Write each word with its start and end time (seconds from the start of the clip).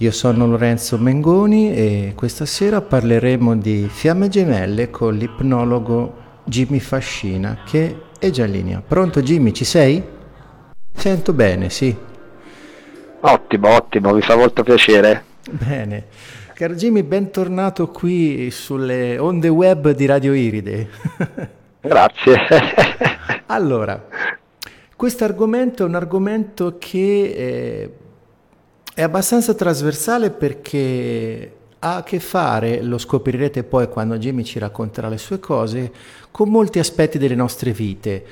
Io 0.00 0.12
sono 0.12 0.46
Lorenzo 0.46 0.96
Mengoni 0.96 1.74
e 1.74 2.12
questa 2.14 2.46
sera 2.46 2.80
parleremo 2.80 3.56
di 3.56 3.88
fiamme 3.90 4.28
gemelle 4.28 4.90
con 4.90 5.16
l'ipnologo 5.16 6.14
Jimmy 6.44 6.78
Fascina 6.78 7.62
che 7.66 8.02
è 8.16 8.30
già 8.30 8.44
in 8.44 8.52
linea. 8.52 8.80
Pronto 8.86 9.20
Jimmy, 9.20 9.50
ci 9.50 9.64
sei? 9.64 10.00
Sento 10.94 11.32
bene, 11.32 11.68
sì. 11.68 11.96
Ottimo, 13.22 13.74
ottimo, 13.74 14.14
mi 14.14 14.20
fa 14.20 14.36
molto 14.36 14.62
piacere. 14.62 15.24
Bene. 15.50 16.04
Caro 16.54 16.74
Jimmy, 16.74 17.02
bentornato 17.02 17.88
qui 17.88 18.52
sulle 18.52 19.18
onde 19.18 19.48
web 19.48 19.90
di 19.90 20.06
Radio 20.06 20.32
Iride. 20.32 20.88
Grazie. 21.82 22.38
allora, 23.46 24.06
questo 24.94 25.24
argomento 25.24 25.82
è 25.82 25.86
un 25.86 25.96
argomento 25.96 26.76
che... 26.78 27.34
Eh, 27.36 27.92
è 28.98 29.02
abbastanza 29.02 29.54
trasversale 29.54 30.30
perché 30.30 31.52
ha 31.78 31.98
a 31.98 32.02
che 32.02 32.18
fare, 32.18 32.82
lo 32.82 32.98
scoprirete 32.98 33.62
poi 33.62 33.88
quando 33.88 34.18
Jimmy 34.18 34.42
ci 34.42 34.58
racconterà 34.58 35.08
le 35.08 35.18
sue 35.18 35.38
cose, 35.38 35.92
con 36.32 36.48
molti 36.48 36.80
aspetti 36.80 37.16
delle 37.16 37.36
nostre 37.36 37.70
vite. 37.70 38.24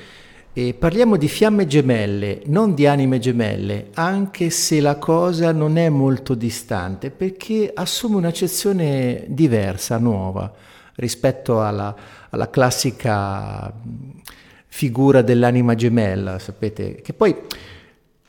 E 0.51 0.73
parliamo 0.77 1.15
di 1.15 1.29
fiamme 1.29 1.67
gemelle, 1.67 2.41
non 2.47 2.73
di 2.73 2.85
anime 2.85 3.19
gemelle, 3.19 3.91
anche 3.93 4.49
se 4.49 4.81
la 4.81 4.97
cosa 4.97 5.53
non 5.53 5.77
è 5.77 5.87
molto 5.87 6.35
distante, 6.35 7.11
perché 7.11 7.71
assume 7.73 8.17
un'accezione 8.17 9.23
diversa, 9.27 9.97
nuova, 9.97 10.51
rispetto 10.95 11.63
alla, 11.63 11.95
alla 12.29 12.49
classica 12.49 13.73
figura 14.67 15.21
dell'anima 15.21 15.75
gemella, 15.75 16.39
sapete, 16.39 16.95
che 16.95 17.13
poi 17.13 17.33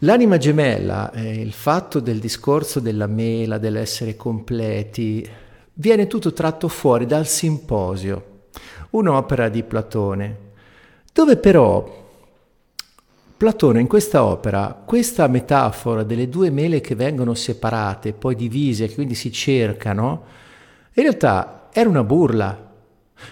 L'anima 0.02 0.36
gemella, 0.36 1.10
eh, 1.10 1.40
il 1.40 1.52
fatto 1.52 1.98
del 1.98 2.20
discorso 2.20 2.78
della 2.78 3.08
mela, 3.08 3.58
dell'essere 3.58 4.14
completi, 4.14 5.28
viene 5.72 6.06
tutto 6.06 6.32
tratto 6.32 6.68
fuori 6.68 7.04
dal 7.04 7.26
Simposio, 7.26 8.42
un'opera 8.90 9.48
di 9.48 9.64
Platone, 9.64 10.36
dove 11.12 11.36
però 11.36 12.06
Platone 13.36 13.80
in 13.80 13.88
questa 13.88 14.22
opera, 14.22 14.80
questa 14.84 15.26
metafora 15.26 16.04
delle 16.04 16.28
due 16.28 16.50
mele 16.50 16.80
che 16.80 16.94
vengono 16.94 17.34
separate, 17.34 18.12
poi 18.12 18.36
divise, 18.36 18.86
che 18.86 18.94
quindi 18.94 19.16
si 19.16 19.32
cercano, 19.32 20.24
in 20.92 21.02
realtà 21.02 21.70
era 21.72 21.88
una 21.88 22.04
burla, 22.04 22.70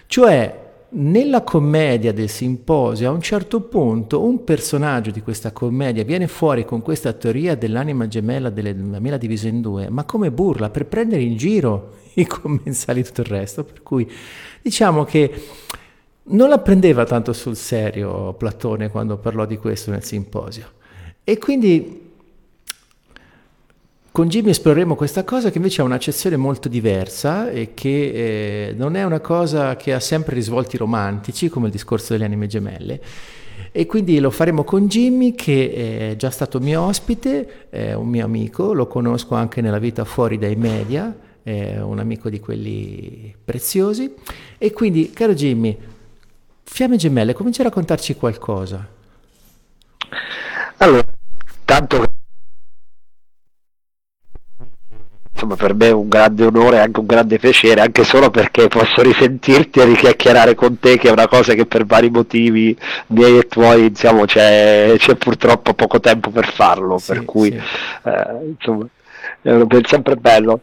cioè 0.07 0.66
nella 0.97 1.43
commedia 1.43 2.13
del 2.13 2.29
simposio, 2.29 3.09
a 3.09 3.13
un 3.13 3.21
certo 3.21 3.61
punto, 3.61 4.23
un 4.23 4.45
personaggio 4.45 5.11
di 5.11 5.21
questa 5.21 5.53
commedia 5.53 6.05
viene 6.05 6.27
fuori 6.27 6.65
con 6.65 6.81
questa 6.81 7.13
teoria 7.13 7.55
dell'anima 7.55 8.09
gemella 8.09 8.51
della 8.51 8.99
mela 8.99 9.17
divisa 9.17 9.49
in 9.49 9.61
due, 9.61 9.91
ma 9.91 10.05
come 10.05 10.31
burla 10.31 10.71
per 10.71 10.87
prendere 10.87 11.23
in 11.23 11.37
giro 11.37 11.97
i 12.15 12.27
commensali 12.27 13.01
e 13.01 13.03
tutto 13.05 13.21
il 13.23 13.27
resto. 13.27 13.65
Per 13.65 13.83
cui 13.83 14.11
diciamo 14.63 15.05
che 15.05 15.31
non 16.29 16.49
la 16.49 16.59
prendeva 16.59 17.05
tanto 17.05 17.33
sul 17.33 17.57
serio 17.57 18.33
Platone 18.33 18.89
quando 18.89 19.19
parlò 19.19 19.45
di 19.45 19.59
questo 19.59 19.91
nel 19.91 20.03
simposio. 20.03 20.73
E 21.23 21.39
quindi 21.39 22.05
con 24.17 24.29
Jimmy 24.29 24.49
esploreremo 24.49 24.95
questa 24.95 25.25
cosa 25.25 25.51
che 25.51 25.59
invece 25.59 25.83
ha 25.83 25.85
un'accezione 25.85 26.39
molto 26.39 26.71
diversa 26.71 27.51
e 27.51 27.75
che 27.75 28.69
eh, 28.69 28.73
non 28.73 28.97
è 28.97 29.05
una 29.05 29.21
cosa 29.21 29.77
che 29.77 29.93
ha 29.93 30.01
sempre 30.01 30.35
risvolti 30.35 30.79
romantici 30.79 31.51
come 31.51 31.67
il 31.67 31.73
discorso 31.73 32.15
delle 32.15 32.25
anime 32.25 32.47
gemelle. 32.47 32.99
E 33.71 33.85
quindi 33.85 34.19
lo 34.19 34.31
faremo 34.31 34.65
con 34.65 34.87
Jimmy 34.87 35.35
che 35.35 36.13
è 36.13 36.17
già 36.17 36.31
stato 36.31 36.61
mio 36.61 36.81
ospite, 36.81 37.69
è 37.69 37.93
un 37.93 38.09
mio 38.09 38.25
amico, 38.25 38.73
lo 38.73 38.87
conosco 38.87 39.35
anche 39.35 39.61
nella 39.61 39.79
vita 39.79 40.07
fuori 40.07 40.39
dai 40.39 40.57
media, 40.57 41.15
è 41.43 41.79
un 41.79 41.99
amico 41.99 42.31
di 42.31 42.41
quelli 42.41 43.35
preziosi. 43.45 44.15
E 44.57 44.73
quindi, 44.73 45.11
caro 45.11 45.35
Jimmy, 45.35 45.77
Fiamme 46.63 46.97
Gemelle, 46.97 47.35
comincia 47.35 47.61
a 47.61 47.65
raccontarci 47.67 48.15
qualcosa. 48.15 48.89
Allora, 50.79 51.07
tanto 51.67 52.16
insomma 55.37 55.55
per 55.55 55.75
me 55.75 55.89
è 55.89 55.93
un 55.93 56.09
grande 56.09 56.47
onore 56.47 56.77
e 56.77 56.81
anche 56.81 57.01
un 57.01 57.07
grande 57.07 57.39
piacere, 57.39 57.83
anche 57.83 58.05
solo 58.05 58.31
perché 58.31 58.69
posso 58.69 59.03
risentirti 59.03 59.81
e 59.81 59.85
richiacchierare 59.85 60.55
con 60.55 60.79
te, 60.81 60.97
che 60.97 61.09
è 61.09 61.13
una 61.13 61.29
cosa 61.29 61.53
che 61.53 61.67
per 61.67 61.85
vari 61.85 62.09
motivi 62.09 62.77
miei 63.09 63.39
e 63.39 63.47
tuoi 63.47 63.91
diciamo, 63.91 64.25
c'è, 64.25 64.95
c'è 64.97 65.15
purtroppo 65.17 65.75
poco 65.75 66.01
tempo 66.01 66.31
per 66.31 66.51
farlo, 66.51 66.97
sì, 66.97 67.13
per 67.13 67.25
cui 67.27 67.51
sì. 67.51 68.09
eh, 68.09 68.55
insomma 68.57 68.87
è 69.43 69.81
sempre 69.87 70.17
bello. 70.17 70.61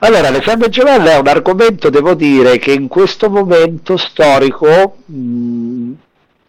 Allora, 0.00 0.28
le 0.28 0.42
fiamme 0.42 0.68
gemelle 0.68 1.12
è 1.12 1.18
un 1.18 1.28
argomento, 1.28 1.88
devo 1.88 2.12
dire, 2.14 2.58
che 2.58 2.72
in 2.72 2.86
questo 2.86 3.30
momento 3.30 3.96
storico, 3.96 4.96
mh, 5.06 5.92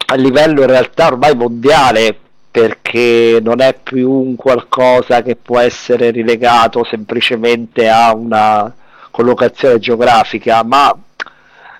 a 0.06 0.14
livello 0.16 0.60
in 0.60 0.66
realtà 0.66 1.06
ormai 1.06 1.34
mondiale, 1.34 2.18
perché 2.50 3.38
non 3.42 3.60
è 3.60 3.74
più 3.80 4.10
un 4.10 4.36
qualcosa 4.36 5.22
che 5.22 5.36
può 5.36 5.58
essere 5.58 6.10
rilegato 6.10 6.84
semplicemente 6.84 7.88
a 7.88 8.14
una 8.14 8.74
collocazione 9.10 9.78
geografica, 9.78 10.62
ma 10.62 10.96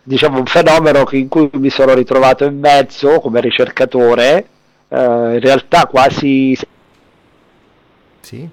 diciamo 0.02 0.38
un 0.38 0.46
fenomeno 0.46 1.06
in 1.12 1.28
cui 1.28 1.48
mi 1.54 1.70
sono 1.70 1.94
ritrovato 1.94 2.44
in 2.44 2.58
mezzo 2.58 3.20
come 3.20 3.40
ricercatore, 3.40 4.48
eh, 4.88 4.96
in 4.96 5.40
realtà 5.40 5.86
quasi 5.86 6.56
sì 8.20 8.48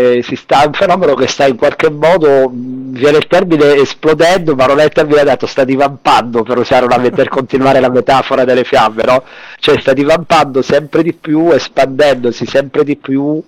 eh, 0.00 0.22
si 0.22 0.34
sta, 0.34 0.62
un 0.66 0.72
fenomeno 0.72 1.14
che 1.14 1.26
sta 1.26 1.46
in 1.46 1.56
qualche 1.56 1.90
modo, 1.90 2.50
viene 2.52 3.18
il 3.18 3.26
termine 3.26 3.74
esplodendo, 3.74 4.54
ma 4.54 4.64
non 4.64 4.80
è 4.80 4.84
il 4.84 4.92
termine 4.92 5.22
dato, 5.22 5.46
sta 5.46 5.64
divampando 5.64 6.42
per 6.42 6.58
usare 6.58 6.86
una, 6.86 6.98
per 7.10 7.28
continuare 7.28 7.80
la 7.80 7.90
metafora 7.90 8.44
delle 8.44 8.64
fiamme, 8.64 9.02
no? 9.04 9.22
Cioè 9.58 9.78
sta 9.78 9.92
divampando 9.92 10.62
sempre 10.62 11.02
di 11.02 11.12
più, 11.12 11.50
espandendosi 11.50 12.46
sempre 12.46 12.82
di 12.82 12.96
più, 12.96 13.42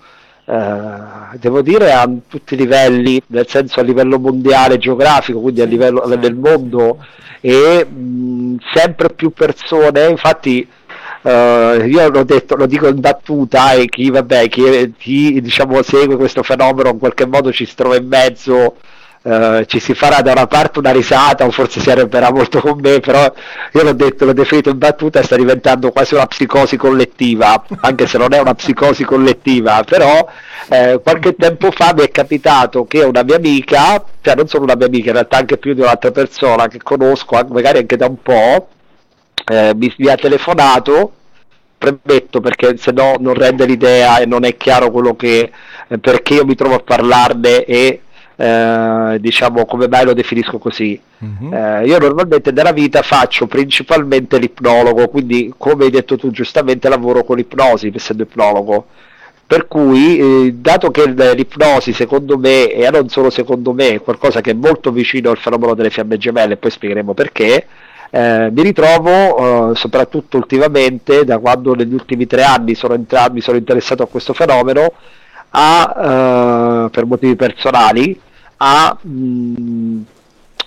eh, 0.44 1.38
devo 1.38 1.62
dire 1.62 1.92
a 1.92 2.08
tutti 2.28 2.54
i 2.54 2.58
livelli, 2.58 3.22
nel 3.28 3.48
senso 3.48 3.80
a 3.80 3.82
livello 3.82 4.18
mondiale, 4.18 4.76
geografico, 4.76 5.40
quindi 5.40 5.62
a 5.62 5.66
livello 5.66 6.04
del 6.16 6.34
mondo, 6.34 6.98
e 7.40 7.84
mh, 7.84 8.56
sempre 8.74 9.08
più 9.10 9.30
persone, 9.30 10.06
infatti 10.08 10.68
Uh, 11.22 11.84
io 11.86 12.08
l'ho 12.08 12.24
detto, 12.24 12.56
lo 12.56 12.66
dico 12.66 12.88
in 12.88 12.98
battuta 12.98 13.72
e 13.74 13.86
chi, 13.86 14.10
vabbè, 14.10 14.48
chi, 14.48 14.92
chi 14.98 15.40
diciamo, 15.40 15.80
segue 15.82 16.16
questo 16.16 16.42
fenomeno 16.42 16.90
in 16.90 16.98
qualche 16.98 17.26
modo 17.26 17.52
ci 17.52 17.64
si 17.64 17.74
trova 17.76 17.96
in 17.96 18.08
mezzo 18.08 18.76
Uh, 19.24 19.64
ci 19.66 19.78
si 19.78 19.94
farà 19.94 20.20
da 20.20 20.32
una 20.32 20.48
parte 20.48 20.80
una 20.80 20.90
risata 20.90 21.46
o 21.46 21.52
forse 21.52 21.78
si 21.78 21.88
arrabberà 21.88 22.32
molto 22.32 22.58
con 22.58 22.80
me 22.80 22.98
però 22.98 23.32
io 23.72 23.82
l'ho 23.84 23.92
detto, 23.92 24.24
l'ho 24.24 24.32
definito 24.32 24.70
in 24.70 24.78
battuta 24.78 25.20
e 25.20 25.22
sta 25.22 25.36
diventando 25.36 25.92
quasi 25.92 26.14
una 26.14 26.26
psicosi 26.26 26.76
collettiva 26.76 27.64
anche 27.82 28.08
se 28.08 28.18
non 28.18 28.32
è 28.32 28.40
una 28.40 28.54
psicosi 28.54 29.04
collettiva 29.04 29.84
però 29.84 30.28
eh, 30.70 30.98
qualche 31.00 31.36
tempo 31.36 31.70
fa 31.70 31.94
mi 31.94 32.02
è 32.02 32.10
capitato 32.10 32.84
che 32.84 33.04
una 33.04 33.22
mia 33.22 33.36
amica 33.36 34.02
cioè 34.20 34.34
non 34.34 34.48
solo 34.48 34.64
una 34.64 34.74
mia 34.74 34.86
amica 34.86 35.10
in 35.10 35.12
realtà 35.12 35.36
anche 35.36 35.56
più 35.56 35.72
di 35.72 35.82
un'altra 35.82 36.10
persona 36.10 36.66
che 36.66 36.78
conosco 36.82 37.46
magari 37.48 37.78
anche 37.78 37.96
da 37.96 38.06
un 38.06 38.20
po' 38.20 38.66
eh, 39.46 39.72
mi, 39.74 39.92
mi 39.98 40.08
ha 40.08 40.16
telefonato 40.16 41.12
premetto 41.82 42.40
perché 42.40 42.76
se 42.76 42.92
no 42.92 43.16
non 43.18 43.34
rende 43.34 43.66
l'idea 43.66 44.18
e 44.18 44.26
non 44.26 44.44
è 44.44 44.56
chiaro 44.56 44.90
quello 44.90 45.16
che 45.16 45.50
eh, 45.88 45.98
perché 45.98 46.34
io 46.34 46.44
mi 46.44 46.54
trovo 46.54 46.76
a 46.76 46.82
parlarne 46.84 47.64
e 47.64 48.00
eh, 48.36 49.16
diciamo 49.20 49.66
come 49.66 49.88
mai 49.88 50.04
lo 50.04 50.14
definisco 50.14 50.58
così 50.58 50.98
mm-hmm. 51.24 51.52
eh, 51.52 51.86
io 51.86 51.98
normalmente 51.98 52.52
nella 52.52 52.72
vita 52.72 53.02
faccio 53.02 53.46
principalmente 53.46 54.38
l'ipnologo 54.38 55.08
quindi 55.08 55.52
come 55.56 55.84
hai 55.84 55.90
detto 55.90 56.16
tu 56.16 56.30
giustamente 56.30 56.88
lavoro 56.88 57.24
con 57.24 57.36
l'ipnosi 57.36 57.92
essendo 57.92 58.22
ipnologo 58.22 58.86
per 59.44 59.66
cui 59.66 60.18
eh, 60.18 60.52
dato 60.54 60.90
che 60.90 61.06
l'ipnosi 61.06 61.92
secondo 61.92 62.38
me 62.38 62.72
e 62.72 62.88
non 62.90 63.08
solo 63.08 63.28
secondo 63.28 63.72
me 63.72 63.88
è 63.88 64.00
qualcosa 64.00 64.40
che 64.40 64.52
è 64.52 64.54
molto 64.54 64.92
vicino 64.92 65.30
al 65.30 65.38
fenomeno 65.38 65.74
delle 65.74 65.90
fiamme 65.90 66.16
gemelle 66.16 66.56
poi 66.56 66.70
spiegheremo 66.70 67.12
perché 67.12 67.66
eh, 68.14 68.50
mi 68.52 68.62
ritrovo 68.62 69.70
eh, 69.70 69.74
soprattutto 69.74 70.36
ultimamente, 70.36 71.24
da 71.24 71.38
quando 71.38 71.74
negli 71.74 71.94
ultimi 71.94 72.26
tre 72.26 72.42
anni 72.42 72.74
sono 72.74 72.92
entrato, 72.92 73.32
mi 73.32 73.40
sono 73.40 73.56
interessato 73.56 74.02
a 74.02 74.06
questo 74.06 74.34
fenomeno, 74.34 74.92
a, 75.48 76.84
eh, 76.86 76.90
per 76.90 77.06
motivi 77.06 77.36
personali, 77.36 78.20
a 78.58 78.94
mh, 79.00 79.10
mm, 79.10 80.02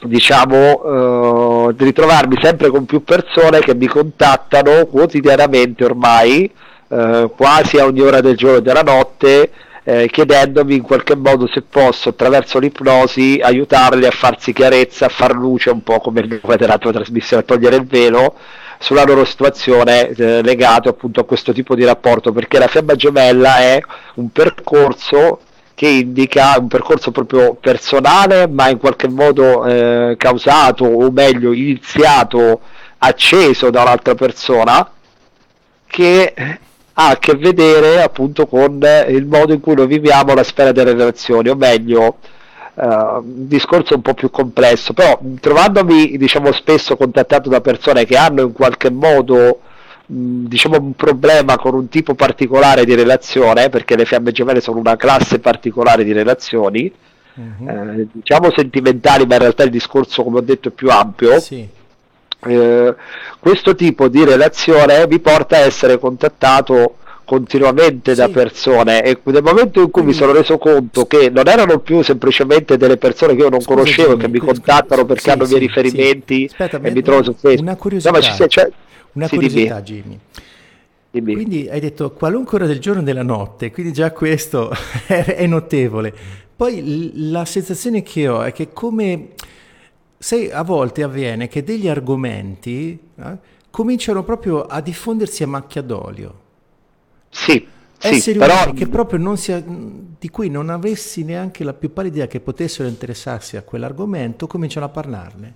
diciamo 0.05 1.69
eh, 1.69 1.75
ritrovarmi 1.77 2.35
sempre 2.41 2.69
con 2.69 2.85
più 2.85 3.03
persone 3.03 3.59
che 3.59 3.75
mi 3.75 3.85
contattano 3.85 4.87
quotidianamente 4.87 5.85
ormai, 5.85 6.51
eh, 6.87 7.29
quasi 7.35 7.77
a 7.77 7.85
ogni 7.85 8.01
ora 8.01 8.21
del 8.21 8.35
giorno 8.35 8.57
e 8.57 8.61
della 8.63 8.81
notte 8.81 9.51
eh, 9.87 10.09
chiedendomi 10.11 10.75
in 10.75 10.81
qualche 10.81 11.15
modo 11.15 11.47
se 11.47 11.61
posso 11.61 12.09
attraverso 12.09 12.57
l'ipnosi 12.57 13.39
aiutarli 13.41 14.07
a 14.07 14.11
farsi 14.11 14.51
chiarezza, 14.51 15.05
a 15.05 15.09
far 15.09 15.33
luce 15.33 15.69
un 15.69 15.83
po' 15.83 15.99
come 15.99 16.27
della 16.57 16.77
tua 16.79 16.91
trasmissione, 16.91 17.43
a 17.43 17.45
togliere 17.45 17.75
il 17.75 17.85
velo 17.85 18.35
sulla 18.79 19.03
loro 19.03 19.23
situazione 19.25 20.09
eh, 20.09 20.41
legato 20.41 20.89
appunto 20.89 21.21
a 21.21 21.25
questo 21.25 21.53
tipo 21.53 21.75
di 21.75 21.85
rapporto 21.85 22.31
perché 22.33 22.57
la 22.57 22.67
fiamma 22.67 22.95
gemella 22.95 23.59
è 23.59 23.79
un 24.15 24.31
percorso 24.31 25.39
che 25.75 25.87
indica 25.87 26.55
un 26.57 26.67
percorso 26.67 27.11
proprio 27.11 27.53
personale, 27.53 28.47
ma 28.47 28.69
in 28.69 28.77
qualche 28.77 29.09
modo 29.09 29.65
eh, 29.65 30.15
causato, 30.17 30.85
o 30.85 31.11
meglio, 31.11 31.51
iniziato, 31.51 32.61
acceso 32.99 33.69
da 33.69 33.81
un'altra 33.81 34.15
persona, 34.15 34.89
che 35.85 36.33
ha 36.97 37.09
a 37.09 37.17
che 37.17 37.35
vedere 37.35 38.01
appunto 38.01 38.47
con 38.47 38.79
il 39.07 39.25
modo 39.25 39.53
in 39.53 39.59
cui 39.59 39.75
noi 39.75 39.87
viviamo 39.87 40.33
la 40.33 40.43
sfera 40.43 40.71
delle 40.71 40.93
relazioni, 40.93 41.49
o 41.49 41.55
meglio, 41.55 42.17
uh, 42.75 42.83
un 42.85 43.47
discorso 43.47 43.95
un 43.95 44.01
po' 44.01 44.13
più 44.13 44.29
complesso, 44.29 44.93
però 44.93 45.19
trovandomi 45.39 46.17
diciamo 46.17 46.51
spesso 46.53 46.95
contattato 46.95 47.49
da 47.49 47.59
persone 47.59 48.05
che 48.05 48.15
hanno 48.15 48.43
in 48.43 48.53
qualche 48.53 48.89
modo 48.89 49.59
diciamo 50.07 50.77
un 50.77 50.93
problema 50.93 51.57
con 51.57 51.73
un 51.73 51.89
tipo 51.89 52.13
particolare 52.13 52.85
di 52.85 52.93
relazione 52.93 53.69
perché 53.69 53.95
le 53.95 54.05
fiamme 54.05 54.31
gemelle 54.31 54.61
sono 54.61 54.77
una 54.77 54.95
classe 54.97 55.39
particolare 55.39 56.03
di 56.03 56.11
relazioni 56.11 56.91
uh-huh. 57.33 57.67
eh, 57.67 58.07
diciamo 58.11 58.51
sentimentali 58.55 59.25
ma 59.25 59.33
in 59.33 59.39
realtà 59.41 59.63
il 59.63 59.71
discorso 59.71 60.23
come 60.23 60.37
ho 60.37 60.41
detto 60.41 60.67
è 60.67 60.71
più 60.71 60.91
ampio 60.91 61.39
sì. 61.39 61.67
Eh, 62.45 62.95
questo 63.39 63.75
tipo 63.75 64.07
di 64.07 64.23
relazione 64.23 65.07
mi 65.07 65.19
porta 65.19 65.57
a 65.57 65.59
essere 65.59 65.97
contattato 65.99 66.97
continuamente 67.25 68.11
sì. 68.11 68.19
da 68.19 68.29
persone 68.29 69.03
e 69.03 69.19
nel 69.23 69.43
momento 69.43 69.79
in 69.79 69.89
cui 69.89 70.03
Quindi, 70.03 70.11
mi 70.11 70.17
sono 70.17 70.31
reso 70.31 70.57
conto 70.57 71.05
che 71.07 71.29
non 71.29 71.47
erano 71.47 71.79
più 71.79 72.01
semplicemente 72.03 72.77
delle 72.77 72.97
persone 72.97 73.35
che 73.35 73.41
io 73.41 73.49
non 73.49 73.61
scusa, 73.61 73.75
conoscevo 73.75 74.15
che 74.15 74.29
mi 74.29 74.39
contattano 74.39 75.05
perché 75.05 75.23
sì, 75.23 75.29
hanno 75.31 75.43
i 75.45 75.47
miei 75.47 75.59
riferimenti 75.59 76.47
Aspetta, 76.49 76.79
e 76.81 76.91
mi 76.91 77.01
trovo 77.01 77.23
su 77.23 77.33
Facebook 77.33 77.61
una 77.61 77.75
curiosità 77.75 78.11
no, 78.11 78.21
ci, 78.21 78.31
cioè, 78.47 78.71
una 79.13 79.27
sì, 79.27 79.35
curiosità, 79.35 79.81
Jimmy. 79.81 80.19
Dimmi. 81.09 81.33
Quindi 81.33 81.67
hai 81.69 81.79
detto 81.79 82.11
qualunque 82.11 82.57
ora 82.57 82.67
del 82.67 82.79
giorno 82.79 83.01
e 83.01 83.03
della 83.03 83.23
notte, 83.23 83.71
quindi 83.71 83.93
già 83.93 84.11
questo 84.11 84.71
è 85.07 85.45
notevole. 85.45 86.13
Poi 86.55 87.11
la 87.29 87.43
sensazione 87.45 88.03
che 88.03 88.27
ho 88.27 88.43
è 88.43 88.51
che 88.51 88.69
come 88.71 89.29
sai, 90.17 90.49
a 90.51 90.63
volte 90.63 91.03
avviene 91.03 91.47
che 91.47 91.63
degli 91.63 91.87
argomenti 91.87 92.99
eh, 93.15 93.37
cominciano 93.69 94.23
proprio 94.23 94.63
a 94.63 94.81
diffondersi 94.81 95.43
a 95.43 95.47
macchia 95.47 95.81
d'olio. 95.81 96.39
Sì. 97.29 97.67
Esseri 97.97 98.19
sì, 98.19 98.33
però... 98.33 98.71
che 98.73 98.87
proprio 98.87 99.19
non 99.19 99.37
si, 99.37 99.53
di 100.19 100.29
cui 100.29 100.49
non 100.49 100.69
avessi 100.69 101.23
neanche 101.23 101.63
la 101.63 101.73
più 101.73 101.91
pallida 101.91 102.15
idea 102.15 102.27
che 102.27 102.39
potessero 102.39 102.87
interessarsi 102.87 103.57
a 103.57 103.63
quell'argomento, 103.63 104.47
cominciano 104.47 104.85
a 104.85 104.89
parlarne 104.89 105.53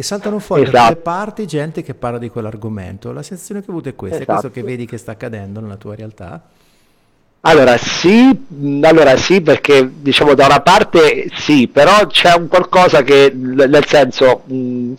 e 0.00 0.02
saltano 0.02 0.38
fuori 0.38 0.62
esatto. 0.62 0.76
da 0.76 0.82
tutte 0.84 0.94
le 0.94 1.02
parti 1.02 1.46
gente 1.46 1.82
che 1.82 1.94
parla 1.94 2.18
di 2.18 2.30
quell'argomento. 2.30 3.12
La 3.12 3.22
sensazione 3.22 3.60
che 3.60 3.68
ho 3.68 3.72
avuto 3.72 3.88
è 3.90 3.94
questa, 3.94 4.16
esatto. 4.16 4.30
è 4.30 4.40
questo 4.40 4.60
che 4.60 4.66
vedi 4.66 4.86
che 4.86 4.96
sta 4.96 5.12
accadendo 5.12 5.60
nella 5.60 5.76
tua 5.76 5.94
realtà? 5.94 6.42
Allora 7.42 7.78
sì, 7.78 8.28
allora 8.82 9.16
sì, 9.16 9.40
perché 9.40 9.88
diciamo 9.94 10.34
da 10.34 10.44
una 10.44 10.60
parte 10.60 11.26
sì, 11.34 11.68
però 11.68 12.06
c'è 12.06 12.34
un 12.34 12.48
qualcosa 12.48 13.02
che, 13.02 13.32
nel 13.34 13.86
senso, 13.86 14.42
mh, 14.44 14.92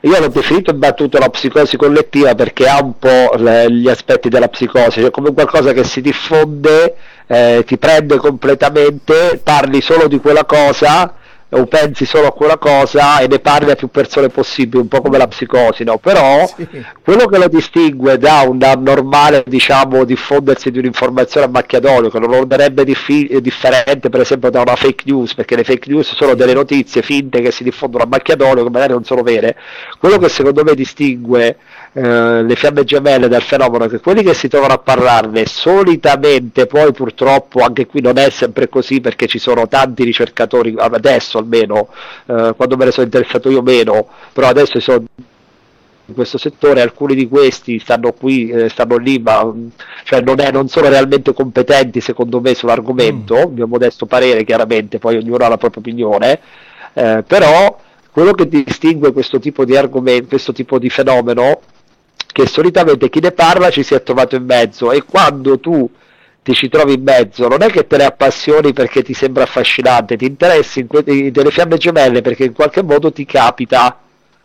io 0.00 0.18
l'ho 0.20 0.26
definito 0.28 0.72
e 0.72 0.74
battuto 0.74 1.18
la 1.18 1.28
psicosi 1.28 1.76
collettiva 1.76 2.34
perché 2.34 2.66
ha 2.68 2.82
un 2.82 2.98
po' 2.98 3.32
le, 3.36 3.70
gli 3.70 3.88
aspetti 3.88 4.28
della 4.28 4.48
psicosi, 4.48 5.00
cioè 5.02 5.10
come 5.12 5.32
qualcosa 5.32 5.72
che 5.72 5.84
si 5.84 6.00
diffonde, 6.00 6.96
eh, 7.28 7.62
ti 7.64 7.78
prende 7.78 8.16
completamente, 8.16 9.40
parli 9.42 9.80
solo 9.80 10.08
di 10.08 10.18
quella 10.18 10.44
cosa 10.44 11.14
o 11.50 11.66
pensi 11.66 12.04
solo 12.04 12.26
a 12.26 12.32
quella 12.32 12.58
cosa 12.58 13.20
e 13.20 13.26
ne 13.26 13.38
parli 13.38 13.70
a 13.70 13.74
più 13.74 13.88
persone 13.88 14.28
possibile, 14.28 14.82
un 14.82 14.88
po' 14.88 15.00
come 15.00 15.16
la 15.16 15.26
psicosi, 15.28 15.82
no? 15.82 15.96
Però 15.96 16.46
sì. 16.46 16.66
quello 17.02 17.26
che 17.26 17.38
lo 17.38 17.48
distingue 17.48 18.18
da 18.18 18.44
un 18.46 18.58
normale, 18.58 19.44
diciamo, 19.46 20.04
diffondersi 20.04 20.70
di 20.70 20.78
un'informazione 20.78 21.46
a 21.46 21.48
macchia 21.48 21.80
d'olio, 21.80 22.10
che 22.10 22.18
non 22.18 22.28
lo 22.30 22.38
renderebbe 22.40 22.84
diffi- 22.84 23.40
differente 23.40 24.10
per 24.10 24.20
esempio 24.20 24.50
da 24.50 24.60
una 24.60 24.76
fake 24.76 25.04
news, 25.06 25.34
perché 25.34 25.56
le 25.56 25.64
fake 25.64 25.90
news 25.90 26.14
sono 26.14 26.34
delle 26.34 26.52
notizie 26.52 27.00
finte 27.00 27.40
che 27.40 27.50
si 27.50 27.64
diffondono 27.64 28.04
a 28.04 28.06
macchia 28.06 28.36
d'olio, 28.36 28.64
che 28.64 28.70
magari 28.70 28.92
non 28.92 29.04
sono 29.04 29.22
vere. 29.22 29.56
Quello 29.98 30.18
che 30.18 30.28
secondo 30.28 30.62
me 30.64 30.74
distingue 30.74 31.56
eh, 31.92 32.42
le 32.42 32.54
fiamme 32.56 32.84
gemelle 32.84 33.28
dal 33.28 33.42
fenomeno 33.42 33.86
che 33.86 34.00
quelli 34.00 34.22
che 34.22 34.34
si 34.34 34.48
trovano 34.48 34.74
a 34.74 34.78
parlarne 34.78 35.46
solitamente, 35.46 36.66
poi 36.66 36.92
purtroppo 36.92 37.60
anche 37.60 37.86
qui 37.86 38.00
non 38.00 38.18
è 38.18 38.30
sempre 38.30 38.68
così 38.68 39.00
perché 39.00 39.26
ci 39.26 39.38
sono 39.38 39.66
tanti 39.68 40.04
ricercatori 40.04 40.74
adesso 40.76 41.38
almeno, 41.38 41.88
eh, 42.26 42.52
quando 42.56 42.76
me 42.76 42.86
ne 42.86 42.90
sono 42.90 43.06
interessato 43.06 43.50
io 43.50 43.62
meno, 43.62 44.06
però 44.32 44.48
adesso 44.48 44.78
sono 44.80 45.04
in 46.08 46.14
questo 46.14 46.38
settore, 46.38 46.80
alcuni 46.80 47.14
di 47.14 47.28
questi 47.28 47.78
stanno 47.78 48.12
qui, 48.12 48.48
eh, 48.48 48.68
stanno 48.70 48.96
lì, 48.96 49.18
ma 49.18 49.52
cioè 50.04 50.22
non, 50.22 50.40
è, 50.40 50.50
non, 50.50 50.68
sono 50.68 50.88
realmente 50.88 51.34
competenti 51.34 52.00
secondo 52.00 52.40
me 52.40 52.54
sull'argomento, 52.54 53.48
mm. 53.48 53.54
mio 53.54 53.66
modesto 53.66 54.06
parere 54.06 54.44
chiaramente, 54.44 54.98
poi 54.98 55.16
ognuno 55.16 55.44
ha 55.44 55.48
la 55.48 55.58
propria 55.58 55.82
opinione, 55.82 56.40
eh, 56.94 57.24
però 57.26 57.78
quello 58.10 58.32
che 58.32 58.48
distingue 58.48 59.12
questo 59.12 59.38
tipo 59.38 59.66
di 59.66 59.76
argomento, 59.76 60.28
questo 60.28 60.52
tipo 60.52 60.78
di 60.78 60.88
fenomeno, 60.88 61.60
che 62.38 62.46
solitamente 62.46 63.08
chi 63.08 63.18
ne 63.18 63.32
parla 63.32 63.68
ci 63.68 63.82
si 63.82 63.94
è 63.94 64.02
trovato 64.04 64.36
in 64.36 64.44
mezzo. 64.44 64.92
E 64.92 65.02
quando 65.02 65.58
tu 65.58 65.90
ti 66.40 66.54
ci 66.54 66.68
trovi 66.68 66.94
in 66.94 67.02
mezzo, 67.02 67.48
non 67.48 67.62
è 67.62 67.66
che 67.66 67.88
te 67.88 67.96
ne 67.96 68.04
appassioni 68.04 68.72
perché 68.72 69.02
ti 69.02 69.12
sembra 69.12 69.42
affascinante, 69.42 70.16
ti 70.16 70.24
interessi 70.24 70.86
que- 70.86 71.02
delle 71.02 71.50
fiamme 71.50 71.78
gemelle 71.78 72.22
perché 72.22 72.44
in 72.44 72.52
qualche 72.52 72.84
modo 72.84 73.10
ti 73.10 73.24
capita, 73.24 73.98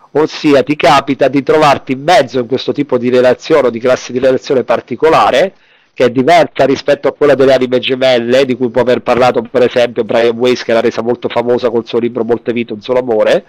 ossia 0.10 0.64
ti 0.64 0.76
capita 0.76 1.28
di 1.28 1.44
trovarti 1.44 1.92
in 1.92 2.02
mezzo 2.02 2.40
in 2.40 2.48
questo 2.48 2.72
tipo 2.72 2.98
di 2.98 3.12
relazione 3.12 3.68
o 3.68 3.70
di 3.70 3.80
classe 3.80 4.12
di 4.12 4.18
relazione 4.18 4.64
particolare 4.64 5.54
che 5.94 6.06
è 6.06 6.10
diversa 6.10 6.66
rispetto 6.66 7.08
a 7.08 7.14
quella 7.14 7.36
delle 7.36 7.54
anime 7.54 7.78
gemelle, 7.78 8.44
di 8.46 8.56
cui 8.56 8.70
può 8.70 8.82
aver 8.82 9.02
parlato 9.02 9.44
per 9.44 9.62
esempio 9.62 10.04
Brian 10.04 10.36
Weiss 10.36 10.64
che 10.64 10.74
l'ha 10.74 10.82
resa 10.82 11.04
molto 11.04 11.30
famosa 11.30 11.70
col 11.70 11.86
suo 11.86 12.00
libro 12.00 12.24
Molte 12.24 12.54
vite, 12.54 12.74
un 12.74 12.82
solo 12.82 12.98
amore, 12.98 13.46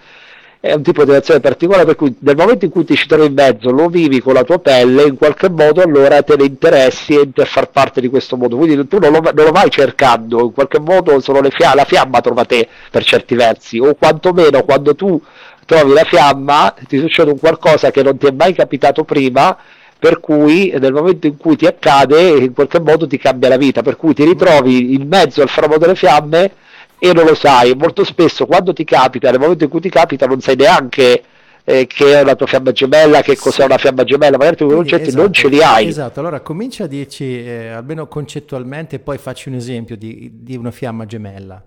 è 0.59 0.73
un 0.73 0.81
tipo 0.81 1.03
di 1.03 1.09
relazione 1.09 1.39
particolare 1.39 1.85
per 1.85 1.95
cui 1.95 2.15
nel 2.19 2.35
momento 2.35 2.65
in 2.65 2.71
cui 2.71 2.85
ti 2.85 2.95
ci 2.95 3.07
trovi 3.07 3.27
in 3.27 3.33
mezzo 3.33 3.69
lo 3.69 3.87
vivi 3.87 4.19
con 4.19 4.33
la 4.33 4.43
tua 4.43 4.59
pelle 4.59 5.03
in 5.03 5.15
qualche 5.15 5.49
modo 5.49 5.81
allora 5.81 6.21
te 6.23 6.35
ne 6.35 6.45
interessi 6.45 7.13
e 7.13 7.29
a 7.35 7.45
far 7.45 7.69
parte 7.69 8.01
di 8.01 8.09
questo 8.09 8.35
mondo. 8.35 8.57
Quindi 8.57 8.87
tu 8.87 8.97
non 8.97 9.11
lo, 9.11 9.19
non 9.21 9.45
lo 9.45 9.51
vai 9.51 9.69
cercando 9.69 10.45
in 10.45 10.53
qualche 10.53 10.79
modo 10.79 11.19
fia- 11.19 11.75
la 11.75 11.85
fiamma 11.85 12.21
trova 12.21 12.45
te 12.45 12.67
per 12.89 13.03
certi 13.03 13.35
versi 13.35 13.79
o 13.79 13.93
quantomeno 13.93 14.63
quando 14.63 14.95
tu 14.95 15.21
trovi 15.65 15.93
la 15.93 16.03
fiamma 16.03 16.73
ti 16.87 16.99
succede 16.99 17.31
un 17.31 17.39
qualcosa 17.39 17.91
che 17.91 18.03
non 18.03 18.17
ti 18.17 18.27
è 18.27 18.31
mai 18.31 18.53
capitato 18.53 19.03
prima 19.03 19.57
per 19.97 20.19
cui 20.19 20.73
nel 20.79 20.93
momento 20.93 21.27
in 21.27 21.37
cui 21.37 21.55
ti 21.55 21.65
accade 21.65 22.29
in 22.29 22.53
qualche 22.53 22.79
modo 22.79 23.07
ti 23.07 23.17
cambia 23.17 23.49
la 23.49 23.57
vita 23.57 23.81
per 23.81 23.95
cui 23.95 24.13
ti 24.13 24.23
ritrovi 24.23 24.93
in 24.93 25.07
mezzo 25.07 25.41
al 25.41 25.49
framo 25.49 25.77
delle 25.77 25.95
fiamme 25.95 26.51
e 26.97 27.13
non 27.13 27.25
lo 27.25 27.35
sai. 27.35 27.75
Molto 27.75 28.03
spesso 28.03 28.45
quando 28.45 28.73
ti 28.73 28.83
capita, 28.83 29.29
nel 29.31 29.39
momento 29.39 29.63
in 29.63 29.69
cui 29.69 29.81
ti 29.81 29.89
capita, 29.89 30.25
non 30.25 30.41
sai 30.41 30.55
neanche 30.55 31.23
eh, 31.63 31.87
che 31.87 32.19
è 32.19 32.23
la 32.23 32.35
tua 32.35 32.45
fiamma 32.45 32.71
gemella, 32.71 33.21
che 33.21 33.35
cos'è 33.35 33.65
una 33.65 33.77
fiamma 33.77 34.03
gemella, 34.03 34.37
magari 34.37 34.55
tu 34.55 34.67
concetti 34.67 35.07
esatto, 35.07 35.21
non 35.21 35.33
ce 35.33 35.47
li 35.47 35.61
hai. 35.61 35.87
Esatto, 35.87 36.19
allora 36.19 36.39
comincia 36.39 36.83
a 36.83 36.87
dirci, 36.87 37.43
eh, 37.43 37.69
almeno 37.69 38.07
concettualmente, 38.07 38.97
e 38.97 38.99
poi 38.99 39.17
facci 39.17 39.49
un 39.49 39.55
esempio 39.55 39.97
di, 39.97 40.29
di 40.33 40.55
una 40.55 40.71
fiamma 40.71 41.05
gemella. 41.05 41.61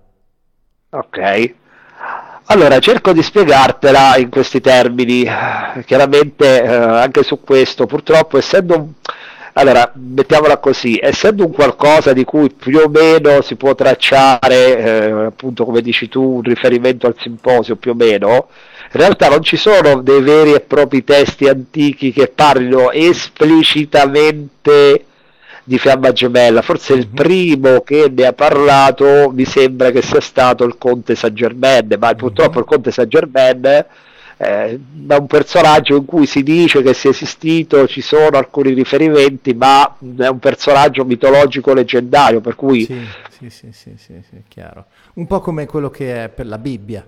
Ok. 0.91 1.55
Allora, 2.51 2.79
cerco 2.79 3.13
di 3.13 3.23
spiegartela 3.23 4.17
in 4.17 4.31
questi 4.31 4.61
termini. 4.61 5.29
Chiaramente 5.85 6.63
eh, 6.63 6.67
anche 6.67 7.23
su 7.23 7.41
questo, 7.43 7.85
purtroppo, 7.85 8.39
essendo 8.39 8.95
allora, 9.59 9.91
mettiamola 9.93 10.59
così, 10.59 11.01
essendo 11.03 11.45
un 11.45 11.53
qualcosa 11.53 12.13
di 12.13 12.23
cui 12.23 12.49
più 12.51 12.79
o 12.79 12.89
meno 12.89 13.43
si 13.43 13.57
può 13.57 13.75
tracciare, 13.75 14.79
eh, 14.79 15.11
appunto 15.11 15.65
come 15.65 15.81
dici 15.81 16.09
tu, 16.09 16.37
un 16.37 16.43
riferimento 16.43 17.09
al 17.09 17.17
simposio 17.19 17.75
più 17.75 17.91
o 17.91 17.95
meno, 17.95 18.47
in 18.93 19.01
realtà 19.01 19.29
non 19.29 19.43
ci 19.43 19.57
sono 19.57 20.01
dei 20.01 20.23
veri 20.23 20.55
e 20.55 20.61
propri 20.61 21.03
testi 21.03 21.49
antichi 21.49 22.13
che 22.13 22.29
parlino 22.29 22.93
esplicitamente 22.93 25.05
di 25.65 25.79
fiamma 25.79 26.13
gemella. 26.13 26.63
Forse 26.63 26.93
il 26.93 27.09
mhm. 27.09 27.15
primo 27.15 27.81
che 27.81 28.13
ne 28.15 28.27
ha 28.27 28.33
parlato 28.33 29.33
mi 29.35 29.45
sembra 29.45 29.91
che 29.91 30.03
sia 30.03 30.21
stato 30.21 30.63
il 30.63 30.79
conte 30.79 31.17
Saint 31.17 31.35
Germain, 31.35 31.97
ma 31.99 32.15
purtroppo 32.15 32.55
mhm. 32.55 32.61
il 32.61 32.65
conte 32.65 32.93
Saint 32.93 33.11
Germain 33.11 33.87
eh, 34.41 34.79
da 34.81 35.19
un 35.19 35.27
personaggio 35.27 35.97
in 35.97 36.05
cui 36.05 36.25
si 36.27 36.45
dice 36.45 36.81
che 36.83 36.95
sia 36.95 37.11
esistito, 37.11 37.89
ci 37.89 38.01
sono 38.01 38.39
alcuni 38.39 38.73
riferimenti, 38.73 39.53
ma 39.53 39.97
è 40.17 40.29
un 40.29 40.39
personaggio 40.39 41.05
mitologico 41.05 41.75
leggendario, 41.75 42.41
per 42.41 42.55
cui... 42.55 42.85
Sì, 42.85 43.01
sì, 43.31 43.51
sì, 43.51 43.69
sì, 43.73 43.93
sì, 43.97 44.23
sì 44.29 44.43
chiaro. 44.47 44.87
Un 45.15 45.27
po' 45.27 45.41
come 45.41 45.67
quello 45.67 45.91
che 45.91 46.25
è 46.25 46.29
per 46.29 46.47
la 46.47 46.59
Bibbia. 46.59 47.05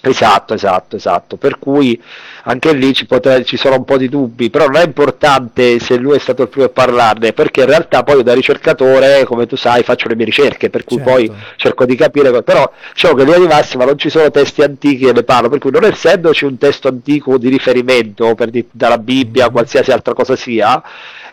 Esatto, 0.00 0.54
esatto, 0.54 0.96
esatto. 0.96 1.36
Per 1.36 1.58
cui 1.58 2.00
anche 2.44 2.72
lì 2.72 2.92
ci, 2.94 3.06
potrà, 3.06 3.42
ci, 3.42 3.56
sono 3.56 3.76
un 3.76 3.84
po' 3.84 3.96
di 3.96 4.08
dubbi, 4.08 4.48
però 4.48 4.66
non 4.66 4.76
è 4.76 4.84
importante 4.84 5.78
se 5.80 5.96
lui 5.96 6.16
è 6.16 6.18
stato 6.20 6.42
il 6.42 6.48
primo 6.48 6.66
a 6.66 6.70
parlarne, 6.70 7.32
perché 7.32 7.60
in 7.60 7.66
realtà 7.66 8.04
poi 8.04 8.22
da 8.22 8.32
ricercatore, 8.32 9.24
come 9.24 9.46
tu 9.46 9.56
sai, 9.56 9.82
faccio 9.82 10.08
le 10.08 10.14
mie 10.14 10.26
ricerche, 10.26 10.70
per 10.70 10.84
cui 10.84 10.96
certo. 10.96 11.10
poi 11.10 11.32
cerco 11.56 11.84
di 11.84 11.96
capire, 11.96 12.42
però 12.42 12.70
diciamo 12.92 13.14
che 13.14 13.22
in 13.22 13.26
linea 13.26 13.42
di 13.42 13.52
massima 13.52 13.84
non 13.84 13.98
ci 13.98 14.08
sono 14.08 14.30
testi 14.30 14.62
antichi 14.62 15.06
che 15.06 15.12
ne 15.12 15.24
parlo, 15.24 15.48
per 15.48 15.58
cui 15.58 15.70
non 15.70 15.84
essendoci 15.84 16.44
un 16.44 16.58
testo 16.58 16.88
antico 16.88 17.36
di 17.36 17.48
riferimento, 17.48 18.34
per 18.34 18.50
di, 18.50 18.64
dalla 18.70 18.98
Bibbia 18.98 19.42
o 19.42 19.44
mm-hmm. 19.46 19.54
qualsiasi 19.54 19.90
altra 19.90 20.14
cosa 20.14 20.36
sia, 20.36 20.80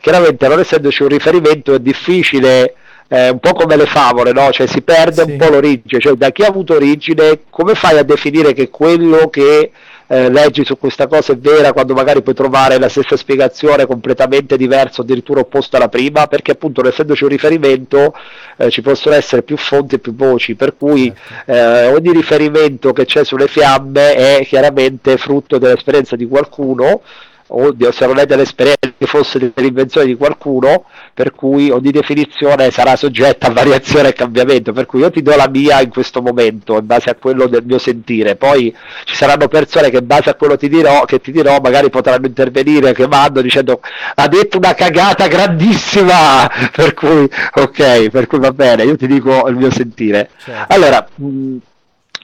chiaramente 0.01 0.47
non 0.47 0.59
essendoci 0.59 1.03
un 1.03 1.09
riferimento 1.09 1.74
è 1.74 1.79
difficile 1.79 2.75
è 3.07 3.29
un 3.29 3.39
po' 3.39 3.53
come 3.53 3.75
le 3.75 3.85
favole, 3.85 4.31
no? 4.31 4.51
Cioè 4.51 4.67
si 4.67 4.81
perde 4.81 5.24
sì. 5.24 5.31
un 5.31 5.38
po' 5.38 5.50
l'origine, 5.50 6.01
cioè 6.01 6.13
da 6.13 6.31
chi 6.31 6.43
ha 6.43 6.47
avuto 6.47 6.74
origine, 6.74 7.41
come 7.50 7.75
fai 7.75 7.97
a 7.97 8.03
definire 8.03 8.53
che 8.53 8.69
quello 8.69 9.29
che 9.29 9.71
eh, 10.07 10.29
leggi 10.29 10.63
su 10.63 10.77
questa 10.77 11.07
cosa 11.07 11.33
è 11.33 11.38
vera 11.38 11.74
quando 11.74 11.93
magari 11.93 12.21
puoi 12.21 12.35
trovare 12.35 12.77
la 12.77 12.89
stessa 12.89 13.15
spiegazione 13.15 13.85
completamente 13.85 14.57
diversa, 14.57 15.01
addirittura 15.01 15.41
opposta 15.41 15.77
alla 15.77 15.89
prima, 15.89 16.27
perché 16.27 16.51
appunto 16.51 16.81
non 16.81 16.91
essendoci 16.91 17.24
un 17.24 17.29
riferimento 17.29 18.13
eh, 18.57 18.69
ci 18.69 18.81
possono 18.81 19.15
essere 19.15 19.43
più 19.43 19.57
fonti 19.57 19.95
e 19.95 20.00
più 20.00 20.15
voci, 20.15 20.55
per 20.55 20.75
cui 20.77 21.13
certo. 21.13 21.51
eh, 21.51 21.88
ogni 21.88 22.12
riferimento 22.12 22.93
che 22.93 23.05
c'è 23.05 23.24
sulle 23.24 23.47
fiamme 23.47 24.15
è 24.15 24.45
chiaramente 24.45 25.17
frutto 25.17 25.57
dell'esperienza 25.57 26.15
di 26.15 26.27
qualcuno 26.27 27.01
oddio, 27.47 27.91
se 27.91 28.05
non 28.05 28.17
è 28.17 28.25
dell'esperienza 28.25 28.93
che 28.97 29.05
fosse 29.05 29.51
dell'invenzione 29.53 30.07
di 30.07 30.15
qualcuno, 30.15 30.85
per 31.13 31.31
cui 31.31 31.69
ogni 31.69 31.91
definizione 31.91 32.71
sarà 32.71 32.95
soggetta 32.95 33.47
a 33.47 33.51
variazione 33.51 34.09
e 34.09 34.13
cambiamento, 34.13 34.73
per 34.73 34.85
cui 34.85 34.99
io 35.01 35.11
ti 35.11 35.21
do 35.21 35.35
la 35.35 35.47
mia 35.47 35.81
in 35.81 35.89
questo 35.89 36.21
momento, 36.21 36.77
in 36.77 36.85
base 36.85 37.09
a 37.09 37.15
quello 37.15 37.47
del 37.47 37.63
mio 37.65 37.77
sentire, 37.77 38.35
poi 38.35 38.75
ci 39.03 39.15
saranno 39.15 39.47
persone 39.47 39.89
che 39.89 39.97
in 39.97 40.07
base 40.07 40.29
a 40.29 40.35
quello 40.35 40.57
ti 40.57 40.69
dirò, 40.69 41.05
che 41.05 41.19
ti 41.19 41.31
dirò 41.31 41.59
magari 41.59 41.89
potranno 41.89 42.25
intervenire 42.25 42.93
chiamando 42.93 43.41
dicendo 43.41 43.81
ha 44.15 44.27
detto 44.27 44.57
una 44.57 44.73
cagata 44.73 45.27
grandissima, 45.27 46.49
per 46.71 46.93
cui 46.93 47.29
ok, 47.53 48.09
per 48.09 48.27
cui 48.27 48.39
va 48.39 48.51
bene, 48.51 48.83
io 48.83 48.95
ti 48.95 49.07
dico 49.07 49.47
il 49.47 49.55
mio 49.55 49.71
sentire. 49.71 50.29
Certo. 50.43 50.73
Allora, 50.73 51.07
mh, 51.15 51.55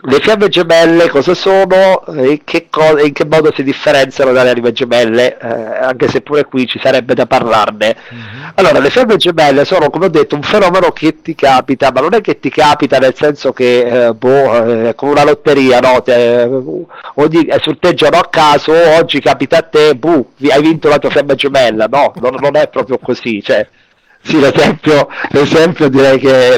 le 0.03 0.20
fiamme 0.20 0.48
gemelle 0.48 1.10
cosa 1.10 1.36
sono 1.36 2.03
e 2.08 2.31
in 2.31 2.43
che, 2.43 2.67
co- 2.70 2.98
in 2.98 3.13
che 3.13 3.25
modo 3.25 3.51
si 3.53 3.62
differenziano 3.62 4.31
dalle 4.31 4.50
anime 4.50 4.72
gemelle, 4.72 5.38
eh, 5.38 5.48
anche 5.48 6.08
se 6.08 6.22
pure 6.22 6.46
qui 6.46 6.65
ci 6.65 6.79
sarebbe 6.81 7.13
da 7.13 7.27
parlarne. 7.27 7.96
Mm-hmm. 8.12 8.50
Allora, 8.55 8.79
le 8.79 8.89
fiamme 8.89 9.17
gemelle 9.17 9.63
sono, 9.63 9.91
come 9.91 10.05
ho 10.05 10.10
detto, 10.10 10.36
un 10.36 10.41
fenomeno 10.41 10.91
che 10.91 11.22
ti 11.22 11.36
capita, 11.36 11.91
ma 11.91 12.01
non 12.01 12.15
è 12.15 12.22
che 12.22 12.39
ti 12.39 12.50
capita 12.50 12.98
nel 12.98 13.13
senso 13.15 13.53
che, 13.53 14.08
eh, 14.08 14.13
boh, 14.13 14.88
eh, 14.88 14.96
come 14.96 15.12
una 15.12 15.24
lotteria, 15.24 15.79
no? 15.79 16.01
Te, 16.01 16.50
ogni, 17.15 17.48
sorteggiano 17.62 18.17
a 18.17 18.27
caso, 18.27 18.74
oggi 18.98 19.20
capita 19.20 19.58
a 19.58 19.62
te, 19.62 19.93
buh, 19.96 20.31
hai 20.50 20.62
vinto 20.62 20.89
la 20.89 20.98
tua 20.98 21.12
fiamma 21.12 21.36
gemella, 21.36 21.86
no, 21.86 22.13
non, 22.20 22.38
non 22.39 22.55
è 22.55 22.67
proprio 22.70 22.98
così, 22.98 23.41
cioè 23.43 23.67
sì, 24.24 24.39
l'esempio, 24.39 25.08
l'esempio 25.29 25.89
direi 25.89 26.20
che 26.20 26.53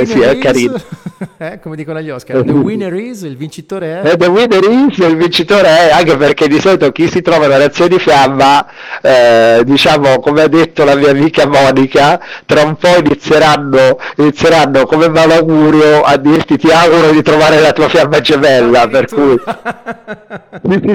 eh, 0.00 0.06
sì, 0.06 0.20
è 0.20 0.38
carino. 0.38 0.80
Eh, 1.42 1.58
come 1.60 1.76
dicono 1.76 2.00
gli 2.00 2.10
Oscar, 2.10 2.42
the 2.44 2.52
winner 2.52 2.92
is, 2.94 3.22
il 3.22 3.36
vincitore 3.36 4.02
è. 4.02 4.12
Eh, 4.12 4.16
the 4.16 4.26
winner 4.26 4.62
is, 4.62 4.96
il 4.98 5.16
vincitore 5.16 5.88
è, 5.88 5.90
anche 5.90 6.16
perché 6.16 6.46
di 6.46 6.60
solito 6.60 6.92
chi 6.92 7.08
si 7.08 7.20
trova 7.20 7.46
in 7.46 7.56
reazione 7.56 7.90
di 7.90 7.98
fiamma, 7.98 8.66
eh, 9.00 9.62
diciamo, 9.64 10.20
come 10.20 10.42
ha 10.42 10.48
detto 10.48 10.84
la 10.84 10.94
mia 10.94 11.10
amica 11.10 11.46
Monica, 11.46 12.20
tra 12.46 12.62
un 12.62 12.76
po' 12.76 12.96
inizieranno, 12.98 13.98
inizieranno 14.16 14.86
come 14.86 15.08
malaugurio 15.08 16.02
a 16.02 16.16
dirti 16.16 16.58
ti 16.58 16.70
auguro 16.70 17.10
di 17.10 17.22
trovare 17.22 17.60
la 17.60 17.72
tua 17.72 17.88
fiamma 17.88 18.20
gemella, 18.20 18.86
per 18.88 19.06
cui... 19.06 19.40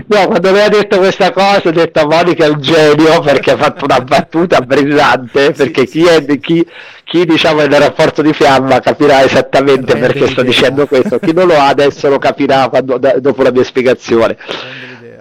quando 0.07 0.51
mi 0.51 0.59
ha 0.59 0.69
detto 0.69 0.97
questa 0.97 1.31
cosa 1.31 1.61
ho 1.65 1.71
detto 1.71 2.07
Monica 2.07 2.45
è 2.45 2.49
un 2.49 2.61
genio 2.61 3.19
perché 3.19 3.51
ha 3.51 3.57
fatto 3.57 3.85
una 3.85 3.99
battuta 3.99 4.61
brillante, 4.61 5.51
perché 5.51 5.85
sì, 5.85 6.03
chi 6.03 6.25
chi, 6.25 6.39
chi, 6.39 6.67
chi 7.07 7.25
diciamo 7.25 7.61
è 7.61 7.67
nel 7.67 7.79
rapporto 7.79 8.21
di 8.21 8.33
fiamma 8.33 8.81
capirà 8.81 9.23
esattamente 9.23 9.93
Rende 9.93 10.07
perché 10.07 10.27
sto 10.27 10.41
dicendo 10.41 10.87
questo, 10.87 11.19
chi 11.19 11.31
non 11.31 11.47
lo 11.47 11.55
ha 11.55 11.67
adesso 11.67 12.09
lo 12.09 12.19
capirà 12.19 12.67
quando, 12.67 12.97
dopo 12.97 13.43
la 13.43 13.51
mia 13.51 13.63
spiegazione. 13.63 14.37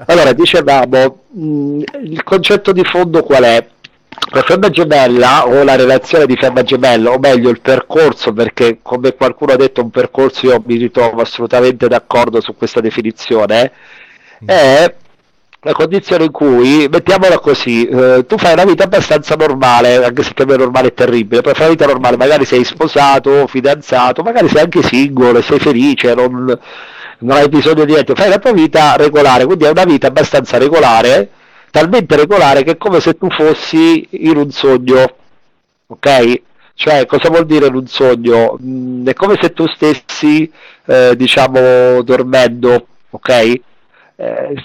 Allora, 0.06 0.32
dicevamo, 0.32 1.22
mh, 1.30 1.82
il 2.02 2.22
concetto 2.24 2.72
di 2.72 2.82
fondo 2.84 3.22
qual 3.22 3.44
è? 3.44 3.64
La 4.32 4.42
fiamma 4.42 4.68
gemella 4.68 5.46
o 5.46 5.62
la 5.62 5.76
relazione 5.76 6.26
di 6.26 6.36
fiamma 6.36 6.62
gemella, 6.62 7.12
o 7.12 7.18
meglio 7.18 7.50
il 7.50 7.60
percorso, 7.60 8.32
perché 8.32 8.78
come 8.82 9.14
qualcuno 9.14 9.52
ha 9.52 9.56
detto 9.56 9.80
un 9.80 9.90
percorso 9.90 10.46
io 10.46 10.62
mi 10.66 10.76
ritrovo 10.76 11.20
assolutamente 11.20 11.86
d'accordo 11.86 12.40
su 12.40 12.56
questa 12.56 12.80
definizione, 12.80 13.70
è 14.44 14.92
la 15.66 15.72
condizione 15.72 16.26
in 16.26 16.30
cui, 16.30 16.86
mettiamola 16.88 17.40
così, 17.40 17.86
eh, 17.86 18.24
tu 18.24 18.38
fai 18.38 18.52
una 18.52 18.64
vita 18.64 18.84
abbastanza 18.84 19.34
normale, 19.34 19.96
anche 19.96 20.22
se 20.22 20.32
per 20.32 20.46
me 20.46 20.54
normale 20.56 20.88
è 20.88 20.94
terribile, 20.94 21.40
però 21.40 21.54
fai 21.54 21.64
una 21.64 21.74
vita 21.74 21.86
normale, 21.86 22.16
magari 22.16 22.44
sei 22.44 22.62
sposato, 22.62 23.48
fidanzato, 23.48 24.22
magari 24.22 24.48
sei 24.48 24.62
anche 24.62 24.80
singolo, 24.84 25.42
sei 25.42 25.58
felice, 25.58 26.14
non, 26.14 26.56
non 27.18 27.36
hai 27.36 27.48
bisogno 27.48 27.84
di 27.84 27.94
niente, 27.94 28.14
fai 28.14 28.28
la 28.28 28.38
tua 28.38 28.52
vita 28.52 28.94
regolare, 28.94 29.44
quindi 29.44 29.64
è 29.64 29.70
una 29.70 29.82
vita 29.82 30.06
abbastanza 30.06 30.56
regolare, 30.56 31.30
talmente 31.72 32.14
regolare 32.14 32.62
che 32.62 32.72
è 32.72 32.76
come 32.76 33.00
se 33.00 33.14
tu 33.14 33.28
fossi 33.28 34.06
in 34.10 34.36
un 34.36 34.52
sogno, 34.52 35.16
ok? 35.88 36.42
Cioè, 36.74 37.06
cosa 37.06 37.28
vuol 37.28 37.44
dire 37.46 37.66
in 37.66 37.74
un 37.74 37.88
sogno? 37.88 38.56
Mm, 38.62 39.08
è 39.08 39.14
come 39.14 39.36
se 39.40 39.52
tu 39.52 39.66
stessi, 39.66 40.48
eh, 40.84 41.14
diciamo, 41.16 42.02
dormendo, 42.02 42.86
ok? 43.10 43.60
Eh, 44.18 44.64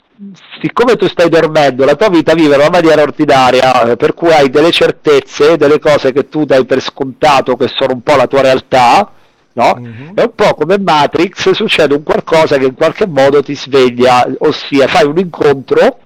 siccome 0.62 0.96
tu 0.96 1.08
stai 1.08 1.28
dormendo, 1.28 1.84
la 1.84 1.96
tua 1.96 2.08
vita 2.08 2.34
vive 2.34 2.56
in 2.56 2.62
una 2.62 2.70
maniera 2.70 3.02
ordinaria, 3.02 3.92
eh, 3.92 3.96
per 3.98 4.14
cui 4.14 4.32
hai 4.32 4.50
delle 4.50 4.72
certezze, 4.72 5.58
delle 5.58 5.78
cose 5.78 6.14
che 6.14 6.30
tu 6.30 6.46
dai 6.46 6.66
per 6.66 6.82
scontato, 6.82 7.58
che 7.58 7.68
sono 7.68 7.92
un 7.94 8.02
po' 8.02 8.16
la 8.16 8.28
tua 8.28 8.42
realtà, 8.42 9.12
no? 9.54 9.76
Mm-hmm. 9.78 10.16
È 10.16 10.22
un 10.22 10.36
po' 10.36 10.54
come 10.54 10.80
Matrix, 10.80 11.52
succede 11.52 11.94
un 11.94 12.04
qualcosa 12.04 12.58
che 12.58 12.66
in 12.66 12.76
qualche 12.76 13.06
modo 13.06 13.44
ti 13.44 13.54
sveglia, 13.54 14.26
ossia 14.40 14.88
fai 14.88 15.06
un 15.06 15.18
incontro 15.18 16.00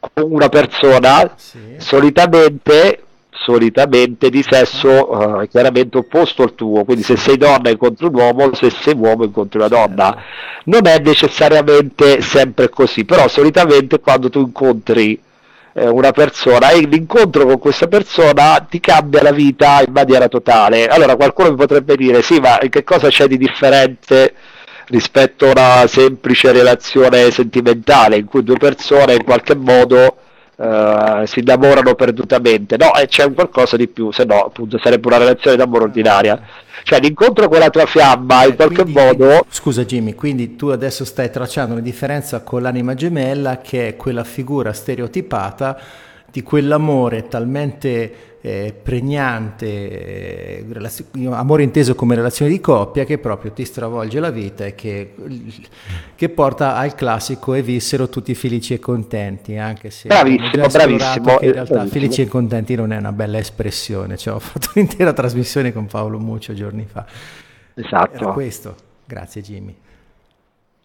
con 0.00 0.32
una 0.32 0.48
persona, 0.48 1.32
sì. 1.36 1.76
solitamente 1.78 3.05
solitamente 3.44 4.30
di 4.30 4.42
sesso 4.42 5.10
uh, 5.10 5.48
chiaramente 5.48 5.98
opposto 5.98 6.42
al 6.42 6.54
tuo, 6.54 6.84
quindi 6.84 7.02
se 7.02 7.16
sei 7.16 7.36
donna 7.36 7.70
incontri 7.70 8.06
un 8.06 8.14
uomo, 8.14 8.54
se 8.54 8.70
sei 8.70 8.94
uomo 8.94 9.24
incontri 9.24 9.58
una 9.58 9.68
donna. 9.68 10.04
Certo. 10.04 10.20
Non 10.64 10.86
è 10.86 10.98
necessariamente 10.98 12.20
sempre 12.20 12.68
così, 12.68 13.04
però 13.04 13.28
solitamente 13.28 14.00
quando 14.00 14.30
tu 14.30 14.40
incontri 14.40 15.20
eh, 15.74 15.88
una 15.88 16.10
persona 16.12 16.70
e 16.70 16.80
l'incontro 16.80 17.44
con 17.44 17.58
questa 17.58 17.86
persona 17.86 18.66
ti 18.68 18.80
cambia 18.80 19.22
la 19.22 19.32
vita 19.32 19.82
in 19.86 19.92
maniera 19.92 20.28
totale. 20.28 20.86
Allora 20.86 21.16
qualcuno 21.16 21.50
mi 21.50 21.56
potrebbe 21.56 21.96
dire 21.96 22.22
sì, 22.22 22.40
ma 22.40 22.58
che 22.68 22.82
cosa 22.84 23.08
c'è 23.08 23.26
di 23.26 23.36
differente? 23.36 24.34
rispetto 24.88 25.46
a 25.46 25.50
una 25.50 25.86
semplice 25.88 26.52
relazione 26.52 27.32
sentimentale 27.32 28.18
in 28.18 28.26
cui 28.26 28.44
due 28.44 28.56
persone 28.56 29.14
in 29.14 29.24
qualche 29.24 29.56
modo 29.56 30.18
uh, 30.56 31.24
si 31.24 31.40
innamorano 31.40 31.94
perdutamente. 31.94 32.76
No, 32.76 32.90
c'è 33.06 33.24
un 33.24 33.34
qualcosa 33.34 33.76
di 33.76 33.88
più, 33.88 34.10
se 34.12 34.24
no 34.24 34.44
appunto 34.44 34.78
sarebbe 34.78 35.06
una 35.06 35.18
relazione 35.18 35.56
d'amore 35.56 35.84
ordinaria. 35.84 36.40
Cioè 36.82 37.00
l'incontro 37.00 37.48
con 37.48 37.58
la 37.58 37.70
tua 37.70 37.86
fiamma 37.86 38.44
in 38.44 38.54
qualche 38.54 38.82
quindi, 38.82 39.00
modo... 39.00 39.44
Scusa 39.48 39.84
Jimmy, 39.84 40.14
quindi 40.14 40.56
tu 40.56 40.68
adesso 40.68 41.04
stai 41.04 41.30
tracciando 41.30 41.72
una 41.72 41.82
differenza 41.82 42.42
con 42.42 42.62
l'anima 42.62 42.94
gemella 42.94 43.58
che 43.58 43.88
è 43.88 43.96
quella 43.96 44.24
figura 44.24 44.72
stereotipata 44.72 45.78
di 46.30 46.42
quell'amore 46.42 47.28
talmente 47.28 48.35
eh, 48.46 48.72
pregnante, 48.80 49.66
eh, 49.66 50.64
relazio- 50.70 51.06
amore 51.32 51.64
inteso 51.64 51.96
come 51.96 52.14
relazione 52.14 52.48
di 52.52 52.60
coppia 52.60 53.02
che 53.02 53.18
proprio 53.18 53.50
ti 53.50 53.64
stravolge 53.64 54.20
la 54.20 54.30
vita 54.30 54.64
e 54.64 54.76
che, 54.76 55.14
che 56.14 56.28
porta 56.28 56.76
al 56.76 56.94
classico 56.94 57.54
e 57.54 57.62
vissero 57.62 58.08
tutti 58.08 58.36
felici 58.36 58.74
e 58.74 58.78
contenti, 58.78 59.56
anche 59.56 59.90
se 59.90 60.06
bravissimo, 60.06 60.68
bravissimo, 60.68 61.38
in 61.40 61.52
realtà 61.52 61.74
bravissimo. 61.74 61.86
felici 61.88 62.22
e 62.22 62.28
contenti 62.28 62.76
non 62.76 62.92
è 62.92 62.96
una 62.98 63.10
bella 63.10 63.38
espressione, 63.38 64.16
cioè, 64.16 64.34
ho 64.34 64.38
fatto 64.38 64.68
un'intera 64.76 65.12
trasmissione 65.12 65.72
con 65.72 65.86
Paolo 65.86 66.20
Muccio 66.20 66.54
giorni 66.54 66.86
fa. 66.88 67.04
Esatto. 67.74 68.14
Era 68.14 68.26
questo, 68.28 68.76
grazie 69.04 69.42
Jimmy. 69.42 69.74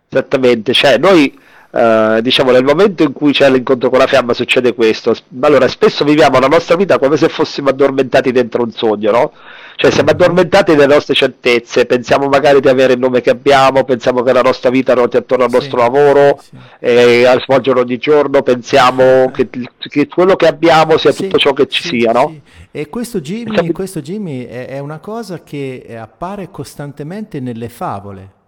Esattamente, 0.09 0.73
cioè 0.73 0.97
noi 0.97 1.39
Uh, 1.71 2.19
diciamo 2.19 2.51
nel 2.51 2.65
momento 2.65 3.01
in 3.01 3.13
cui 3.13 3.31
c'è 3.31 3.49
l'incontro 3.49 3.89
con 3.89 3.97
la 3.97 4.05
fiamma 4.05 4.33
succede 4.33 4.73
questo 4.73 5.15
allora 5.39 5.69
spesso 5.69 6.03
viviamo 6.03 6.37
la 6.37 6.47
nostra 6.47 6.75
vita 6.75 6.99
come 6.99 7.15
se 7.15 7.29
fossimo 7.29 7.69
addormentati 7.69 8.33
dentro 8.33 8.63
un 8.63 8.71
sogno 8.71 9.11
no? 9.11 9.31
cioè 9.77 9.89
siamo 9.89 10.09
addormentati 10.09 10.73
nelle 10.73 10.93
nostre 10.93 11.13
certezze 11.13 11.85
pensiamo 11.85 12.27
magari 12.27 12.59
di 12.59 12.67
avere 12.67 12.91
il 12.91 12.99
nome 12.99 13.21
che 13.21 13.29
abbiamo 13.29 13.85
pensiamo 13.85 14.21
che 14.21 14.33
la 14.33 14.41
nostra 14.41 14.69
vita 14.69 14.93
ruoti 14.93 15.15
attorno 15.15 15.45
al 15.45 15.49
sì, 15.49 15.55
nostro 15.55 15.77
lavoro 15.77 16.41
sì. 16.41 16.57
e 16.79 17.25
a 17.25 17.39
svolgere 17.39 17.79
ogni 17.79 17.97
giorno 17.97 18.41
pensiamo 18.41 19.31
che, 19.31 19.47
che, 19.77 20.07
quello 20.09 20.35
che 20.35 20.47
abbiamo 20.47 20.97
sia 20.97 21.13
sì, 21.13 21.23
tutto 21.23 21.37
ciò 21.37 21.53
che 21.53 21.67
ci 21.69 21.83
sia 21.83 22.11
no? 22.11 22.35
e 22.69 22.89
questo 22.89 23.21
Jimmy, 23.21 23.71
questo 23.71 24.01
Jimmy 24.01 24.45
è, 24.45 24.67
è 24.67 24.79
una 24.79 24.99
cosa 24.99 25.41
che 25.41 25.97
appare 25.97 26.49
costantemente 26.51 27.39
nelle 27.39 27.69
favole 27.69 28.39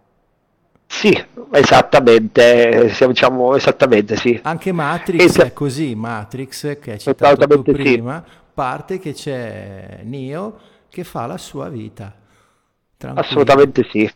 sì, 0.94 1.26
esattamente, 1.52 2.94
diciamo 3.08 3.56
esattamente 3.56 4.16
sì. 4.16 4.40
Anche 4.44 4.72
Matrix 4.72 5.24
Esa- 5.24 5.44
è 5.46 5.52
così, 5.52 5.96
Matrix 5.96 6.80
che 6.80 6.92
hai 6.92 7.00
citato 7.00 7.48
tu 7.48 7.64
prima, 7.64 8.24
sì. 8.24 8.34
parte 8.54 9.00
che 9.00 9.14
c'è 9.14 10.02
Neo 10.04 10.60
che 10.90 11.04
fa 11.04 11.26
la 11.26 11.40
sua 11.40 11.68
vita. 11.70 12.14
Tranquillo. 12.96 13.28
Assolutamente 13.28 13.88
sì. 13.90 14.10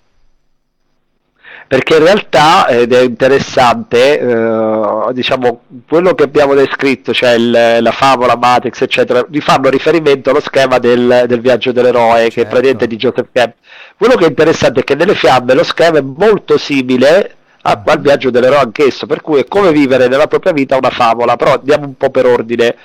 perché 1.67 1.96
in 1.96 2.03
realtà, 2.03 2.67
ed 2.67 2.93
è 2.93 3.01
interessante, 3.01 4.19
eh, 4.19 5.13
diciamo, 5.13 5.62
quello 5.88 6.13
che 6.13 6.24
abbiamo 6.24 6.53
descritto, 6.53 7.12
cioè 7.12 7.31
il, 7.31 7.79
la 7.81 7.91
favola, 7.91 8.38
Matrix, 8.38 8.81
eccetera, 8.81 9.25
vi 9.27 9.41
fanno 9.41 9.69
riferimento 9.69 10.29
allo 10.29 10.41
schema 10.41 10.77
del, 10.77 11.25
del 11.27 11.41
viaggio 11.41 11.72
dell'eroe, 11.72 12.19
certo. 12.19 12.22
che 12.22 12.27
è 12.27 12.31
certo. 12.31 12.50
praticamente 12.50 12.88
di 12.88 12.96
Joseph 12.96 13.29
Camp. 13.31 13.55
Quello 13.97 14.15
che 14.15 14.25
è 14.25 14.29
interessante 14.29 14.81
è 14.81 14.83
che 14.83 14.95
nelle 14.95 15.15
fiamme 15.15 15.55
lo 15.55 15.63
schema 15.63 15.97
è 15.97 16.01
molto 16.01 16.57
simile 16.57 17.37
al 17.63 17.81
ah, 17.83 17.97
viaggio 17.97 18.29
dell'eroe 18.29 18.59
anch'esso, 18.59 19.07
per 19.07 19.21
cui 19.21 19.39
è 19.39 19.45
come 19.45 19.71
vivere 19.71 20.07
nella 20.07 20.27
propria 20.27 20.53
vita 20.53 20.77
una 20.77 20.89
favola, 20.89 21.35
però 21.35 21.55
andiamo 21.55 21.85
un 21.85 21.97
po' 21.97 22.09
per 22.09 22.25
ordine. 22.25 22.75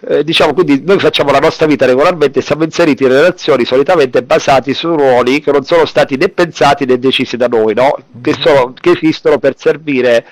Eh, 0.00 0.24
diciamo 0.24 0.52
quindi 0.54 0.82
noi 0.84 0.98
facciamo 0.98 1.30
la 1.30 1.38
nostra 1.38 1.66
vita 1.66 1.86
regolarmente 1.86 2.40
e 2.40 2.42
siamo 2.42 2.64
inseriti 2.64 3.04
in 3.04 3.10
relazioni 3.10 3.64
solitamente 3.64 4.22
basati 4.22 4.74
su 4.74 4.96
ruoli 4.96 5.40
che 5.40 5.52
non 5.52 5.62
sono 5.62 5.84
stati 5.84 6.16
né 6.16 6.28
pensati 6.28 6.86
né 6.86 6.98
decisi 6.98 7.36
da 7.36 7.46
noi, 7.46 7.74
no? 7.74 7.96
che, 8.20 8.32
mm-hmm. 8.32 8.40
sono, 8.40 8.74
che 8.80 8.90
esistono 8.90 9.38
per 9.38 9.54
servire 9.56 10.24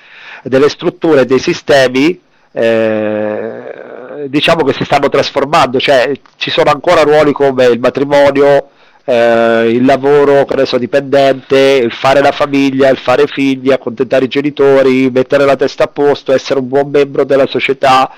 delle 0.43 0.67
strutture, 0.67 1.25
dei 1.25 1.39
sistemi 1.39 2.19
eh, 2.51 4.25
diciamo 4.27 4.63
che 4.63 4.73
si 4.73 4.83
stanno 4.83 5.07
trasformando, 5.07 5.79
cioè 5.79 6.11
ci 6.35 6.49
sono 6.49 6.71
ancora 6.71 7.03
ruoli 7.03 7.31
come 7.31 7.65
il 7.65 7.79
matrimonio, 7.79 8.70
eh, 9.05 9.69
il 9.69 9.85
lavoro 9.85 10.45
adesso 10.45 10.77
dipendente, 10.77 11.57
il 11.83 11.91
fare 11.91 12.21
la 12.21 12.31
famiglia, 12.31 12.89
il 12.89 12.97
fare 12.97 13.27
figli, 13.27 13.71
accontentare 13.71 14.25
i 14.25 14.29
genitori, 14.29 15.09
mettere 15.09 15.45
la 15.45 15.55
testa 15.55 15.85
a 15.85 15.87
posto, 15.87 16.33
essere 16.33 16.59
un 16.59 16.67
buon 16.67 16.89
membro 16.89 17.23
della 17.23 17.47
società. 17.47 18.11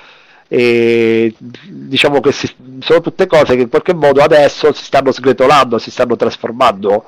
E 0.47 1.33
diciamo 1.37 2.19
che 2.19 2.31
si, 2.31 2.47
sono 2.79 3.01
tutte 3.01 3.25
cose 3.25 3.55
che 3.55 3.61
in 3.61 3.69
qualche 3.69 3.93
modo 3.93 4.21
adesso 4.21 4.71
si 4.73 4.83
stanno 4.83 5.11
sgretolando, 5.11 5.79
si 5.79 5.89
stanno 5.89 6.15
trasformando 6.15 7.05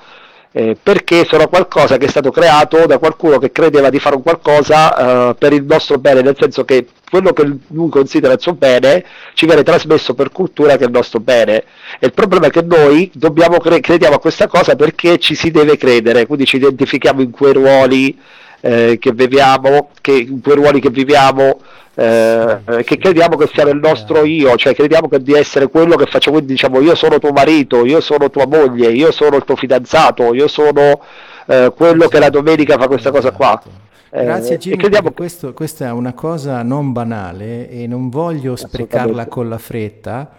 eh, 0.58 0.78
perché 0.82 1.26
sono 1.26 1.50
qualcosa 1.50 1.98
che 1.98 2.06
è 2.06 2.10
stato 2.10 2.32
creato 2.32 2.86
da 2.86 2.98
qualcuno 2.98 3.40
che 3.40 3.52
credeva 3.52 3.90
di 3.90 4.00
fare 4.00 4.16
un 4.16 4.22
qualcosa 4.24 5.32
eh, 5.32 5.36
per 5.36 5.52
il 5.52 5.66
nostro 5.66 5.98
bene, 5.98 6.22
nel 6.22 6.38
senso 6.40 6.64
che 6.64 6.88
quello 7.10 7.34
che 7.34 7.58
lui 7.68 7.90
considera 7.90 8.32
il 8.32 8.40
suo 8.40 8.54
bene 8.54 9.04
ci 9.34 9.48
viene 9.48 9.64
trasmesso 9.64 10.14
per 10.14 10.32
cultura 10.32 10.78
che 10.78 10.86
è 10.86 10.88
il 10.88 10.94
nostro 10.94 11.20
bene. 11.20 11.66
E 12.00 12.06
il 12.06 12.14
problema 12.14 12.48
è 12.48 12.52
che 12.52 12.62
noi 12.62 13.12
dobbiamo 13.14 13.58
cre- 13.58 13.82
crediamo 13.82 14.16
a 14.16 14.20
questa 14.20 14.48
cosa 14.48 14.78
perché 14.78 15.20
ci 15.20 15.36
si 15.36 15.52
deve 15.52 15.76
credere, 15.76 16.26
quindi 16.26 16.46
ci 16.46 16.56
identifichiamo 16.56 17.22
in 17.22 17.32
quei 17.32 17.52
ruoli 17.52 18.18
eh, 18.66 18.98
che 19.00 19.12
viviamo, 19.12 19.90
che, 20.02 20.28
quei 20.42 20.56
ruoli 20.56 20.80
che 20.80 20.90
viviamo 20.90 21.60
eh, 21.94 22.84
che 22.84 22.98
crediamo 22.98 23.38
che 23.38 23.48
sia 23.54 23.70
il 23.70 23.78
nostro 23.78 24.26
io, 24.26 24.56
cioè 24.56 24.74
crediamo 24.74 25.08
che 25.08 25.22
di 25.22 25.34
essere 25.34 25.68
quello 25.68 25.96
che 25.96 26.08
facciamo, 26.08 26.38
quindi 26.38 26.54
diciamo 26.54 26.82
io 26.82 26.96
sono 26.96 27.20
tuo 27.20 27.32
marito, 27.32 27.86
io 27.86 28.02
sono 28.02 28.30
tua 28.32 28.48
moglie, 28.48 28.92
io 28.92 29.12
sono 29.12 29.38
il 29.38 29.44
tuo 29.46 29.56
fidanzato, 29.56 30.34
io 30.34 30.48
sono 30.48 31.00
eh, 31.46 31.72
quello 31.76 32.08
che 32.08 32.18
la 32.20 32.30
domenica 32.30 32.78
fa 32.78 32.88
questa 32.88 33.12
cosa 33.12 33.32
qua. 33.32 33.62
Eh, 34.10 34.24
Grazie 34.24 34.58
Jimmy, 34.58 34.78
crediamo... 34.78 35.12
questo, 35.12 35.54
questa 35.54 35.86
è 35.86 35.92
una 35.92 36.14
cosa 36.14 36.64
non 36.64 36.92
banale 36.92 37.70
e 37.70 37.86
non 37.86 38.10
voglio 38.10 38.56
sprecarla 38.56 39.28
con 39.28 39.48
la 39.48 39.60
fretta 39.60 40.30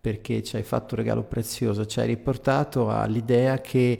perché 0.00 0.42
ci 0.42 0.56
hai 0.56 0.62
fatto 0.62 0.94
un 0.94 1.00
regalo 1.00 1.22
prezioso, 1.22 1.86
ci 1.86 2.00
hai 2.00 2.06
riportato 2.06 2.90
all'idea 2.90 3.60
che 3.60 3.98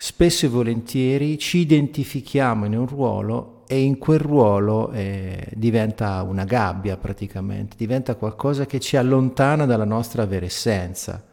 spesso 0.00 0.46
e 0.46 0.48
volentieri 0.48 1.38
ci 1.38 1.58
identifichiamo 1.58 2.64
in 2.64 2.76
un 2.78 2.86
ruolo 2.86 3.64
e 3.66 3.80
in 3.82 3.98
quel 3.98 4.20
ruolo 4.20 4.92
eh, 4.92 5.44
diventa 5.54 6.22
una 6.22 6.44
gabbia 6.44 6.96
praticamente, 6.96 7.74
diventa 7.76 8.14
qualcosa 8.14 8.64
che 8.64 8.78
ci 8.78 8.96
allontana 8.96 9.66
dalla 9.66 9.84
nostra 9.84 10.24
vera 10.24 10.46
essenza. 10.46 11.24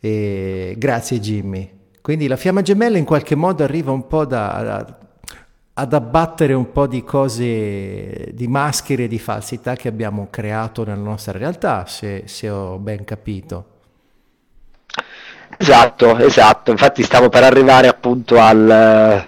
E 0.00 0.74
grazie 0.78 1.20
Jimmy. 1.20 1.70
Quindi 2.00 2.26
la 2.26 2.36
fiamma 2.36 2.62
gemella 2.62 2.96
in 2.96 3.04
qualche 3.04 3.34
modo 3.34 3.62
arriva 3.62 3.92
un 3.92 4.06
po' 4.06 4.24
da, 4.24 4.62
da, 4.62 4.98
ad 5.74 5.92
abbattere 5.92 6.54
un 6.54 6.72
po' 6.72 6.86
di 6.86 7.04
cose, 7.04 8.30
di 8.32 8.48
maschere 8.48 9.08
di 9.08 9.18
falsità 9.18 9.76
che 9.76 9.88
abbiamo 9.88 10.28
creato 10.30 10.84
nella 10.84 11.02
nostra 11.02 11.36
realtà, 11.36 11.84
se, 11.84 12.22
se 12.24 12.48
ho 12.48 12.78
ben 12.78 13.04
capito. 13.04 13.69
Esatto, 15.62 16.16
esatto. 16.16 16.70
Infatti 16.70 17.02
stavo 17.02 17.28
per 17.28 17.44
arrivare 17.44 17.86
appunto 17.86 18.38
al, 18.40 19.26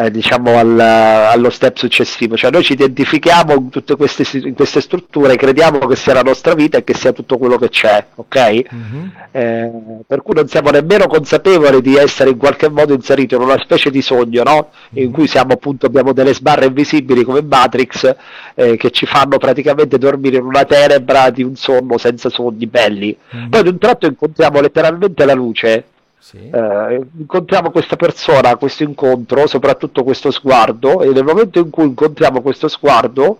eh, 0.00 0.10
diciamo 0.10 0.58
al, 0.58 0.78
allo 0.78 1.50
step 1.50 1.76
successivo, 1.76 2.36
cioè 2.36 2.50
noi 2.50 2.62
ci 2.62 2.72
identifichiamo 2.72 3.54
in 3.54 3.68
tutte 3.68 3.96
queste, 3.96 4.24
in 4.38 4.54
queste, 4.54 4.80
strutture, 4.80 5.36
crediamo 5.36 5.78
che 5.80 5.96
sia 5.96 6.14
la 6.14 6.22
nostra 6.22 6.54
vita 6.54 6.78
e 6.78 6.84
che 6.84 6.94
sia 6.94 7.12
tutto 7.12 7.36
quello 7.36 7.58
che 7.58 7.68
c'è, 7.68 8.06
ok? 8.14 8.64
Mm-hmm. 8.74 9.06
Eh, 9.30 9.70
per 10.06 10.22
cui 10.22 10.34
non 10.34 10.48
siamo 10.48 10.70
nemmeno 10.70 11.06
consapevoli 11.06 11.82
di 11.82 11.96
essere 11.96 12.30
in 12.30 12.38
qualche 12.38 12.70
modo 12.70 12.94
inseriti 12.94 13.34
in 13.34 13.42
una 13.42 13.58
specie 13.58 13.90
di 13.90 14.00
sogno, 14.00 14.42
no? 14.42 14.70
In 14.90 15.02
mm-hmm. 15.02 15.12
cui 15.12 15.26
siamo 15.26 15.52
appunto, 15.52 15.86
abbiamo 15.86 16.12
delle 16.12 16.32
sbarre 16.32 16.66
invisibili 16.66 17.22
come 17.22 17.42
Matrix 17.42 18.14
eh, 18.54 18.76
che 18.76 18.90
ci 18.90 19.04
fanno 19.06 19.36
praticamente 19.36 19.98
dormire 19.98 20.38
in 20.38 20.44
una 20.44 20.64
tenebra 20.64 21.30
di 21.30 21.42
un 21.42 21.56
sonno 21.56 21.98
senza 21.98 22.30
sogni 22.30 22.66
belli. 22.66 23.14
Mm-hmm. 23.36 23.48
Poi 23.48 23.60
ad 23.60 23.66
un 23.66 23.78
tratto 23.78 24.06
incontriamo 24.06 24.60
letteralmente 24.60 25.24
la 25.26 25.34
luce 25.34 25.84
sì. 26.20 26.50
Eh, 26.50 27.06
incontriamo 27.18 27.70
questa 27.70 27.96
persona, 27.96 28.54
questo 28.56 28.82
incontro, 28.82 29.46
soprattutto 29.46 30.04
questo 30.04 30.30
sguardo, 30.30 31.00
e 31.00 31.08
nel 31.08 31.24
momento 31.24 31.58
in 31.58 31.70
cui 31.70 31.86
incontriamo 31.86 32.42
questo 32.42 32.68
sguardo, 32.68 33.38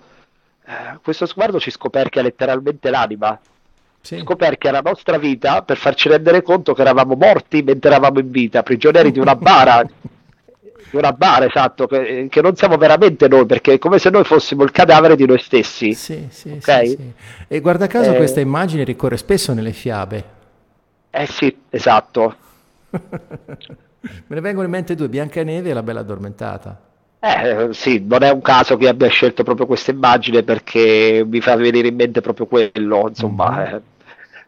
eh, 0.65 0.99
questo 1.03 1.27
sguardo 1.27 1.61
ci 1.61 1.71
scoperchia 1.71 2.23
letteralmente 2.23 2.89
l'anima. 2.89 3.39
Sì. 4.01 4.19
Scoperchia 4.21 4.71
la 4.71 4.81
nostra 4.81 5.19
vita 5.19 5.61
per 5.61 5.77
farci 5.77 6.09
rendere 6.09 6.41
conto 6.43 6.73
che 6.73 6.81
eravamo 6.81 7.17
morti 7.17 7.63
mentre 7.63 7.91
eravamo 7.91 8.19
in 8.19 8.31
vita, 8.31 8.63
prigionieri 8.63 9.13
di 9.13 9.19
una 9.19 9.37
bara. 9.37 9.83
di 9.83 10.97
una 10.97 11.13
bara, 11.13 11.45
esatto, 11.45 11.87
che, 11.87 12.29
che, 12.31 12.41
non 12.41 12.57
siamo 12.57 12.79
veramente 12.79 13.29
noi, 13.29 13.45
perché 13.45 13.75
è 13.75 13.79
come 13.79 13.99
se 13.99 14.09
noi 14.09 14.25
fossimo 14.25 14.65
il 14.65 14.71
cadavere 14.71 15.17
di 15.17 15.27
noi 15.27 15.39
stessi. 15.39 15.93
Sì, 15.93 16.29
sì, 16.31 16.51
okay? 16.51 16.89
sì, 16.89 16.97
sì. 16.97 17.13
E 17.47 17.61
guarda 17.61 17.87
caso 17.87 18.13
eh... 18.13 18.17
questa 18.17 18.41
immagine 18.41 18.85
ricorre 18.85 19.19
spesso 19.19 19.53
nelle 19.53 19.73
fiabe. 19.73 20.25
Eh 21.11 21.27
sì, 21.27 21.55
esatto. 21.69 22.37
Me 24.01 24.35
ne 24.35 24.41
vengono 24.41 24.65
in 24.65 24.71
mente 24.73 24.95
due, 24.95 25.09
Biancaneve 25.09 25.71
e 25.71 25.75
la 25.75 25.83
Bella 25.83 26.01
Addormentata. 26.01 26.81
Eh, 27.23 27.69
sì, 27.73 28.03
non 28.09 28.23
è 28.23 28.31
un 28.31 28.41
caso 28.41 28.79
che 28.79 28.89
abbia 28.89 29.09
scelto 29.09 29.43
proprio 29.43 29.67
questa 29.67 29.91
immagine 29.91 30.43
perché 30.43 31.23
mi 31.27 31.43
fa 31.43 31.55
venire 31.55 31.89
in 31.89 31.95
mente 31.95 32.23
proprio 32.23 32.47
quello, 32.47 33.09
insomma. 33.09 33.51
Mm-hmm. 33.51 33.75
Eh. 33.75 33.81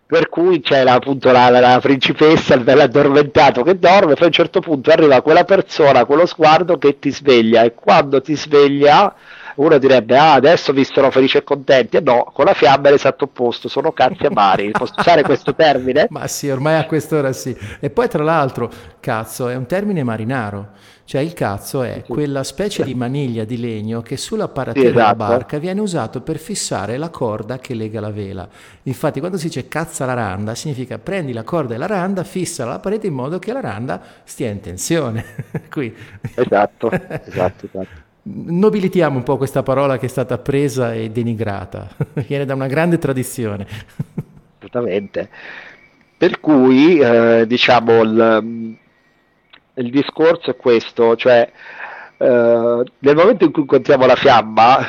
Per 0.06 0.28
cui 0.28 0.60
c'è 0.60 0.82
la, 0.82 0.94
appunto 0.94 1.30
la, 1.30 1.50
la, 1.50 1.60
la 1.60 1.80
principessa, 1.80 2.54
il 2.54 2.64
bell'addormentato 2.64 3.62
che 3.62 3.78
dorme, 3.78 4.14
poi 4.14 4.24
a 4.24 4.26
un 4.26 4.32
certo 4.32 4.60
punto 4.60 4.90
arriva 4.90 5.20
quella 5.22 5.44
persona, 5.44 6.04
quello 6.04 6.26
sguardo 6.26 6.78
che 6.78 6.98
ti 6.98 7.10
sveglia 7.10 7.62
e 7.62 7.74
quando 7.74 8.20
ti 8.20 8.36
sveglia 8.36 9.14
uno 9.56 9.78
direbbe 9.78 10.16
ah 10.16 10.34
adesso 10.34 10.72
vi 10.72 10.84
sono 10.84 11.10
felici 11.10 11.36
e 11.36 11.44
contenti 11.44 11.96
e 11.96 12.00
no 12.00 12.30
con 12.32 12.44
la 12.44 12.54
fiamma 12.54 12.88
è 12.88 12.90
l'esatto 12.90 13.24
opposto 13.24 13.68
sono 13.68 13.92
cazzi 13.92 14.26
amari 14.26 14.70
posso 14.70 14.94
usare 14.96 15.22
questo 15.22 15.54
termine? 15.54 16.06
ma 16.10 16.26
sì 16.26 16.48
ormai 16.48 16.78
a 16.78 16.86
quest'ora 16.86 17.32
sì 17.32 17.56
e 17.80 17.90
poi 17.90 18.08
tra 18.08 18.22
l'altro 18.22 18.70
cazzo 19.00 19.48
è 19.48 19.54
un 19.54 19.66
termine 19.66 20.02
marinaro 20.02 20.70
cioè 21.04 21.20
il 21.20 21.34
cazzo 21.34 21.82
è 21.82 22.04
quella 22.08 22.42
specie 22.42 22.84
di 22.84 22.94
maniglia 22.94 23.44
di 23.44 23.58
legno 23.58 24.00
che 24.02 24.16
sulla 24.16 24.48
paratura 24.48 24.80
sì, 24.80 24.90
esatto. 24.92 25.14
della 25.14 25.28
barca 25.28 25.58
viene 25.58 25.80
usato 25.80 26.22
per 26.22 26.38
fissare 26.38 26.96
la 26.96 27.10
corda 27.10 27.58
che 27.58 27.74
lega 27.74 28.00
la 28.00 28.10
vela. 28.10 28.48
Infatti 28.84 29.18
quando 29.18 29.36
si 29.36 29.48
dice 29.48 29.68
cazza 29.68 30.06
la 30.06 30.14
randa 30.14 30.54
significa 30.54 30.98
prendi 30.98 31.32
la 31.34 31.42
corda 31.42 31.74
e 31.74 31.76
la 31.76 31.86
randa, 31.86 32.24
fissa 32.24 32.62
alla 32.62 32.78
parete 32.78 33.08
in 33.08 33.14
modo 33.14 33.38
che 33.38 33.52
la 33.52 33.60
randa 33.60 34.00
stia 34.24 34.48
in 34.48 34.60
tensione. 34.60 35.24
Qui. 35.68 35.94
Esatto, 36.34 36.88
esatto, 36.90 37.66
esatto 37.66 38.01
nobilitiamo 38.22 39.16
un 39.16 39.22
po' 39.22 39.36
questa 39.36 39.62
parola 39.62 39.98
che 39.98 40.06
è 40.06 40.08
stata 40.08 40.38
presa 40.38 40.94
e 40.94 41.10
denigrata, 41.10 41.88
viene 42.26 42.44
da 42.44 42.54
una 42.54 42.66
grande 42.66 42.98
tradizione. 42.98 43.66
Assolutamente. 44.56 45.28
Per 46.16 46.38
cui, 46.38 46.98
eh, 46.98 47.44
diciamo, 47.46 48.02
il, 48.02 48.76
il, 49.74 49.90
discorso 49.90 50.50
è 50.50 50.56
questo, 50.56 51.16
cioè 51.16 51.50
eh, 52.16 52.84
nel 52.98 53.16
momento 53.16 53.44
in 53.44 53.50
cui 53.50 53.62
incontriamo 53.62 54.06
la 54.06 54.14
fiamma, 54.14 54.86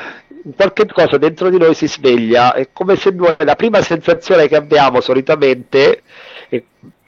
qualche 0.56 0.86
cosa 0.86 1.17
dentro 1.17 1.50
di 1.50 1.58
noi 1.58 1.74
si 1.74 1.88
sveglia, 1.88 2.54
è 2.54 2.69
come 2.72 2.96
se 2.98 3.10
noi, 3.10 3.36
la 3.39 3.56
prima 3.56 3.82
sensazione 3.82 4.48
che 4.48 4.56
abbiamo 4.56 5.02
solitamente, 5.02 6.04
è 6.50 6.62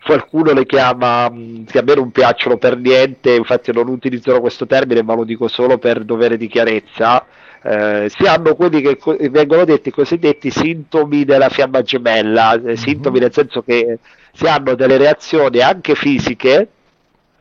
qualcuno 0.05 0.53
le 0.53 0.67
chiama, 0.67 1.29
mm, 1.31 1.65
che 1.65 1.79
a 1.79 1.81
me 1.81 1.95
non 1.95 2.11
piacciono 2.11 2.57
per 2.57 2.77
niente, 2.77 3.33
infatti 3.33 3.71
non 3.73 3.87
utilizzerò 3.87 4.39
questo 4.39 4.67
termine, 4.67 5.01
ma 5.01 5.15
lo 5.15 5.23
dico 5.23 5.47
solo 5.47 5.79
per 5.79 6.03
dovere 6.03 6.37
di 6.37 6.47
chiarezza. 6.47 7.25
Eh, 7.63 8.11
si 8.15 8.27
hanno 8.27 8.53
quelli 8.53 8.81
che 8.81 8.99
vengono 9.29 9.65
detti 9.65 9.89
cosiddetti 9.89 10.51
sintomi 10.51 11.25
della 11.25 11.49
fiamma 11.49 11.81
gemella, 11.81 12.55
mm-hmm. 12.55 12.73
sintomi 12.75 13.17
nel 13.17 13.33
senso 13.33 13.63
che 13.63 13.97
si 14.31 14.45
hanno 14.45 14.75
delle 14.75 14.97
reazioni 14.97 15.59
anche 15.61 15.95
fisiche, 15.95 16.67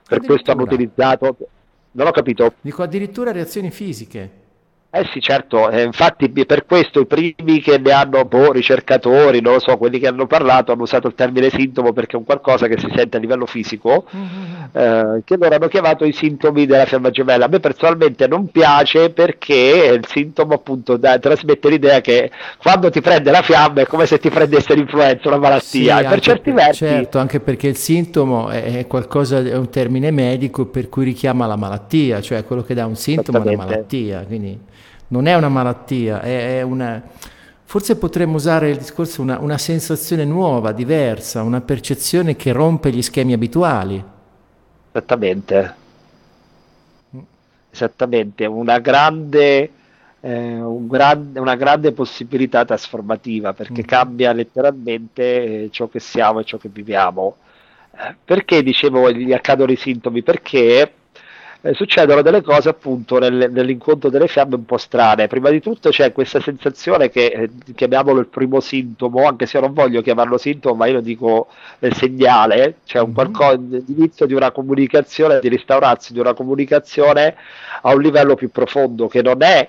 per 0.08 0.22
questo 0.22 0.52
hanno 0.52 0.62
utilizzato, 0.62 1.36
non 1.92 2.06
ho 2.06 2.12
capito. 2.12 2.54
Dico 2.62 2.82
addirittura 2.82 3.30
reazioni 3.30 3.70
fisiche. 3.70 4.42
Eh 4.96 5.08
sì, 5.12 5.20
certo, 5.20 5.70
eh, 5.70 5.82
infatti 5.82 6.28
per 6.30 6.66
questo 6.66 7.00
i 7.00 7.06
primi 7.06 7.60
che 7.60 7.78
ne 7.78 7.90
hanno, 7.90 8.24
boh, 8.26 8.52
ricercatori, 8.52 9.40
non 9.40 9.54
lo 9.54 9.58
so, 9.58 9.76
quelli 9.76 9.98
che 9.98 10.06
hanno 10.06 10.28
parlato 10.28 10.70
hanno 10.70 10.82
usato 10.82 11.08
il 11.08 11.14
termine 11.16 11.50
sintomo 11.50 11.92
perché 11.92 12.12
è 12.14 12.16
un 12.16 12.22
qualcosa 12.22 12.68
che 12.68 12.78
si 12.78 12.86
sente 12.94 13.16
a 13.16 13.20
livello 13.20 13.44
fisico, 13.44 14.04
mm-hmm. 14.14 14.62
eh, 14.70 15.22
che 15.24 15.36
loro 15.36 15.52
hanno 15.52 15.66
chiamato 15.66 16.04
i 16.04 16.12
sintomi 16.12 16.64
della 16.64 16.84
fiamma 16.84 17.10
gemella. 17.10 17.46
A 17.46 17.48
me 17.48 17.58
personalmente 17.58 18.28
non 18.28 18.52
piace 18.52 19.10
perché 19.10 19.98
il 20.00 20.06
sintomo 20.06 20.54
appunto 20.54 20.96
da, 20.96 21.18
trasmette 21.18 21.70
l'idea 21.70 22.00
che 22.00 22.30
quando 22.56 22.88
ti 22.88 23.00
prende 23.00 23.32
la 23.32 23.42
fiamma 23.42 23.80
è 23.80 23.86
come 23.86 24.06
se 24.06 24.20
ti 24.20 24.30
prendesse 24.30 24.76
l'influenza, 24.76 25.26
una 25.26 25.38
malattia. 25.38 25.98
Sì, 25.98 26.04
per 26.04 26.20
certi 26.20 26.52
per, 26.52 26.66
versi... 26.66 26.84
Certo, 26.84 27.18
anche 27.18 27.40
perché 27.40 27.66
il 27.66 27.76
sintomo 27.76 28.48
è 28.48 28.86
qualcosa, 28.86 29.40
è 29.40 29.56
un 29.56 29.70
termine 29.70 30.12
medico 30.12 30.66
per 30.66 30.88
cui 30.88 31.02
richiama 31.02 31.46
la 31.46 31.56
malattia, 31.56 32.20
cioè 32.20 32.44
quello 32.44 32.62
che 32.62 32.74
dà 32.74 32.86
un 32.86 32.94
sintomo 32.94 33.38
è 33.38 33.40
una 33.40 33.56
malattia. 33.56 34.22
Quindi 34.24 34.72
non 35.14 35.26
è 35.26 35.34
una 35.36 35.48
malattia, 35.48 36.20
è, 36.20 36.58
è 36.58 36.62
una... 36.62 37.00
Forse 37.66 37.96
potremmo 37.96 38.34
usare 38.34 38.70
il 38.70 38.78
discorso 38.78 39.22
una, 39.22 39.38
una 39.38 39.58
sensazione 39.58 40.24
nuova, 40.24 40.72
diversa, 40.72 41.42
una 41.42 41.60
percezione 41.60 42.34
che 42.34 42.50
rompe 42.50 42.90
gli 42.90 43.00
schemi 43.00 43.32
abituali. 43.32 44.02
Esattamente. 44.90 45.74
Esattamente, 47.70 48.46
una 48.46 48.78
grande, 48.80 49.70
eh, 50.20 50.60
un 50.60 50.88
grande, 50.88 51.38
una 51.38 51.54
grande 51.54 51.92
possibilità 51.92 52.64
trasformativa 52.64 53.52
perché 53.52 53.82
mm. 53.82 53.86
cambia 53.86 54.32
letteralmente 54.32 55.22
eh, 55.22 55.68
ciò 55.70 55.86
che 55.86 56.00
siamo 56.00 56.40
e 56.40 56.44
ciò 56.44 56.58
che 56.58 56.68
viviamo. 56.68 57.36
Eh, 57.92 58.16
perché 58.24 58.64
dicevo 58.64 59.12
gli 59.12 59.32
accadono 59.32 59.70
i 59.70 59.76
sintomi? 59.76 60.22
Perché 60.22 60.92
eh, 61.64 61.72
succedono 61.72 62.20
delle 62.20 62.42
cose 62.42 62.68
appunto 62.68 63.18
nel, 63.18 63.50
nell'incontro 63.50 64.10
delle 64.10 64.28
fiamme 64.28 64.56
un 64.56 64.66
po' 64.66 64.76
strane. 64.76 65.28
Prima 65.28 65.48
di 65.48 65.60
tutto 65.60 65.88
c'è 65.88 66.12
questa 66.12 66.38
sensazione 66.38 67.08
che 67.08 67.24
eh, 67.24 67.50
chiamiamolo 67.74 68.20
il 68.20 68.26
primo 68.26 68.60
sintomo, 68.60 69.26
anche 69.26 69.46
se 69.46 69.56
io 69.56 69.62
non 69.64 69.72
voglio 69.72 70.02
chiamarlo 70.02 70.36
sintomo, 70.36 70.74
ma 70.74 70.86
io 70.86 70.94
lo 70.94 71.00
dico 71.00 71.48
nel 71.78 71.94
segnale, 71.94 72.76
cioè 72.84 73.00
un 73.00 73.08
mm-hmm. 73.08 73.14
qualcosa, 73.14 73.56
l'inizio 73.86 74.26
di 74.26 74.34
una 74.34 74.50
comunicazione, 74.50 75.40
di 75.40 75.48
restaurarsi 75.48 76.12
di 76.12 76.18
una 76.18 76.34
comunicazione 76.34 77.34
a 77.80 77.94
un 77.94 78.02
livello 78.02 78.34
più 78.34 78.50
profondo 78.50 79.08
che 79.08 79.22
non 79.22 79.42
è 79.42 79.66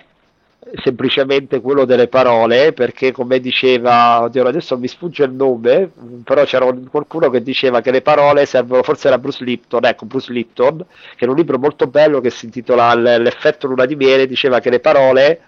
semplicemente 0.83 1.61
quello 1.61 1.85
delle 1.85 2.07
parole, 2.07 2.73
perché 2.73 3.11
come 3.11 3.39
diceva, 3.39 4.23
oddio, 4.23 4.47
adesso 4.47 4.77
mi 4.77 4.87
sfugge 4.87 5.23
il 5.23 5.31
nome, 5.31 5.91
però 6.23 6.43
c'era 6.43 6.65
qualcuno 6.89 7.29
che 7.29 7.43
diceva 7.43 7.81
che 7.81 7.91
le 7.91 8.01
parole 8.01 8.45
servono, 8.45 8.81
forse 8.83 9.07
era 9.07 9.17
Bruce 9.17 9.43
Lipton, 9.43 9.85
ecco 9.85 10.05
Bruce 10.05 10.31
Lipton, 10.31 10.83
che 11.15 11.25
è 11.25 11.27
un 11.27 11.35
libro 11.35 11.59
molto 11.59 11.87
bello 11.87 12.19
che 12.19 12.29
si 12.29 12.45
intitola 12.45 12.93
L'effetto 12.95 13.67
luna 13.67 13.85
di 13.85 13.95
miele, 13.95 14.25
diceva 14.25 14.59
che 14.59 14.69
le 14.69 14.79
parole 14.79 15.41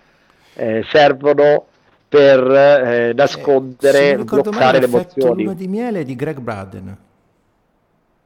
eh, 0.53 0.83
servono 0.89 1.65
per 2.07 2.39
eh, 2.39 3.13
nascondere, 3.13 4.11
eh, 4.11 4.17
bloccare 4.17 4.79
le 4.79 4.85
emozioni. 4.85 5.03
L'effetto 5.13 5.33
luna 5.33 5.53
di 5.53 5.67
miele 5.67 6.03
di 6.03 6.15
Greg 6.15 6.39
Braden. 6.39 6.97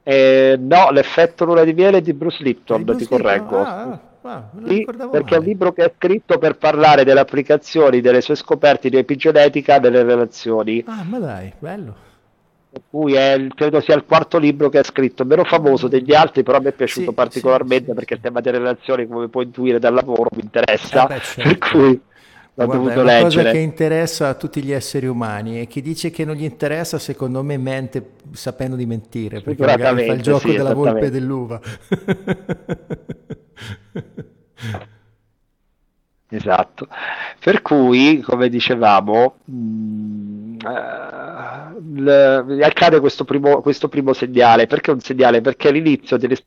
Eh, 0.04 0.58
no, 0.60 0.92
l'effetto 0.92 1.46
luna 1.46 1.64
di 1.64 1.74
miele 1.74 2.02
di 2.02 2.14
Bruce 2.14 2.44
Lipton, 2.44 2.84
Bruce 2.84 3.06
ti 3.06 3.14
Lipton? 3.14 3.22
correggo. 3.22 3.58
Ah, 3.60 3.82
ah. 3.82 4.00
Ah, 4.24 4.52
sì, 4.68 4.84
perché 4.86 5.06
male. 5.06 5.36
è 5.36 5.38
un 5.38 5.44
libro 5.46 5.74
che 5.74 5.84
ha 5.84 5.92
scritto 5.96 6.38
per 6.38 6.58
parlare 6.58 7.04
delle 7.04 7.20
applicazioni, 7.22 8.02
delle 8.02 8.22
sue 8.22 8.36
scoperte 8.36 8.90
di 8.90 8.98
epigenetica 8.98 9.80
delle 9.80 10.04
relazioni. 10.04 10.84
Ah, 10.86 11.04
ma 11.04 11.18
dai, 11.20 11.52
bello. 11.58 12.10
Per 12.70 12.84
cui 12.90 13.14
è, 13.16 13.48
credo 13.54 13.82
sia 13.82 13.96
il 13.96 14.06
quarto 14.06 14.38
libro 14.38 14.70
che 14.70 14.78
ha 14.78 14.84
scritto, 14.84 15.26
meno 15.26 15.44
famoso 15.44 15.88
degli 15.90 16.14
altri, 16.14 16.44
però 16.44 16.62
me 16.62 16.70
è 16.70 16.74
piaciuto 16.74 17.10
sì, 17.10 17.16
particolarmente 17.16 17.90
sì, 17.90 17.94
perché 17.94 18.14
il 18.14 18.22
tema 18.22 18.40
delle 18.42 18.60
relazioni, 18.60 19.08
come 19.08 19.28
puoi 19.28 19.46
intuire 19.46 19.80
dal 19.80 19.94
lavoro, 19.94 20.30
mi 20.36 20.44
interessa. 20.44 21.04
Eh 21.04 21.08
beh, 21.08 21.20
certo. 21.22 21.50
Per 21.50 21.58
cui 21.58 22.02
l'ho 22.54 22.66
Guarda, 22.66 22.74
dovuto 22.78 23.00
è 23.00 23.02
una 23.02 23.12
leggere. 23.14 23.44
cosa 23.44 23.52
che 23.52 23.58
interessa 23.58 24.28
a 24.30 24.36
tutti 24.36 24.64
gli 24.64 24.72
esseri 24.72 25.08
umani 25.08 25.60
e 25.60 25.68
chi 25.68 25.82
dice 25.82 26.12
che 26.12 26.24
non 26.24 26.36
gli 26.36 26.44
interessa, 26.44 26.98
secondo 27.00 27.44
me, 27.44 27.58
mente 27.58 28.12
sapendo 28.32 28.76
di 28.78 28.86
mentire, 28.86 29.42
perché 29.42 29.66
magari 29.66 30.06
fa 30.06 30.14
il 30.14 30.22
gioco 30.22 30.50
sì, 30.50 30.56
della 30.56 30.74
volpe 30.74 31.08
e 31.08 31.10
dell'uva. 31.10 31.60
Esatto, 36.34 36.88
per 37.42 37.62
cui 37.62 38.22
come 38.22 38.48
dicevamo 38.48 39.40
mh, 39.44 40.56
mm, 40.64 42.08
eh, 42.08 42.64
accade 42.64 43.02
questo 43.02 43.26
primo, 43.26 43.60
questo 43.60 43.90
primo 43.90 44.14
segnale, 44.14 44.66
perché 44.66 44.92
un 44.92 45.02
segnale? 45.02 45.42
Perché 45.42 45.68
all'inizio 45.68 46.16
delle 46.16 46.38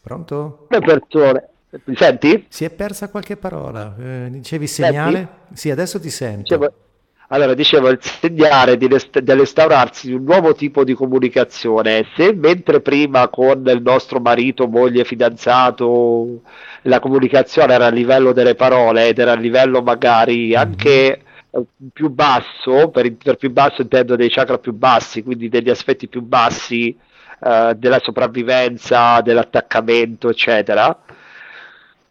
Pronto? 0.00 0.66
persone 0.68 1.50
mi 1.84 1.96
senti? 1.96 2.46
Si 2.48 2.64
è 2.64 2.70
persa 2.70 3.08
qualche 3.08 3.36
parola. 3.36 3.94
Eh, 3.96 4.28
dicevi 4.30 4.66
segnale? 4.66 5.16
Senti? 5.16 5.56
Sì, 5.56 5.70
adesso 5.70 6.00
ti 6.00 6.10
sento. 6.10 6.42
Dicevo, 6.42 6.74
allora, 7.34 7.54
dicevo, 7.54 7.88
il 7.88 7.98
segnare 8.00 8.76
di, 8.76 8.86
rest- 8.86 9.18
di 9.18 9.32
restaurarsi 9.32 10.06
di 10.06 10.14
un 10.14 10.22
nuovo 10.22 10.54
tipo 10.54 10.84
di 10.84 10.94
comunicazione, 10.94 12.06
se 12.14 12.32
mentre 12.32 12.80
prima 12.80 13.26
con 13.26 13.64
il 13.66 13.82
nostro 13.82 14.20
marito, 14.20 14.68
moglie, 14.68 15.02
fidanzato, 15.02 16.42
la 16.82 17.00
comunicazione 17.00 17.74
era 17.74 17.86
a 17.86 17.90
livello 17.90 18.32
delle 18.32 18.54
parole 18.54 19.08
ed 19.08 19.18
era 19.18 19.32
a 19.32 19.36
livello 19.36 19.82
magari 19.82 20.50
mhm. 20.50 20.56
anche 20.56 21.22
mm-hmm. 21.56 21.88
più 21.92 22.08
basso, 22.10 22.90
per, 22.90 23.12
per, 23.16 23.36
più 23.36 23.50
basso 23.50 23.82
intendo 23.82 24.14
dei 24.14 24.30
chakra 24.30 24.58
più 24.58 24.72
bassi, 24.72 25.24
quindi 25.24 25.48
degli 25.48 25.70
aspetti 25.70 26.06
più 26.06 26.22
bassi 26.22 26.96
eh, 27.44 27.72
della 27.76 27.98
sopravvivenza, 28.00 29.20
dell'attaccamento, 29.22 30.28
eccetera 30.28 30.96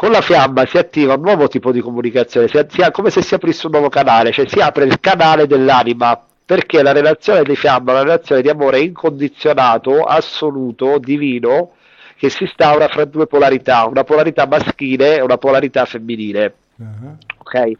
con 0.03 0.11
la 0.11 0.19
fiamma 0.19 0.65
si 0.65 0.77
attiva 0.77 1.13
un 1.13 1.21
nuovo 1.21 1.47
tipo 1.47 1.71
di 1.71 1.79
comunicazione, 1.79 2.49
si, 2.49 2.59
si, 2.67 2.83
come 2.91 3.09
se 3.09 3.21
si 3.21 3.35
aprisse 3.35 3.67
un 3.67 3.71
nuovo 3.71 3.87
canale, 3.87 4.33
cioè 4.33 4.45
si 4.49 4.59
apre 4.59 4.83
il 4.83 4.99
canale 4.99 5.47
dell'anima, 5.47 6.21
perché 6.43 6.83
la 6.83 6.91
relazione 6.91 7.43
di 7.43 7.55
fiamma 7.55 7.91
è 7.91 7.93
una 7.93 8.03
relazione 8.03 8.41
di 8.41 8.49
amore 8.49 8.81
incondizionato, 8.81 10.03
assoluto, 10.03 10.97
divino, 10.97 11.75
che 12.17 12.27
si 12.29 12.43
instaura 12.43 12.89
fra 12.89 13.05
due 13.05 13.27
polarità, 13.27 13.85
una 13.85 14.03
polarità 14.03 14.45
maschile 14.45 15.19
e 15.19 15.21
una 15.21 15.37
polarità 15.37 15.85
femminile. 15.85 16.53
Uh-huh. 16.75 17.17
Ok? 17.37 17.71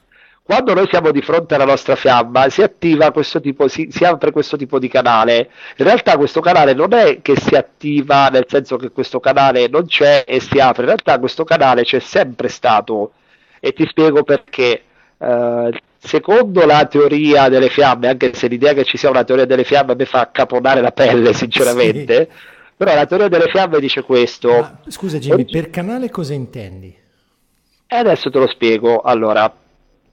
Quando 0.46 0.74
noi 0.74 0.88
siamo 0.90 1.12
di 1.12 1.22
fronte 1.22 1.56
alla 1.56 1.64
nostra 1.64 1.96
fiamma 1.96 2.50
si 2.50 2.62
attiva 2.62 3.12
questo 3.12 3.40
tipo, 3.40 3.70
si, 3.70 3.88
si, 3.90 4.04
apre 4.04 4.32
questo 4.32 4.58
tipo 4.58 4.78
di 4.78 4.90
canale. 4.90 5.50
In 5.78 5.86
realtà 5.86 6.18
questo 6.18 6.42
canale 6.42 6.74
non 6.74 6.94
è 6.94 7.22
che 7.22 7.38
si 7.38 7.56
attiva 7.56 8.28
nel 8.28 8.46
senso 8.50 8.76
che 8.76 8.92
questo 8.92 9.22
canale 9.22 9.70
non 9.70 9.86
c'è 9.86 10.26
e 10.28 10.42
si 10.42 10.60
apre, 10.60 10.82
in 10.82 10.88
realtà 10.88 11.18
questo 11.18 11.46
canale 11.46 11.84
c'è 11.84 12.00
sempre 12.00 12.50
stato 12.50 13.14
e 13.60 13.72
ti 13.74 13.86
spiego 13.88 14.24
perché. 14.24 14.84
Uh, 15.18 15.70
secondo 15.98 16.66
la 16.66 16.86
teoria 16.86 17.48
delle 17.48 17.70
fiamme, 17.70 18.10
anche 18.10 18.34
se 18.34 18.48
l'idea 18.48 18.74
che 18.74 18.84
ci 18.84 18.98
sia 18.98 19.10
una 19.10 19.24
teoria 19.24 19.46
delle 19.46 19.64
fiamme 19.64 19.96
mi 19.96 20.04
fa 20.04 20.30
caponare 20.32 20.82
la 20.82 20.92
pelle 20.92 21.32
sinceramente, 21.32 22.28
sì. 22.30 22.38
però 22.76 22.94
la 22.94 23.06
teoria 23.06 23.30
delle 23.30 23.48
fiamme 23.48 23.80
dice 23.80 24.02
questo. 24.02 24.50
Ma, 24.50 24.80
scusa 24.88 25.18
Jimmy, 25.20 25.46
per 25.46 25.70
canale 25.70 26.10
cosa 26.10 26.34
intendi? 26.34 26.94
E 27.88 27.96
adesso 27.96 28.30
te 28.30 28.40
lo 28.40 28.48
spiego. 28.48 29.00
Allora, 29.00 29.50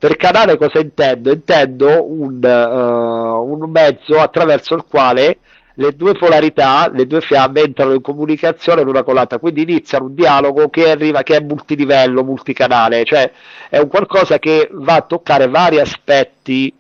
per 0.01 0.17
canale 0.17 0.57
cosa 0.57 0.79
intendo? 0.79 1.31
Intendo 1.31 2.11
un, 2.11 2.43
uh, 2.43 3.53
un 3.53 3.71
mezzo 3.71 4.19
attraverso 4.19 4.75
il 4.75 4.87
quale 4.89 5.37
le 5.75 5.95
due 5.95 6.15
polarità, 6.15 6.91
le 6.91 7.07
due 7.07 7.21
fiamme 7.21 7.61
entrano 7.61 7.93
in 7.93 8.01
comunicazione 8.01 8.83
l'una 8.83 9.03
con 9.03 9.13
l'altra, 9.13 9.39
quindi 9.39 9.61
iniziano 9.61 10.07
un 10.07 10.15
dialogo 10.15 10.71
che 10.71 10.91
arriva, 10.91 11.23
che 11.23 11.37
è 11.37 11.41
multilivello, 11.41 12.25
multicanale, 12.25 13.05
cioè 13.05 13.31
è 13.69 13.77
un 13.77 13.89
qualcosa 13.89 14.39
che 14.39 14.71
va 14.73 14.95
a 14.95 15.03
toccare 15.03 15.49
vari 15.49 15.81
aspetti 15.81 16.73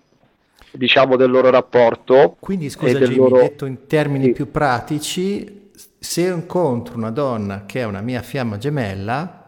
diciamo 0.70 1.16
del 1.16 1.30
loro 1.30 1.50
rapporto. 1.50 2.36
Quindi 2.40 2.70
scusa 2.70 2.98
Jimmy, 3.00 3.16
loro... 3.16 3.36
detto 3.40 3.66
in 3.66 3.86
termini 3.86 4.24
sì. 4.24 4.32
più 4.32 4.50
pratici, 4.50 5.70
se 5.98 6.22
incontro 6.22 6.96
una 6.96 7.10
donna 7.10 7.64
che 7.66 7.80
è 7.80 7.84
una 7.84 8.00
mia 8.00 8.22
fiamma 8.22 8.56
gemella, 8.56 9.39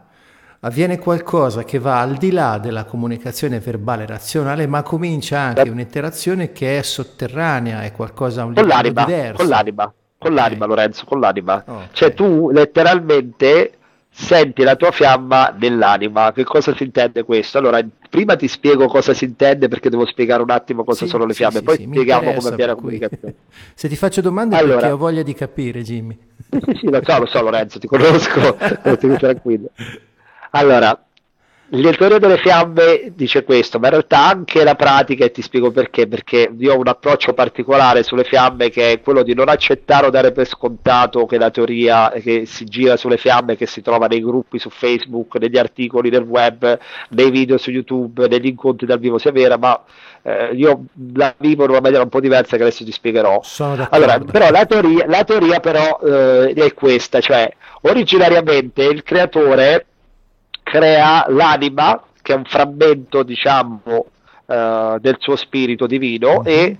avviene 0.64 0.98
qualcosa 0.98 1.64
che 1.64 1.78
va 1.78 2.00
al 2.00 2.14
di 2.14 2.30
là 2.30 2.58
della 2.58 2.84
comunicazione 2.84 3.58
verbale 3.58 4.06
razionale, 4.06 4.66
ma 4.66 4.82
comincia 4.82 5.40
anche 5.40 5.68
un'interazione 5.68 6.52
che 6.52 6.78
è 6.78 6.82
sotterranea, 6.82 7.82
è 7.82 7.92
qualcosa 7.92 8.44
un 8.44 8.52
livello 8.52 8.88
diverso. 8.88 9.36
Con 9.38 9.48
l'anima, 9.48 9.92
con 10.18 10.34
l'anima 10.34 10.64
okay. 10.64 10.76
Lorenzo, 10.76 11.04
con 11.04 11.20
l'anima. 11.20 11.64
Okay. 11.66 11.86
Cioè 11.92 12.14
tu 12.14 12.50
letteralmente 12.50 13.72
senti 14.08 14.62
la 14.62 14.76
tua 14.76 14.92
fiamma 14.92 15.52
nell'anima. 15.58 16.30
Che 16.32 16.44
cosa 16.44 16.72
si 16.76 16.84
intende 16.84 17.24
questo? 17.24 17.58
Allora, 17.58 17.84
prima 18.08 18.36
ti 18.36 18.46
spiego 18.46 18.86
cosa 18.86 19.14
si 19.14 19.24
intende 19.24 19.66
perché 19.66 19.90
devo 19.90 20.06
spiegare 20.06 20.42
un 20.42 20.50
attimo 20.50 20.84
cosa 20.84 21.04
sì, 21.04 21.10
sono 21.10 21.24
le 21.24 21.34
fiamme, 21.34 21.58
sì, 21.58 21.64
poi 21.64 21.76
sì, 21.76 21.86
spieghiamo 21.88 22.34
come 22.34 22.48
avviene 22.48 22.70
la 22.70 22.76
comunicazione. 22.76 23.34
Se 23.74 23.88
ti 23.88 23.96
faccio 23.96 24.20
domande 24.20 24.56
allora, 24.56 24.76
perché 24.76 24.92
ho 24.92 24.96
voglia 24.96 25.22
di 25.22 25.34
capire, 25.34 25.82
Jimmy. 25.82 26.16
Sì, 26.50 26.72
sì, 26.78 26.88
lo 26.88 27.00
so, 27.02 27.18
lo 27.18 27.26
so 27.26 27.42
Lorenzo, 27.42 27.80
ti 27.80 27.88
conosco, 27.88 28.56
ti 28.96 29.08
tranquillo. 29.16 29.68
Allora, 30.54 30.98
la 31.74 31.92
teoria 31.92 32.18
delle 32.18 32.36
fiamme 32.36 33.12
dice 33.14 33.44
questo, 33.44 33.78
ma 33.78 33.86
in 33.86 33.92
realtà 33.92 34.28
anche 34.28 34.62
la 34.62 34.74
pratica, 34.74 35.24
e 35.24 35.30
ti 35.30 35.40
spiego 35.40 35.70
perché, 35.70 36.06
perché 36.06 36.52
io 36.58 36.74
ho 36.74 36.78
un 36.78 36.86
approccio 36.86 37.32
particolare 37.32 38.02
sulle 38.02 38.24
fiamme 38.24 38.68
che 38.68 38.92
è 38.92 39.00
quello 39.00 39.22
di 39.22 39.32
non 39.32 39.48
accettare 39.48 40.06
o 40.06 40.10
dare 40.10 40.32
per 40.32 40.46
scontato 40.46 41.24
che 41.24 41.38
la 41.38 41.50
teoria 41.50 42.10
che 42.22 42.44
si 42.44 42.66
gira 42.66 42.98
sulle 42.98 43.16
fiamme, 43.16 43.56
che 43.56 43.64
si 43.64 43.80
trova 43.80 44.06
nei 44.06 44.20
gruppi 44.20 44.58
su 44.58 44.68
Facebook, 44.68 45.36
negli 45.36 45.56
articoli 45.56 46.10
del 46.10 46.24
web, 46.24 46.78
nei 47.08 47.30
video 47.30 47.56
su 47.56 47.70
YouTube, 47.70 48.28
negli 48.28 48.48
incontri 48.48 48.86
dal 48.86 48.98
vivo 48.98 49.16
sia 49.16 49.32
vera, 49.32 49.56
ma 49.56 49.82
eh, 50.20 50.50
io 50.52 50.84
la 51.14 51.34
vivo 51.38 51.64
in 51.64 51.70
una 51.70 51.80
maniera 51.80 52.02
un 52.02 52.10
po' 52.10 52.20
diversa 52.20 52.58
che 52.58 52.64
adesso 52.64 52.84
ti 52.84 52.92
spiegherò. 52.92 53.40
Allora, 53.88 54.18
però 54.18 54.50
la 54.50 54.66
teoria, 54.66 55.06
la 55.06 55.24
teoria 55.24 55.58
però 55.60 56.00
eh, 56.04 56.52
è 56.52 56.74
questa, 56.74 57.20
cioè 57.20 57.50
originariamente 57.80 58.84
il 58.84 59.02
creatore 59.02 59.86
crea 60.72 61.26
l'anima, 61.28 62.02
che 62.22 62.32
è 62.32 62.36
un 62.36 62.44
frammento, 62.46 63.22
diciamo, 63.22 64.06
eh, 64.46 64.96
del 65.00 65.16
suo 65.18 65.36
spirito 65.36 65.86
divino, 65.86 66.36
uh-huh. 66.36 66.42
e 66.46 66.76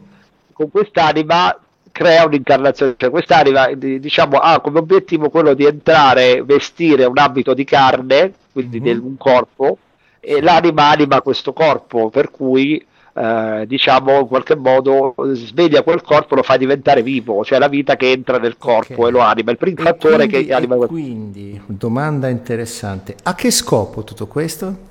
con 0.51 0.71
quest'anima 0.71 1.55
crea 1.91 2.25
un'incarnazione, 2.25 2.95
cioè 2.97 3.11
quest'anima 3.11 3.71
diciamo, 3.75 4.39
ha 4.39 4.61
come 4.61 4.79
obiettivo 4.79 5.29
quello 5.29 5.53
di 5.53 5.67
entrare, 5.67 6.43
vestire 6.43 7.05
un 7.05 7.19
abito 7.19 7.53
di 7.53 7.65
carne, 7.65 8.33
quindi 8.51 8.79
uh-huh. 8.79 9.07
un 9.07 9.17
corpo, 9.19 9.77
e 10.21 10.41
l'anima 10.41 10.89
anima 10.89 11.21
questo 11.21 11.53
corpo, 11.53 12.09
per 12.09 12.31
cui 12.31 12.83
eh, 13.15 13.65
diciamo 13.67 14.21
in 14.21 14.27
qualche 14.27 14.57
modo 14.57 15.15
sveglia 15.33 15.83
quel 15.83 16.03
corpo 16.03 16.35
lo 16.35 16.43
fa 16.43 16.57
diventare 16.57 17.03
vivo 17.03 17.45
cioè 17.45 17.59
la 17.59 17.69
vita 17.69 17.97
che 17.97 18.11
entra 18.11 18.39
nel 18.39 18.57
corpo 18.57 18.95
okay. 18.95 19.09
e 19.09 19.11
lo 19.11 19.21
anima 19.21 19.51
il 19.51 19.59
primo 19.59 19.83
fattore 19.83 20.27
quindi, 20.27 20.47
che 20.47 20.55
anima 20.55 20.77
quindi 20.87 21.61
domanda 21.67 22.29
interessante 22.29 23.15
a 23.23 23.35
che 23.35 23.51
scopo 23.51 24.05
tutto 24.05 24.27
questo? 24.27 24.91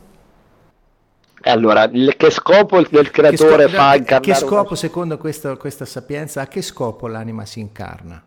Allora, 1.43 1.89
il, 1.91 2.13
che 2.17 2.29
scopo 2.29 2.77
il, 2.77 2.87
il 2.91 3.09
creatore 3.09 3.63
scopo, 3.63 3.75
fa 3.75 3.95
incarnare? 3.95 4.31
Che 4.31 4.33
scopo, 4.35 4.67
una... 4.67 4.75
secondo 4.75 5.17
questo, 5.17 5.57
questa 5.57 5.85
sapienza, 5.85 6.41
a 6.41 6.47
che 6.47 6.61
scopo 6.61 7.07
l'anima 7.07 7.45
si 7.45 7.59
incarna? 7.59 8.21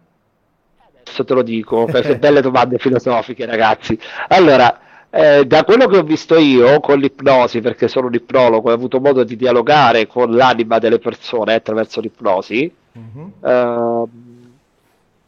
Adesso 1.00 1.24
te 1.24 1.34
lo 1.34 1.42
dico, 1.42 1.84
perché 1.84 2.18
belle 2.18 2.40
domande 2.40 2.78
filosofiche, 2.78 3.46
ragazzi. 3.46 3.96
Allora, 4.28 4.80
eh, 5.16 5.46
da 5.46 5.62
quello 5.62 5.86
che 5.86 5.98
ho 5.98 6.02
visto 6.02 6.36
io 6.36 6.80
con 6.80 6.98
l'ipnosi, 6.98 7.60
perché 7.60 7.86
sono 7.86 8.08
un 8.08 8.14
ipnologo 8.14 8.68
e 8.68 8.72
ho 8.72 8.74
avuto 8.74 8.98
modo 8.98 9.22
di 9.22 9.36
dialogare 9.36 10.08
con 10.08 10.34
l'anima 10.34 10.80
delle 10.80 10.98
persone 10.98 11.54
attraverso 11.54 12.00
l'ipnosi, 12.00 12.68
mm-hmm. 12.98 13.26
eh, 13.44 14.04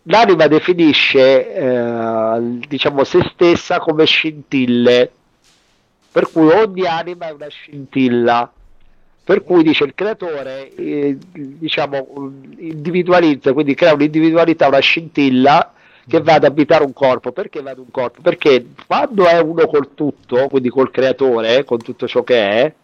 l'anima 0.02 0.46
definisce 0.48 1.54
eh, 1.54 2.58
diciamo 2.66 3.04
se 3.04 3.30
stessa 3.32 3.78
come 3.78 4.04
scintille, 4.06 5.12
per 6.10 6.32
cui 6.32 6.48
ogni 6.48 6.84
anima 6.84 7.28
è 7.28 7.32
una 7.32 7.48
scintilla. 7.48 8.50
Per 9.22 9.42
cui 9.42 9.64
dice 9.64 9.82
il 9.84 9.94
creatore, 9.94 10.72
eh, 10.74 11.16
diciamo, 11.32 12.32
individualizza, 12.58 13.52
quindi 13.52 13.74
crea 13.74 13.94
un'individualità, 13.94 14.68
una 14.68 14.78
scintilla 14.78 15.72
che 16.08 16.20
va 16.20 16.34
ad 16.34 16.44
abitare 16.44 16.84
un 16.84 16.92
corpo. 16.92 17.32
Perché 17.32 17.60
va 17.62 17.70
ad 17.70 17.78
un 17.78 17.90
corpo? 17.90 18.20
Perché 18.22 18.66
quando 18.86 19.26
è 19.26 19.38
uno 19.40 19.66
col 19.66 19.94
tutto, 19.94 20.48
quindi 20.48 20.68
col 20.68 20.90
creatore, 20.90 21.64
con 21.64 21.78
tutto 21.78 22.06
ciò 22.06 22.22
che 22.22 22.48
è, 22.48 22.74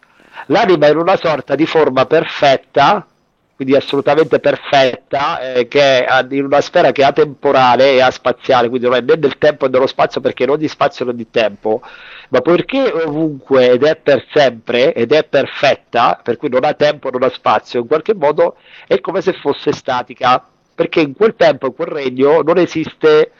l'anima 0.47 0.87
è 0.87 0.91
in 0.91 0.97
una 0.97 1.17
sorta 1.17 1.55
di 1.55 1.65
forma 1.65 2.05
perfetta, 2.05 3.07
quindi 3.55 3.75
assolutamente 3.75 4.39
perfetta, 4.39 5.39
eh, 5.39 5.67
che 5.67 6.05
è 6.05 6.25
in 6.31 6.43
una 6.43 6.59
sfera 6.59 6.91
che 6.91 7.01
è 7.03 7.05
atemporale 7.05 7.93
e 7.93 8.01
aspaziale, 8.01 8.67
quindi 8.67 8.87
non 8.87 8.95
è 8.95 9.01
né 9.01 9.17
del 9.17 9.37
tempo 9.37 9.65
né 9.65 9.71
dello 9.71 9.87
spazio, 9.87 10.21
perché 10.21 10.45
non 10.45 10.57
di 10.57 10.67
spazio 10.67 11.05
né 11.05 11.15
di 11.15 11.29
tempo, 11.29 11.81
ma 12.29 12.41
perché 12.41 12.91
ovunque 12.91 13.71
ed 13.71 13.83
è 13.83 13.95
per 13.95 14.25
sempre 14.33 14.93
ed 14.93 15.11
è 15.13 15.23
perfetta, 15.23 16.19
per 16.21 16.37
cui 16.37 16.49
non 16.49 16.65
ha 16.65 16.73
tempo, 16.73 17.09
non 17.11 17.23
ha 17.23 17.29
spazio, 17.29 17.81
in 17.81 17.87
qualche 17.87 18.15
modo 18.15 18.57
è 18.87 18.99
come 18.99 19.21
se 19.21 19.33
fosse 19.33 19.71
statica 19.71 20.47
perché 20.73 21.01
in 21.01 21.13
quel 21.13 21.35
tempo, 21.35 21.67
in 21.67 21.75
quel 21.75 21.87
regno, 21.87 22.41
non 22.41 22.57
esiste 22.57 23.31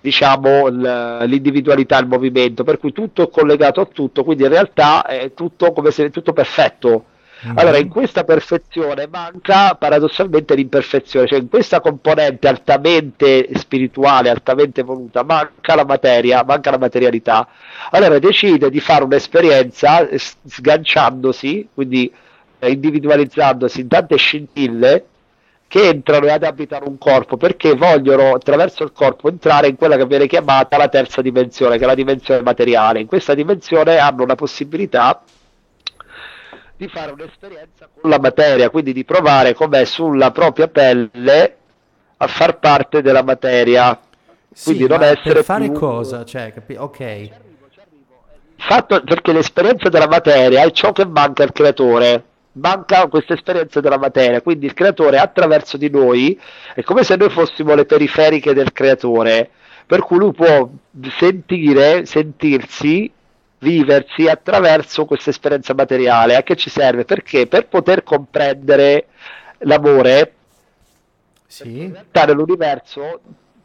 diciamo 0.00 0.66
l'individualità, 0.68 1.98
il 1.98 2.06
movimento, 2.06 2.64
per 2.64 2.78
cui 2.78 2.92
tutto 2.92 3.22
è 3.22 3.30
collegato 3.30 3.82
a 3.82 3.86
tutto, 3.86 4.24
quindi 4.24 4.44
in 4.44 4.48
realtà 4.48 5.04
è 5.04 5.32
tutto 5.34 5.72
come 5.72 5.90
se 5.90 6.06
è 6.06 6.10
tutto 6.10 6.32
perfetto. 6.32 7.04
Mm-hmm. 7.46 7.56
Allora, 7.56 7.78
in 7.78 7.88
questa 7.88 8.24
perfezione 8.24 9.06
manca 9.06 9.74
paradossalmente 9.74 10.54
l'imperfezione, 10.54 11.26
cioè 11.26 11.38
in 11.38 11.48
questa 11.48 11.80
componente 11.80 12.48
altamente 12.48 13.48
spirituale, 13.54 14.28
altamente 14.28 14.82
voluta, 14.82 15.22
manca 15.22 15.74
la 15.74 15.86
materia, 15.86 16.44
manca 16.44 16.70
la 16.70 16.78
materialità. 16.78 17.48
Allora 17.90 18.18
decide 18.18 18.68
di 18.68 18.80
fare 18.80 19.04
un'esperienza 19.04 20.06
sganciandosi, 20.44 21.68
quindi 21.72 22.12
individualizzandosi 22.62 23.80
in 23.80 23.88
tante 23.88 24.16
scintille 24.16 25.06
che 25.70 25.86
entrano 25.86 26.26
ad 26.26 26.42
abitare 26.42 26.84
un 26.84 26.98
corpo 26.98 27.36
perché 27.36 27.76
vogliono 27.76 28.34
attraverso 28.34 28.82
il 28.82 28.90
corpo 28.90 29.28
entrare 29.28 29.68
in 29.68 29.76
quella 29.76 29.96
che 29.96 30.04
viene 30.04 30.26
chiamata 30.26 30.76
la 30.76 30.88
terza 30.88 31.22
dimensione, 31.22 31.78
che 31.78 31.84
è 31.84 31.86
la 31.86 31.94
dimensione 31.94 32.42
materiale. 32.42 32.98
In 32.98 33.06
questa 33.06 33.34
dimensione 33.34 33.98
hanno 33.98 34.26
la 34.26 34.34
possibilità 34.34 35.22
di 36.76 36.88
fare 36.88 37.12
un'esperienza 37.12 37.88
con 37.94 38.10
la 38.10 38.18
materia, 38.18 38.68
quindi 38.68 38.92
di 38.92 39.04
provare 39.04 39.54
com'è 39.54 39.84
sulla 39.84 40.32
propria 40.32 40.66
pelle 40.66 41.56
a 42.16 42.26
far 42.26 42.58
parte 42.58 43.00
della 43.00 43.22
materia. 43.22 43.96
Quindi 44.64 44.82
sì, 44.82 44.88
non 44.88 45.04
essere 45.04 45.34
per 45.34 45.44
fare 45.44 45.68
più... 45.68 45.78
cosa? 45.78 46.24
Cioè, 46.24 46.52
capi... 46.52 46.74
ok. 46.74 47.30
Fatto 48.56 49.02
perché 49.02 49.32
l'esperienza 49.32 49.88
della 49.88 50.08
materia 50.08 50.64
è 50.64 50.70
ciò 50.72 50.90
che 50.90 51.06
manca 51.06 51.44
al 51.44 51.52
creatore 51.52 52.24
manca 52.52 53.06
questa 53.06 53.34
esperienza 53.34 53.80
della 53.80 53.98
materia, 53.98 54.42
quindi 54.42 54.66
il 54.66 54.74
creatore 54.74 55.18
attraverso 55.18 55.76
di 55.76 55.88
noi 55.88 56.38
è 56.74 56.82
come 56.82 57.04
se 57.04 57.16
noi 57.16 57.30
fossimo 57.30 57.74
le 57.74 57.84
periferiche 57.84 58.54
del 58.54 58.72
creatore, 58.72 59.50
per 59.86 60.00
cui 60.00 60.18
lui 60.18 60.32
può 60.32 60.68
sentire, 61.18 62.04
sentirsi, 62.06 63.10
viversi 63.58 64.28
attraverso 64.28 65.04
questa 65.04 65.30
esperienza 65.30 65.74
materiale. 65.74 66.36
A 66.36 66.42
che 66.42 66.56
ci 66.56 66.70
serve? 66.70 67.04
Perché? 67.04 67.46
Per 67.46 67.68
poter 67.68 68.02
comprendere 68.02 69.06
l'amore, 69.58 70.34
sì. 71.46 71.92
nell'universo 72.12 73.20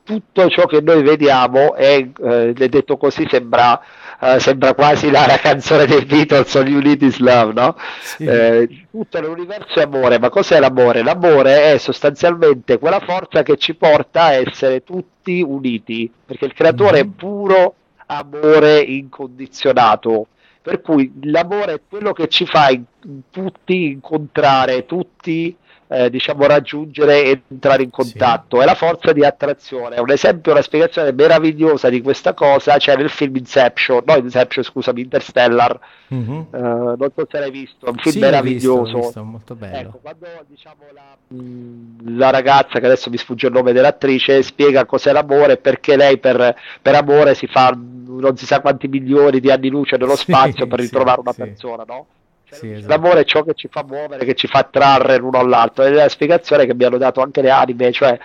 tutto 0.06 0.48
ciò 0.50 0.68
che 0.68 0.82
noi 0.82 1.02
vediamo 1.02 1.74
è, 1.74 2.08
eh, 2.24 2.54
detto 2.54 2.96
così, 2.96 3.26
sembra 3.28 3.82
uh, 4.20 4.38
sembra 4.40 4.74
quasi 4.74 5.10
la, 5.10 5.26
la, 5.26 5.38
canzone 5.38 5.86
dei 5.86 6.06
Beatles 6.06 6.56
All 6.56 6.68
You 6.68 6.82
Need 6.82 7.02
Is 7.02 7.18
Love, 7.18 7.54
no? 7.54 7.78
Sì. 8.02 8.26
Eh, 8.26 8.86
tutto 8.92 9.22
l'universo 9.22 9.80
è 9.80 9.84
amore, 9.84 10.20
ma 10.20 10.30
cos'è 10.30 10.60
l'amore? 10.60 11.04
L'amore 11.04 11.74
è 11.74 11.78
sostanzialmente 11.78 12.78
quella 12.80 13.00
forza 13.00 13.44
che 13.44 13.58
ci 13.58 13.76
porta 13.76 14.24
a 14.24 14.34
essere 14.34 14.84
tutti 14.84 15.42
uniti, 15.42 16.12
perché 16.26 16.46
il 16.46 16.54
creatore 16.54 17.04
mm-hmm. 17.04 17.12
è 17.12 17.16
puro 17.16 17.76
amore 18.08 18.80
incondizionato. 18.80 20.28
Per 20.62 20.82
cui 20.82 21.14
l'amore 21.24 21.74
è 21.74 21.82
quello 21.88 22.12
che 22.12 22.28
ci 22.28 22.48
fa 22.48 22.70
in, 22.70 22.84
tutti 23.30 23.92
incontrare, 23.92 24.86
tutti 24.88 25.56
eh, 25.88 26.10
diciamo 26.10 26.46
raggiungere 26.48 27.24
e 27.24 27.42
entrare 27.48 27.84
in 27.84 27.92
contatto, 27.92 28.58
sì. 28.58 28.64
è 28.64 28.66
la 28.66 28.76
forza 28.76 29.14
di 29.14 29.24
attrazione. 29.24 30.00
Un 30.00 30.10
esempio, 30.10 30.52
una 30.52 30.62
spiegazione 30.62 31.12
meravigliosa 31.12 31.90
di 31.90 32.02
questa 32.02 32.34
cosa 32.34 32.78
c'è 32.78 32.96
nel 32.96 33.10
film 33.10 33.36
Inception, 33.36 34.02
no 34.06 34.16
Inception, 34.16 34.64
scusami, 34.64 35.02
Interstellar. 35.02 35.80
Mm-hmm. 36.14 36.40
Uh, 36.52 36.96
non 36.98 37.10
so 37.16 37.28
se 37.30 37.40
l'hai 37.40 37.52
visto, 37.52 37.86
è 37.86 37.90
un 37.90 37.98
film 37.98 38.16
sì, 38.16 38.20
meraviglioso. 38.20 38.84
Visto, 38.84 39.00
visto, 39.00 39.24
molto 39.24 39.56
bello. 39.56 39.90
Ecco, 39.90 40.00
quando 40.02 40.28
diciamo 40.48 40.84
la, 40.92 41.18
mm, 41.34 42.18
la, 42.18 42.30
ragazza, 42.30 42.80
che 42.80 42.86
adesso 42.86 43.10
mi 43.10 43.18
sfugge 43.18 43.48
il 43.48 43.54
nome 43.54 43.72
dell'attrice, 43.72 44.42
spiega 44.42 44.86
cos'è 44.86 45.12
l'amore 45.12 45.54
e 45.54 45.58
perché 45.58 45.96
lei 45.96 46.18
per, 46.18 46.56
per, 46.82 46.96
amore 46.96 47.36
si 47.36 47.48
fa 47.48 47.76
non 47.76 48.38
si 48.38 48.46
sa 48.46 48.62
quanti 48.62 48.88
milioni 48.88 49.40
di 49.40 49.52
anni 49.52 49.70
luce 49.70 49.98
nello 49.98 50.16
sì, 50.16 50.32
spazio 50.32 50.68
per 50.68 50.80
ritrovare 50.80 51.20
una 51.20 51.34
persona, 51.34 51.84
no? 51.86 52.06
Sì, 52.50 52.72
esatto. 52.72 52.88
L'amore 52.88 53.22
è 53.22 53.26
ciò 53.26 53.44
che 53.44 53.54
ci 53.54 53.68
fa 53.70 53.84
muovere, 53.84 54.24
che 54.24 54.36
ci 54.36 54.48
fa 54.48 54.60
attrarre 54.60 55.18
l'uno 55.18 55.40
all'altro. 55.40 55.84
Ed 55.84 55.94
è 55.94 55.96
la 55.96 56.10
spiegazione 56.10 56.66
che 56.66 56.74
mi 56.74 56.84
hanno 56.84 56.98
dato 56.98 57.22
anche 57.22 57.42
le 57.42 57.50
anime, 57.50 57.92
cioè 57.92 58.18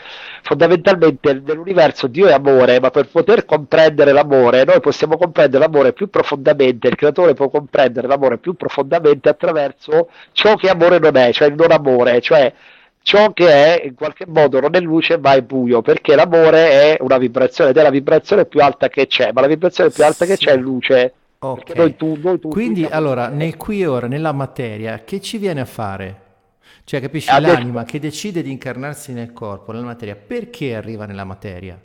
fondamentalmente 0.43 1.43
nell'universo 1.45 2.07
Dio 2.07 2.27
è 2.27 2.33
amore, 2.33 2.81
ma 2.81 2.91
per 2.91 3.09
poter 3.09 3.45
comprendere 3.45 4.13
l'amore, 4.13 4.65
noi 4.65 4.81
possiamo 4.81 5.17
comprendere 5.17 5.63
l'amore 5.63 5.93
più 5.93 6.09
profondamente, 6.09 6.89
il 6.89 6.97
creatore 6.97 7.35
può 7.35 7.49
comprendere 7.49 8.07
l'amore 8.07 8.39
più 8.39 8.55
profondamente 8.55 9.29
attraverso 9.29 10.11
ciò 10.33 10.55
che 10.57 10.69
amore 10.69 10.99
non 10.99 11.17
è, 11.17 11.33
cioè 11.33 11.49
il 11.49 11.55
non 11.55 11.73
amore, 11.73 12.21
cioè 12.21 12.53
ciò 13.03 13.33
che 13.33 13.49
è 13.49 13.83
in 13.87 13.95
qualche 13.95 14.27
modo 14.27 14.61
non 14.61 14.75
è 14.75 14.81
luce 14.81 15.19
ma 15.19 15.33
è 15.33 15.43
buio, 15.43 15.83
perché 15.83 16.15
l'amore 16.15 16.71
è 16.71 16.97
una 17.01 17.19
vibrazione 17.19 17.71
ed 17.71 17.77
è 17.77 17.83
la 17.83 17.91
vibrazione 17.91 18.45
più 18.45 18.61
alta 18.61 18.89
che 18.89 19.07
c'è, 19.07 19.33
ma 19.33 19.41
la 19.41 19.47
vibrazione 19.47 19.91
più 19.91 20.05
alta 20.05 20.25
sì. 20.25 20.31
che 20.31 20.37
c'è 20.37 20.53
è 20.53 20.57
luce 20.57 21.15
Ok. 21.43 21.75
Noi 21.75 21.97
tu, 21.97 22.19
noi 22.21 22.39
tu, 22.39 22.49
Quindi 22.49 22.85
allora, 22.85 23.29
nel 23.29 23.57
qui 23.57 23.81
e 23.81 23.87
ora, 23.87 24.07
nella 24.07 24.33
materia, 24.33 25.05
che 25.05 25.23
ci 25.23 25.39
viene 25.39 25.63
a 25.63 25.65
fare? 25.65 26.29
Cioè, 26.85 27.01
capisci, 27.01 27.31
Adesso... 27.31 27.55
l'anima 27.55 27.85
che 27.85 27.99
decide 27.99 28.43
di 28.43 28.51
incarnarsi 28.51 29.15
nel 29.15 29.33
corpo, 29.33 29.73
nella 29.73 29.87
materia, 29.87 30.15
perché 30.17 30.75
arriva 30.75 31.07
nella 31.07 31.25
materia? 31.25 31.81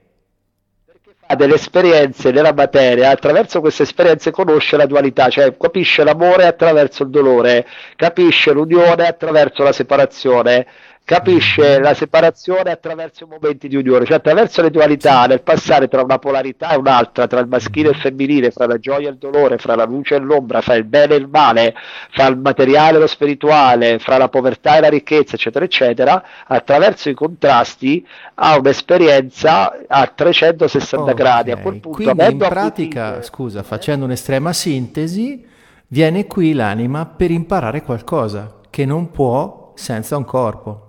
Perché 0.83 1.11
fa 1.25 1.35
delle 1.35 1.53
esperienze 1.53 2.31
nella 2.31 2.53
materia, 2.53 3.11
attraverso 3.11 3.61
queste 3.61 3.83
esperienze 3.83 4.29
conosce 4.31 4.75
la 4.75 4.87
dualità, 4.87 5.29
cioè 5.29 5.55
capisce 5.55 6.03
l'amore 6.03 6.47
attraverso 6.47 7.03
il 7.03 7.09
dolore, 7.09 7.65
capisce 7.95 8.51
l'unione 8.51 9.07
attraverso 9.07 9.63
la 9.63 9.71
separazione, 9.71 10.67
capisce 11.05 11.79
la 11.79 11.93
separazione 11.93 12.71
attraverso 12.71 13.25
i 13.25 13.27
momenti 13.29 13.67
di 13.67 13.75
unione, 13.75 14.05
cioè 14.05 14.17
attraverso 14.17 14.63
le 14.63 14.71
dualità, 14.71 15.27
nel 15.27 15.43
passare 15.43 15.87
tra 15.87 16.01
una 16.01 16.17
polarità 16.17 16.71
e 16.71 16.77
un'altra, 16.77 17.27
tra 17.27 17.39
il 17.39 17.47
maschile 17.47 17.89
e 17.89 17.91
il 17.91 17.97
femminile, 17.97 18.49
fra 18.49 18.65
la 18.65 18.79
gioia 18.79 19.07
e 19.07 19.11
il 19.11 19.17
dolore, 19.17 19.59
fra 19.59 19.75
la 19.75 19.85
luce 19.85 20.15
e 20.15 20.19
l'ombra, 20.19 20.61
fra 20.61 20.73
il 20.73 20.83
bene 20.83 21.13
e 21.13 21.17
il 21.17 21.27
male, 21.27 21.75
fra 22.09 22.25
il 22.25 22.37
materiale 22.37 22.97
e 22.97 23.01
lo 23.01 23.07
spirituale, 23.07 23.99
fra 23.99 24.17
la 24.17 24.29
povertà 24.29 24.77
e 24.77 24.81
la 24.81 24.89
ricchezza, 24.89 25.35
eccetera, 25.35 25.65
eccetera, 25.65 26.23
attraverso 26.47 27.09
i 27.09 27.13
contrasti 27.13 28.05
ha 28.33 28.57
un'esperienza 28.57 29.77
a 29.87 30.07
360 30.07 31.03
okay. 31.03 31.13
gradi. 31.13 31.51
A 31.51 31.57
quel 31.57 31.79
punto, 31.79 31.89
Quindi 32.03 32.31
in 32.31 32.37
pratica, 32.39 33.05
acquisito... 33.09 33.35
scusa, 33.35 33.61
facendo 33.61 34.05
un'estrema 34.05 34.51
sintesi, 34.51 35.45
viene 35.85 36.25
qui 36.25 36.53
l'anima 36.53 37.05
per 37.05 37.29
imparare 37.29 37.83
qualcosa 37.83 38.55
che 38.71 38.85
non 38.85 39.11
può 39.11 39.71
senza 39.75 40.17
un 40.17 40.25
corpo 40.25 40.84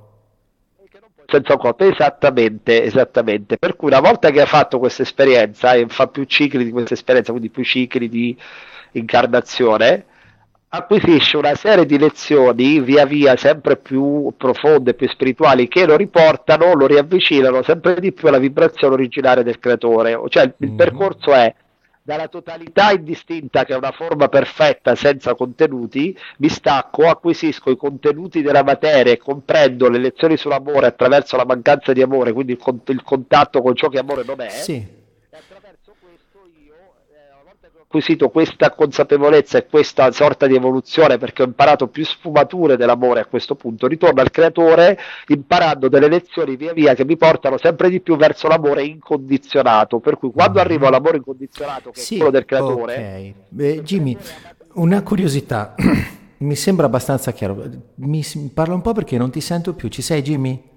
senza 1.27 1.57
corpo, 1.57 1.85
esattamente, 1.85 2.83
esattamente. 2.83 3.59
Per 3.59 3.77
cui 3.77 3.89
una 3.89 4.01
volta 4.01 4.31
che 4.31 4.41
ha 4.41 4.47
fatto 4.47 4.79
questa 4.79 5.03
esperienza 5.03 5.73
e 5.73 5.87
fa 5.89 6.07
più 6.07 6.25
cicli 6.25 6.65
di 6.65 6.71
questa 6.71 6.95
esperienza, 6.95 7.33
quindi 7.33 7.51
più 7.51 7.65
cicli 7.65 8.09
di 8.09 8.37
incarnazione, 8.93 10.05
acquisisce 10.69 11.37
una 11.37 11.55
serie 11.55 11.87
di 11.87 11.99
lezioni 11.99 12.81
via 12.81 13.07
via 13.07 13.37
sempre 13.37 13.77
più 13.77 14.33
profonde, 14.37 14.95
più 14.95 15.09
spirituali, 15.09 15.69
che 15.69 15.87
lo 15.87 15.97
riportano, 15.97 16.75
lo 16.75 16.87
riavvicinano 16.87 17.63
sempre 17.63 18.01
di 18.01 18.13
più 18.13 18.29
alla 18.29 18.39
vibrazione 18.39 18.95
originaria 18.95 19.43
del 19.43 19.59
creatore. 19.59 20.21
Cioè 20.29 20.45
il, 20.45 20.55
il 20.59 20.69
mm-hmm. 20.69 20.77
percorso 20.77 21.33
è 21.33 21.55
dalla 22.07 22.29
totalità 22.29 22.93
indistinta 22.93 23.65
che 23.65 23.73
è 23.75 23.77
una 23.77 23.91
forma 23.91 24.29
perfetta 24.29 24.95
senza 24.95 25.35
contenuti, 25.35 26.17
mi 26.39 26.49
stacco, 26.49 27.09
acquisisco 27.09 27.69
i 27.73 27.77
contenuti 27.77 28.43
della 28.43 28.63
materia 28.63 29.13
e 29.13 29.19
comprendo 29.19 29.89
le 29.89 29.99
lezioni 29.99 30.37
sull'amore 30.37 30.87
attraverso 30.87 31.37
la 31.37 31.45
mancanza 31.45 31.93
di 31.93 32.03
amore, 32.03 32.33
quindi 32.33 32.53
il, 32.53 32.59
con- 32.59 32.81
il 32.87 33.03
contatto 33.03 33.61
con 33.61 33.75
ciò 33.75 33.89
che 33.89 33.99
amore 33.99 34.23
non 34.25 34.41
è. 34.41 34.49
Sì 34.51 34.96
acquisito 37.97 38.29
questa 38.29 38.73
consapevolezza 38.73 39.59
e 39.59 39.67
questa 39.67 40.11
sorta 40.13 40.47
di 40.47 40.55
evoluzione 40.55 41.17
perché 41.17 41.43
ho 41.43 41.47
imparato 41.47 41.89
più 41.89 42.05
sfumature 42.05 42.77
dell'amore 42.77 43.21
a 43.21 43.25
questo 43.25 43.55
punto, 43.55 43.87
ritorno 43.87 44.21
al 44.21 44.31
creatore 44.31 44.99
imparando 45.29 45.89
delle 45.89 46.09
lezioni 46.09 46.57
via 46.57 46.73
via 46.73 46.95
che 46.95 47.05
mi 47.05 47.17
portano 47.17 47.57
sempre 47.57 47.89
di 47.89 48.01
più 48.01 48.17
verso 48.17 48.49
l'amore 48.49 48.85
incondizionato, 48.85 49.99
per 49.99 50.19
cui 50.19 50.31
quando 50.31 50.59
mm-hmm. 50.59 50.67
arrivo 50.67 50.87
all'amore 50.87 51.17
incondizionato 51.17 51.91
che 51.91 52.01
sì, 52.01 52.15
è 52.15 52.17
quello 52.19 52.33
del 52.33 52.45
creatore... 52.45 52.95
Okay. 52.95 53.35
Beh, 53.49 53.83
Jimmy, 53.83 54.17
una 54.75 55.03
curiosità, 55.03 55.75
mi 56.39 56.55
sembra 56.55 56.87
abbastanza 56.87 57.33
chiaro, 57.33 57.63
mi 57.97 58.23
parla 58.53 58.75
un 58.75 58.83
po' 58.83 58.93
perché 58.93 59.17
non 59.17 59.31
ti 59.31 59.41
sento 59.41 59.73
più, 59.73 59.89
ci 59.89 60.03
sei 60.03 60.23
Jimmy? 60.23 60.75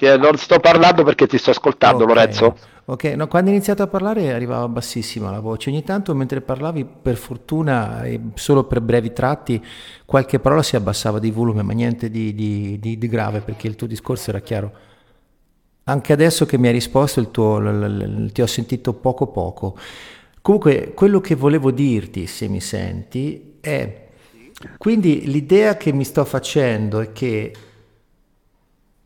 Eh, 0.00 0.16
non 0.16 0.36
sto 0.36 0.60
parlando 0.60 1.02
perché 1.02 1.26
ti 1.26 1.38
sto 1.38 1.50
ascoltando, 1.50 2.04
okay. 2.04 2.14
Lorenzo. 2.14 2.56
Ok, 2.84 3.04
no, 3.16 3.26
quando 3.26 3.50
hai 3.50 3.56
iniziato 3.56 3.82
a 3.82 3.88
parlare 3.88 4.32
arrivava 4.32 4.68
bassissima 4.68 5.30
la 5.30 5.40
voce, 5.40 5.70
ogni 5.70 5.82
tanto 5.82 6.14
mentre 6.14 6.40
parlavi, 6.40 6.84
per 6.84 7.16
fortuna, 7.16 8.04
e 8.04 8.20
solo 8.34 8.64
per 8.64 8.80
brevi 8.80 9.12
tratti, 9.12 9.62
qualche 10.04 10.38
parola 10.38 10.62
si 10.62 10.76
abbassava 10.76 11.18
di 11.18 11.32
volume, 11.32 11.62
ma 11.62 11.72
niente 11.72 12.10
di, 12.10 12.32
di, 12.32 12.78
di, 12.78 12.96
di 12.96 13.08
grave 13.08 13.40
perché 13.40 13.66
il 13.66 13.74
tuo 13.74 13.88
discorso 13.88 14.30
era 14.30 14.40
chiaro. 14.40 14.72
Anche 15.84 16.12
adesso 16.12 16.46
che 16.46 16.58
mi 16.58 16.68
hai 16.68 16.74
risposto, 16.74 17.18
il 17.18 17.30
tuo, 17.32 17.58
l, 17.58 17.64
l, 17.64 18.24
l, 18.24 18.32
ti 18.32 18.40
ho 18.40 18.46
sentito 18.46 18.92
poco 18.92 19.26
poco. 19.26 19.76
Comunque, 20.40 20.92
quello 20.94 21.20
che 21.20 21.34
volevo 21.34 21.72
dirti, 21.72 22.26
se 22.26 22.46
mi 22.46 22.60
senti, 22.60 23.56
è 23.60 24.06
quindi 24.76 25.26
l'idea 25.26 25.76
che 25.76 25.92
mi 25.92 26.04
sto 26.04 26.24
facendo 26.24 27.00
è 27.00 27.12
che 27.12 27.52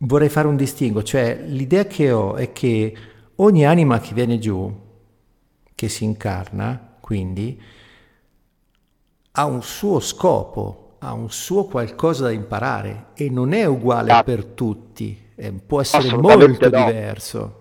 vorrei 0.05 0.29
fare 0.29 0.49
un 0.49 0.57
distinguo, 0.57 1.03
cioè 1.03 1.43
l'idea 1.47 1.87
che 1.87 2.11
ho 2.11 2.35
è 2.35 2.53
che 2.53 2.95
ogni 3.37 3.67
anima 3.67 4.01
che 4.01 4.15
viene 4.15 4.39
giù, 4.39 4.73
che 5.75 5.89
si 5.89 6.05
incarna, 6.05 6.97
quindi, 7.01 7.61
ha 9.33 9.45
un 9.45 9.63
suo 9.63 10.01
scopo, 10.01 10.97
ha 10.99 11.13
un 11.13 11.31
suo 11.31 11.65
qualcosa 11.65 12.25
da 12.25 12.31
imparare 12.31 13.07
e 13.15 13.31
non 13.31 13.53
è 13.53 13.65
uguale 13.65 14.13
ah. 14.13 14.23
per 14.23 14.45
tutti, 14.45 15.31
eh, 15.35 15.53
può 15.53 15.81
essere 15.81 16.17
molto 16.17 16.69
no. 16.69 16.85
diverso. 16.85 17.57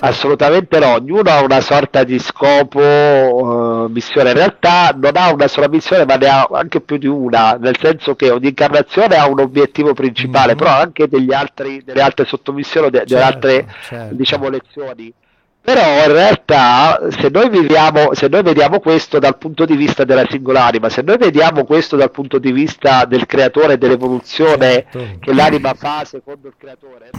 Assolutamente 0.00 0.78
no, 0.78 0.92
ognuno 0.92 1.28
ha 1.28 1.42
una 1.42 1.60
sorta 1.60 2.04
di 2.04 2.20
scopo, 2.20 2.80
uh, 2.80 3.77
missione. 3.88 4.30
In 4.30 4.36
realtà 4.36 4.94
non 4.94 5.12
ha 5.14 5.32
una 5.32 5.48
sola 5.48 5.68
missione, 5.68 6.04
ma 6.04 6.16
ne 6.16 6.26
ha 6.28 6.48
anche 6.52 6.80
più 6.80 6.96
di 6.96 7.06
una, 7.06 7.56
nel 7.60 7.76
senso 7.78 8.14
che 8.14 8.30
ogni 8.30 8.48
incarnazione 8.48 9.16
ha 9.16 9.26
un 9.26 9.40
obiettivo 9.40 9.94
principale, 9.94 10.48
mm-hmm. 10.48 10.56
però 10.56 10.70
anche 10.70 11.08
degli 11.08 11.32
altri, 11.32 11.82
delle 11.84 12.02
altre 12.02 12.24
sottomissioni, 12.24 12.90
de- 12.90 12.98
certo, 12.98 13.14
delle 13.14 13.24
altre 13.24 13.66
certo. 13.82 14.14
diciamo, 14.14 14.48
lezioni. 14.48 15.12
Però 15.60 15.82
in 16.06 16.12
realtà 16.12 16.98
se 17.10 17.28
noi, 17.28 17.50
viviamo, 17.50 18.14
se 18.14 18.28
noi 18.28 18.42
vediamo 18.42 18.80
questo 18.80 19.18
dal 19.18 19.36
punto 19.36 19.66
di 19.66 19.76
vista 19.76 20.04
della 20.04 20.24
singolanima, 20.26 20.88
se 20.88 21.02
noi 21.02 21.18
vediamo 21.18 21.64
questo 21.64 21.96
dal 21.96 22.10
punto 22.10 22.38
di 22.38 22.52
vista 22.52 23.04
del 23.04 23.26
creatore 23.26 23.76
dell'evoluzione 23.76 24.86
certo. 24.90 25.18
che 25.20 25.34
l'anima 25.34 25.74
fa 25.74 26.06
secondo 26.06 26.48
il 26.48 26.54
creatore, 26.56 27.10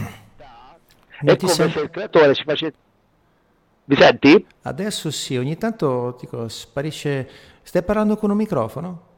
è 1.24 1.36
come 1.36 1.52
se 1.52 1.62
il 1.62 1.90
creatore 1.90 2.34
ci 2.34 2.42
facesse... 2.44 2.74
Mi 3.90 3.96
senti? 3.96 4.46
Adesso 4.62 5.10
sì, 5.10 5.36
ogni 5.36 5.58
tanto 5.58 6.16
dico, 6.20 6.46
sparisce... 6.46 7.28
Stai 7.62 7.82
parlando 7.82 8.16
con 8.16 8.30
un 8.30 8.36
microfono? 8.36 9.08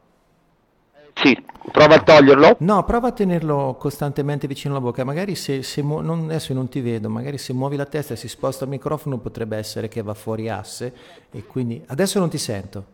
Sì, 1.13 1.37
prova 1.71 1.95
a 1.95 2.01
toglierlo. 2.01 2.55
No, 2.61 2.83
prova 2.83 3.09
a 3.09 3.11
tenerlo 3.11 3.75
costantemente 3.79 4.47
vicino 4.47 4.73
alla 4.73 4.83
bocca. 4.83 5.03
Magari 5.03 5.35
se, 5.35 5.61
se 5.61 5.83
mu- 5.83 6.01
non, 6.01 6.23
adesso 6.23 6.55
non 6.55 6.69
ti 6.69 6.81
vedo, 6.81 7.07
magari 7.07 7.37
se 7.37 7.53
muovi 7.53 7.75
la 7.75 7.85
testa 7.85 8.15
e 8.15 8.17
si 8.17 8.27
sposta 8.27 8.63
il 8.63 8.71
microfono 8.71 9.19
potrebbe 9.19 9.57
essere 9.57 9.87
che 9.89 10.01
va 10.01 10.15
fuori 10.15 10.49
asse 10.49 10.91
e 11.29 11.45
quindi 11.45 11.79
adesso 11.87 12.17
non 12.17 12.29
ti 12.29 12.39
sento. 12.39 12.85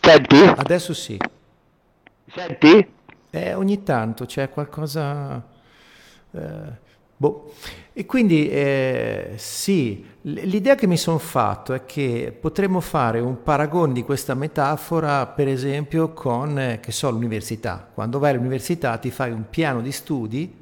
Senti? 0.00 0.36
Adesso 0.36 0.94
sì. 0.94 1.18
Senti? 2.32 2.92
Eh, 3.30 3.54
ogni 3.54 3.82
tanto 3.82 4.24
c'è 4.24 4.48
qualcosa... 4.48 5.44
Eh, 6.30 6.88
Boh. 7.20 7.52
E 7.92 8.06
quindi 8.06 8.48
eh, 8.48 9.34
sì, 9.36 10.06
l'idea 10.22 10.74
che 10.74 10.86
mi 10.86 10.96
sono 10.96 11.18
fatto 11.18 11.72
è 11.72 11.84
che 11.84 12.36
potremmo 12.38 12.80
fare 12.80 13.20
un 13.20 13.42
paragone 13.42 13.92
di 13.92 14.02
questa 14.02 14.34
metafora, 14.34 15.26
per 15.26 15.48
esempio, 15.48 16.12
con, 16.12 16.58
eh, 16.58 16.80
che 16.80 16.92
so, 16.92 17.10
l'università. 17.10 17.88
Quando 17.92 18.18
vai 18.18 18.32
all'università 18.32 18.96
ti 18.98 19.10
fai 19.10 19.30
un 19.30 19.48
piano 19.48 19.80
di 19.80 19.92
studi 19.92 20.54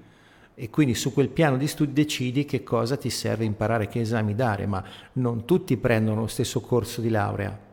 e 0.54 0.70
quindi 0.70 0.94
su 0.94 1.12
quel 1.12 1.28
piano 1.28 1.56
di 1.56 1.66
studi 1.66 1.92
decidi 1.92 2.44
che 2.44 2.62
cosa 2.62 2.96
ti 2.96 3.10
serve 3.10 3.44
imparare, 3.44 3.88
che 3.88 4.00
esami 4.00 4.34
dare, 4.34 4.66
ma 4.66 4.82
non 5.14 5.44
tutti 5.44 5.76
prendono 5.76 6.20
lo 6.20 6.26
stesso 6.26 6.60
corso 6.60 7.00
di 7.00 7.10
laurea. 7.10 7.66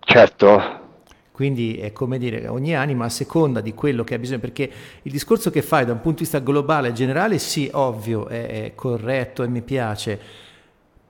Certo, 0.00 0.80
quindi 1.40 1.78
è 1.78 1.92
come 1.92 2.18
dire, 2.18 2.48
ogni 2.48 2.76
anima 2.76 3.06
a 3.06 3.08
seconda 3.08 3.62
di 3.62 3.72
quello 3.72 4.04
che 4.04 4.14
ha 4.14 4.18
bisogno, 4.18 4.40
perché 4.40 4.70
il 5.00 5.10
discorso 5.10 5.50
che 5.50 5.62
fai 5.62 5.86
da 5.86 5.92
un 5.92 6.00
punto 6.00 6.18
di 6.18 6.24
vista 6.24 6.38
globale 6.40 6.88
e 6.88 6.92
generale, 6.92 7.38
sì, 7.38 7.66
ovvio, 7.72 8.28
è, 8.28 8.64
è 8.64 8.74
corretto 8.74 9.42
e 9.42 9.48
mi 9.48 9.62
piace, 9.62 10.20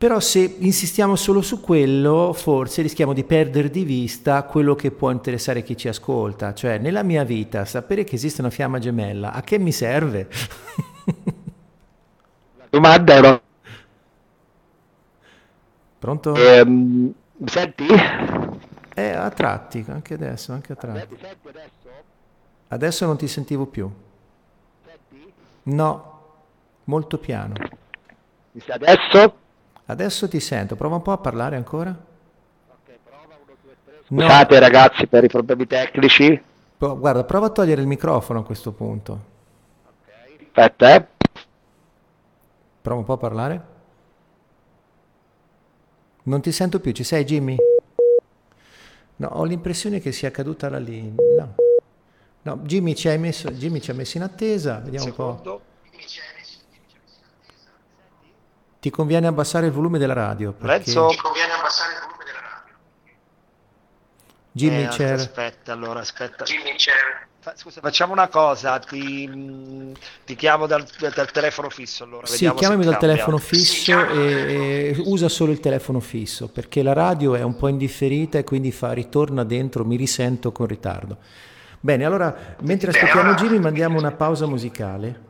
però 0.01 0.19
se 0.19 0.57
insistiamo 0.61 1.15
solo 1.15 1.43
su 1.43 1.61
quello, 1.61 2.33
forse 2.33 2.81
rischiamo 2.81 3.13
di 3.13 3.23
perdere 3.23 3.69
di 3.69 3.85
vista 3.85 4.45
quello 4.45 4.75
che 4.75 4.93
può 4.93 5.11
interessare 5.11 5.63
chi 5.63 5.77
ci 5.77 5.89
ascolta. 5.89 6.55
Cioè, 6.55 6.79
nella 6.79 7.03
mia 7.03 7.23
vita, 7.23 7.67
sapere 7.67 8.03
che 8.05 8.15
esiste 8.15 8.41
una 8.41 8.49
fiamma 8.49 8.79
gemella, 8.79 9.33
a 9.35 9.43
che 9.43 9.59
mi 9.59 9.73
serve? 9.73 10.31
La 12.57 12.67
domanda 12.71 13.13
era... 13.13 13.43
Pronto? 15.99 16.35
Ehm, 16.35 17.13
senti? 17.45 17.85
Eh, 18.95 19.11
a 19.11 19.29
tratti, 19.29 19.85
anche 19.87 20.15
adesso, 20.15 20.55
anche 20.55 20.73
a 20.73 20.77
tratti. 20.77 21.19
Adesso 22.69 23.05
non 23.05 23.19
ti 23.19 23.29
sentivo 23.29 23.67
più. 23.67 23.93
No, 25.65 26.23
molto 26.85 27.19
piano. 27.19 27.53
Adesso? 28.67 29.49
Adesso 29.91 30.29
ti 30.29 30.39
sento, 30.39 30.77
prova 30.77 30.97
un 30.97 31.03
po' 31.03 31.13
a 31.13 31.19
parlare 31.19 31.57
ancora. 31.57 32.09
Scusate 34.07 34.55
no. 34.55 34.61
ragazzi 34.61 35.07
per 35.07 35.25
i 35.25 35.29
problemi 35.29 35.67
tecnici. 35.67 36.43
Guarda, 36.79 37.25
prova 37.25 37.47
a 37.47 37.51
togliere 37.51 37.81
il 37.81 37.87
microfono 37.87 38.41
a 38.41 38.45
questo 38.45 38.73
punto. 38.73 39.25
Aspetta, 40.47 40.95
eh. 40.95 41.07
Prova 42.81 42.99
un 43.01 43.05
po' 43.05 43.13
a 43.13 43.19
parlare. 43.19 43.65
Non 46.23 46.41
ti 46.41 46.53
sento 46.53 46.81
più, 46.81 46.93
ci 46.93 47.05
sei 47.05 47.25
Jimmy? 47.25 47.57
No, 49.17 49.29
ho 49.29 49.45
l'impressione 49.45 50.01
che 50.01 50.13
sia 50.13 50.31
caduta 50.31 50.69
la 50.69 50.79
linea. 50.79 51.15
No. 51.37 51.55
no 52.43 52.57
Jimmy, 52.59 52.95
ci 52.95 53.09
messo, 53.17 53.51
Jimmy, 53.51 53.81
ci 53.81 53.91
ha 53.91 53.95
messo 53.95 54.17
in 54.17 54.23
attesa, 54.23 54.79
vediamo 54.79 55.07
Secondo. 55.07 55.33
un 55.33 55.43
po'. 55.43 55.61
Ti 58.81 58.91
conviene 58.91 59.27
abbassare 59.27 59.67
il 59.67 59.73
volume 59.73 59.99
della 59.99 60.15
radio. 60.15 60.53
Perché... 60.53 60.67
Renzo, 60.67 61.09
ti 61.09 61.17
conviene 61.17 61.53
abbassare 61.53 61.93
il 61.93 61.99
volume 62.01 62.25
della 62.25 62.41
radio. 62.41 62.75
Jimmy 64.53 64.85
Eh, 64.85 64.89
c'era. 64.89 65.15
Aspetta, 65.15 65.73
allora, 65.73 66.01
aspetta. 66.01 66.45
Jimmy. 66.45 66.75
Fa- 67.43 67.55
Scusa, 67.57 67.81
facciamo 67.81 68.13
una 68.13 68.29
cosa, 68.29 68.79
ti, 68.81 69.95
ti 70.27 70.35
chiamo 70.35 70.67
dal, 70.67 70.87
dal 70.99 71.31
telefono 71.31 71.71
fisso 71.71 72.05
allora. 72.05 72.27
Sì, 72.27 72.53
chiamami 72.55 72.85
dal 72.85 72.99
telefono 72.99 73.39
fisso 73.39 74.09
e, 74.11 74.95
e 74.95 75.03
usa 75.07 75.29
solo 75.31 75.51
il 75.51 75.61
telefono 75.61 76.01
fisso 76.01 76.49
perché 76.49 76.83
la 76.83 76.93
radio 76.93 77.35
è 77.35 77.43
un 77.43 77.57
po' 77.57 77.69
indifferita 77.69 78.37
e 78.37 78.45
quindi 78.45 78.73
fa 78.73 78.93
ritorna 78.93 79.43
dentro, 79.45 79.87
mi 79.87 79.97
risento 79.97 80.53
con 80.53 80.67
ritardo. 80.67 81.17
Bene, 81.81 82.05
allora 82.05 82.57
mentre 82.61 82.91
aspettiamo 82.91 83.33
Jimmy 83.33 83.59
mandiamo 83.59 83.99
una 83.99 84.13
pausa 84.13 84.47
musicale. 84.47 85.29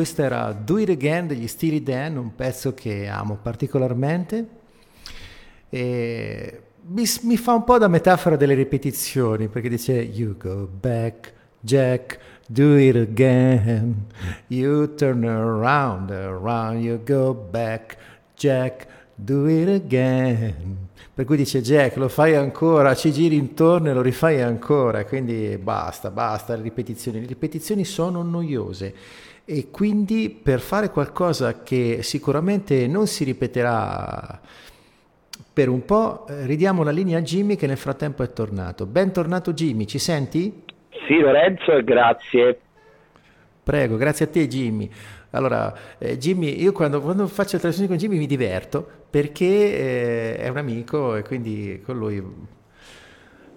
Questo 0.00 0.22
era 0.22 0.52
Do 0.52 0.78
It 0.78 0.88
Again 0.88 1.26
degli 1.26 1.46
Steely 1.46 1.82
Dan, 1.82 2.16
un 2.16 2.34
pezzo 2.34 2.72
che 2.72 3.06
amo 3.06 3.36
particolarmente. 3.36 4.46
E 5.68 6.62
mi, 6.86 7.04
mi, 7.24 7.36
fa 7.36 7.52
un 7.52 7.64
po' 7.64 7.76
da 7.76 7.86
metafora 7.86 8.36
delle 8.36 8.54
ripetizioni, 8.54 9.48
perché 9.48 9.68
dice 9.68 9.92
You 9.92 10.38
go 10.38 10.66
back, 10.66 11.34
Jack, 11.60 12.18
do 12.48 12.78
it 12.78 12.96
again. 12.96 14.06
You 14.46 14.94
turn 14.94 15.22
around, 15.26 16.10
around, 16.12 16.82
you 16.82 16.98
go 17.04 17.34
back, 17.34 17.98
Jack, 18.34 18.86
do 19.14 19.46
it 19.48 19.68
again. 19.68 20.88
Per 21.12 21.26
cui 21.26 21.36
dice 21.36 21.60
Jack, 21.60 21.96
lo 21.96 22.08
fai 22.08 22.36
ancora, 22.36 22.94
ci 22.94 23.12
giri 23.12 23.36
intorno 23.36 23.90
e 23.90 23.92
lo 23.92 24.00
rifai 24.00 24.40
ancora, 24.40 25.04
quindi 25.04 25.58
basta, 25.58 26.10
basta 26.10 26.56
le 26.56 26.62
ripetizioni. 26.62 27.20
Le 27.20 27.26
ripetizioni 27.26 27.84
sono 27.84 28.22
noiose 28.22 28.94
e 29.44 29.68
quindi 29.70 30.30
per 30.30 30.60
fare 30.60 30.90
qualcosa 30.90 31.62
che 31.62 32.02
sicuramente 32.02 32.86
non 32.86 33.06
si 33.06 33.24
ripeterà 33.24 34.40
per 35.52 35.68
un 35.68 35.84
po', 35.84 36.26
eh, 36.28 36.46
ridiamo 36.46 36.82
la 36.82 36.90
linea 36.90 37.18
a 37.18 37.22
Jimmy 37.22 37.56
che 37.56 37.66
nel 37.66 37.76
frattempo 37.76 38.22
è 38.22 38.32
tornato. 38.32 38.86
Bentornato 38.86 39.52
Jimmy, 39.52 39.86
ci 39.86 39.98
senti? 39.98 40.62
Sì 41.06 41.18
Lorenzo 41.18 41.72
e 41.72 41.84
grazie. 41.84 42.60
Prego, 43.62 43.96
grazie 43.96 44.26
a 44.26 44.28
te 44.28 44.46
Jimmy. 44.46 44.90
Allora, 45.30 45.72
eh, 45.98 46.16
Jimmy, 46.18 46.60
io 46.60 46.72
quando, 46.72 47.00
quando 47.00 47.26
faccio 47.26 47.56
le 47.56 47.62
trasmissioni 47.62 47.88
con 47.88 47.96
Jimmy 47.96 48.18
mi 48.18 48.26
diverto 48.26 48.88
perché 49.10 49.44
eh, 49.44 50.36
è 50.38 50.48
un 50.48 50.56
amico 50.56 51.16
e 51.16 51.22
quindi 51.22 51.80
con 51.84 51.98
lui... 51.98 52.58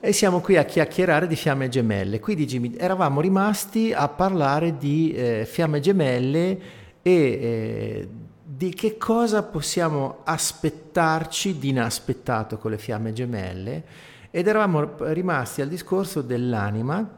E 0.06 0.12
siamo 0.12 0.41
qui 0.41 0.58
a 0.58 0.66
chiacchierare 0.66 1.28
di 1.28 1.38
fiamme 1.38 1.70
gemelle. 1.70 2.20
Quindi 2.20 2.45
Jimmy, 2.45 2.76
eravamo 2.76 3.22
rimasti 3.22 3.93
a 3.93 4.10
parlare 4.10 4.78
di 4.78 5.14
eh, 5.14 5.45
fiamme 5.49 5.80
gemelle 5.80 6.60
e 7.01 7.12
eh, 7.12 8.10
di 8.43 8.74
che 8.74 8.97
cosa 8.97 9.43
possiamo 9.43 10.18
aspettarci 10.26 11.58
di 11.58 11.70
inaspettato 11.70 12.58
con 12.58 12.72
le 12.72 12.78
fiamme 12.80 13.14
gemelle 13.14 13.84
ed 14.30 14.45
eravamo 14.45 14.93
rimasti 15.14 15.62
al 15.62 15.70
discorso 15.70 16.22
dell'anima 16.22 17.10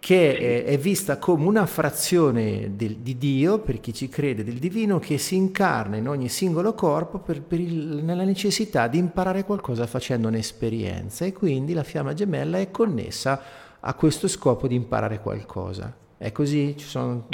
che 0.00 0.64
è 0.64 0.78
vista 0.78 1.18
come 1.18 1.44
una 1.46 1.66
frazione 1.66 2.76
del, 2.76 2.96
di 2.96 3.18
Dio, 3.18 3.58
per 3.58 3.80
chi 3.80 3.92
ci 3.92 4.08
crede, 4.08 4.44
del 4.44 4.58
divino, 4.58 4.98
che 4.98 5.18
si 5.18 5.34
incarna 5.34 5.96
in 5.96 6.08
ogni 6.08 6.28
singolo 6.28 6.72
corpo 6.74 7.18
per, 7.18 7.42
per 7.42 7.60
il, 7.60 8.02
nella 8.04 8.24
necessità 8.24 8.86
di 8.86 8.98
imparare 8.98 9.44
qualcosa 9.44 9.86
facendo 9.86 10.28
un'esperienza 10.28 11.24
e 11.24 11.32
quindi 11.32 11.72
la 11.72 11.82
fiamma 11.82 12.14
gemella 12.14 12.58
è 12.58 12.70
connessa 12.70 13.42
a 13.80 13.94
questo 13.94 14.28
scopo 14.28 14.68
di 14.68 14.76
imparare 14.76 15.20
qualcosa. 15.20 15.92
È 16.16 16.32
così? 16.32 16.76
Ci 16.76 16.86
sono 16.86 17.26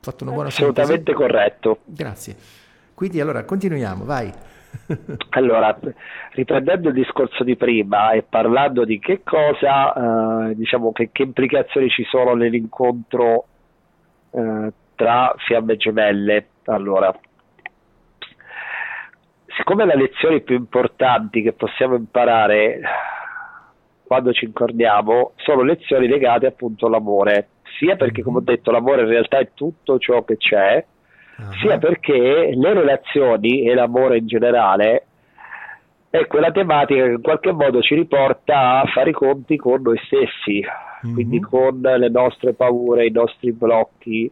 fatto 0.00 0.24
una 0.24 0.32
buona 0.32 0.48
Assolutamente 0.48 1.12
sintesi? 1.12 1.18
corretto. 1.18 1.78
Grazie. 1.84 2.36
Quindi 2.94 3.20
allora 3.20 3.44
continuiamo, 3.44 4.04
vai. 4.04 4.32
Allora, 5.30 5.78
riprendendo 6.32 6.88
il 6.88 6.94
discorso 6.94 7.44
di 7.44 7.56
prima 7.56 8.12
e 8.12 8.22
parlando 8.22 8.84
di 8.84 8.98
che 8.98 9.22
cosa, 9.22 10.48
eh, 10.48 10.54
diciamo 10.54 10.92
che, 10.92 11.10
che, 11.12 11.22
implicazioni 11.22 11.88
ci 11.88 12.04
sono 12.04 12.34
nell'incontro 12.34 13.46
eh, 14.30 14.72
tra 14.94 15.34
fiamme 15.38 15.76
gemelle. 15.76 16.48
Allora, 16.64 17.12
siccome 19.56 19.84
le 19.84 19.96
lezioni 19.96 20.40
più 20.42 20.56
importanti 20.56 21.42
che 21.42 21.52
possiamo 21.52 21.94
imparare 21.96 22.80
quando 24.06 24.32
ci 24.32 24.46
incarniamo 24.46 25.32
sono 25.36 25.62
lezioni 25.62 26.08
legate 26.08 26.46
appunto 26.46 26.86
all'amore, 26.86 27.48
sia 27.78 27.96
perché 27.96 28.22
come 28.22 28.38
ho 28.38 28.42
detto 28.42 28.70
l'amore 28.70 29.02
in 29.02 29.08
realtà 29.08 29.38
è 29.38 29.50
tutto 29.52 29.98
ciò 29.98 30.24
che 30.24 30.36
c'è, 30.38 30.84
uh-huh. 31.38 31.52
sia 31.60 31.78
perché 31.78 32.50
le 32.54 32.72
relazioni 32.74 33.62
e 33.62 33.74
l'amore 33.74 34.18
in 34.18 34.26
generale 34.26 35.06
è 36.10 36.26
quella 36.26 36.50
tematica 36.50 37.04
che 37.04 37.10
in 37.10 37.22
qualche 37.22 37.52
modo 37.52 37.80
ci 37.80 37.94
riporta 37.94 38.80
a 38.80 38.86
fare 38.86 39.10
i 39.10 39.14
conti 39.14 39.56
con 39.56 39.82
noi 39.82 39.98
stessi, 40.04 40.64
uh-huh. 41.02 41.12
quindi 41.12 41.40
con 41.40 41.80
le 41.80 42.08
nostre 42.08 42.54
paure, 42.54 43.06
i 43.06 43.10
nostri 43.10 43.52
blocchi, 43.52 44.30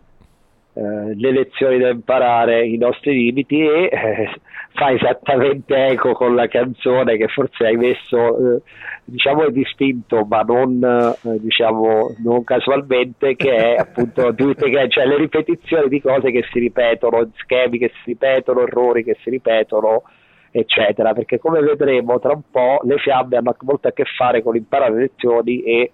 eh, 0.73 1.15
le 1.15 1.33
lezioni 1.33 1.79
da 1.79 1.89
imparare, 1.89 2.67
i 2.67 2.77
nostri 2.77 3.15
limiti 3.15 3.61
e 3.61 3.89
eh, 3.91 4.31
fa 4.73 4.91
esattamente 4.91 5.75
eco 5.75 6.13
con 6.13 6.35
la 6.35 6.49
canzone 6.49 7.17
che 7.17 7.29
forse 7.29 7.67
hai 7.67 7.77
messo, 7.77 8.57
eh, 8.57 8.63
diciamo 9.05 9.49
distinto, 9.49 10.25
ma 10.25 10.43
non, 10.43 10.83
eh, 10.83 11.39
diciamo, 11.41 12.15
non 12.23 12.45
casualmente, 12.45 13.37
che 13.37 13.55
è 13.55 13.77
appunto 13.81 14.35
cioè 14.35 15.07
le 15.07 15.17
ripetizioni 15.17 15.89
di 15.89 16.01
cose 16.01 16.31
che 16.31 16.45
si 16.51 16.59
ripetono, 16.59 17.31
schemi 17.37 17.79
che 17.79 17.93
si 18.03 18.11
ripetono, 18.11 18.63
errori 18.63 19.03
che 19.05 19.17
si 19.23 19.31
ripetono 19.31 20.03
eccetera, 20.51 21.13
perché 21.13 21.39
come 21.39 21.61
vedremo 21.61 22.19
tra 22.19 22.33
un 22.33 22.43
po' 22.51 22.81
le 22.85 22.97
fiamme 22.99 23.37
hanno 23.37 23.55
molto 23.61 23.89
a 23.89 23.93
che 23.93 24.05
fare 24.05 24.43
con 24.43 24.57
imparare 24.57 24.95
lezioni 24.95 25.61
e 25.61 25.93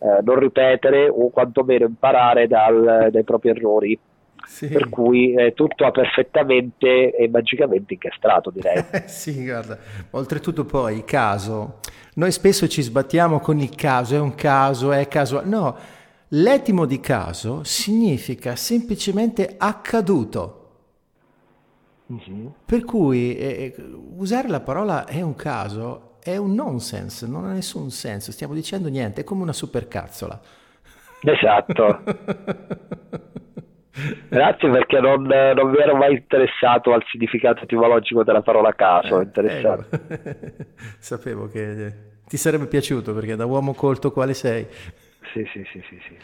eh, 0.00 0.18
non 0.22 0.36
ripetere 0.36 1.08
o 1.08 1.30
quantomeno 1.30 1.86
imparare 1.86 2.48
dal, 2.48 3.08
dai 3.10 3.22
propri 3.22 3.50
errori 3.50 3.98
sì. 4.46 4.68
per 4.68 4.88
cui 4.88 5.34
eh, 5.34 5.52
tutto 5.54 5.84
ha 5.86 5.90
perfettamente 5.90 7.14
e 7.14 7.28
magicamente 7.28 7.94
incastrato 7.94 8.50
direi. 8.50 8.84
sì, 9.06 9.44
guarda, 9.44 9.78
oltretutto 10.10 10.64
poi 10.64 11.04
caso, 11.04 11.80
noi 12.14 12.32
spesso 12.32 12.68
ci 12.68 12.82
sbattiamo 12.82 13.40
con 13.40 13.58
il 13.58 13.74
caso, 13.74 14.14
è 14.14 14.20
un 14.20 14.34
caso, 14.34 14.92
è 14.92 15.06
casuale, 15.08 15.48
no, 15.48 15.76
l'etimo 16.28 16.84
di 16.86 17.00
caso 17.00 17.64
significa 17.64 18.56
semplicemente 18.56 19.54
accaduto. 19.58 20.56
Mm-hmm. 22.12 22.46
Per 22.66 22.84
cui 22.84 23.36
eh, 23.36 23.74
eh, 23.76 23.82
usare 24.16 24.48
la 24.48 24.60
parola 24.60 25.06
è 25.06 25.20
un 25.20 25.36
caso 25.36 26.08
è 26.22 26.36
un 26.36 26.54
nonsense, 26.54 27.26
non 27.26 27.46
ha 27.46 27.52
nessun 27.52 27.90
senso, 27.90 28.30
stiamo 28.30 28.54
dicendo 28.54 28.88
niente, 28.88 29.22
è 29.22 29.24
come 29.24 29.42
una 29.42 29.52
supercazzola. 29.52 30.40
Esatto. 31.22 32.02
Grazie 34.28 34.70
perché 34.70 35.00
non, 35.00 35.22
non, 35.22 35.70
mi 35.70 35.78
ero 35.78 35.96
mai 35.96 36.14
interessato 36.14 36.92
al 36.92 37.02
significato 37.10 37.64
etimologico 37.64 38.24
della 38.24 38.42
parola 38.42 38.72
caso. 38.74 39.20
Eh, 39.20 39.28
eh, 39.34 39.78
sapevo 40.98 41.48
che 41.48 41.92
ti 42.26 42.36
sarebbe 42.36 42.66
piaciuto 42.66 43.12
perché 43.14 43.36
da 43.36 43.46
uomo 43.46 43.74
colto 43.74 44.12
quale 44.12 44.34
sei. 44.34 44.66
Sì, 45.32 45.48
sì, 45.52 45.64
sì, 45.72 45.82
sì, 45.88 46.00
sì. 46.06 46.16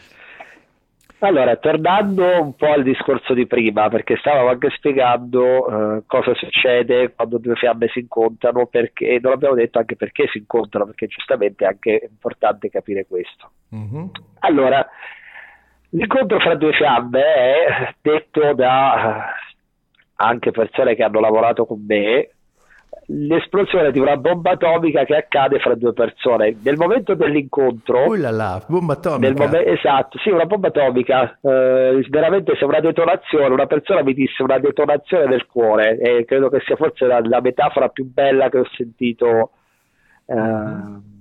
Allora, 1.19 1.55
tornando 1.55 2.39
un 2.39 2.55
po' 2.55 2.71
al 2.71 2.83
discorso 2.83 3.33
di 3.33 3.47
prima, 3.47 3.89
perché 3.89 4.17
stavamo 4.17 4.49
anche 4.49 4.69
spiegando 4.69 5.97
eh, 5.97 6.03
cosa 6.05 6.35
succede 6.35 7.13
quando 7.15 7.39
due 7.39 7.55
fiamme 7.55 7.87
si 7.87 7.99
incontrano, 7.99 8.67
perché 8.67 9.17
non 9.19 9.33
abbiamo 9.33 9.55
detto 9.55 9.79
anche 9.79 9.95
perché 9.95 10.27
si 10.27 10.37
incontrano, 10.37 10.85
perché 10.85 11.07
giustamente 11.07 11.65
è 11.65 11.69
anche 11.69 12.07
importante 12.07 12.69
capire 12.69 13.07
questo. 13.07 13.49
Mm-hmm. 13.73 14.05
Allora, 14.41 14.87
L'incontro 15.97 16.39
fra 16.39 16.53
due 16.53 16.73
fiamme 16.73 17.21
è 17.21 17.93
detto 18.01 18.53
da 18.53 19.33
anche 20.15 20.51
persone 20.51 20.95
che 20.95 21.03
hanno 21.03 21.19
lavorato 21.19 21.65
con 21.65 21.83
me 21.87 22.29
l'esplosione 23.07 23.91
di 23.91 23.99
una 23.99 24.17
bomba 24.17 24.51
atomica 24.51 25.05
che 25.05 25.15
accade 25.15 25.59
fra 25.59 25.73
due 25.75 25.93
persone. 25.93 26.57
Nel 26.61 26.77
momento 26.77 27.15
dell'incontro, 27.15 28.05
uh 28.05 28.13
là 28.13 28.29
là, 28.29 28.63
bomba 28.67 28.93
atomica. 28.93 29.47
Mom- 29.47 29.63
esatto, 29.65 30.19
sì, 30.19 30.29
una 30.29 30.45
bomba 30.45 30.67
atomica. 30.67 31.39
Eh, 31.41 32.05
veramente 32.09 32.55
se 32.57 32.65
una 32.65 32.79
detonazione, 32.79 33.47
una 33.47 33.65
persona 33.65 34.03
mi 34.03 34.13
disse 34.13 34.43
una 34.43 34.59
detonazione 34.59 35.25
del 35.27 35.47
cuore, 35.47 35.97
e 35.97 36.25
credo 36.25 36.49
che 36.49 36.59
sia 36.65 36.75
forse 36.75 37.05
la, 37.05 37.21
la 37.23 37.41
metafora 37.41 37.89
più 37.89 38.05
bella 38.05 38.49
che 38.49 38.59
ho 38.59 38.67
sentito. 38.75 39.51
Eh, 40.25 41.15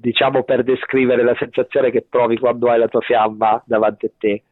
diciamo 0.00 0.42
per 0.44 0.64
descrivere 0.64 1.22
la 1.22 1.34
sensazione 1.38 1.90
che 1.90 2.04
provi 2.08 2.38
quando 2.38 2.70
hai 2.70 2.78
la 2.78 2.88
tua 2.88 3.00
fiamma 3.00 3.62
davanti 3.66 4.06
a 4.06 4.10
te. 4.16 4.42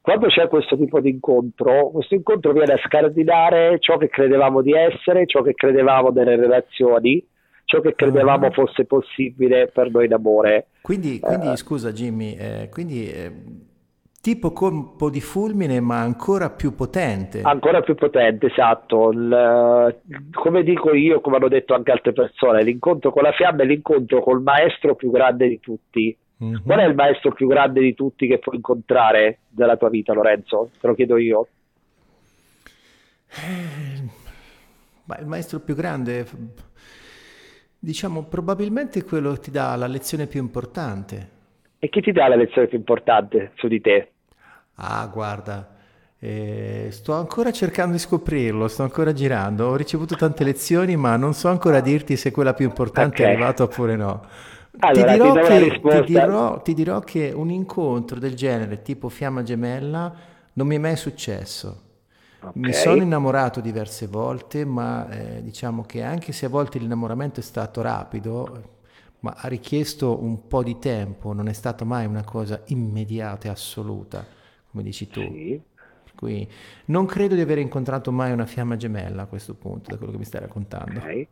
Quando 0.00 0.28
c'è 0.28 0.46
questo 0.46 0.76
tipo 0.76 1.00
di 1.00 1.10
incontro, 1.10 1.90
questo 1.90 2.14
incontro 2.14 2.52
viene 2.52 2.74
a 2.74 2.78
scardinare 2.78 3.78
ciò 3.80 3.96
che 3.96 4.08
credevamo 4.08 4.62
di 4.62 4.72
essere, 4.72 5.26
ciò 5.26 5.42
che 5.42 5.54
credevamo 5.54 6.10
nelle 6.10 6.36
relazioni, 6.36 7.24
ciò 7.64 7.80
che 7.80 7.96
credevamo 7.96 8.46
ah. 8.46 8.50
fosse 8.52 8.84
possibile 8.84 9.66
per 9.66 9.90
noi 9.90 10.06
d'amore. 10.06 10.68
Quindi, 10.80 11.18
quindi 11.18 11.50
eh, 11.50 11.56
scusa 11.56 11.90
Jimmy, 11.90 12.36
eh, 12.38 12.68
quindi 12.70 13.10
eh, 13.10 13.32
tipo 14.26 14.50
colpo 14.50 15.08
di 15.08 15.20
fulmine 15.20 15.78
ma 15.78 16.00
ancora 16.00 16.50
più 16.50 16.74
potente. 16.74 17.42
Ancora 17.42 17.80
più 17.80 17.94
potente, 17.94 18.46
esatto. 18.46 19.12
Il, 19.12 20.00
come 20.32 20.64
dico 20.64 20.92
io, 20.92 21.20
come 21.20 21.36
hanno 21.36 21.46
detto 21.46 21.74
anche 21.74 21.92
altre 21.92 22.12
persone, 22.12 22.64
l'incontro 22.64 23.12
con 23.12 23.22
la 23.22 23.30
fiamma 23.30 23.62
è 23.62 23.66
l'incontro 23.66 24.20
col 24.24 24.42
maestro 24.42 24.96
più 24.96 25.12
grande 25.12 25.46
di 25.46 25.60
tutti. 25.60 26.18
Mm-hmm. 26.42 26.56
Qual 26.64 26.78
è 26.80 26.84
il 26.86 26.96
maestro 26.96 27.30
più 27.30 27.46
grande 27.46 27.80
di 27.80 27.94
tutti 27.94 28.26
che 28.26 28.40
puoi 28.40 28.56
incontrare 28.56 29.42
nella 29.50 29.76
tua 29.76 29.90
vita, 29.90 30.12
Lorenzo? 30.12 30.70
Te 30.80 30.88
lo 30.88 30.94
chiedo 30.96 31.18
io. 31.18 31.46
Eh, 33.30 34.02
Ma 35.04 35.18
il 35.18 35.26
maestro 35.26 35.60
più 35.60 35.76
grande, 35.76 36.26
diciamo, 37.78 38.24
probabilmente 38.24 39.04
quello 39.04 39.34
che 39.34 39.38
ti 39.38 39.50
dà 39.52 39.76
la 39.76 39.86
lezione 39.86 40.26
più 40.26 40.40
importante. 40.40 41.30
E 41.78 41.88
chi 41.90 42.00
ti 42.00 42.10
dà 42.10 42.26
la 42.26 42.34
lezione 42.34 42.66
più 42.66 42.76
importante 42.76 43.52
su 43.54 43.68
di 43.68 43.80
te? 43.80 44.10
Ah, 44.76 45.06
guarda, 45.06 45.74
eh, 46.18 46.88
sto 46.90 47.12
ancora 47.12 47.52
cercando 47.52 47.92
di 47.92 47.98
scoprirlo, 47.98 48.68
sto 48.68 48.82
ancora 48.82 49.12
girando. 49.12 49.66
Ho 49.66 49.76
ricevuto 49.76 50.16
tante 50.16 50.44
lezioni, 50.44 50.96
ma 50.96 51.16
non 51.16 51.34
so 51.34 51.48
ancora 51.48 51.80
dirti 51.80 52.16
se 52.16 52.30
quella 52.30 52.54
più 52.54 52.66
importante 52.66 53.22
okay. 53.22 53.26
è 53.26 53.28
arrivata 53.30 53.62
oppure 53.62 53.96
no. 53.96 54.24
Allora, 54.78 55.12
ti, 55.12 55.18
dirò 55.18 55.32
ti, 55.32 55.80
che, 55.80 55.80
ti, 55.80 56.12
dirò, 56.12 56.62
ti 56.62 56.74
dirò 56.74 57.00
che 57.00 57.32
un 57.34 57.50
incontro 57.50 58.18
del 58.18 58.34
genere, 58.34 58.82
tipo 58.82 59.08
Fiamma 59.08 59.42
Gemella, 59.42 60.12
non 60.52 60.66
mi 60.66 60.76
è 60.76 60.78
mai 60.78 60.96
successo. 60.96 61.82
Okay. 62.38 62.52
Mi 62.54 62.72
sono 62.72 63.02
innamorato 63.02 63.60
diverse 63.60 64.06
volte, 64.06 64.64
ma 64.64 65.08
eh, 65.08 65.42
diciamo 65.42 65.82
che 65.82 66.02
anche 66.02 66.32
se 66.32 66.46
a 66.46 66.48
volte 66.50 66.78
l'innamoramento 66.78 67.40
è 67.40 67.42
stato 67.42 67.80
rapido, 67.80 68.74
ma 69.20 69.34
ha 69.36 69.48
richiesto 69.48 70.22
un 70.22 70.46
po' 70.46 70.62
di 70.62 70.78
tempo, 70.78 71.32
non 71.32 71.48
è 71.48 71.52
stata 71.54 71.84
mai 71.84 72.04
una 72.04 72.22
cosa 72.22 72.60
immediata 72.66 73.48
e 73.48 73.50
assoluta, 73.50 74.24
come 74.76 74.82
dici 74.82 75.08
tu. 75.08 75.20
Sì. 75.20 75.60
Cui 76.14 76.48
non 76.86 77.04
credo 77.04 77.34
di 77.34 77.40
aver 77.40 77.58
incontrato 77.58 78.10
mai 78.12 78.32
una 78.32 78.46
fiamma 78.46 78.76
gemella 78.76 79.22
a 79.22 79.26
questo 79.26 79.54
punto, 79.54 79.90
da 79.90 79.96
quello 79.96 80.12
che 80.12 80.18
mi 80.18 80.24
stai 80.24 80.40
raccontando. 80.40 80.98
Okay. 80.98 81.28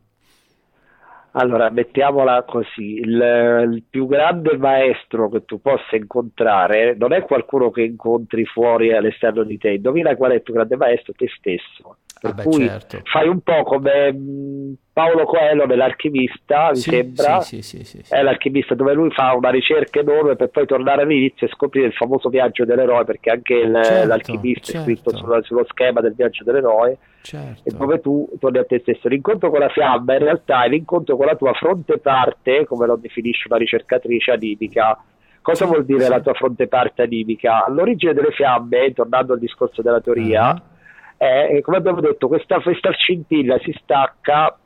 Allora, 1.37 1.71
mettiamola 1.71 2.45
così, 2.45 2.95
il, 2.97 3.71
il, 3.73 3.83
più 3.89 4.07
grande 4.07 4.57
maestro 4.57 5.29
che 5.31 5.45
tu 5.45 5.61
possa 5.61 5.97
incontrare 5.97 6.95
non 6.97 7.13
è 7.13 7.23
qualcuno 7.23 7.71
che 7.71 7.83
incontri 7.83 8.45
fuori 8.45 8.93
all'esterno 8.93 9.43
di 9.43 9.59
te, 9.59 9.71
indovina 9.71 10.15
qual 10.17 10.33
è 10.33 10.35
il 10.35 10.43
più 10.43 10.53
grande 10.55 10.77
maestro? 10.77 11.13
Te 11.15 11.27
stesso. 11.37 11.97
Per 12.25 12.35
Vabbè, 12.35 12.49
cui 12.49 12.67
certo. 12.67 13.01
fai 13.05 13.29
un 13.29 13.41
po' 13.41 13.63
come 13.65 14.79
Paolo 14.95 15.25
Coelho 15.25 15.67
nell'Alchimista, 15.67 16.71
mi 16.71 16.77
sì, 16.77 16.89
sembra, 16.89 17.43
sì, 17.43 17.61
sì, 17.61 18.03
è 18.09 18.23
l'Alchimista 18.23 18.75
dove 18.75 18.95
lui 18.95 19.11
fa 19.11 19.35
una 19.35 19.51
ricerca 19.51 20.01
enorme 20.01 20.35
per 20.35 20.49
poi 20.49 20.65
tornare 20.65 21.03
all'inizio 21.03 21.47
e 21.47 21.51
scoprire 21.51 21.89
il 21.89 21.93
famoso 21.93 22.31
viaggio 22.31 22.65
dell'eroe, 22.65 23.05
perché 23.05 23.29
anche 23.29 23.53
il, 23.53 23.79
certo, 23.85 24.09
l'Alchimista 24.09 24.73
certo. 24.73 24.79
è 24.79 24.83
scritto 24.85 25.11
certo. 25.11 25.27
sullo, 25.27 25.43
sullo, 25.43 25.65
schema 25.69 26.01
del 26.01 26.15
viaggio 26.15 26.45
dell'eroe, 26.45 26.97
certo. 27.21 27.69
e 27.69 27.73
dove 27.77 28.01
tu 28.01 28.27
torni 28.41 28.57
a 28.57 28.65
te 28.65 28.79
stesso. 28.79 29.09
L'incontro 29.09 29.51
con 29.51 29.59
la 29.59 29.69
fiamma 29.69 30.15
in 30.15 30.21
realtà 30.21 30.65
è 30.65 30.69
l'incontro 30.71 31.19
con 31.19 31.27
la 31.27 31.37
tua 31.37 31.53
fronte 31.53 31.99
parte, 31.99 32.65
come 32.65 32.87
lo 32.87 32.97
definisce 32.97 33.49
una 33.49 33.59
ricercatrice 33.59 34.31
animica, 34.31 34.99
Cosa 35.43 35.67
vuol 35.67 35.85
dire 35.85 36.09
la 36.09 36.23
tua 36.23 36.33
fronte 36.33 36.69
parte 36.69 37.03
animica? 37.03 37.67
All'origine 37.67 38.15
delle 38.15 38.31
fiamme, 38.31 38.95
tornando 38.95 39.35
al 39.35 39.39
discorso 39.39 39.83
della 39.83 40.01
teoria, 40.01 40.53
uh-huh 40.53 40.73
è, 41.17 41.61
come 41.63 41.77
abbiamo 41.77 42.01
detto, 42.01 42.29
questa, 42.29 42.61
questa 42.61 42.91
scintilla 42.91 43.59
si 43.59 43.75
stacca 43.81 44.57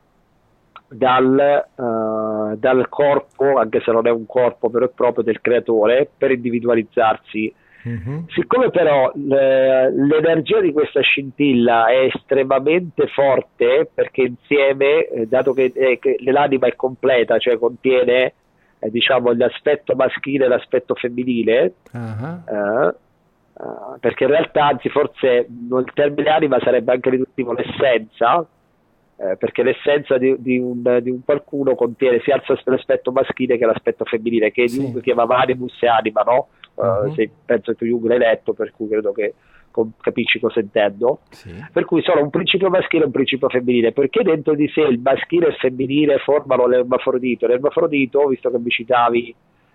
dal, 0.89 1.67
uh, 1.75 2.57
dal, 2.57 2.89
corpo, 2.89 3.59
anche 3.59 3.81
se 3.81 3.93
non 3.93 4.07
è 4.07 4.11
un 4.11 4.27
corpo 4.27 4.69
vero 4.69 4.87
e 4.87 4.93
proprio 4.95 5.25
del 5.25 5.41
creatore, 5.41 6.09
per 6.17 6.31
individualizzarsi. 6.31 7.55
Mm-hmm. 7.87 8.25
Siccome 8.29 8.71
però 8.71 9.11
le, 9.15 9.93
l'energia 9.95 10.61
di 10.61 10.73
questa 10.73 11.01
scintilla 11.01 11.87
è 11.87 12.11
estremamente 12.13 13.07
forte, 13.09 13.89
perché 13.93 14.23
insieme, 14.23 15.07
eh, 15.07 15.27
dato 15.27 15.53
che, 15.53 15.73
eh, 15.75 15.99
che, 16.01 16.17
l'anima 16.25 16.67
è 16.67 16.75
completa, 16.75 17.39
cioè 17.39 17.59
contiene 17.59 18.33
eh, 18.81 18.91
diciamo 18.91 19.33
l'aspetto 19.33 19.95
maschile 19.95 20.47
e 20.47 20.49
l'aspetto 20.49 20.95
femminile, 20.95 21.75
uh-huh. 21.93 22.95
Uh, 23.59 23.99
perché 23.99 24.23
in 24.23 24.31
realtà, 24.31 24.67
anzi, 24.67 24.89
forse 24.89 25.49
il 25.49 25.91
termine 25.93 26.31
anima 26.31 26.61
sarebbe 26.61 26.93
anche 26.93 27.11
riduttivo 27.11 27.53
l'essenza, 27.53 28.47
eh, 29.17 29.37
perché 29.37 29.65
l'essenza 29.65 30.17
di, 30.17 30.37
di, 30.39 30.59
un, 30.59 31.01
di, 31.03 31.11
un, 31.11 31.25
qualcuno 31.25 31.75
contiene 31.75 32.21
sia 32.21 32.41
l'aspetto 32.65 33.11
maschile 33.11 33.59
che 33.59 33.67
l'aspetto 33.67 34.05
femminile, 34.05 34.53
che 34.53 34.69
sì. 34.69 34.79
Jung 34.79 35.01
chiamava 35.01 35.41
animus 35.41 35.77
e 35.83 35.89
anima, 35.89 36.23
no? 36.23 36.49
Uh-huh. 36.77 37.13
se, 37.15 37.29
penso 37.45 37.75
che 37.75 37.85
Jung 37.85 38.07
l'hai 38.07 38.19
letto, 38.19 38.53
per 38.53 38.71
cui 38.77 38.87
credo 38.87 39.11
che 39.11 39.35
capisci 40.01 40.39
cosa 40.39 40.61
intendo. 40.61 41.23
Sì. 41.31 41.53
Per 41.73 41.85
cui 41.85 42.01
sono 42.03 42.23
un 42.23 42.31
principio 42.31 42.71
maschile 42.71 43.03
e 43.03 43.07
un 43.07 43.13
principio 43.13 43.49
femminile, 43.49 43.91
perché 43.91 44.23
dentro 44.23 44.55
di 44.55 44.69
sé 44.69 44.83
il 44.83 45.01
maschile 45.01 45.47
e 45.47 45.49
il 45.49 45.57
femminile 45.57 46.19
formano 46.19 46.69
l'ermafrodito. 46.69 47.49
L'ermafrodito, 47.49 48.27
visto 48.29 48.51
che 48.53 48.59
mi 48.59 48.71
citavi 48.71 49.35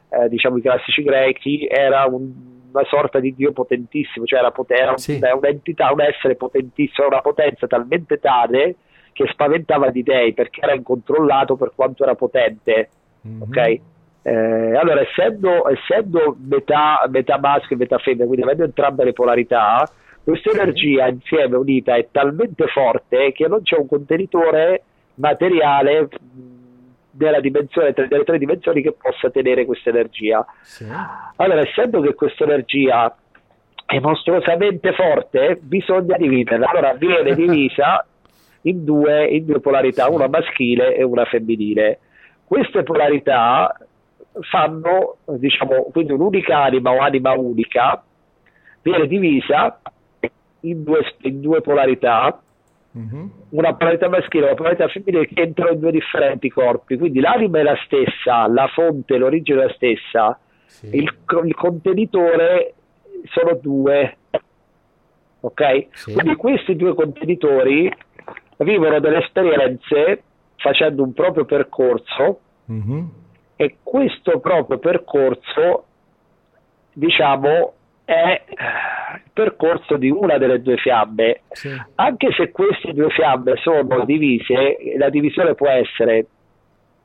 eh, 0.10 0.30
diciamo 0.30 0.58
i 0.58 0.62
classici 0.62 1.04
greci, 1.04 1.68
era 1.68 2.06
un 2.06 2.53
una 2.74 2.86
sorta 2.86 3.20
di 3.20 3.34
Dio 3.36 3.52
potentissimo, 3.52 4.26
cioè 4.26 4.40
era, 4.40 4.54
era 4.68 4.98
sì. 4.98 5.20
un'entità, 5.22 5.92
un 5.92 6.02
essere 6.02 6.36
potentissimo, 6.36 7.08
una 7.08 7.22
potenza 7.22 7.68
talmente 7.68 8.20
tale 8.20 8.76
che 9.14 9.28
spaventava 9.28 9.90
di 9.90 10.04
dei 10.04 10.34
perché 10.34 10.62
era 10.62 10.74
incontrollato 10.74 11.56
per 11.56 11.72
quanto 11.76 12.04
era 12.04 12.16
potente. 12.16 12.90
Mm-hmm. 13.28 13.42
Ok? 13.42 13.80
Eh, 14.26 14.76
allora, 14.76 15.02
essendo, 15.02 15.70
essendo 15.70 16.36
metà, 16.48 17.06
metà, 17.10 17.38
maschio 17.38 17.76
e 17.76 17.80
metà 17.80 17.98
femmina, 17.98 18.26
quindi 18.26 18.44
avendo 18.44 18.64
entrambe 18.64 19.04
le 19.04 19.14
polarità, 19.14 19.88
questa 20.24 20.52
energia 20.52 21.08
insieme 21.08 21.58
unita 21.58 21.96
è 21.96 22.08
talmente 22.10 22.68
forte 22.68 23.34
che 23.34 23.48
non 23.48 23.62
c'è 23.62 23.78
un 23.78 23.88
contenitore 23.88 24.84
materiale 25.16 26.08
della 27.16 27.40
dimensione, 27.40 27.94
delle 27.94 28.24
tre 28.24 28.40
dimensioni 28.40 28.82
che 28.82 28.94
possa 28.94 29.30
tenere 29.30 29.66
questa 29.66 29.90
energia. 29.90 30.44
Sì. 30.62 30.86
Allora, 31.36 31.62
essendo 31.62 32.02
che 32.02 32.16
questa 32.16 32.44
energia 32.44 33.16
è 33.86 34.00
mostruosamente 34.00 34.94
forte, 34.94 35.60
bisogna 35.62 36.18
dividerla. 36.18 36.70
Allora 36.70 36.94
viene 36.94 37.36
divisa 37.36 38.06
in 38.62 38.84
due, 38.84 39.28
in 39.28 39.46
due 39.46 39.60
polarità, 39.60 40.10
una 40.10 40.28
maschile 40.28 40.96
e 40.96 41.04
una 41.04 41.26
femminile. 41.26 42.00
Queste 42.46 42.82
polarità 42.82 43.78
fanno, 44.50 45.18
diciamo, 45.26 45.90
quindi 45.92 46.14
un'unica 46.14 46.64
anima 46.64 46.92
o 46.92 46.98
anima 46.98 47.34
unica 47.34 48.04
viene 48.82 49.06
divisa 49.06 49.80
in 50.62 50.84
due, 50.84 51.16
in 51.22 51.42
due 51.42 51.62
polarità 51.62 52.42
Mm-hmm. 52.96 53.26
Una 53.50 53.74
polarità 53.74 54.08
maschile 54.08 54.44
e 54.44 54.48
una 54.48 54.56
polarità 54.56 54.88
femminile 54.88 55.26
che 55.26 55.42
entrano 55.42 55.72
in 55.72 55.80
due 55.80 55.92
differenti 55.92 56.50
corpi, 56.50 56.96
quindi 56.98 57.20
l'anima 57.20 57.60
è 57.60 57.64
la 57.64 57.78
stessa, 57.86 58.48
la 58.48 58.68
fonte, 58.68 59.18
l'origine 59.18 59.62
è 59.62 59.66
la 59.66 59.74
stessa, 59.74 60.40
sì. 60.66 60.98
il, 60.98 61.16
il, 61.46 61.56
contenitore 61.56 62.74
sono 63.32 63.58
due, 63.60 64.18
ok? 65.40 65.88
Sì. 65.92 66.14
Quindi 66.14 66.36
questi 66.36 66.76
due 66.76 66.94
contenitori 66.94 67.92
vivono 68.58 69.00
delle 69.00 69.24
esperienze 69.24 70.24
facendo 70.58 71.02
un 71.04 71.14
proprio 71.14 71.46
percorso 71.46 72.40
mm-hmm. 72.72 73.06
e 73.56 73.78
questo 73.82 74.40
proprio 74.40 74.78
percorso, 74.78 75.86
diciamo, 76.94 77.74
è 78.06 78.44
il 78.48 79.32
percorso 79.32 79.98
di 79.98 80.10
una 80.10 80.38
delle 80.38 80.62
due 80.62 80.78
fiamme. 80.78 81.42
Sì. 81.52 81.70
Anche 81.96 82.32
se 82.36 82.52
queste 82.52 82.94
due 82.94 83.10
fiamme 83.10 83.56
sono 83.58 84.04
divise, 84.06 84.78
la 84.98 85.10
divisione 85.10 85.56
può 85.56 85.70
essere 85.70 86.28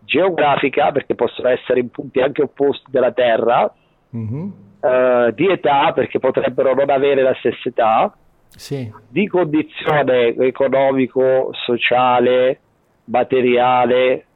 geografica, 0.00 0.90
perché 0.90 1.14
possono 1.14 1.48
essere 1.48 1.80
in 1.80 1.90
punti 1.90 2.20
anche 2.20 2.42
opposti 2.42 2.90
della 2.90 3.12
Terra, 3.12 3.72
mm-hmm. 4.16 4.50
uh, 4.80 5.30
di 5.32 5.48
età, 5.48 5.92
perché 5.92 6.18
potrebbero 6.18 6.74
non 6.74 6.90
avere 6.90 7.22
la 7.22 7.34
stessa 7.38 7.68
età, 7.68 8.16
sì. 8.48 8.90
di 9.08 9.26
condizione 9.28 10.34
economico, 10.36 11.50
sociale, 11.52 12.58
materiale, 13.04 14.26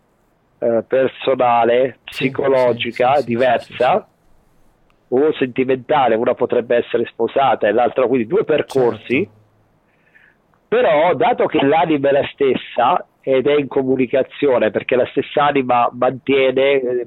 uh, 0.59 0.85
personale, 0.87 1.99
psicologica 2.05 3.17
sì, 3.17 3.27
diversa 3.27 4.07
o 5.15 5.33
sentimentale, 5.35 6.15
una 6.15 6.35
potrebbe 6.35 6.77
essere 6.77 7.05
sposata 7.07 7.67
e 7.69 7.73
l'altra, 7.73 8.07
quindi 8.07 8.27
due 8.27 8.45
percorsi, 8.45 9.17
certo. 9.17 9.31
però 10.69 11.15
dato 11.15 11.47
che 11.47 11.63
l'anima 11.65 12.09
è 12.09 12.13
la 12.13 12.29
stessa 12.33 13.07
ed 13.21 13.47
è 13.47 13.55
in 13.55 13.69
comunicazione, 13.69 14.71
perché 14.71 14.97
la 14.97 15.07
stessa 15.07 15.45
anima 15.45 15.91
mantiene 15.93 16.81
eh, 16.81 17.07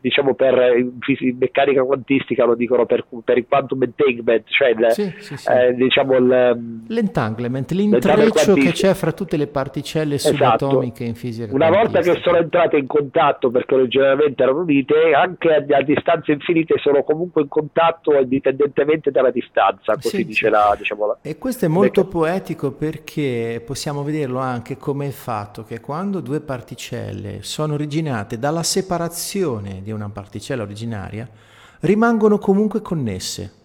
diciamo 0.00 0.34
per 0.34 0.76
in 0.76 1.36
meccanica 1.38 1.82
quantistica 1.82 2.44
lo 2.44 2.54
dicono 2.54 2.86
per, 2.86 3.06
per 3.24 3.38
il 3.38 3.46
quantum 3.48 3.82
entanglement, 3.82 4.44
cioè 4.48 4.68
il, 4.68 4.86
sì, 4.90 5.12
sì, 5.18 5.36
sì. 5.36 5.50
Eh, 5.50 5.74
diciamo 5.74 6.16
il, 6.16 6.82
l'entanglement, 6.86 7.70
l'intreccio 7.72 8.54
che 8.54 8.72
c'è 8.72 8.94
fra 8.94 9.12
tutte 9.12 9.36
le 9.36 9.46
particelle 9.46 10.14
esatto. 10.14 10.36
subatomiche 10.36 11.04
in 11.04 11.14
fisica. 11.14 11.52
Una 11.52 11.70
volta 11.70 12.00
che 12.00 12.20
sono 12.22 12.38
entrate 12.38 12.76
in 12.76 12.86
contatto, 12.86 13.50
perché 13.50 13.74
originariamente 13.74 14.42
erano 14.42 14.60
unite, 14.60 15.12
anche 15.14 15.48
a, 15.48 15.76
a, 15.76 15.82
distanze 15.82 16.32
infinite 16.32 16.76
sono 16.78 17.02
comunque 17.02 17.42
in 17.42 17.48
contatto 17.48 18.12
indipendentemente 18.12 19.10
dalla 19.10 19.30
distanza, 19.30 19.94
così 19.94 20.24
dice 20.24 20.48
la, 20.48 20.74
diciamo, 20.76 21.06
la, 21.06 21.18
E 21.22 21.38
questo 21.38 21.64
è 21.64 21.68
molto 21.68 22.02
meccanica. 22.02 22.18
poetico 22.18 22.72
perché 22.72 23.62
possiamo 23.64 24.02
vederlo 24.02 24.38
anche 24.38 24.76
come 24.76 25.06
il 25.06 25.12
fatto 25.12 25.64
che 25.64 25.80
quando 25.80 26.20
due 26.20 26.40
particelle 26.40 27.38
sono 27.42 27.74
originate 27.74 28.38
dalla 28.38 28.62
separazione 28.62 29.80
di 29.82 29.89
di 29.94 30.02
una 30.02 30.10
particella 30.10 30.62
originaria 30.62 31.28
rimangono 31.80 32.38
comunque 32.38 32.80
connesse. 32.80 33.58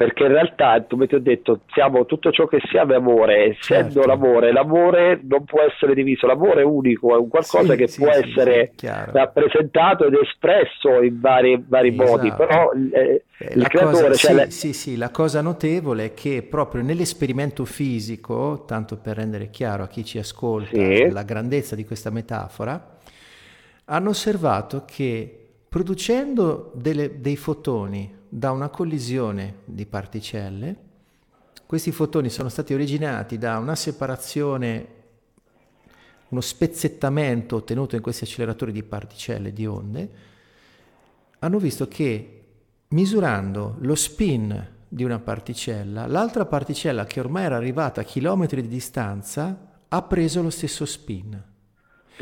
perché 0.00 0.22
in 0.22 0.32
realtà, 0.32 0.82
come 0.88 1.06
ti 1.06 1.14
ho 1.14 1.20
detto, 1.20 1.60
siamo 1.74 2.06
tutto 2.06 2.30
ciò 2.30 2.46
che 2.46 2.58
siamo 2.70 2.94
è 2.94 2.96
amore, 2.96 3.50
essendo 3.50 3.92
certo. 3.92 4.08
l'amore, 4.08 4.50
l'amore 4.50 5.20
non 5.22 5.44
può 5.44 5.60
essere 5.60 5.92
diviso, 5.92 6.26
l'amore 6.26 6.62
è 6.62 6.64
unico, 6.64 7.14
è 7.14 7.18
un 7.18 7.28
qualcosa 7.28 7.72
sì, 7.72 7.78
che 7.78 7.86
sì, 7.86 8.00
può 8.00 8.10
sì, 8.10 8.18
essere 8.18 8.72
rappresentato 9.12 10.06
ed 10.06 10.14
espresso 10.14 11.02
in 11.02 11.20
vari, 11.20 11.62
vari 11.68 11.88
esatto. 11.88 12.10
modi, 12.10 12.32
però 12.32 12.70
eh, 12.72 13.24
eh 13.36 13.54
il 13.56 13.68
creatore... 13.68 14.08
Cosa, 14.08 14.14
cioè, 14.14 14.50
sì, 14.50 14.68
sì, 14.68 14.72
sì, 14.72 14.96
la 14.96 15.10
cosa 15.10 15.42
notevole 15.42 16.04
è 16.06 16.14
che 16.14 16.46
proprio 16.48 16.82
nell'esperimento 16.82 17.66
fisico, 17.66 18.64
tanto 18.66 18.96
per 18.96 19.16
rendere 19.16 19.50
chiaro 19.50 19.82
a 19.82 19.88
chi 19.88 20.02
ci 20.02 20.16
ascolta 20.16 20.78
la 21.10 21.24
grandezza 21.24 21.76
di 21.76 21.84
questa 21.84 22.08
metafora, 22.08 22.99
hanno 23.92 24.10
osservato 24.10 24.84
che 24.84 25.36
producendo 25.68 26.72
delle, 26.74 27.20
dei 27.20 27.36
fotoni 27.36 28.18
da 28.28 28.52
una 28.52 28.68
collisione 28.68 29.58
di 29.64 29.84
particelle. 29.84 30.88
Questi 31.66 31.90
fotoni 31.90 32.30
sono 32.30 32.48
stati 32.48 32.72
originati 32.72 33.36
da 33.36 33.58
una 33.58 33.74
separazione, 33.74 34.86
uno 36.28 36.40
spezzettamento 36.40 37.56
ottenuto 37.56 37.96
in 37.96 38.02
questi 38.02 38.24
acceleratori 38.24 38.70
di 38.70 38.84
particelle, 38.84 39.52
di 39.52 39.66
onde. 39.66 40.10
Hanno 41.40 41.58
visto 41.58 41.88
che 41.88 42.44
misurando 42.88 43.76
lo 43.80 43.94
spin 43.96 44.68
di 44.86 45.02
una 45.02 45.18
particella, 45.18 46.06
l'altra 46.06 46.46
particella 46.46 47.04
che 47.06 47.18
ormai 47.18 47.44
era 47.44 47.56
arrivata 47.56 48.02
a 48.02 48.04
chilometri 48.04 48.62
di 48.62 48.68
distanza 48.68 49.82
ha 49.88 50.02
preso 50.02 50.42
lo 50.42 50.50
stesso 50.50 50.86
spin. 50.86 51.49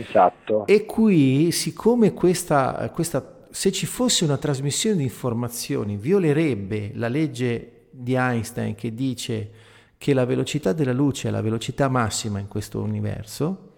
Esatto. 0.01 0.67
E 0.67 0.85
qui, 0.85 1.51
siccome 1.51 2.13
questa, 2.15 2.91
questa 2.93 3.47
se 3.51 3.73
ci 3.73 3.87
fosse 3.87 4.25
una 4.25 4.37
trasmissione 4.37 4.97
di 4.97 5.03
informazioni, 5.05 5.97
violerebbe 5.97 6.93
la 6.95 7.09
legge 7.09 7.87
di 7.91 8.15
Einstein 8.15 8.75
che 8.75 8.95
dice 8.95 9.51
che 9.99 10.15
la 10.15 10.25
velocità 10.25 10.73
della 10.73 10.93
luce 10.93 11.29
è 11.29 11.31
la 11.31 11.41
velocità 11.41 11.89
massima 11.89 12.39
in 12.39 12.47
questo 12.47 12.81
universo, 12.81 13.73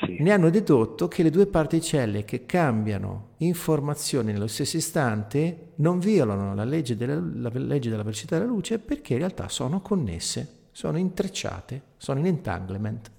sì. 0.00 0.16
ne 0.20 0.32
hanno 0.32 0.48
dedotto 0.48 1.08
che 1.08 1.22
le 1.22 1.30
due 1.30 1.46
particelle 1.46 2.24
che 2.24 2.46
cambiano 2.46 3.34
informazioni 3.38 4.32
nello 4.32 4.46
stesso 4.46 4.78
istante 4.78 5.72
non 5.76 5.98
violano 5.98 6.54
la 6.54 6.64
legge 6.64 6.96
della, 6.96 7.14
la 7.14 7.50
legge 7.52 7.90
della 7.90 8.02
velocità 8.02 8.38
della 8.38 8.48
luce 8.48 8.78
perché 8.78 9.12
in 9.12 9.18
realtà 9.18 9.48
sono 9.48 9.80
connesse, 9.80 10.68
sono 10.72 10.96
intrecciate, 10.96 11.82
sono 11.98 12.20
in 12.20 12.26
entanglement. 12.26 13.10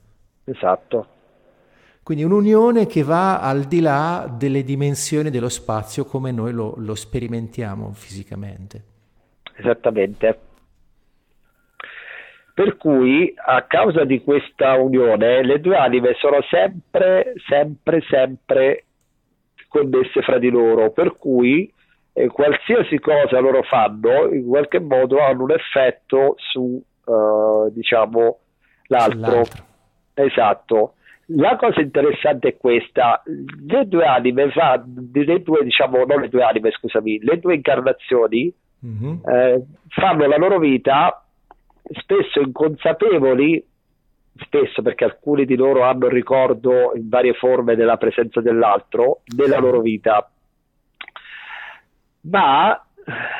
Esatto. 0.45 1.16
Quindi 2.07 2.23
un'unione 2.23 2.85
che 2.85 3.03
va 3.03 3.41
al 3.41 3.63
di 3.63 3.81
là 3.81 4.33
delle 4.33 4.63
dimensioni 4.63 5.29
dello 5.29 5.49
spazio 5.49 6.05
come 6.05 6.31
noi 6.31 6.53
lo, 6.53 6.73
lo 6.77 6.95
sperimentiamo 6.95 7.91
fisicamente. 7.91 8.81
Esattamente. 9.57 10.39
Per 12.53 12.77
cui 12.77 13.33
a 13.35 13.61
causa 13.63 14.05
di 14.05 14.23
questa 14.23 14.75
unione 14.75 15.43
le 15.43 15.59
due 15.59 15.75
anime 15.75 16.13
sono 16.17 16.37
sempre, 16.49 17.33
sempre, 17.45 17.99
sempre 18.09 18.85
connesse 19.67 20.21
fra 20.21 20.39
di 20.39 20.49
loro, 20.49 20.91
per 20.91 21.17
cui 21.17 21.69
eh, 22.13 22.27
qualsiasi 22.27 22.99
cosa 22.99 23.37
loro 23.39 23.63
fanno 23.63 24.33
in 24.33 24.47
qualche 24.47 24.79
modo 24.79 25.21
hanno 25.21 25.43
un 25.43 25.51
effetto 25.51 26.35
su, 26.37 26.81
uh, 27.03 27.69
diciamo, 27.73 28.39
l'altro. 28.83 29.43
Sull'altro. 29.43 29.65
Esatto. 30.13 30.91
La 31.31 31.57
cosa 31.57 31.81
interessante 31.81 32.47
è 32.47 32.57
questa, 32.57 33.21
le 33.25 33.85
due 33.87 34.05
anime, 34.05 34.49
fa, 34.51 34.81
le 35.11 35.41
due, 35.41 35.63
diciamo, 35.63 36.05
non 36.05 36.21
le 36.21 36.29
due 36.29 36.43
anime, 36.43 36.71
scusami, 36.71 37.19
le 37.19 37.39
due 37.39 37.55
incarnazioni 37.55 38.53
mm-hmm. 38.85 39.17
eh, 39.27 39.65
fanno 39.89 40.25
la 40.25 40.37
loro 40.37 40.57
vita 40.57 41.21
spesso 41.91 42.39
inconsapevoli, 42.39 43.65
spesso 44.37 44.81
perché 44.81 45.03
alcuni 45.03 45.45
di 45.45 45.55
loro 45.55 45.83
hanno 45.83 46.05
il 46.05 46.11
ricordo 46.11 46.93
in 46.95 47.09
varie 47.09 47.33
forme 47.33 47.75
della 47.75 47.97
presenza 47.97 48.39
dell'altro, 48.39 49.21
della 49.25 49.59
loro 49.59 49.81
vita, 49.81 50.29
ma 52.21 52.81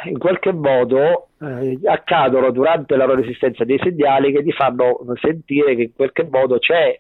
in 0.06 0.18
qualche 0.18 0.54
modo 0.54 1.30
eh, 1.40 1.80
accadono 1.86 2.52
durante 2.52 2.96
la 2.96 3.06
loro 3.06 3.22
esistenza 3.22 3.66
dei 3.66 3.80
segnali 3.80 4.32
che 4.32 4.44
ti 4.44 4.52
fanno 4.52 4.98
sentire 5.20 5.76
che 5.76 5.82
in 5.84 5.94
qualche 5.94 6.28
modo 6.30 6.58
c'è 6.58 7.00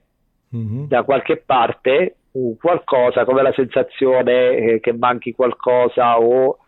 mm-hmm. 0.55 0.85
da 0.85 1.03
qualche 1.03 1.37
parte 1.37 2.15
qualcosa 2.59 3.25
come 3.25 3.41
la 3.41 3.53
sensazione 3.53 4.55
eh, 4.55 4.79
che 4.79 4.93
manchi 4.93 5.33
qualcosa 5.33 6.19
o 6.19 6.59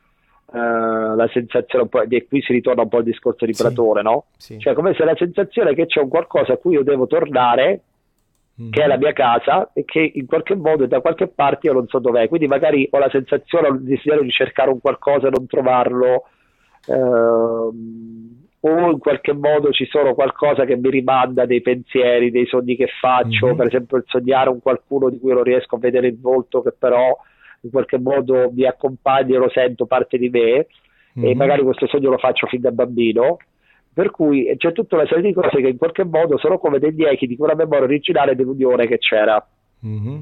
Uh, 0.52 1.16
la 1.16 1.30
sensazione 1.32 1.84
un 1.84 1.90
po', 1.90 2.02
e 2.02 2.26
qui 2.28 2.42
si 2.42 2.54
ritorna 2.54 2.82
un 2.82 2.90
po' 2.90 2.98
al 2.98 3.04
discorso 3.04 3.46
di 3.46 3.54
Platone, 3.56 4.02
no? 4.02 4.26
Sì. 4.36 4.58
Cioè 4.58 4.74
come 4.74 4.96
se 4.96 5.04
la 5.04 5.14
sensazione 5.16 5.76
che 5.76 5.86
c'è 5.86 6.02
un 6.02 6.10
qualcosa 6.10 6.54
a 6.54 6.58
cui 6.58 6.74
io 6.74 6.82
devo 6.82 7.06
tornare, 7.06 7.82
mm. 8.60 8.72
che 8.72 8.82
è 8.82 8.88
la 8.88 8.98
mia 8.98 9.14
casa, 9.14 9.70
e 9.74 9.86
che 9.86 10.12
in 10.16 10.26
qualche 10.26 10.56
modo 10.56 10.88
da 10.88 11.02
qualche 11.02 11.28
parte 11.28 11.68
io 11.68 11.74
non 11.74 11.86
so 11.88 12.00
dov'è, 12.00 12.28
quindi 12.30 12.48
magari 12.48 12.88
ho 12.90 12.98
la 12.98 13.12
sensazione, 13.12 13.68
ho 13.68 13.74
il 13.74 13.84
desiderio 13.84 14.24
di 14.24 14.32
cercare 14.32 14.72
un 14.72 14.80
qualcosa 14.80 15.28
e 15.28 15.32
non 15.32 15.46
trovarlo, 15.46 16.24
uh, 16.88 17.72
o 18.62 18.92
in 18.92 19.00
qualche 19.00 19.34
modo 19.34 19.72
ci 19.72 19.86
sono 19.86 20.14
qualcosa 20.14 20.66
che 20.66 20.76
mi 20.76 20.90
rimanda 20.90 21.46
dei 21.46 21.62
pensieri, 21.62 22.32
dei 22.32 22.46
sogni 22.46 22.76
che 22.76 22.88
faccio, 23.00 23.48
mm-hmm. 23.48 23.56
per 23.56 23.68
esempio 23.68 23.98
il 23.98 24.04
sognare 24.08 24.50
un 24.50 24.60
qualcuno 24.60 25.10
di 25.10 25.20
cui 25.20 25.34
non 25.34 25.44
riesco 25.44 25.76
a 25.76 25.80
vedere 25.80 26.08
il 26.08 26.20
volto, 26.20 26.62
che 26.62 26.74
però 26.78 27.18
in 27.62 27.70
qualche 27.72 27.98
modo 28.00 28.52
mi 28.54 28.66
accompagna 28.66 29.36
e 29.36 29.40
lo 29.40 29.50
sento 29.50 29.86
parte 29.86 30.18
di 30.18 30.30
me, 30.30 30.68
mm-hmm. 31.18 31.30
e 31.30 31.36
magari 31.36 31.64
questo 31.64 31.88
sogno 31.88 32.10
lo 32.10 32.18
faccio 32.18 32.48
fin 32.48 32.62
da 32.62 32.72
bambino. 32.72 33.38
Per 33.92 34.12
cui 34.12 34.54
c'è 34.58 34.72
tutta 34.72 34.96
una 34.96 35.08
serie 35.08 35.24
di 35.24 35.34
cose 35.34 35.62
che 35.62 35.68
in 35.68 35.78
qualche 35.78 36.06
modo 36.06 36.38
sono 36.38 36.58
come 36.58 36.80
degli 36.80 37.04
echi 37.04 37.28
di 37.28 37.36
quella 37.36 37.56
memoria 37.56 37.86
originale 37.86 38.36
dell'unione 38.36 38.88
che 38.88 38.98
c'era. 38.98 39.46
Mm-hmm. 39.86 40.22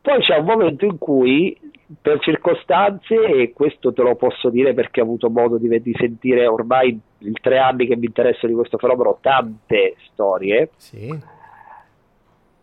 Poi 0.00 0.20
c'è 0.20 0.36
un 0.36 0.44
momento 0.44 0.84
in 0.84 0.98
cui 0.98 1.56
per 2.00 2.20
circostanze, 2.20 3.14
e 3.14 3.52
questo 3.52 3.92
te 3.92 4.02
lo 4.02 4.14
posso 4.14 4.50
dire 4.50 4.74
perché 4.74 5.00
ho 5.00 5.04
avuto 5.04 5.28
modo 5.30 5.58
di, 5.58 5.68
di 5.80 5.94
sentire 5.98 6.46
ormai 6.46 6.98
i 7.18 7.32
tre 7.40 7.58
anni 7.58 7.86
che 7.86 7.96
mi 7.96 8.06
interesso 8.06 8.46
di 8.46 8.54
questo 8.54 8.78
fenomeno, 8.78 9.18
tante 9.20 9.96
storie, 10.10 10.70
sì. 10.76 11.14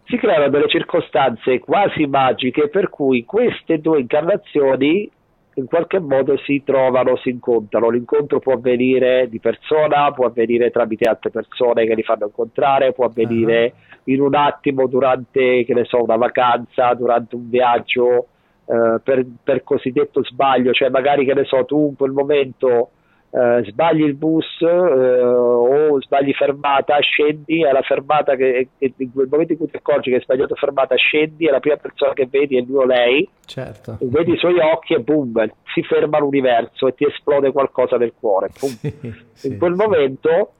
si 0.06 0.18
creano 0.18 0.50
delle 0.50 0.68
circostanze 0.68 1.60
quasi 1.60 2.06
magiche 2.08 2.70
per 2.70 2.90
cui 2.90 3.26
queste 3.26 3.80
due 3.80 4.00
incarnazioni 4.00 5.10
in 5.56 5.66
qualche 5.66 6.00
modo 6.00 6.38
si 6.38 6.64
trovano, 6.64 7.18
si 7.18 7.30
incontrano. 7.30 7.90
L'incontro 7.90 8.40
può 8.40 8.54
avvenire 8.54 9.28
di 9.30 9.40
persona, 9.40 10.10
può 10.12 10.28
avvenire 10.28 10.72
tramite 10.72 11.10
altre 11.10 11.32
persone 11.32 11.86
che 11.86 11.96
li 11.96 12.04
fanno 12.04 12.28
incontrare, 12.28 12.94
può 12.94 13.06
avvenire 13.06 13.74
uh-huh. 13.76 14.14
in 14.14 14.22
un 14.22 14.36
attimo 14.36 14.88
durante, 14.88 15.66
che 15.66 15.74
ne 15.74 15.84
so, 15.84 16.02
una 16.02 16.16
vacanza, 16.16 16.94
durante 16.94 17.36
un 17.36 17.50
viaggio 17.50 18.28
eh, 18.70 19.00
per, 19.04 19.26
per, 19.44 19.64
cosiddetto 19.64 20.24
sbaglio, 20.24 20.74
cioè 20.74 20.90
magari 20.90 21.26
che 21.26 21.34
ne 21.34 21.44
so, 21.44 21.66
tu 21.66 21.88
in 21.90 21.96
quel 21.96 22.12
momento 22.12 22.92
eh, 23.32 23.64
sbagli 23.66 24.04
il 24.04 24.14
bus 24.14 24.46
eh, 24.62 24.66
o 24.68 26.00
sbagli 26.02 26.32
fermata, 26.34 27.00
scendi 27.00 27.66
alla 27.66 27.82
fermata 27.82 28.36
che, 28.36 28.70
che, 28.78 28.94
in 28.98 29.12
quel 29.12 29.28
momento 29.28 29.54
in 29.54 29.58
cui 29.58 29.72
ti 29.72 29.78
accorgi 29.78 30.12
che 30.12 30.18
hai 30.18 30.22
sbagliato 30.22 30.54
fermata, 30.54 30.94
scendi 30.96 31.48
e 31.48 31.52
la 31.52 31.60
prima 31.60 31.78
persona 31.78 32.14
che 32.14 32.28
vedi 32.30 32.58
è 32.58 32.62
lui 32.62 32.78
o 32.78 32.86
lei, 32.86 33.28
certo. 33.44 33.98
vedi 34.02 34.34
i 34.34 34.38
suoi 34.38 34.60
occhi 34.60 34.94
e 34.94 35.00
boom, 35.00 35.52
si 35.74 35.82
ferma 35.82 36.20
l'universo 36.20 36.88
e 36.88 36.94
ti 36.94 37.06
esplode 37.06 37.52
qualcosa 37.52 37.98
nel 37.98 38.14
cuore. 38.20 38.50
Sì, 38.52 38.78
sì, 39.34 39.48
in 39.48 39.58
quel 39.58 39.76
sì. 39.76 39.82
momento 39.82 40.54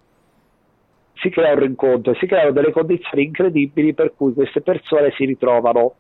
si 1.14 1.30
crea 1.30 1.54
un 1.54 1.60
rincontro, 1.60 2.16
si 2.16 2.26
creano 2.26 2.54
delle 2.54 2.72
condizioni 2.72 3.26
incredibili 3.26 3.94
per 3.94 4.14
cui 4.16 4.34
queste 4.34 4.62
persone 4.62 5.12
si 5.12 5.26
ritrovano 5.26 5.94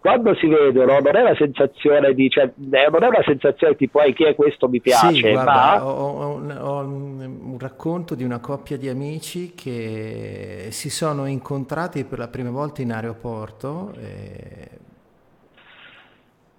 quando 0.00 0.34
si 0.34 0.46
vedono 0.46 0.98
non 0.98 1.14
è 1.14 1.20
una 1.20 1.34
sensazione 1.36 2.14
di 2.14 2.30
cioè, 2.30 2.50
non 2.56 3.02
è 3.02 3.06
una 3.06 3.22
sensazione 3.24 3.76
tipo 3.76 4.00
chi 4.14 4.24
è 4.24 4.34
questo? 4.34 4.68
Mi 4.68 4.80
piace 4.80 5.12
sì, 5.12 5.20
guarda, 5.20 5.52
ma 5.52 5.86
ho, 5.86 5.90
ho, 5.90 6.54
ho, 6.58 6.80
un 6.80 7.56
racconto 7.58 8.14
di 8.14 8.24
una 8.24 8.38
coppia 8.38 8.78
di 8.78 8.88
amici 8.88 9.52
che 9.54 10.68
si 10.70 10.88
sono 10.88 11.26
incontrati 11.26 12.04
per 12.04 12.18
la 12.18 12.28
prima 12.28 12.50
volta 12.50 12.80
in 12.80 12.92
aeroporto 12.92 13.92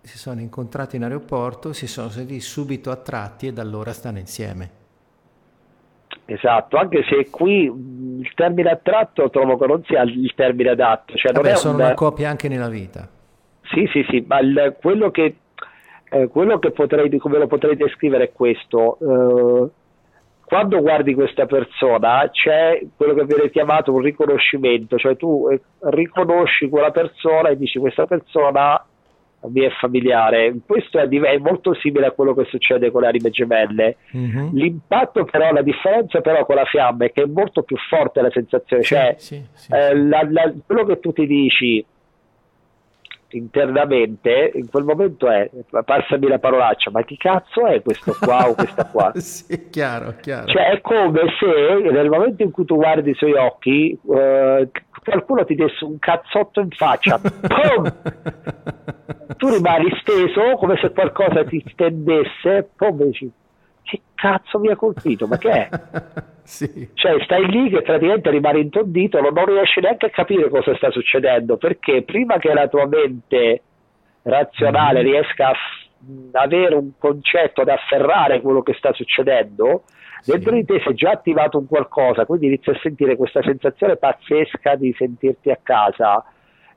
si 0.03 0.17
sono 0.17 0.39
incontrati 0.39 0.95
in 0.95 1.03
aeroporto 1.03 1.73
si 1.73 1.87
sono 1.87 2.09
sentiti 2.09 2.39
subito 2.41 2.91
attratti 2.91 3.47
e 3.47 3.53
da 3.53 3.61
allora 3.61 3.91
stanno 3.93 4.19
insieme 4.19 4.80
Esatto, 6.25 6.77
anche 6.77 7.03
se 7.03 7.29
qui 7.29 7.63
il 7.63 8.31
termine 8.35 8.71
attratto 8.71 9.29
trovo 9.29 9.57
che 9.57 9.65
non 9.65 9.83
sia 9.83 10.01
il 10.03 10.31
termine 10.35 10.69
adatto. 10.69 11.15
Cioè 11.15 11.33
Vabbè, 11.33 11.55
sono 11.55 11.75
un... 11.75 11.81
una 11.81 11.93
coppia 11.93 12.29
anche 12.29 12.47
nella 12.47 12.69
vita. 12.69 13.07
Sì, 13.63 13.87
sì, 13.91 14.05
sì, 14.09 14.23
ma 14.27 14.39
il, 14.39 14.75
quello, 14.81 15.11
che, 15.11 15.35
eh, 16.09 16.27
quello 16.27 16.59
che 16.59 16.71
potrei, 16.71 17.15
come 17.17 17.37
lo 17.37 17.47
potrei 17.47 17.75
descrivere 17.75 18.25
è 18.25 18.31
questo. 18.31 18.97
Eh, 18.99 19.69
quando 20.51 20.81
guardi 20.81 21.13
questa 21.13 21.45
persona 21.45 22.29
c'è 22.29 22.81
quello 22.97 23.13
che 23.13 23.23
viene 23.23 23.49
chiamato 23.49 23.93
un 23.93 24.01
riconoscimento, 24.01 24.97
cioè 24.97 25.15
tu 25.15 25.47
eh, 25.49 25.61
riconosci 25.91 26.67
quella 26.67 26.91
persona 26.91 27.49
e 27.49 27.57
dici 27.57 27.79
questa 27.79 28.05
persona 28.05 28.83
mi 29.49 29.61
è 29.61 29.69
familiare. 29.79 30.55
Questo 30.65 30.99
è, 30.99 31.07
è, 31.07 31.37
molto 31.37 31.73
simile 31.75 32.07
a 32.07 32.11
quello 32.11 32.33
che 32.33 32.45
succede 32.45 32.91
con 32.91 33.01
le 33.01 33.07
anime 33.07 33.29
gemelle. 33.29 33.97
Mm-hmm. 34.15 34.49
L'impatto, 34.53 35.25
però, 35.25 35.51
la 35.51 35.61
differenza 35.61 36.21
però 36.21 36.45
con 36.45 36.55
la 36.55 36.65
fiamma 36.65 37.05
è 37.05 37.11
che 37.11 37.23
è 37.23 37.25
molto 37.25 37.63
più 37.63 37.77
forte 37.89 38.21
la 38.21 38.31
sensazione. 38.31 38.83
Sì, 38.83 38.93
cioè, 38.93 39.15
sì, 39.17 39.43
sì, 39.53 39.73
eh, 39.73 39.95
la, 39.95 40.27
la, 40.29 40.53
quello 40.65 40.85
che 40.85 40.99
tu 40.99 41.11
ti 41.11 41.25
dici 41.25 41.85
internamente 43.33 44.51
in 44.55 44.69
quel 44.69 44.83
momento 44.83 45.29
è 45.29 45.49
passami 45.85 46.27
la 46.27 46.39
parolaccia 46.39 46.91
ma 46.91 47.01
chi 47.03 47.15
cazzo 47.17 47.65
è 47.65 47.81
questo 47.81 48.13
qua 48.19 48.49
o 48.49 48.55
questa 48.55 48.85
qua 48.85 49.11
sì, 49.19 49.69
chiaro, 49.69 50.15
chiaro. 50.19 50.47
cioè 50.47 50.71
è 50.71 50.81
come 50.81 51.21
se 51.39 51.89
nel 51.89 52.09
momento 52.09 52.43
in 52.43 52.51
cui 52.51 52.65
tu 52.65 52.75
guardi 52.75 53.11
i 53.11 53.15
suoi 53.15 53.33
occhi 53.33 53.97
eh, 54.13 54.69
qualcuno 55.03 55.45
ti 55.45 55.55
desse 55.55 55.83
un 55.83 55.97
cazzotto 55.99 56.61
in 56.61 56.69
faccia 56.69 57.19
tu 59.37 59.49
rimani 59.49 59.91
steso 60.01 60.55
come 60.57 60.77
se 60.77 60.91
qualcosa 60.91 61.43
ti 61.43 61.63
stendesse 61.71 62.69
poi 62.75 62.95
dici 62.95 63.31
che 63.83 64.01
cazzo 64.13 64.59
mi 64.59 64.69
ha 64.69 64.75
colpito 64.75 65.27
ma 65.27 65.37
che 65.37 65.49
è? 65.49 65.69
sì. 66.43 66.89
cioè 66.93 67.21
stai 67.23 67.49
lì 67.49 67.69
che 67.69 67.81
praticamente 67.81 68.29
rimani 68.29 68.61
intondito 68.61 69.19
non 69.19 69.45
riesci 69.45 69.79
neanche 69.79 70.05
a 70.07 70.11
capire 70.11 70.49
cosa 70.49 70.75
sta 70.75 70.91
succedendo 70.91 71.57
perché 71.57 72.03
prima 72.03 72.37
che 72.37 72.53
la 72.53 72.67
tua 72.67 72.85
mente 72.85 73.61
razionale 74.23 75.01
mm-hmm. 75.01 75.11
riesca 75.11 75.47
a 75.49 75.53
f- 75.53 75.89
avere 76.33 76.75
un 76.75 76.91
concetto 76.97 77.61
ad 77.61 77.69
afferrare 77.69 78.41
quello 78.41 78.61
che 78.61 78.73
sta 78.73 78.93
succedendo 78.93 79.83
sì. 80.21 80.31
dentro 80.31 80.53
di 80.53 80.65
te 80.65 80.79
si 80.79 80.89
è 80.89 80.93
già 80.93 81.11
attivato 81.11 81.57
un 81.57 81.67
qualcosa 81.67 82.25
quindi 82.25 82.47
inizi 82.47 82.69
a 82.69 82.79
sentire 82.81 83.15
questa 83.15 83.41
sensazione 83.43 83.97
pazzesca 83.97 84.75
di 84.75 84.93
sentirti 84.97 85.51
a 85.51 85.59
casa. 85.61 86.23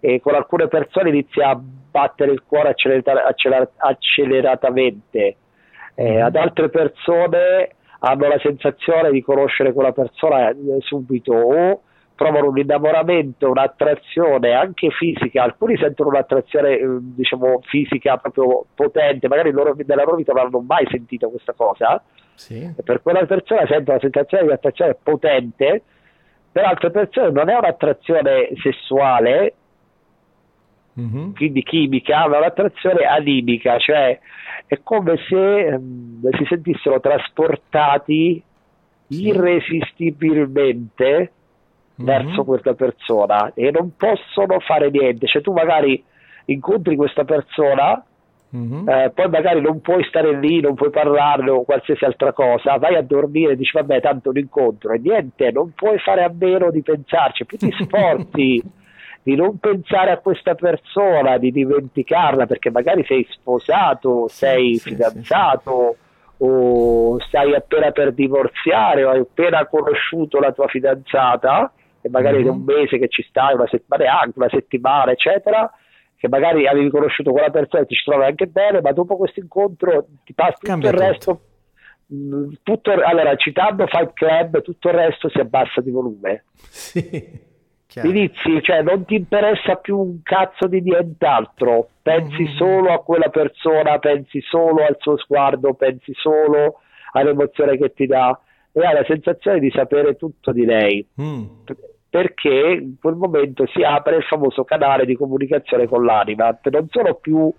E 0.01 0.21
con 0.21 0.35
alcune 0.35 0.69
persone 0.69 1.09
inizi 1.09 1.41
a 1.41 1.59
battere 1.59 2.33
il 2.33 2.43
cuore 2.47 2.71
accelerata- 2.71 3.25
acceler- 3.25 3.73
acceleratamente. 3.77 5.37
Eh, 5.95 6.21
ad 6.21 6.37
altre 6.37 6.69
persone 6.69 7.71
hanno 8.01 8.29
la 8.29 8.39
sensazione 8.39 9.11
di 9.11 9.23
conoscere 9.23 9.73
quella 9.73 9.93
persona 9.93 10.51
eh, 10.51 10.57
subito 10.81 11.33
o 11.33 11.83
provano 12.15 12.49
un 12.49 12.59
innamoramento, 12.59 13.51
un'attrazione 13.51 14.53
anche 14.53 14.91
fisica, 14.91 15.43
alcuni 15.43 15.77
sentono 15.77 16.11
un'attrazione 16.11 16.79
eh, 16.79 16.87
diciamo 17.01 17.61
fisica 17.65 18.19
proprio 18.19 18.67
potente, 18.75 19.27
magari 19.29 19.51
loro, 19.51 19.75
nella 19.77 20.05
loro 20.05 20.17
vita 20.17 20.33
non 20.33 20.47
hanno 20.47 20.61
mai 20.61 20.87
sentito 20.89 21.29
questa 21.29 21.53
cosa, 21.55 22.01
sì. 22.35 22.63
e 22.63 22.83
per 22.83 23.03
quella 23.03 23.27
persona 23.27 23.67
sentono 23.67 23.97
la 23.97 24.01
sensazione 24.01 24.47
di 24.47 24.53
attrazione 24.53 24.97
potente, 25.03 25.83
per 26.53 26.65
altre 26.65 26.93
persone 26.93 27.33
non 27.33 27.49
è 27.49 27.57
un'attrazione 27.57 28.51
sessuale, 28.63 29.55
mm-hmm. 30.99 31.33
quindi 31.33 31.65
chimica, 31.65 32.29
ma 32.29 32.39
un'attrazione 32.39 33.05
animica, 33.05 33.77
cioè 33.79 34.17
è 34.67 34.79
come 34.85 35.17
se 35.29 35.37
um, 35.37 36.31
si 36.31 36.45
sentissero 36.49 37.01
trasportati 37.01 38.41
sì. 39.09 39.27
irresistibilmente 39.27 41.33
mm-hmm. 42.01 42.07
verso 42.07 42.45
questa 42.45 42.75
persona 42.75 43.53
e 43.55 43.71
non 43.71 43.93
possono 43.97 44.59
fare 44.61 44.91
niente. 44.91 45.27
Cioè 45.27 45.43
tu 45.43 45.53
magari 45.53 46.03
incontri 46.47 46.97
questa 46.97 47.25
persona, 47.25 48.03
mm-hmm. 48.55 48.89
eh, 48.89 49.13
poi 49.15 49.29
magari 49.29 49.61
non 49.61 49.81
puoi 49.81 50.05
stare 50.05 50.39
lì, 50.39 50.61
non 50.61 50.75
puoi 50.75 50.91
parlarne 50.91 51.51
o 51.51 51.65
qualsiasi 51.65 52.05
altra 52.05 52.33
cosa, 52.33 52.77
vai 52.79 52.97
a 52.97 53.03
dormire 53.03 53.53
e 53.53 53.57
dici 53.57 53.73
vabbè 53.73 54.01
tanto 54.01 54.31
un 54.31 54.39
incontro 54.39 54.93
e 54.93 54.99
niente, 54.99 55.51
non 55.51 55.73
puoi 55.75 55.99
fare 55.99 56.23
a 56.23 56.33
meno 56.37 56.71
di 56.71 56.83
pensarci, 56.83 57.45
più 57.45 57.59
ti 57.59 57.73
sforzi 57.79 58.63
di 59.25 59.37
non 59.37 59.59
pensare 59.59 60.11
a 60.11 60.19
questa 60.19 60.55
persona, 60.55 61.39
di 61.39 61.51
dimenticarla 61.51 62.45
perché 62.45 62.71
magari 62.71 63.05
sei 63.07 63.27
sposato, 63.31 64.29
sei 64.29 64.75
sì, 64.75 64.91
fidanzato 64.91 65.97
sì, 65.97 66.45
o 66.45 67.19
stai 67.21 67.55
appena 67.55 67.91
per 67.91 68.13
divorziare 68.13 69.03
o 69.03 69.11
hai 69.11 69.21
appena 69.21 69.65
conosciuto 69.65 70.41
la 70.41 70.53
tua 70.53 70.69
fidanzata 70.69 71.73
e 72.05 72.11
magari 72.11 72.43
mm-hmm. 72.43 72.53
un 72.53 72.63
mese 72.65 72.99
che 72.99 73.09
ci 73.09 73.23
stai, 73.23 73.55
una 73.55 73.67
settimana 73.67 74.21
anche, 74.21 74.39
una 74.39 74.51
settimana 74.51 75.11
eccetera 75.13 75.73
che 76.17 76.29
magari 76.29 76.67
avevi 76.67 76.91
conosciuto 76.91 77.33
quella 77.33 77.51
persona 77.51 77.83
e 77.83 77.87
ti 77.87 77.95
ci 77.95 78.05
trovi 78.05 78.25
anche 78.25 78.47
bene, 78.47 78.81
ma 78.83 78.93
dopo 78.93 79.17
questo 79.17 79.41
incontro 79.41 80.07
ti 80.25 80.35
passa 80.35 80.53
tutto 80.53 80.67
Cambia 80.67 80.91
il 80.91 80.97
resto. 80.97 81.41
Mm, 82.13 82.53
tutto, 82.63 82.93
allora, 82.93 83.35
citando 83.37 83.87
Fight 83.87 84.13
Club, 84.13 84.63
tutto 84.63 84.89
il 84.89 84.95
resto 84.95 85.29
si 85.29 85.39
abbassa 85.39 85.81
di 85.81 85.91
volume. 85.91 86.45
Sì. 86.55 87.53
Chiaro. 87.87 88.09
inizi, 88.09 88.61
cioè 88.63 88.83
non 88.83 89.05
ti 89.05 89.15
interessa 89.15 89.77
più 89.77 89.99
un 89.99 90.23
cazzo 90.23 90.67
di 90.67 90.81
nient'altro, 90.81 91.91
pensi 92.03 92.43
mm-hmm. 92.43 92.57
solo 92.57 92.93
a 92.93 93.03
quella 93.03 93.29
persona, 93.29 93.99
pensi 93.99 94.41
solo 94.41 94.85
al 94.85 94.97
suo 94.99 95.17
sguardo, 95.17 95.75
pensi 95.75 96.13
solo 96.15 96.81
all'emozione 97.13 97.77
che 97.77 97.93
ti 97.93 98.07
dà 98.07 98.39
e 98.73 98.85
hai 98.85 98.95
la 98.95 99.05
sensazione 99.07 99.61
di 99.61 99.71
sapere 99.71 100.17
tutto 100.17 100.51
di 100.51 100.65
lei. 100.65 101.07
Mm. 101.21 101.45
Perché 102.15 102.79
in 102.81 102.95
quel 103.01 103.17
momento 103.17 103.67
si 103.67 103.83
apre 103.83 104.19
il 104.19 104.23
famoso 104.23 104.63
canale 104.63 105.05
di 105.05 105.17
comunicazione 105.17 105.89
con 105.89 106.05
l'anima, 106.05 106.57
non 106.71 106.87
sono 106.89 107.15
più 107.15 107.53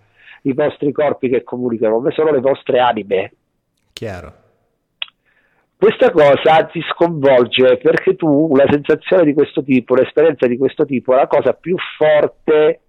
i 0.43 0.53
vostri 0.53 0.93
corpi 0.93 1.27
che 1.27 1.43
comunicano, 1.43 1.99
ma 1.99 2.09
sono 2.11 2.31
le 2.31 2.39
vostre 2.39 2.79
anime. 2.79 3.33
Chiaro. 3.91 4.33
Questa 5.75 6.09
cosa 6.09 6.63
ti 6.71 6.81
sconvolge 6.89 7.75
perché 7.79 8.15
tu 8.15 8.29
una 8.29 8.63
sensazione 8.69 9.25
di 9.25 9.33
questo 9.33 9.61
tipo, 9.61 9.91
un'esperienza 9.91 10.47
di 10.47 10.57
questo 10.57 10.85
tipo 10.85 11.11
è 11.11 11.17
la 11.17 11.27
cosa 11.27 11.51
più 11.51 11.75
forte 11.97 12.79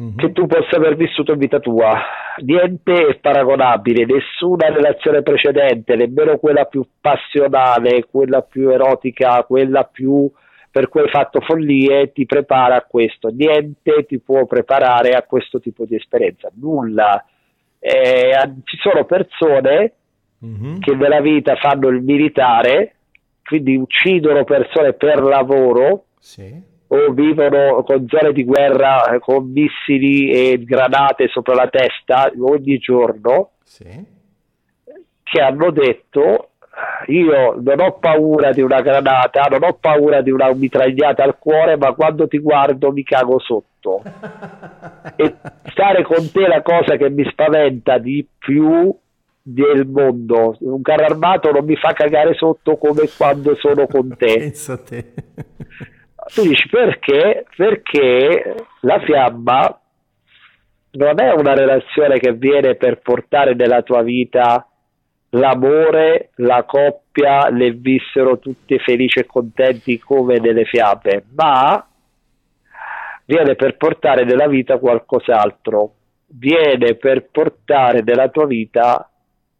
mm-hmm. 0.00 0.16
che 0.16 0.32
tu 0.32 0.46
possa 0.46 0.76
aver 0.76 0.96
vissuto 0.96 1.32
in 1.32 1.38
vita 1.38 1.60
tua. 1.60 2.00
Niente 2.38 3.06
è 3.06 3.14
paragonabile, 3.16 4.04
nessuna 4.04 4.68
relazione 4.68 5.22
precedente, 5.22 5.96
nemmeno 5.96 6.38
quella 6.38 6.64
più 6.64 6.84
passionale, 7.00 8.06
quella 8.10 8.42
più 8.42 8.70
erotica, 8.70 9.44
quella 9.44 9.84
più 9.84 10.30
per 10.74 10.88
cui 10.88 11.02
hai 11.02 11.08
fatto 11.08 11.40
follie, 11.40 12.10
ti 12.10 12.26
prepara 12.26 12.74
a 12.74 12.82
questo. 12.82 13.28
Niente 13.28 14.06
ti 14.08 14.18
può 14.18 14.44
preparare 14.44 15.10
a 15.10 15.22
questo 15.22 15.60
tipo 15.60 15.84
di 15.84 15.94
esperienza, 15.94 16.50
nulla. 16.54 17.24
Eh, 17.78 18.32
ci 18.64 18.76
sono 18.78 19.04
persone 19.04 19.92
mm-hmm. 20.44 20.78
che 20.80 20.96
nella 20.96 21.20
vita 21.20 21.54
fanno 21.54 21.86
il 21.90 22.02
militare, 22.02 22.96
quindi 23.44 23.76
uccidono 23.76 24.42
persone 24.42 24.94
per 24.94 25.22
lavoro 25.22 26.06
sì. 26.18 26.60
O 26.88 27.12
vivono 27.12 27.82
con 27.82 28.06
zone 28.08 28.32
di 28.32 28.44
guerra 28.44 29.14
eh, 29.14 29.18
con 29.18 29.50
missili 29.50 30.30
e 30.30 30.62
granate 30.64 31.28
sopra 31.28 31.54
la 31.54 31.68
testa 31.68 32.30
ogni 32.38 32.78
giorno, 32.78 33.52
sì. 33.62 34.04
che 35.22 35.40
hanno 35.40 35.70
detto 35.70 36.50
io 37.06 37.60
non 37.60 37.80
ho 37.80 37.92
paura 37.98 38.50
di 38.52 38.60
una 38.60 38.80
granata, 38.80 39.46
non 39.50 39.62
ho 39.62 39.74
paura 39.74 40.22
di 40.22 40.30
una 40.30 40.52
mitragliata 40.52 41.22
al 41.22 41.38
cuore, 41.38 41.76
ma 41.76 41.92
quando 41.92 42.26
ti 42.26 42.38
guardo 42.38 42.92
mi 42.92 43.02
cago 43.02 43.38
sotto. 43.38 44.02
e 45.16 45.34
stare 45.70 46.02
con 46.02 46.30
te 46.32 46.44
è 46.44 46.48
la 46.48 46.62
cosa 46.62 46.96
che 46.96 47.10
mi 47.10 47.24
spaventa 47.30 47.98
di 47.98 48.26
più 48.38 48.96
del 49.42 49.86
mondo. 49.86 50.56
Un 50.60 50.82
carro 50.82 51.04
armato 51.04 51.50
non 51.50 51.64
mi 51.64 51.76
fa 51.76 51.92
cagare 51.92 52.34
sotto 52.34 52.76
come 52.76 53.08
quando 53.16 53.54
sono 53.56 53.86
con 53.86 54.16
te. 54.16 54.34
Pensa 54.38 54.78
te. 54.78 55.12
Tu 56.32 56.42
dici 56.42 56.68
perché? 56.68 57.44
Perché 57.56 58.54
la 58.80 59.00
fiamma 59.00 59.80
non 60.92 61.20
è 61.20 61.32
una 61.32 61.54
relazione 61.54 62.18
che 62.18 62.32
viene 62.32 62.76
per 62.76 63.00
portare 63.00 63.54
nella 63.54 63.82
tua 63.82 64.02
vita 64.02 64.68
l'amore, 65.30 66.30
la 66.36 66.62
coppia, 66.64 67.48
le 67.50 67.72
vissero 67.72 68.38
tutti 68.38 68.78
felici 68.78 69.18
e 69.18 69.26
contenti 69.26 69.98
come 69.98 70.38
nelle 70.38 70.64
fiamme, 70.64 71.24
ma 71.34 71.84
viene 73.24 73.54
per 73.56 73.76
portare 73.76 74.24
nella 74.24 74.46
vita 74.46 74.78
qualcos'altro, 74.78 75.94
viene 76.26 76.94
per 76.94 77.28
portare 77.30 78.02
nella 78.02 78.28
tua 78.28 78.46
vita 78.46 79.08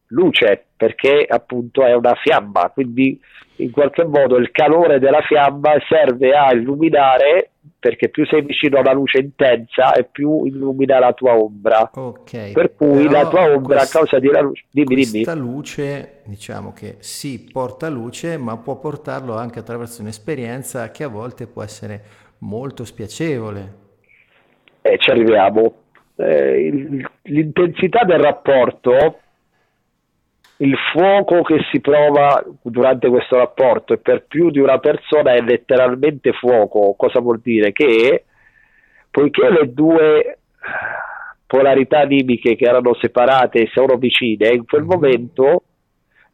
luce 0.09 0.67
perché 0.77 1.25
appunto 1.29 1.85
è 1.85 1.95
una 1.95 2.15
fiamma, 2.15 2.71
quindi 2.71 3.19
in 3.57 3.71
qualche 3.71 4.05
modo 4.05 4.37
il 4.37 4.51
calore 4.51 4.99
della 4.99 5.23
fiamma 5.23 5.73
serve 5.89 6.31
a 6.31 6.53
illuminare 6.53 7.51
perché 7.79 8.09
più 8.09 8.25
sei 8.27 8.43
vicino 8.43 8.79
alla 8.79 8.93
luce 8.93 9.19
intensa 9.19 9.93
e 9.93 10.05
più 10.05 10.45
illumina 10.45 10.99
la 10.99 11.13
tua 11.13 11.37
ombra. 11.37 11.91
Okay, 11.93 12.53
per 12.53 12.75
cui 12.75 13.09
la 13.09 13.29
tua 13.29 13.53
ombra 13.53 13.77
quest- 13.77 13.95
a 13.95 13.99
causa 13.99 14.19
della 14.19 14.41
luce... 14.41 14.65
Dimmi, 14.71 14.95
questa 14.95 15.35
dimmi. 15.35 15.47
luce, 15.47 16.21
diciamo 16.25 16.73
che 16.73 16.97
sì, 17.01 17.47
porta 17.53 17.91
luce, 17.91 18.39
ma 18.39 18.57
può 18.57 18.79
portarlo 18.79 19.37
anche 19.37 19.59
attraverso 19.59 20.01
un'esperienza 20.01 20.91
che 20.91 21.05
a 21.05 21.09
volte 21.09 21.47
può 21.47 21.63
essere 21.63 22.03
molto 22.39 22.85
spiacevole. 22.85 23.73
Eh, 24.81 24.97
ci 24.99 25.11
arriviamo. 25.11 25.75
Eh, 26.17 27.03
l'intensità 27.23 28.05
del 28.05 28.21
rapporto 28.21 29.19
il 30.59 30.77
fuoco 30.93 31.43
che 31.43 31.59
si 31.73 31.81
prova 31.81 32.45
durante 32.63 33.09
questo 33.09 33.37
rapporto 33.37 33.93
e 33.93 33.99
per 33.99 34.25
più 34.27 34.51
di 34.51 34.61
una 34.61 34.79
persona 34.79 35.33
è 35.33 35.41
letteralmente 35.41 36.33
fuoco. 36.33 36.95
Cosa 36.97 37.21
vuol 37.21 37.41
dire? 37.41 37.73
Che 37.73 38.25
poiché 39.11 39.51
le 39.51 39.73
due 39.73 40.39
polarità 41.47 42.01
animiche 42.01 42.57
che 42.57 42.65
erano 42.65 42.95
separate 42.95 43.69
sono 43.73 43.97
vicine, 43.97 44.49
in 44.49 44.65
quel 44.65 44.85
momento 44.85 45.63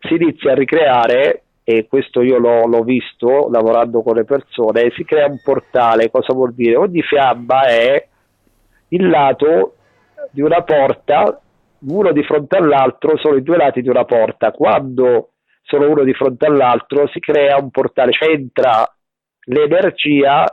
si 0.01 0.15
inizia 0.15 0.53
a 0.53 0.55
ricreare, 0.55 1.43
e 1.63 1.87
questo 1.87 2.23
io 2.23 2.39
l'ho, 2.39 2.67
l'ho 2.67 2.83
visto 2.83 3.49
lavorando 3.51 4.03
con 4.03 4.17
le 4.17 4.25
persone, 4.25 4.91
si 4.97 5.05
crea 5.05 5.27
un 5.27 5.41
portale, 5.43 6.11
cosa 6.11 6.33
vuol 6.33 6.53
dire? 6.55 6.77
Ogni 6.77 7.03
fiamma 7.03 7.67
è 7.67 8.07
il 8.89 9.09
lato 9.09 9.75
di 10.31 10.41
una 10.41 10.63
porta, 10.63 11.41
uno 11.81 12.13
di 12.13 12.23
fronte 12.23 12.57
all'altro, 12.57 13.17
sono 13.19 13.37
i 13.37 13.43
due 13.43 13.57
lati 13.57 13.83
di 13.83 13.89
una 13.89 14.05
porta. 14.05 14.51
Quando 14.51 15.33
sono 15.63 15.89
uno 15.89 16.03
di 16.03 16.13
fronte 16.15 16.47
all'altro 16.47 17.09
si 17.09 17.21
crea 17.21 17.57
un 17.57 17.71
portale, 17.71 18.13
cioè 18.13 18.31
entra 18.31 18.85
l'energia 19.45 20.45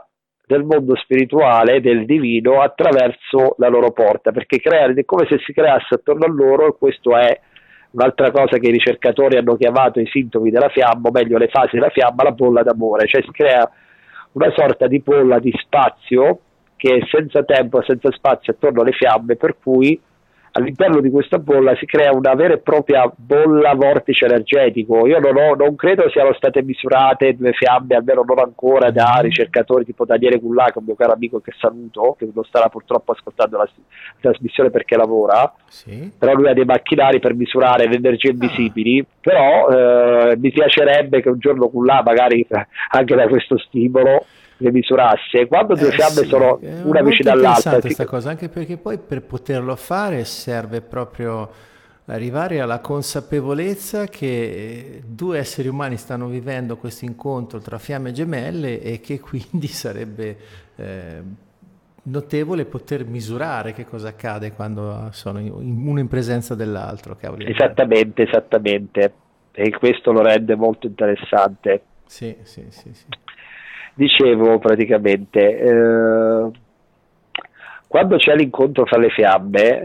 del 0.46 0.64
mondo 0.64 0.96
spirituale, 0.96 1.80
del 1.80 2.06
divino, 2.06 2.62
attraverso 2.62 3.54
la 3.58 3.68
loro 3.68 3.90
porta, 3.90 4.32
perché 4.32 4.58
creare 4.58 4.94
è 4.94 5.04
come 5.04 5.26
se 5.28 5.38
si 5.44 5.52
creasse 5.52 5.94
attorno 5.94 6.24
a 6.24 6.30
loro, 6.30 6.68
e 6.68 6.76
questo 6.78 7.14
è 7.16 7.38
un'altra 7.90 8.30
cosa 8.30 8.56
che 8.56 8.68
i 8.68 8.72
ricercatori 8.72 9.36
hanno 9.36 9.56
chiamato 9.56 10.00
i 10.00 10.06
sintomi 10.06 10.50
della 10.50 10.70
fiamma, 10.70 11.08
o 11.08 11.10
meglio 11.10 11.36
le 11.36 11.48
fasi 11.48 11.74
della 11.76 11.90
fiamma, 11.90 12.22
la 12.22 12.32
bolla 12.32 12.62
d'amore, 12.62 13.06
cioè 13.06 13.22
si 13.22 13.30
crea 13.30 13.70
una 14.32 14.50
sorta 14.54 14.86
di 14.86 15.00
bolla 15.00 15.38
di 15.38 15.52
spazio 15.54 16.40
che 16.76 16.96
è 16.96 17.06
senza 17.10 17.42
tempo, 17.42 17.82
senza 17.82 18.10
spazio 18.12 18.52
attorno 18.52 18.80
alle 18.80 18.92
fiamme, 18.92 19.36
per 19.36 19.56
cui 19.62 20.00
all'interno 20.52 21.00
di 21.00 21.10
questa 21.10 21.38
bolla 21.38 21.76
si 21.76 21.86
crea 21.86 22.12
una 22.12 22.34
vera 22.34 22.54
e 22.54 22.58
propria 22.58 23.10
bolla 23.14 23.74
vortice 23.74 24.26
energetico. 24.26 25.06
Io 25.06 25.18
non, 25.18 25.36
ho, 25.36 25.54
non 25.54 25.76
credo 25.76 26.08
siano 26.10 26.32
state 26.34 26.62
misurate 26.62 27.36
due 27.36 27.52
fiamme, 27.52 27.96
almeno 27.96 28.24
non 28.26 28.38
ancora, 28.38 28.90
da 28.90 29.12
mm-hmm. 29.14 29.22
ricercatori 29.22 29.84
tipo 29.84 30.04
Daniele 30.04 30.40
Cullà, 30.40 30.66
che 30.66 30.74
è 30.74 30.78
un 30.78 30.84
mio 30.84 30.94
caro 30.94 31.12
amico 31.12 31.40
che 31.40 31.52
saluto, 31.58 32.16
che 32.18 32.28
non 32.32 32.44
starà 32.44 32.68
purtroppo 32.68 33.12
ascoltando 33.12 33.56
la, 33.56 33.64
la 33.64 34.20
trasmissione 34.20 34.70
perché 34.70 34.96
lavora, 34.96 35.52
sì. 35.66 36.10
però 36.16 36.32
lui 36.34 36.48
ha 36.48 36.54
dei 36.54 36.64
macchinari 36.64 37.18
per 37.20 37.34
misurare 37.34 37.86
le 37.86 37.96
energie 37.96 38.28
ah. 38.28 38.32
invisibili, 38.32 39.00
ah. 39.00 39.06
però 39.20 39.68
eh, 39.68 40.36
mi 40.36 40.50
piacerebbe 40.50 41.20
che 41.20 41.28
un 41.28 41.38
giorno 41.38 41.68
Cullà, 41.68 42.02
magari 42.04 42.46
anche 42.90 43.14
da 43.14 43.26
questo 43.28 43.58
stimolo, 43.58 44.24
le 44.58 44.72
misurasse. 44.72 45.46
Quando 45.46 45.74
due 45.74 45.88
eh 45.88 45.92
fiamme 45.92 46.22
sì, 46.22 46.26
sono 46.26 46.58
una 46.60 47.02
vicino 47.02 47.30
all'altra. 47.30 47.80
questa 47.80 48.04
si... 48.04 48.08
cosa, 48.08 48.30
anche 48.30 48.48
perché 48.48 48.76
poi 48.76 48.98
per 48.98 49.22
poterlo 49.22 49.74
fare 49.76 50.24
serve 50.24 50.80
proprio 50.80 51.50
arrivare 52.06 52.60
alla 52.60 52.80
consapevolezza 52.80 54.06
che 54.06 55.02
due 55.06 55.38
esseri 55.38 55.68
umani 55.68 55.96
stanno 55.96 56.26
vivendo 56.26 56.76
questo 56.78 57.04
incontro 57.04 57.58
tra 57.58 57.78
fiamme 57.78 58.12
gemelle 58.12 58.80
e 58.80 59.00
che 59.00 59.20
quindi 59.20 59.66
sarebbe 59.66 60.36
eh, 60.76 61.22
notevole 62.04 62.64
poter 62.64 63.04
misurare 63.04 63.72
che 63.72 63.84
cosa 63.84 64.08
accade 64.08 64.52
quando 64.52 65.08
sono 65.12 65.38
in, 65.38 65.50
uno 65.52 66.00
in 66.00 66.08
presenza 66.08 66.54
dell'altro. 66.54 67.16
Cavoli. 67.16 67.50
Esattamente, 67.50 68.22
esattamente. 68.22 69.12
E 69.52 69.70
questo 69.70 70.12
lo 70.12 70.22
rende 70.22 70.54
molto 70.54 70.86
interessante. 70.86 71.82
Sì, 72.06 72.34
sì, 72.42 72.64
sì. 72.70 72.88
sì 72.92 73.06
dicevo 73.98 74.60
praticamente, 74.60 75.58
eh, 75.58 76.50
quando 77.88 78.16
c'è 78.16 78.36
l'incontro 78.36 78.86
fra 78.86 78.96
le 78.96 79.10
fiamme, 79.10 79.82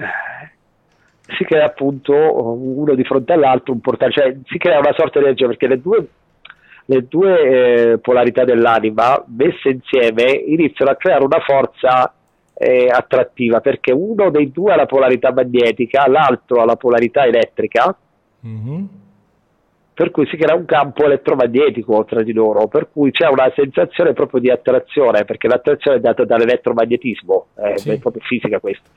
si 1.36 1.44
crea 1.46 1.66
appunto 1.66 2.14
uno 2.14 2.94
di 2.94 3.04
fronte 3.04 3.34
all'altro 3.34 3.74
un 3.74 3.80
portale, 3.80 4.12
cioè 4.12 4.38
si 4.46 4.60
crea 4.60 4.78
una 4.78 4.94
sorta 4.96 5.18
di 5.18 5.26
energia 5.26 5.48
perché 5.48 5.68
le 5.68 5.82
due, 5.82 6.08
le 6.86 7.08
due 7.08 7.42
eh, 7.42 7.98
polarità 7.98 8.44
dell'anima 8.44 9.24
messe 9.36 9.70
insieme 9.70 10.32
iniziano 10.32 10.92
a 10.92 10.96
creare 10.96 11.26
una 11.26 11.40
forza 11.40 12.14
eh, 12.54 12.88
attrattiva 12.92 13.62
perché 13.62 13.92
uno 13.92 14.30
dei 14.30 14.52
due 14.52 14.74
ha 14.74 14.76
la 14.76 14.86
polarità 14.86 15.34
magnetica, 15.34 16.08
l'altro 16.08 16.62
ha 16.62 16.66
la 16.66 16.76
polarità 16.76 17.24
elettrica. 17.24 17.98
Mm-hmm 18.46 18.86
per 19.94 20.10
cui 20.10 20.26
si 20.28 20.38
crea 20.38 20.56
un 20.56 20.66
campo 20.66 21.06
elettromagnetico 21.06 22.04
tra 22.06 22.24
di 22.24 22.34
loro, 22.34 22.68
per 22.68 22.90
cui 22.92 23.12
c'è 23.12 23.28
una 23.28 23.52
sensazione 23.56 24.14
proprio 24.14 24.40
di 24.40 24.50
attrazione, 24.50 25.24
perché 25.24 25.48
l'attrazione 25.48 25.98
è 25.98 26.00
data 26.00 26.26
dall'elettromagnetismo, 26.26 27.48
è 27.56 27.78
sì. 27.78 28.00
proprio 28.00 28.24
fisica 28.26 28.60
questo. 28.60 28.90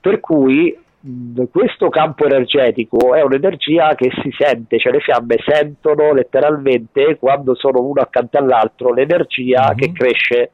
Per 0.00 0.18
cui 0.18 0.76
mh, 1.00 1.44
questo 1.52 1.88
campo 1.88 2.24
energetico 2.24 3.14
è 3.14 3.22
un'energia 3.22 3.94
che 3.94 4.10
si 4.22 4.30
sente, 4.36 4.78
cioè 4.78 4.92
le 4.92 5.00
fiamme 5.00 5.36
sentono 5.44 6.12
letteralmente 6.12 7.16
quando 7.18 7.54
sono 7.54 7.80
uno 7.80 8.00
accanto 8.00 8.38
all'altro 8.38 8.92
l'energia 8.92 9.66
mm-hmm. 9.66 9.76
che 9.76 9.92
cresce 9.92 10.50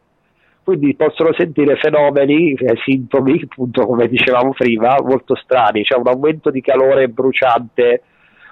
quindi 0.67 0.97
possono 0.97 1.33
sentire 1.33 1.77
fenomeni, 1.77 2.53
eh, 2.55 2.75
sintomi, 2.85 3.41
appunto 3.41 3.87
come 3.87 4.09
dicevamo 4.09 4.51
prima, 4.51 4.97
molto 5.01 5.37
strani, 5.37 5.85
cioè 5.85 6.01
un 6.01 6.09
aumento 6.09 6.51
di 6.51 6.61
calore 6.61 7.07
bruciante, 7.07 8.03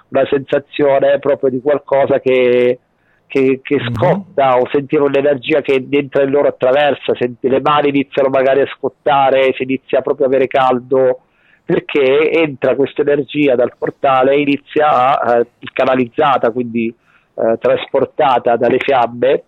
una 0.09 0.25
sensazione 0.29 1.19
proprio 1.19 1.49
di 1.49 1.61
qualcosa 1.61 2.19
che, 2.19 2.79
che, 3.27 3.59
che 3.61 3.75
mhm. 3.75 3.93
scotta 3.93 4.51
mm-hmm. 4.51 4.61
o 4.61 4.69
sentire 4.71 5.01
un'energia 5.03 5.61
che 5.61 5.85
entra 5.89 6.23
in 6.23 6.29
loro 6.29 6.47
attraversa, 6.47 7.13
senti, 7.15 7.47
le 7.47 7.61
mani 7.61 7.89
iniziano 7.89 8.29
magari 8.29 8.61
a 8.61 8.67
scottare, 8.75 9.53
si 9.55 9.63
inizia 9.63 10.01
proprio 10.01 10.25
a 10.25 10.29
avere 10.29 10.47
caldo 10.47 11.21
perché 11.65 12.31
entra 12.31 12.75
questa 12.75 13.01
energia 13.01 13.55
dal 13.55 13.73
portale 13.77 14.35
e 14.35 14.41
inizia 14.41 15.19
a, 15.19 15.39
eh, 15.39 15.47
canalizzata, 15.73 16.51
quindi 16.51 16.93
eh, 17.33 17.57
trasportata 17.59 18.55
dalle 18.55 18.77
fiamme 18.77 19.43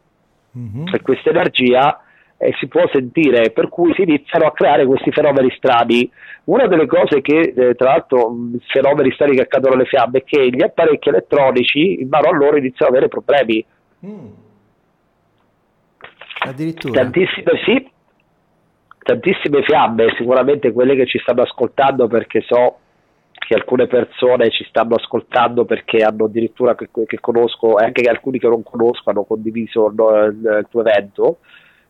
mm-hmm. 0.57 0.87
e 0.91 1.01
questa 1.01 1.29
energia 1.29 2.01
eh, 2.37 2.53
si 2.59 2.67
può 2.67 2.87
sentire, 2.91 3.51
per 3.51 3.67
cui 3.69 3.93
si 3.93 4.03
iniziano 4.03 4.45
a 4.45 4.53
creare 4.53 4.85
questi 4.85 5.11
fenomeni 5.11 5.51
strani. 5.57 6.09
Una 6.45 6.67
delle 6.67 6.85
cose 6.85 7.21
che, 7.21 7.53
eh, 7.55 7.75
tra 7.75 7.91
l'altro, 7.91 8.33
fenomeni 8.67 9.11
strani 9.11 9.35
che 9.35 9.41
accadono 9.41 9.73
alle 9.73 9.85
fiamme 9.85 10.19
è 10.19 10.23
che 10.23 10.49
gli 10.49 10.63
apparecchi 10.63 11.09
elettronici 11.09 12.01
in 12.01 12.07
mano 12.09 12.29
a 12.29 12.35
loro 12.35 12.57
iniziano 12.57 12.91
ad 12.91 12.97
avere 12.97 13.07
problemi. 13.07 13.65
Mm. 14.05 14.27
Addirittura. 16.39 17.01
Tantissime, 17.01 17.51
sì, 17.65 17.89
tantissime 18.99 19.63
fiamme, 19.63 20.13
sicuramente 20.15 20.71
quelle 20.71 20.95
che 20.95 21.07
ci 21.07 21.17
stanno 21.19 21.41
ascoltando 21.41 22.07
perché 22.07 22.41
so 22.41 22.77
che 23.31 23.53
alcune 23.53 23.87
persone 23.87 24.49
ci 24.49 24.65
stanno 24.65 24.95
ascoltando 24.95 25.65
perché 25.65 26.03
hanno 26.03 26.25
addirittura 26.25 26.75
che, 26.75 26.89
che 27.05 27.19
conosco 27.19 27.79
e 27.79 27.85
anche 27.85 28.01
che 28.01 28.09
alcuni 28.09 28.39
che 28.39 28.47
non 28.47 28.61
conosco 28.63 29.09
hanno 29.09 29.23
condiviso 29.23 29.87
il, 29.87 29.93
il 29.95 30.67
tuo 30.69 30.81
evento 30.81 31.37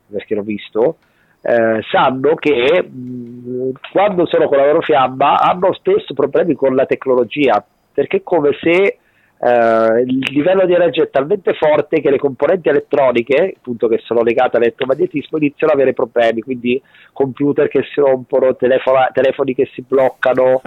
perché 0.10 0.36
l'ho 0.36 0.42
visto, 0.42 0.98
eh, 1.42 1.82
sanno 1.90 2.36
che 2.36 2.84
mh, 2.84 3.72
quando 3.92 4.26
sono 4.26 4.48
con 4.48 4.58
la 4.58 4.66
loro 4.66 4.82
fiamma 4.82 5.40
hanno 5.40 5.74
spesso 5.74 6.14
problemi 6.14 6.56
con 6.56 6.76
la 6.76 6.86
tecnologia, 6.86 7.64
perché 7.94 8.18
è 8.18 8.24
come 8.24 8.52
se 8.62 8.98
eh, 9.40 10.02
il 10.02 10.18
livello 10.32 10.66
di 10.66 10.74
energia 10.74 11.04
è 11.04 11.10
talmente 11.10 11.54
forte 11.54 12.02
che 12.02 12.10
le 12.10 12.18
componenti 12.18 12.70
elettroniche, 12.70 13.54
appunto 13.58 13.88
che 13.88 14.00
sono 14.04 14.24
legate 14.24 14.58
all'elettromagnetismo, 14.58 15.38
iniziano 15.38 15.74
ad 15.74 15.80
avere 15.80 15.94
problemi, 15.94 16.42
quindi 16.42 16.82
computer 17.14 17.68
che 17.68 17.84
si 17.94 18.00
rompono, 18.00 18.56
telefona- 18.56 19.10
telefoni 19.14 19.54
che 19.54 19.70
si 19.74 19.84
bloccano, 19.88 20.62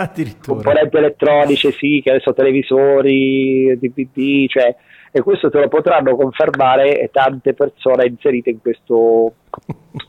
componenti 0.47 0.97
elettroniche, 0.97 1.73
sì, 1.73 2.01
che 2.03 2.11
adesso 2.11 2.33
televisori, 2.33 3.77
DVD, 3.79 4.47
cioè 4.49 4.75
e 5.11 5.23
questo 5.23 5.51
te 5.51 5.59
lo 5.59 5.69
potranno 5.69 6.15
confermare 6.15 7.09
tante 7.13 7.55
persone 7.55 8.07
inserite 8.07 8.51
in 8.51 8.61
questo, 8.61 9.33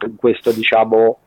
in 0.05 0.15
questo 0.15 0.51
diciamo, 0.51 1.17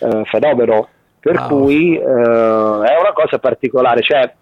eh, 0.00 0.24
fenomeno. 0.24 0.88
Per 1.20 1.36
wow. 1.36 1.48
cui 1.48 1.96
eh, 1.96 2.02
è 2.02 2.98
una 2.98 3.12
cosa 3.12 3.38
particolare, 3.38 4.00
cioè 4.00 4.32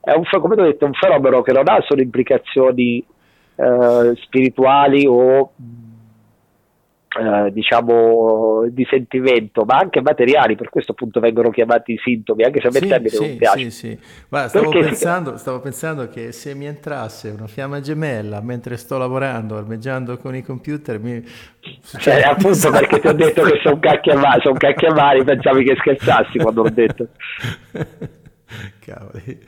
è 0.00 0.12
un, 0.12 0.22
come 0.40 0.54
ho 0.54 0.64
detto, 0.64 0.86
un 0.86 0.94
fenomeno 0.94 1.42
che 1.42 1.52
non 1.52 1.68
ha 1.68 1.80
solo 1.86 2.00
implicazioni 2.00 3.04
eh, 3.56 4.12
spirituali 4.16 5.06
o 5.06 5.52
eh, 7.20 7.52
diciamo 7.52 8.66
di 8.70 8.86
sentimento 8.88 9.64
ma 9.64 9.76
anche 9.76 10.00
materiali 10.00 10.56
per 10.56 10.70
questo 10.70 10.92
appunto 10.92 11.20
vengono 11.20 11.50
chiamati 11.50 11.98
sintomi 12.02 12.44
anche 12.44 12.60
se 12.60 12.68
a 12.68 12.70
me 12.72 12.78
sì, 12.78 12.88
termine 12.88 13.10
sì, 13.10 13.26
non 13.26 13.36
piace. 13.36 13.58
sì, 13.58 13.70
sì. 13.70 13.98
Guarda, 14.26 14.48
stavo, 14.48 14.70
pensando, 14.70 15.36
stavo, 15.36 15.60
pensando, 15.60 16.08
che 16.08 16.32
se 16.32 16.54
mi 16.54 16.64
entrasse 16.64 17.28
una 17.28 17.46
fiamma 17.46 17.80
gemella 17.80 18.40
mentre 18.40 18.78
sto 18.78 18.96
lavorando 18.96 19.56
armeggiando 19.56 20.16
con 20.16 20.34
i 20.34 20.42
computer 20.42 20.98
mi... 20.98 21.22
Cioè, 21.98 22.22
appunto 22.22 22.70
perché 22.72 23.00
ti 23.00 23.06
ho 23.06 23.12
detto 23.12 23.42
che 23.42 23.60
sono 23.62 23.78
cacchi 23.78 24.10
a 24.10 24.16
mani 24.16 24.40
sono 24.40 24.54
cacchi 24.54 24.86
a 24.86 24.94
mani 24.94 25.22
pensavi 25.22 25.62
che 25.62 25.76
scherzassi 25.76 26.38
quando 26.38 26.62
l'ho 26.62 26.70
detto. 26.70 27.08
Cavoli. 28.80 29.38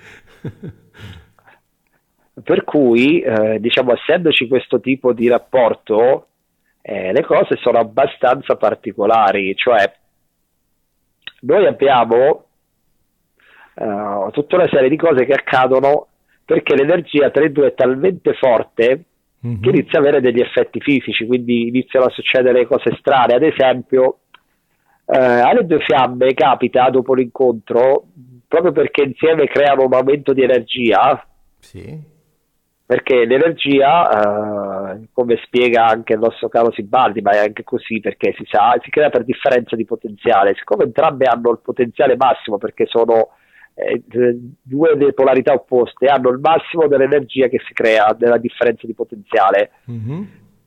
Per 2.43 2.65
cui 2.65 3.21
eh, 3.21 3.59
diciamo 3.61 3.95
essendoci 3.95 4.47
questo 4.47 4.79
tipo 4.81 5.15
di 5.15 5.29
rapporto 5.29 6.27
eh, 6.83 7.13
le 7.13 7.23
cose 7.23 7.57
sono 7.61 7.79
abbastanza 7.79 8.57
particolari, 8.57 9.55
cioè 9.55 9.91
noi 11.43 11.67
abbiamo 11.67 12.45
uh, 13.75 14.31
tutta 14.31 14.57
una 14.57 14.69
serie 14.69 14.89
di 14.89 14.97
cose 14.97 15.25
che 15.25 15.33
accadono 15.33 16.09
perché 16.45 16.75
l'energia 16.75 17.31
tra 17.31 17.45
i 17.45 17.53
due 17.53 17.69
è 17.69 17.75
talmente 17.75 18.35
forte 18.35 19.05
mm-hmm. 19.47 19.61
che 19.61 19.69
inizia 19.71 19.99
ad 20.01 20.07
avere 20.07 20.21
degli 20.21 20.41
effetti 20.41 20.81
fisici, 20.81 21.25
quindi 21.25 21.69
iniziano 21.69 22.07
a 22.07 22.11
succedere 22.11 22.67
cose 22.67 22.97
strane, 22.99 23.35
ad 23.35 23.43
esempio 23.43 24.19
eh, 25.07 25.17
alle 25.17 25.65
due 25.65 25.81
fiamme 25.81 26.35
capita 26.35 26.91
dopo 26.91 27.15
l'incontro, 27.15 28.07
proprio 28.49 28.73
perché 28.73 29.05
insieme 29.05 29.47
creano 29.47 29.85
un 29.85 29.95
aumento 29.95 30.33
di 30.33 30.43
energia, 30.43 31.25
sì. 31.59 32.11
Perché 32.93 33.25
l'energia, 33.25 34.93
eh, 34.93 35.09
come 35.15 35.41
spiega 35.45 35.87
anche 35.87 36.13
il 36.13 36.19
nostro 36.19 36.51
caro 36.51 36.71
Sibaldi, 36.73 37.23
ma 37.23 37.31
è 37.31 37.39
anche 37.39 37.65
così 37.65 38.01
perché 38.01 38.35
si 38.37 38.45
sa, 38.47 38.79
si 38.83 38.91
crea 38.91 39.09
per 39.09 39.25
differenza 39.25 39.77
di 39.77 39.87
potenziale, 39.87 40.55
siccome 40.57 40.85
entrambe 40.85 41.25
hanno 41.25 41.53
il 41.53 41.61
potenziale 41.63 42.17
massimo 42.17 42.59
perché 42.59 42.85
sono 42.85 43.31
eh, 43.73 44.03
due 44.61 44.95
delle 44.97 45.15
polarità 45.15 45.55
opposte, 45.55 46.05
hanno 46.05 46.29
il 46.29 46.39
massimo 46.39 46.87
dell'energia 46.87 47.47
che 47.47 47.63
si 47.67 47.73
crea, 47.73 48.15
della 48.15 48.37
differenza 48.37 48.87
di 48.87 48.93
potenziale. 48.93 49.71
Mm-hmm 49.91 50.23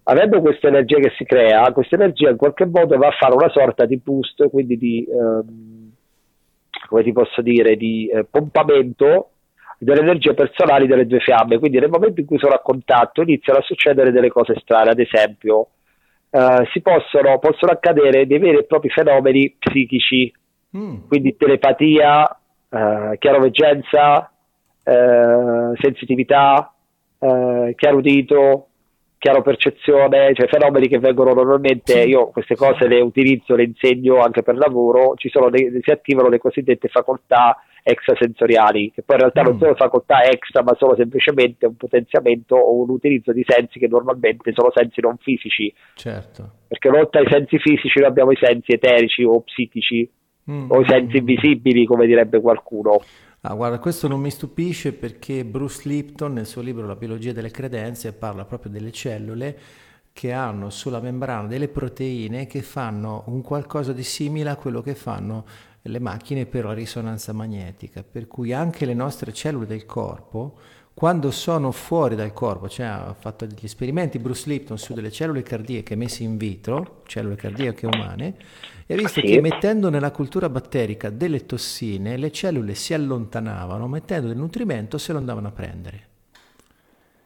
avendo 0.07 0.39
questa 0.39 0.67
energia 0.67 0.99
che 0.99 1.13
si 1.17 1.26
crea, 1.26 1.71
questa 1.71 1.95
energia 1.95 2.30
in 2.30 2.38
qualche 2.38 2.65
modo 2.65 2.95
va 2.95 3.07
a 3.07 3.17
fare 3.19 3.34
una 3.34 3.49
sorta 3.49 3.86
di 3.86 3.97
boost, 3.97 4.49
quindi 4.49 4.78
di, 4.78 5.03
ehm, 5.03 5.91
come 6.88 7.01
ti 7.01 7.11
posso 7.11 7.41
dire, 7.41 7.76
di 7.76 8.07
eh, 8.07 8.23
pompamento 8.23 9.32
delle 9.78 10.01
energie 10.01 10.34
personali 10.34 10.88
delle 10.88 11.05
due 11.05 11.19
fiamme. 11.19 11.59
Quindi 11.59 11.80
nel 11.80 11.89
momento 11.89 12.19
in 12.19 12.26
cui 12.26 12.38
sono 12.38 12.53
a 12.53 12.61
contatto 12.61 13.21
iniziano 13.21 13.59
a 13.59 13.63
succedere 13.63 14.11
delle 14.11 14.30
cose 14.30 14.55
strane, 14.59 14.91
ad 14.91 14.99
esempio, 14.99 15.69
eh, 16.30 16.67
si 16.71 16.82
possono, 16.82 17.39
possono 17.39 17.71
accadere 17.71 18.26
dei 18.28 18.39
veri 18.39 18.57
e 18.57 18.65
propri 18.65 18.89
fenomeni 18.89 19.55
psichici, 19.57 20.34
mm. 20.78 21.07
quindi 21.07 21.36
telepatia, 21.38 22.39
eh, 22.69 23.15
chiaroveggenza, 23.17 24.32
eh, 24.84 25.71
sensitività, 25.80 26.73
eh, 27.19 27.73
chiaro 27.76 28.01
udito, 29.26 29.32
chiaro 29.32 29.41
percezione, 29.41 30.34
cioè 30.34 30.47
fenomeni 30.47 30.88
che 30.88 30.99
vengono 30.99 31.34
normalmente, 31.34 32.01
sì. 32.01 32.09
io 32.09 32.28
queste 32.28 32.55
cose 32.55 32.88
le 32.88 33.01
utilizzo, 33.01 33.55
le 33.55 33.63
insegno 33.63 34.21
anche 34.21 34.43
per 34.43 34.55
lavoro, 34.55 35.15
ci 35.15 35.30
sono 35.30 35.49
dei, 35.49 35.80
si 35.82 35.91
attivano 35.91 36.30
le 36.30 36.38
cosiddette 36.38 36.88
facoltà 36.88 37.57
extrasensoriali, 37.82 38.91
che 38.93 39.03
poi 39.03 39.17
in 39.17 39.21
realtà 39.21 39.41
mm. 39.41 39.45
non 39.45 39.59
sono 39.59 39.76
facoltà 39.76 40.23
extra, 40.23 40.63
ma 40.63 40.76
sono 40.76 40.95
semplicemente 40.95 41.65
un 41.65 41.76
potenziamento 41.76 42.55
o 42.55 42.82
un 42.82 42.89
utilizzo 42.89 43.32
di 43.32 43.43
sensi 43.47 43.80
che 43.80 43.88
normalmente 43.88 44.51
sono 44.53 44.71
sensi 44.73 45.01
non 45.01 45.17
fisici. 45.17 45.73
Certo. 45.95 46.49
Perché 46.67 46.89
oltre 46.89 47.21
ai 47.21 47.28
sensi 47.30 47.59
fisici 47.59 47.99
noi 47.99 48.09
abbiamo 48.09 48.32
i 48.32 48.38
sensi 48.39 48.71
eterici 48.71 49.23
o 49.23 49.41
psichici, 49.41 50.09
mm. 50.50 50.72
o 50.72 50.82
i 50.82 50.86
sensi 50.88 51.18
invisibili, 51.18 51.86
come 51.86 52.06
direbbe 52.06 52.39
qualcuno. 52.41 53.02
Ah, 53.41 53.54
guarda, 53.54 53.78
questo 53.78 54.08
non 54.08 54.22
mi 54.22 54.32
stupisce 54.32 54.93
perché 54.93 55.46
Bruce 55.46 55.88
Lipton 55.88 56.34
nel 56.34 56.48
suo 56.48 56.62
libro 56.62 56.88
La 56.88 56.96
biologia 56.96 57.32
delle 57.32 57.52
credenze 57.52 58.14
parla 58.14 58.43
proprio 58.43 58.72
delle 58.72 58.91
cellule 58.91 59.58
che 60.12 60.32
hanno 60.32 60.70
sulla 60.70 61.00
membrana 61.00 61.48
delle 61.48 61.68
proteine 61.68 62.48
che 62.48 62.62
fanno 62.62 63.24
un 63.28 63.41
qualcosa 63.41 63.91
di 63.91 64.02
simile 64.02 64.50
a 64.50 64.56
quello 64.56 64.82
che 64.82 64.96
fanno 64.96 65.46
le 65.82 66.00
macchine 66.00 66.46
per 66.46 66.66
la 66.66 66.74
risonanza 66.74 67.34
magnetica, 67.34 68.04
per 68.04 68.26
cui 68.26 68.54
anche 68.54 68.86
le 68.86 68.93
nostre 68.93 69.34
cellule 69.34 69.68
del 69.68 69.86
corpo, 69.86 70.58
quando 70.96 71.30
sono 71.30 71.74
fuori 71.74 72.16
dal 72.16 72.32
corpo, 72.32 72.70
cioè 72.70 72.86
ha 72.86 73.14
fatto 73.20 73.46
degli 73.46 73.66
esperimenti 73.66 74.18
Bruce 74.18 74.48
Lipton 74.48 74.78
su 74.78 74.93
delle 74.93 75.12
cellule 75.12 75.43
cardiache 75.43 75.93
messe 75.96 76.24
in 76.24 76.38
vitro, 76.38 77.02
cellule 77.06 77.36
cardiache 77.36 77.86
umane, 77.86 78.36
e 78.86 78.93
ha 78.93 78.98
visto 78.98 79.20
sì. 79.20 79.28
che 79.28 79.41
mettendo 79.41 79.89
nella 79.89 80.12
cultura 80.12 80.48
batterica 80.48 81.10
delle 81.10 81.46
tossine, 81.46 82.16
le 82.16 82.32
cellule 82.32 82.76
si 82.76 82.93
allontanavano, 82.93 83.89
mettendo 83.89 84.28
del 84.28 84.38
nutrimento 84.38 84.98
se 84.98 85.12
lo 85.12 85.18
andavano 85.18 85.50
a 85.50 85.52
prendere. 85.52 86.08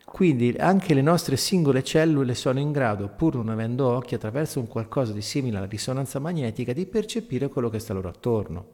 Quindi 0.03 0.55
anche 0.57 0.95
le 0.95 1.03
nostre 1.03 1.37
singole 1.37 1.83
cellule 1.83 2.33
sono 2.33 2.57
in 2.57 2.71
grado, 2.71 3.07
pur 3.09 3.35
non 3.35 3.49
avendo 3.49 3.87
occhi, 3.87 4.15
attraverso 4.15 4.59
un 4.59 4.67
qualcosa 4.67 5.13
di 5.13 5.21
simile 5.21 5.57
alla 5.57 5.67
risonanza 5.67 6.17
magnetica, 6.17 6.73
di 6.73 6.87
percepire 6.87 7.47
quello 7.49 7.69
che 7.69 7.77
sta 7.77 7.93
loro 7.93 8.09
attorno. 8.09 8.65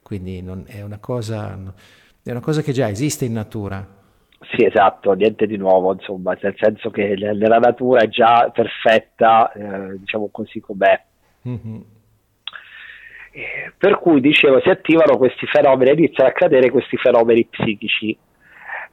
Quindi 0.00 0.38
è 0.38 0.80
una, 0.80 0.98
cosa, 0.98 1.58
è, 2.22 2.30
una 2.30 2.40
cosa, 2.40 2.62
che 2.62 2.72
già 2.72 2.88
esiste 2.88 3.26
in 3.26 3.34
natura. 3.34 3.95
Sì, 4.40 4.64
esatto, 4.64 5.12
niente 5.12 5.46
di 5.46 5.56
nuovo, 5.56 5.92
insomma, 5.92 6.36
nel 6.40 6.54
senso 6.58 6.90
che 6.90 7.16
la 7.16 7.58
natura 7.58 8.02
è 8.02 8.08
già 8.08 8.50
perfetta, 8.52 9.50
eh, 9.52 9.98
diciamo 9.98 10.28
così 10.30 10.60
com'è. 10.60 11.02
Mm-hmm. 11.48 11.80
Per 13.78 13.98
cui 13.98 14.20
dicevo, 14.20 14.60
si 14.60 14.68
attivano 14.68 15.16
questi 15.16 15.46
fenomeni, 15.46 15.92
iniziano 15.92 16.28
a 16.28 16.32
accadere 16.32 16.70
questi 16.70 16.96
fenomeni 16.96 17.46
psichici. 17.46 18.16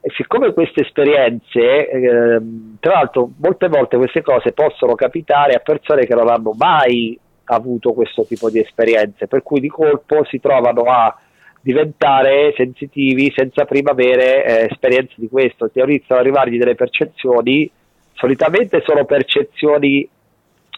E 0.05 0.09
siccome 0.17 0.51
queste 0.53 0.81
esperienze, 0.81 1.89
eh, 1.89 2.41
tra 2.79 2.93
l'altro, 2.93 3.31
molte 3.37 3.67
volte 3.67 3.95
queste 3.97 4.21
cose 4.21 4.51
possono 4.51 4.95
capitare 4.95 5.53
a 5.53 5.59
persone 5.59 6.05
che 6.05 6.13
non 6.13 6.29
hanno 6.29 6.53
mai 6.57 7.17
avuto 7.45 7.93
questo 7.93 8.25
tipo 8.25 8.49
di 8.49 8.59
esperienze, 8.59 9.27
per 9.27 9.43
cui 9.43 9.59
di 9.59 9.69
colpo 9.69 10.25
si 10.25 10.39
trovano 10.39 10.81
a 10.83 11.17
diventare 11.63 12.53
sensitivi 12.57 13.31
senza 13.33 13.63
prima 13.63 13.91
avere 13.91 14.45
eh, 14.45 14.67
esperienze 14.69 15.13
di 15.15 15.29
questo, 15.29 15.71
iniziano 15.73 16.19
ad 16.19 16.27
arrivargli 16.27 16.57
delle 16.57 16.75
percezioni, 16.75 17.71
solitamente 18.11 18.83
sono 18.85 19.05
percezioni 19.05 20.07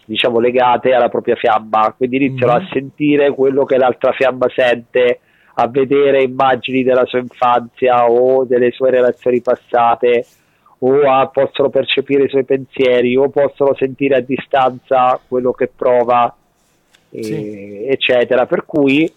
diciamo 0.06 0.40
legate 0.40 0.94
alla 0.94 1.10
propria 1.10 1.36
fiamma, 1.36 1.92
quindi 1.98 2.18
iniziano 2.18 2.54
mm-hmm. 2.54 2.66
a 2.66 2.70
sentire 2.72 3.32
quello 3.32 3.66
che 3.66 3.78
l'altra 3.78 4.12
fiamma 4.12 4.46
sente, 4.56 5.22
a 5.56 5.68
vedere 5.68 6.22
immagini 6.22 6.84
della 6.84 7.06
sua 7.06 7.18
infanzia 7.18 8.08
o 8.08 8.46
delle 8.46 8.70
sue 8.70 8.92
relazioni 8.92 9.42
passate 9.42 10.24
o 10.80 11.10
a, 11.10 11.28
possono 11.30 11.70
percepire 11.70 12.26
i 12.26 12.30
suoi 12.30 12.46
pensieri 12.46 13.16
o 13.16 13.30
possono 13.30 13.74
sentire 13.74 14.18
a 14.18 14.20
distanza 14.20 15.20
quello 15.28 15.52
che 15.52 15.72
prova, 15.76 16.32
sì. 17.10 17.34
e, 17.34 17.88
eccetera. 17.90 18.46
Per 18.46 18.66
cui 18.66 19.12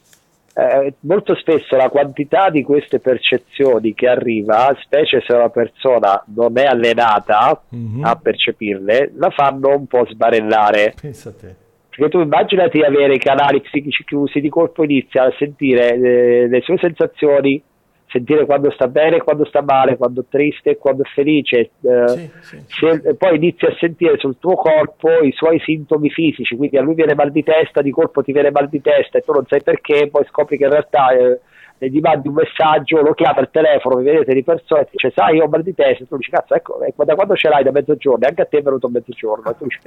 eh, 0.59 0.94
molto 1.00 1.36
spesso 1.36 1.76
la 1.76 1.88
quantità 1.88 2.50
di 2.50 2.64
queste 2.64 2.98
percezioni 2.98 3.94
che 3.94 4.09
arriva, 4.09 4.76
specie 4.82 5.22
se 5.24 5.32
una 5.32 5.50
persona 5.50 6.20
non 6.34 6.59
è 6.59 6.64
allenata 6.64 7.62
mm-hmm. 7.72 8.02
a 8.02 8.16
percepirle, 8.16 9.12
la 9.14 9.30
fanno 9.30 9.76
un 9.76 9.86
po' 9.86 10.04
sbarellare. 10.09 10.94
Pensate. 11.00 11.56
Perché 11.88 12.09
tu 12.11 12.20
immaginati 12.20 12.80
avere 12.80 13.14
i 13.14 13.18
canali 13.18 13.61
psichici 13.61 14.02
chiusi, 14.02 14.40
di 14.40 14.48
colpo 14.48 14.82
inizia 14.82 15.26
a 15.26 15.34
sentire 15.38 15.94
eh, 15.94 16.48
le 16.48 16.61
sue 16.62 16.76
sensazioni, 16.78 17.62
sentire 18.09 18.46
quando 18.46 18.70
sta 18.70 18.88
bene, 18.88 19.22
quando 19.22 19.44
sta 19.44 19.62
male, 19.62 19.96
quando 19.96 20.22
è 20.22 20.24
triste, 20.28 20.76
quando 20.76 21.02
è 21.02 21.09
felice. 21.14 21.70
Eh, 21.82 22.09
sì, 22.09 22.30
sì, 22.40 22.64
se, 22.66 23.14
poi 23.14 23.36
inizi 23.36 23.66
a 23.66 23.76
sentire 23.78 24.18
sul 24.18 24.36
tuo 24.38 24.56
corpo 24.56 25.20
i 25.22 25.32
suoi 25.32 25.61
sintomi 25.61 26.11
fisici, 26.11 26.56
quindi 26.56 26.76
a 26.76 26.82
lui 26.82 26.94
viene 26.94 27.14
mal 27.14 27.30
di 27.30 27.42
testa, 27.42 27.82
di 27.82 27.90
colpo 27.90 28.22
ti 28.22 28.32
viene 28.32 28.50
mal 28.50 28.68
di 28.68 28.80
testa 28.80 29.18
e 29.18 29.20
tu 29.20 29.32
non 29.32 29.46
sai 29.46 29.62
perché, 29.62 30.09
poi 30.09 30.24
scopri 30.28 30.56
che 30.56 30.64
in 30.64 30.70
realtà 30.70 31.11
eh, 31.11 31.40
gli 31.79 32.01
mandi 32.01 32.29
un 32.29 32.35
messaggio, 32.35 33.01
lo 33.01 33.14
chiama 33.14 33.39
al 33.39 33.51
telefono, 33.51 33.97
vi 33.97 34.05
vedete 34.05 34.35
di 34.35 34.43
persona 34.43 34.83
e 34.83 34.89
dice 34.91 35.12
sai 35.14 35.37
io 35.37 35.45
ho 35.45 35.49
mal 35.49 35.62
di 35.62 35.74
testa, 35.74 36.03
e 36.03 36.09
tu 36.09 36.16
dici 36.16 36.31
cazzo 36.31 36.55
ecco, 36.55 36.81
ecco 36.83 37.05
da 37.05 37.14
quando 37.14 37.37
ce 37.37 37.49
l'hai 37.49 37.62
da 37.62 37.70
mezzogiorno, 37.70 38.26
anche 38.26 38.43
a 38.43 38.47
te 38.47 38.59
è 38.59 38.62
venuto 38.62 38.89
mezzogiorno, 38.89 39.51
e 39.51 39.57
tu 39.57 39.64
dici, 39.64 39.79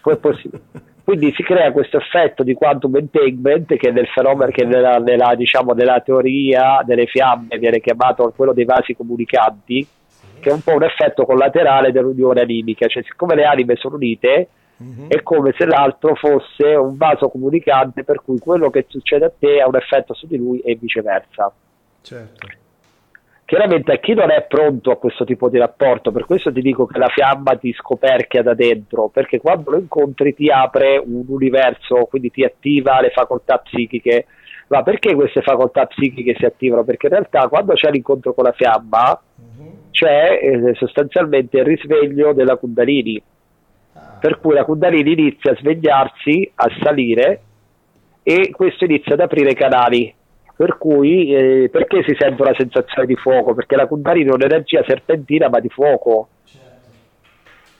come 0.00 0.16
è 0.16 0.18
possibile? 0.18 0.62
Quindi 1.04 1.34
si 1.36 1.42
crea 1.42 1.70
questo 1.70 1.98
effetto 1.98 2.42
di 2.42 2.54
quantum 2.54 2.96
entanglement 2.96 3.76
che 3.76 3.90
nel 3.90 4.06
fenomeno, 4.06 4.50
che 4.50 4.64
nella, 4.64 4.96
nella, 4.96 5.34
diciamo, 5.34 5.72
nella 5.72 6.00
teoria 6.00 6.82
delle 6.82 7.04
fiamme 7.04 7.58
viene 7.58 7.80
chiamato 7.80 8.32
quello 8.34 8.54
dei 8.54 8.64
vasi 8.64 8.96
comunicanti, 8.96 9.86
che 10.40 10.48
è 10.48 10.52
un 10.52 10.62
po' 10.62 10.74
un 10.74 10.84
effetto 10.84 11.26
collaterale 11.26 11.92
dell'unione 11.92 12.40
animica, 12.40 12.86
cioè 12.86 13.02
siccome 13.02 13.34
le 13.34 13.44
anime 13.44 13.76
sono 13.76 13.96
unite, 13.96 14.48
mm-hmm. 14.82 15.08
è 15.08 15.22
come 15.22 15.54
se 15.56 15.66
l'altro 15.66 16.14
fosse 16.14 16.74
un 16.74 16.96
vaso 16.96 17.28
comunicante 17.28 18.04
per 18.04 18.22
cui 18.22 18.38
quello 18.38 18.70
che 18.70 18.86
succede 18.88 19.26
a 19.26 19.32
te 19.36 19.60
ha 19.60 19.68
un 19.68 19.76
effetto 19.76 20.14
su 20.14 20.26
di 20.26 20.36
lui 20.36 20.60
e 20.60 20.76
viceversa. 20.76 21.52
Certo. 22.02 22.46
Chiaramente 23.46 23.92
a 23.92 23.98
chi 23.98 24.14
non 24.14 24.30
è 24.30 24.46
pronto 24.48 24.90
a 24.90 24.96
questo 24.96 25.24
tipo 25.24 25.50
di 25.50 25.58
rapporto, 25.58 26.10
per 26.10 26.24
questo 26.24 26.50
ti 26.50 26.62
dico 26.62 26.86
che 26.86 26.98
la 26.98 27.08
fiamma 27.08 27.56
ti 27.56 27.74
scoperchia 27.74 28.42
da 28.42 28.54
dentro, 28.54 29.08
perché 29.08 29.38
quando 29.38 29.72
lo 29.72 29.78
incontri 29.78 30.34
ti 30.34 30.50
apre 30.50 30.96
un 30.96 31.24
universo, 31.28 32.06
quindi 32.06 32.30
ti 32.30 32.42
attiva 32.42 33.02
le 33.02 33.10
facoltà 33.10 33.58
psichiche. 33.58 34.26
Ma 34.68 34.82
perché 34.82 35.14
queste 35.14 35.42
facoltà 35.42 35.84
psichiche 35.84 36.34
si 36.38 36.46
attivano? 36.46 36.84
Perché 36.84 37.06
in 37.06 37.12
realtà 37.12 37.48
quando 37.48 37.74
c'è 37.74 37.90
l'incontro 37.90 38.32
con 38.32 38.44
la 38.44 38.52
fiamma 38.52 39.20
uh-huh. 39.36 39.90
c'è 39.90 40.38
eh, 40.40 40.74
sostanzialmente 40.76 41.58
il 41.58 41.64
risveglio 41.64 42.32
della 42.32 42.56
Kundalini. 42.56 43.22
Per 44.24 44.40
cui 44.40 44.54
la 44.54 44.64
Kundalini 44.64 45.12
inizia 45.12 45.52
a 45.52 45.56
svegliarsi, 45.56 46.50
a 46.54 46.70
salire 46.82 47.42
e 48.22 48.50
questo 48.52 48.86
inizia 48.86 49.12
ad 49.12 49.20
aprire 49.20 49.50
i 49.50 49.54
canali 49.54 50.14
per 50.56 50.78
cui 50.78 51.34
eh, 51.34 51.68
perché 51.70 52.02
si 52.06 52.16
sente 52.18 52.40
una 52.40 52.54
sensazione 52.56 53.06
di 53.06 53.16
fuoco? 53.16 53.52
Perché 53.52 53.76
la 53.76 53.86
Kundalini 53.86 54.30
è 54.30 54.32
un'energia 54.32 54.82
serpentina 54.86 55.50
ma 55.50 55.60
di 55.60 55.68
fuoco. 55.68 56.28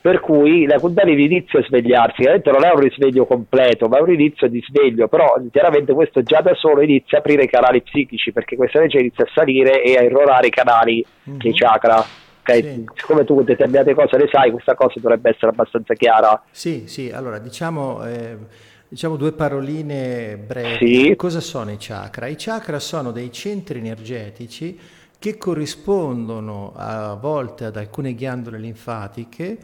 Per 0.03 0.21
cui 0.21 0.67
la 0.67 0.79
Kundalini 0.79 1.25
inizia 1.25 1.61
a 1.61 1.63
svegliarsi, 1.63 2.17
chiaramente 2.17 2.51
non 2.51 2.65
è 2.67 2.73
un 2.75 2.81
risveglio 2.81 3.25
completo, 3.25 3.89
ma 3.89 3.97
è 3.97 4.03
un 4.03 4.13
inizio 4.13 4.47
di 4.47 4.63
sveglio, 4.69 5.09
però 5.09 5.41
chiaramente 5.51 5.95
questo 5.95 6.23
già 6.23 6.43
da 6.43 6.55
solo 6.57 6.83
inizia 6.83 7.17
a 7.17 7.21
aprire 7.21 7.45
i 7.45 7.49
canali 7.49 7.81
psichici, 7.81 8.33
perché 8.33 8.55
questa 8.55 8.77
energia 8.77 8.99
inizia 8.99 9.25
a 9.25 9.31
salire 9.33 9.83
e 9.83 9.97
a 9.97 10.03
irrorare 10.03 10.49
i 10.49 10.51
canali 10.51 11.03
mm-hmm. 11.27 11.39
dei 11.39 11.55
chakra. 11.55 12.05
Okay? 12.47 12.63
Sì. 12.63 12.85
Siccome 12.95 13.25
tu 13.25 13.43
determinate 13.43 13.95
cose 13.95 14.19
le 14.19 14.29
sai, 14.31 14.51
questa 14.51 14.75
cosa 14.75 15.01
dovrebbe 15.01 15.31
essere 15.31 15.49
abbastanza 15.49 15.95
chiara. 15.95 16.43
Sì, 16.51 16.85
sì, 16.87 17.11
allora 17.11 17.39
diciamo... 17.39 18.05
Eh 18.05 18.39
diciamo 18.87 19.17
due 19.17 19.33
paroline 19.33 20.37
brevi. 20.37 21.07
Sì. 21.09 21.17
Cosa 21.17 21.41
sono 21.41 21.73
i 21.73 21.77
chakra? 21.81 22.29
I 22.29 22.37
chakra 22.39 22.79
sono 22.79 23.11
dei 23.11 23.33
centri 23.33 23.81
energetici 23.81 24.79
che 25.19 25.37
corrispondono 25.37 26.73
a 26.77 27.15
volte 27.15 27.65
ad 27.65 27.77
alcune 27.77 28.15
ghiandole 28.15 28.59
linfatiche. 28.59 29.59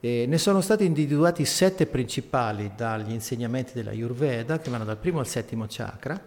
Eh, 0.00 0.24
ne 0.26 0.38
sono 0.38 0.60
stati 0.60 0.84
individuati 0.84 1.44
sette 1.44 1.86
principali 1.86 2.72
dagli 2.74 3.12
insegnamenti 3.12 3.72
della 3.72 3.90
Ayurveda, 3.90 4.58
che 4.58 4.68
vanno 4.68 4.84
dal 4.84 4.96
primo 4.96 5.20
al 5.20 5.28
settimo 5.28 5.66
chakra, 5.68 6.20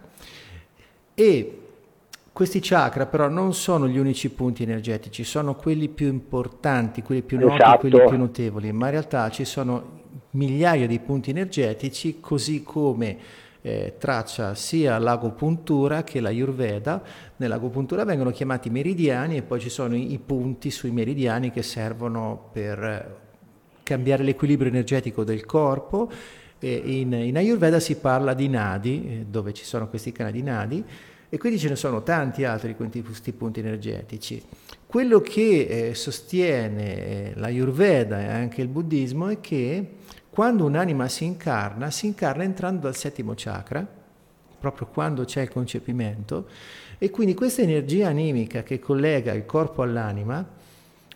e 1.12 1.58
questi 2.36 2.60
chakra 2.60 3.06
però 3.06 3.30
non 3.30 3.54
sono 3.54 3.88
gli 3.88 3.96
unici 3.96 4.28
punti 4.28 4.62
energetici, 4.62 5.24
sono 5.24 5.54
quelli 5.54 5.88
più 5.88 6.08
importanti, 6.08 7.00
quelli 7.00 7.22
più 7.22 7.38
noti, 7.38 7.54
esatto. 7.54 7.78
quelli 7.78 8.04
più 8.06 8.18
notevoli, 8.18 8.72
ma 8.72 8.84
in 8.84 8.90
realtà 8.90 9.30
ci 9.30 9.46
sono 9.46 10.02
migliaia 10.32 10.86
di 10.86 10.98
punti 10.98 11.30
energetici, 11.30 12.20
così 12.20 12.62
come 12.62 13.16
eh, 13.62 13.94
traccia 13.98 14.54
sia 14.54 14.98
l'agopuntura 14.98 16.04
che 16.04 16.20
la 16.20 16.28
Ayurveda. 16.28 17.02
Nell'agopuntura 17.36 18.04
vengono 18.04 18.30
chiamati 18.32 18.68
meridiani 18.68 19.38
e 19.38 19.42
poi 19.42 19.58
ci 19.58 19.70
sono 19.70 19.96
i, 19.96 20.12
i 20.12 20.18
punti 20.18 20.70
sui 20.70 20.90
meridiani 20.90 21.50
che 21.50 21.62
servono 21.62 22.50
per 22.52 22.84
eh, 22.84 23.14
cambiare 23.82 24.22
l'equilibrio 24.22 24.68
energetico 24.68 25.24
del 25.24 25.46
corpo. 25.46 26.10
In, 26.58 27.14
in, 27.14 27.36
Ayurveda 27.38 27.80
si 27.80 27.96
parla 27.96 28.34
di 28.34 28.48
nadi, 28.50 29.06
eh, 29.08 29.26
dove 29.26 29.54
ci 29.54 29.64
sono 29.64 29.88
questi 29.88 30.12
canali 30.12 30.42
nadi, 30.42 30.84
e 31.28 31.38
quindi 31.38 31.58
ce 31.58 31.68
ne 31.68 31.76
sono 31.76 32.02
tanti 32.02 32.44
altri 32.44 32.76
questi 32.76 33.32
punti 33.32 33.60
energetici. 33.60 34.42
Quello 34.86 35.20
che 35.20 35.88
eh, 35.88 35.94
sostiene 35.94 36.96
eh, 36.96 37.32
l'Ayurveda 37.34 38.20
e 38.20 38.26
anche 38.28 38.62
il 38.62 38.68
buddismo 38.68 39.28
è 39.28 39.40
che 39.40 39.94
quando 40.30 40.64
un'anima 40.64 41.08
si 41.08 41.24
incarna, 41.24 41.90
si 41.90 42.06
incarna 42.06 42.42
entrando 42.44 42.82
dal 42.82 42.94
settimo 42.94 43.32
chakra, 43.34 43.86
proprio 44.58 44.86
quando 44.86 45.24
c'è 45.24 45.42
il 45.42 45.48
concepimento, 45.48 46.48
e 46.98 47.10
quindi 47.10 47.34
questa 47.34 47.62
energia 47.62 48.08
animica 48.08 48.62
che 48.62 48.78
collega 48.78 49.32
il 49.32 49.44
corpo 49.44 49.82
all'anima, 49.82 50.46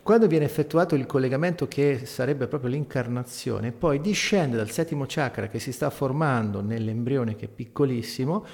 quando 0.03 0.27
viene 0.27 0.47
effettuato 0.47 0.95
il 0.95 1.07
collegamento 1.07 1.69
che 1.69 2.07
sarebbe 2.07 2.47
proprio 2.47 2.71
l'incarnazione, 2.71 3.71
poi 3.71 4.01
discende 4.01 4.57
dal 4.57 4.71
settimo 4.71 5.05
chakra 5.07 5.49
che 5.49 5.59
si 5.59 5.73
sta 5.73 5.91
formando 5.91 6.63
nell'embrione 6.63 7.37
che 7.37 7.45
è 7.45 7.49
piccolissimo, 7.49 8.45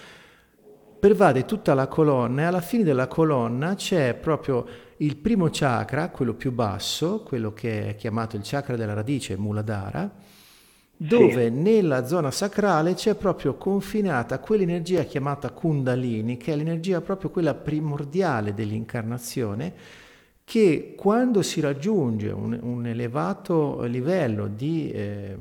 pervade 0.98 1.44
tutta 1.44 1.74
la 1.74 1.86
colonna 1.86 2.43
e 2.43 2.44
alla 2.44 2.60
fine 2.60 2.85
della 2.85 3.06
colonna 3.06 3.74
c'è 3.74 4.14
proprio 4.14 4.66
il 4.98 5.16
primo 5.16 5.48
chakra, 5.51 6.09
quello 6.09 6.35
più 6.35 6.52
basso, 6.52 7.23
quello 7.23 7.52
che 7.52 7.89
è 7.89 7.94
chiamato 7.97 8.36
il 8.36 8.43
chakra 8.44 8.77
della 8.77 8.94
radice, 8.94 9.36
Muladhara, 9.36 10.10
dove 10.97 11.48
sì. 11.48 11.51
nella 11.51 12.06
zona 12.06 12.31
sacrale 12.31 12.94
c'è 12.94 13.14
proprio 13.14 13.56
confinata 13.56 14.39
quell'energia 14.39 15.02
chiamata 15.02 15.51
Kundalini, 15.51 16.39
che 16.39 16.52
è 16.52 16.56
l'energia 16.56 17.02
proprio 17.02 17.31
quella 17.31 17.55
primordiale 17.55 18.55
dell'incarnazione, 18.55 19.74
che 20.44 20.94
quando 20.97 21.43
si 21.43 21.60
raggiunge 21.60 22.31
un, 22.31 22.59
un 22.62 22.86
elevato 22.86 23.82
livello 23.82 24.47
di 24.47 24.90
eh, 24.90 25.36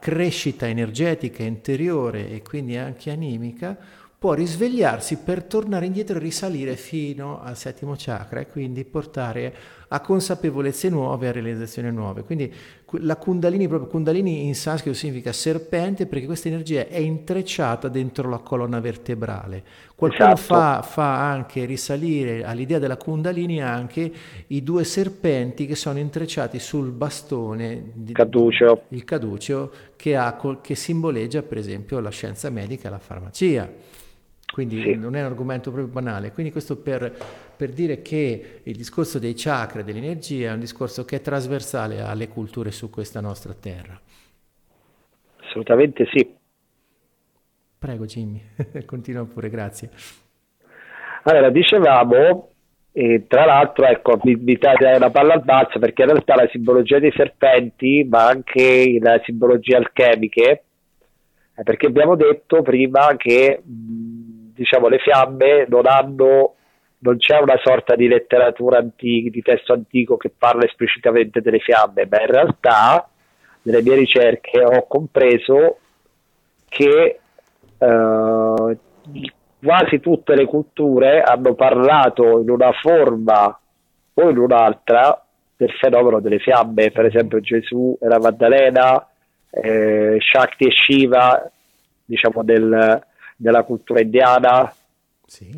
crescita 0.00 0.66
energetica 0.66 1.42
interiore 1.42 2.30
e 2.30 2.42
quindi 2.42 2.76
anche 2.76 3.10
animica, 3.10 3.76
può 4.20 4.34
risvegliarsi 4.34 5.16
per 5.24 5.44
tornare 5.44 5.86
indietro 5.86 6.16
e 6.16 6.20
risalire 6.20 6.76
fino 6.76 7.40
al 7.40 7.56
settimo 7.56 7.94
chakra 7.96 8.40
e 8.40 8.48
quindi 8.48 8.84
portare 8.84 9.54
a 9.88 10.00
consapevolezze 10.00 10.90
nuove, 10.90 11.28
a 11.28 11.32
realizzazioni 11.32 11.90
nuove. 11.90 12.22
Quindi 12.24 12.52
la 12.98 13.16
Kundalini, 13.16 13.66
proprio 13.66 13.88
Kundalini 13.88 14.44
in 14.44 14.54
sanscrito 14.54 14.94
significa 14.94 15.32
serpente 15.32 16.04
perché 16.04 16.26
questa 16.26 16.48
energia 16.48 16.86
è 16.86 16.98
intrecciata 16.98 17.88
dentro 17.88 18.28
la 18.28 18.40
colonna 18.40 18.78
vertebrale. 18.78 19.64
Qualcuno 19.94 20.34
esatto. 20.34 20.54
fa, 20.54 20.82
fa, 20.82 21.30
anche 21.30 21.64
risalire 21.64 22.44
all'idea 22.44 22.78
della 22.78 22.98
Kundalini 22.98 23.62
anche 23.62 24.12
i 24.48 24.62
due 24.62 24.84
serpenti 24.84 25.64
che 25.64 25.76
sono 25.76 25.98
intrecciati 25.98 26.58
sul 26.58 26.90
bastone, 26.90 27.84
di, 27.94 28.12
caduceo. 28.12 28.82
il 28.88 29.04
caduceo, 29.04 29.70
che, 29.96 30.14
ha, 30.14 30.38
che 30.60 30.74
simboleggia 30.74 31.40
per 31.40 31.56
esempio 31.56 32.00
la 32.00 32.10
scienza 32.10 32.50
medica 32.50 32.88
e 32.88 32.90
la 32.90 32.98
farmacia. 32.98 33.89
Quindi 34.50 34.82
sì. 34.82 34.94
non 34.96 35.14
è 35.14 35.20
un 35.20 35.26
argomento 35.26 35.70
proprio 35.70 35.92
banale. 35.92 36.32
Quindi 36.32 36.50
questo 36.50 36.76
per, 36.76 37.12
per, 37.56 37.70
dire 37.70 38.02
che 38.02 38.60
il 38.62 38.76
discorso 38.76 39.18
dei 39.18 39.34
chakra, 39.36 39.82
dell'energia, 39.82 40.50
è 40.50 40.52
un 40.52 40.60
discorso 40.60 41.04
che 41.04 41.16
è 41.16 41.20
trasversale 41.20 42.00
alle 42.00 42.28
culture 42.28 42.70
su 42.70 42.90
questa 42.90 43.20
nostra 43.20 43.54
terra. 43.54 43.98
Assolutamente 45.42 46.06
sì. 46.12 46.38
Prego 47.78 48.04
Jimmy, 48.04 48.42
continua 48.84 49.24
pure, 49.24 49.48
grazie. 49.48 49.90
Allora, 51.22 51.50
dicevamo, 51.50 52.50
e 52.92 53.26
tra 53.28 53.44
l'altro, 53.44 53.86
ecco, 53.86 54.18
mi, 54.24 54.34
mi 54.34 54.58
taglia 54.58 54.96
una 54.96 55.10
palla 55.10 55.34
al 55.34 55.44
balzo 55.44 55.78
perché 55.78 56.02
in 56.02 56.08
realtà 56.08 56.34
la 56.34 56.48
simbologia 56.50 56.98
dei 56.98 57.12
serpenti, 57.12 58.06
ma 58.08 58.26
anche 58.26 58.98
la 59.00 59.20
simbologia 59.24 59.76
alchemiche, 59.76 60.64
perché 61.62 61.86
abbiamo 61.86 62.16
detto 62.16 62.62
prima 62.62 63.14
che 63.16 63.62
diciamo, 64.60 64.88
le 64.88 64.98
fiamme 64.98 65.64
non 65.68 65.86
hanno 65.86 66.54
non 67.02 67.16
c'è 67.16 67.38
una 67.40 67.58
sorta 67.64 67.94
di 67.94 68.08
letteratura 68.08 68.76
antica, 68.76 69.30
di 69.30 69.40
testo 69.40 69.72
antico 69.72 70.18
che 70.18 70.30
parla 70.36 70.66
esplicitamente 70.66 71.40
delle 71.40 71.60
fiamme, 71.60 72.06
ma 72.10 72.20
in 72.20 72.26
realtà 72.26 73.08
nelle 73.62 73.80
mie 73.80 73.94
ricerche 73.94 74.62
ho 74.62 74.86
compreso 74.86 75.78
che 76.68 77.20
eh, 77.78 78.78
quasi 79.62 80.00
tutte 80.00 80.34
le 80.34 80.44
culture 80.44 81.22
hanno 81.22 81.54
parlato 81.54 82.38
in 82.40 82.50
una 82.50 82.72
forma 82.72 83.58
o 84.12 84.28
in 84.28 84.36
un'altra 84.36 85.24
del 85.56 85.70
fenomeno 85.80 86.20
delle 86.20 86.38
fiamme, 86.38 86.90
per 86.90 87.06
esempio 87.06 87.40
Gesù 87.40 87.96
e 87.98 88.08
la 88.08 88.18
Maddalena, 88.18 89.08
eh, 89.48 90.18
Shakti 90.20 90.66
e 90.66 90.70
Shiva, 90.70 91.50
diciamo 92.04 92.42
del, 92.42 93.08
della 93.40 93.62
cultura 93.62 94.00
indiana 94.00 94.72
sì. 95.24 95.50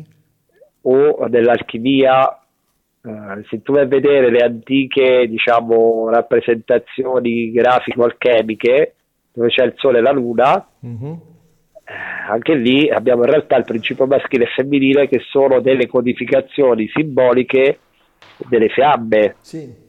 o 0.81 1.27
dell'alchimia. 1.27 2.39
Uh, 3.01 3.43
se 3.49 3.61
tu 3.61 3.73
vai 3.73 3.83
a 3.83 3.87
vedere 3.87 4.31
le 4.31 4.39
antiche 4.39 5.27
diciamo, 5.27 6.09
rappresentazioni 6.09 7.51
grafico-alchemiche 7.51 8.95
dove 9.33 9.49
c'è 9.49 9.65
il 9.65 9.73
sole 9.75 9.97
e 9.97 10.01
la 10.01 10.11
luna, 10.11 10.65
mm-hmm. 10.85 11.11
eh, 11.11 11.93
anche 12.29 12.55
lì 12.55 12.89
abbiamo 12.89 13.23
in 13.23 13.31
realtà 13.31 13.57
il 13.57 13.65
principio 13.65 14.05
maschile 14.05 14.45
e 14.45 14.53
femminile 14.55 15.09
che 15.09 15.19
sono 15.19 15.59
delle 15.59 15.87
codificazioni 15.87 16.87
simboliche 16.87 17.79
delle 18.47 18.69
fiamme. 18.69 19.35
Sì 19.39 19.82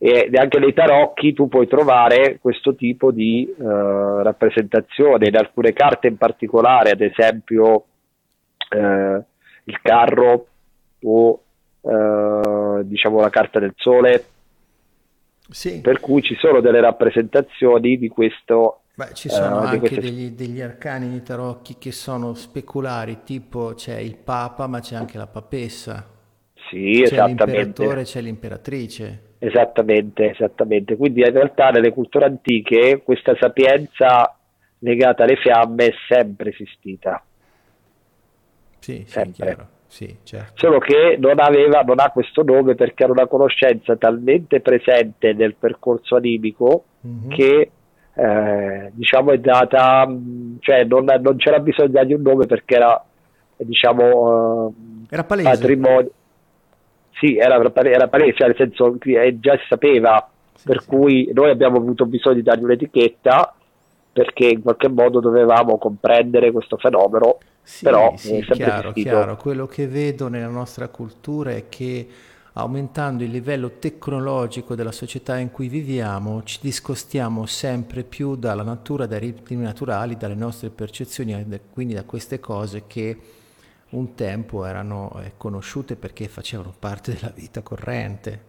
e 0.00 0.30
anche 0.34 0.60
nei 0.60 0.72
tarocchi 0.72 1.32
tu 1.32 1.48
puoi 1.48 1.66
trovare 1.66 2.38
questo 2.40 2.76
tipo 2.76 3.10
di 3.10 3.52
uh, 3.56 3.64
rappresentazione. 4.22 5.26
In 5.26 5.36
alcune 5.36 5.72
carte 5.72 6.06
in 6.06 6.16
particolare 6.16 6.90
ad 6.90 7.00
esempio 7.00 7.72
uh, 8.76 9.24
il 9.64 9.80
carro 9.82 10.46
o 11.02 11.42
uh, 11.80 12.82
diciamo 12.84 13.20
la 13.20 13.30
carta 13.30 13.58
del 13.58 13.74
sole. 13.76 14.24
Sì. 15.50 15.80
per 15.80 15.98
cui 15.98 16.20
ci 16.20 16.34
sono 16.34 16.60
delle 16.60 16.78
rappresentazioni 16.78 17.96
di 17.96 18.08
questo 18.08 18.82
Beh, 18.94 19.14
ci 19.14 19.30
sono 19.30 19.60
anche 19.60 19.78
queste... 19.78 20.00
degli, 20.00 20.32
degli, 20.32 20.60
arcani 20.60 21.08
di 21.08 21.22
tarocchi 21.22 21.78
che 21.78 21.90
sono 21.90 22.34
speculari 22.34 23.20
tipo 23.24 23.72
c'è 23.74 23.96
il 23.96 24.18
papa 24.18 24.66
ma 24.66 24.80
c'è 24.80 24.94
anche 24.94 25.16
la 25.16 25.26
papessa. 25.26 26.06
Sì, 26.68 27.02
c'è 27.06 27.24
l'imperatore 27.24 28.02
c'è 28.02 28.20
l'imperatrice 28.20 29.27
Esattamente, 29.38 30.30
esattamente. 30.30 30.96
Quindi 30.96 31.20
in 31.20 31.32
realtà 31.32 31.70
nelle 31.70 31.92
culture 31.92 32.24
antiche 32.24 33.02
questa 33.04 33.36
sapienza 33.38 34.34
legata 34.80 35.22
alle 35.22 35.36
fiamme 35.36 35.86
è 35.86 35.92
sempre 36.08 36.50
esistita. 36.50 37.22
Sì, 38.80 39.04
sempre. 39.06 39.56
Sì, 39.86 40.06
sì, 40.06 40.16
certo. 40.22 40.52
Solo 40.54 40.78
che 40.78 41.16
non, 41.18 41.38
aveva, 41.40 41.80
non 41.82 42.00
ha 42.00 42.10
questo 42.10 42.42
nome 42.42 42.74
perché 42.74 43.04
era 43.04 43.12
una 43.12 43.26
conoscenza 43.26 43.96
talmente 43.96 44.60
presente 44.60 45.32
nel 45.32 45.54
percorso 45.54 46.16
animico 46.16 46.84
mm-hmm. 47.06 47.28
che 47.30 47.70
eh, 48.14 48.90
diciamo 48.92 49.32
è 49.32 49.38
data, 49.38 50.06
cioè 50.60 50.84
non, 50.84 51.04
non, 51.04 51.36
c'era 51.36 51.60
bisogno 51.60 52.04
di 52.04 52.12
un 52.12 52.22
nome 52.22 52.46
perché 52.46 52.74
era 52.74 53.02
diciamo 53.56 54.74
eh, 55.08 55.14
era 55.14 55.24
palese. 55.24 55.48
patrimonio 55.48 56.10
sì, 57.18 57.36
era, 57.36 57.60
era 57.84 58.08
palese, 58.08 58.34
cioè 58.34 58.46
nel 58.48 58.56
senso 58.56 58.96
che 58.98 59.36
già 59.40 59.56
si 59.56 59.64
sapeva, 59.68 60.28
sì, 60.54 60.66
per 60.66 60.82
sì. 60.82 60.88
cui 60.88 61.30
noi 61.32 61.50
abbiamo 61.50 61.78
avuto 61.78 62.06
bisogno 62.06 62.36
di 62.36 62.42
dargli 62.42 62.64
un'etichetta 62.64 63.54
perché 64.12 64.46
in 64.46 64.62
qualche 64.62 64.88
modo 64.88 65.20
dovevamo 65.20 65.78
comprendere 65.78 66.50
questo 66.50 66.76
fenomeno, 66.76 67.38
sì, 67.62 67.84
però 67.84 68.14
sì, 68.16 68.44
chiaro, 68.50 68.92
chiaro, 68.92 69.36
quello 69.36 69.66
che 69.66 69.86
vedo 69.86 70.28
nella 70.28 70.48
nostra 70.48 70.88
cultura 70.88 71.52
è 71.52 71.68
che 71.68 72.08
aumentando 72.54 73.22
il 73.22 73.30
livello 73.30 73.72
tecnologico 73.78 74.74
della 74.74 74.90
società 74.90 75.38
in 75.38 75.52
cui 75.52 75.68
viviamo, 75.68 76.42
ci 76.42 76.58
discostiamo 76.60 77.46
sempre 77.46 78.02
più 78.02 78.34
dalla 78.34 78.64
natura, 78.64 79.06
dai 79.06 79.20
ritmi 79.20 79.62
naturali, 79.62 80.16
dalle 80.16 80.34
nostre 80.34 80.70
percezioni, 80.70 81.46
quindi 81.72 81.94
da 81.94 82.02
queste 82.02 82.40
cose 82.40 82.84
che 82.88 83.16
un 83.90 84.14
tempo 84.14 84.64
erano 84.64 85.20
eh, 85.22 85.32
conosciute 85.36 85.96
perché 85.96 86.28
facevano 86.28 86.74
parte 86.78 87.14
della 87.14 87.32
vita 87.34 87.62
corrente. 87.62 88.46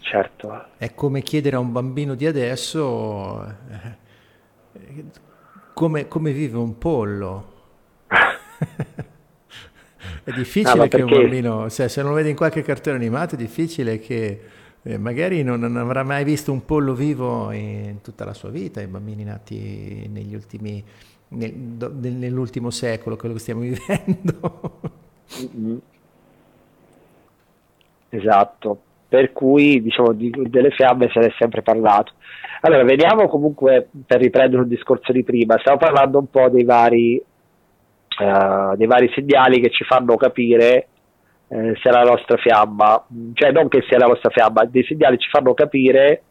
Certo. 0.00 0.66
È 0.76 0.94
come 0.94 1.22
chiedere 1.22 1.56
a 1.56 1.58
un 1.58 1.72
bambino 1.72 2.14
di 2.14 2.26
adesso 2.26 3.44
eh, 3.46 5.04
come, 5.74 6.08
come 6.08 6.32
vive 6.32 6.58
un 6.58 6.78
pollo. 6.78 7.58
è 10.24 10.32
difficile 10.32 10.74
no, 10.74 10.88
che 10.88 11.02
un 11.02 11.10
bambino, 11.10 11.68
se, 11.68 11.88
se, 11.88 12.00
non 12.02 12.10
lo 12.10 12.16
vede 12.16 12.30
in 12.30 12.36
qualche 12.36 12.62
cartone 12.62 12.96
animato, 12.96 13.34
è 13.34 13.38
difficile 13.38 13.98
che 13.98 14.40
eh, 14.82 14.98
magari 14.98 15.42
non, 15.42 15.60
non, 15.60 15.76
avrà 15.76 16.02
mai 16.02 16.24
visto 16.24 16.52
un 16.52 16.64
pollo 16.64 16.94
vivo 16.94 17.50
in 17.52 18.00
tutta 18.02 18.24
la 18.24 18.34
sua 18.34 18.50
vita, 18.50 18.80
i 18.80 18.86
bambini 18.86 19.24
nati 19.24 20.08
negli 20.08 20.34
ultimi, 20.34 20.82
nel, 21.30 21.52
do, 21.52 21.90
nell'ultimo 21.92 22.70
secolo, 22.70 23.16
quello 23.16 23.34
che 23.34 23.40
stiamo 23.40 23.60
vivendo. 23.66 24.80
mm-hmm. 25.56 25.76
Esatto, 28.10 28.80
per 29.08 29.32
cui 29.32 29.80
diciamo 29.82 30.12
di, 30.12 30.32
delle 30.48 30.70
fiamme 30.70 31.08
se 31.12 31.20
ne 31.20 31.26
è 31.26 31.34
sempre 31.38 31.62
parlato. 31.62 32.12
Allora, 32.62 32.84
vediamo 32.84 33.28
comunque 33.28 33.88
per 34.04 34.20
riprendere 34.20 34.62
un 34.62 34.68
discorso 34.68 35.12
di 35.12 35.24
prima, 35.24 35.58
stiamo 35.58 35.78
parlando 35.78 36.18
un 36.18 36.28
po' 36.28 36.48
dei 36.48 36.64
vari 36.64 37.22
eh, 38.20 38.76
dei 38.76 38.86
vari 38.86 39.10
segnali 39.14 39.60
che 39.60 39.70
ci 39.70 39.84
fanno 39.84 40.16
capire 40.16 40.88
eh, 41.48 41.74
se 41.82 41.90
la 41.90 42.02
nostra 42.02 42.36
fiamma, 42.36 43.02
cioè 43.32 43.50
non 43.50 43.68
che 43.68 43.82
sia 43.88 43.98
la 43.98 44.06
nostra 44.06 44.28
fiamma, 44.28 44.64
dei 44.66 44.84
segnali 44.84 45.18
ci 45.18 45.28
fanno 45.30 45.54
capire 45.54 46.22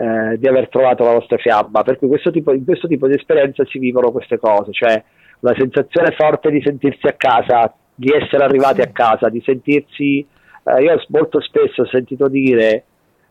eh, 0.00 0.38
di 0.38 0.46
aver 0.46 0.68
trovato 0.68 1.02
la 1.02 1.14
nostra 1.14 1.36
fiamma, 1.38 1.82
per 1.82 1.98
cui 1.98 2.06
questo 2.06 2.30
tipo, 2.30 2.52
in 2.52 2.64
questo 2.64 2.86
tipo 2.86 3.08
di 3.08 3.14
esperienza 3.14 3.64
si 3.66 3.78
vivono 3.78 4.12
queste 4.12 4.38
cose, 4.38 4.72
cioè 4.72 5.02
una 5.40 5.54
sensazione 5.56 6.14
forte 6.16 6.50
di 6.50 6.62
sentirsi 6.62 7.06
a 7.06 7.14
casa, 7.14 7.74
di 7.94 8.12
essere 8.12 8.44
arrivati 8.44 8.80
a 8.80 8.90
casa, 8.92 9.28
di 9.28 9.42
sentirsi, 9.44 10.24
eh, 10.64 10.82
io 10.82 11.02
molto 11.08 11.40
spesso 11.40 11.82
ho 11.82 11.86
sentito 11.86 12.28
dire 12.28 12.84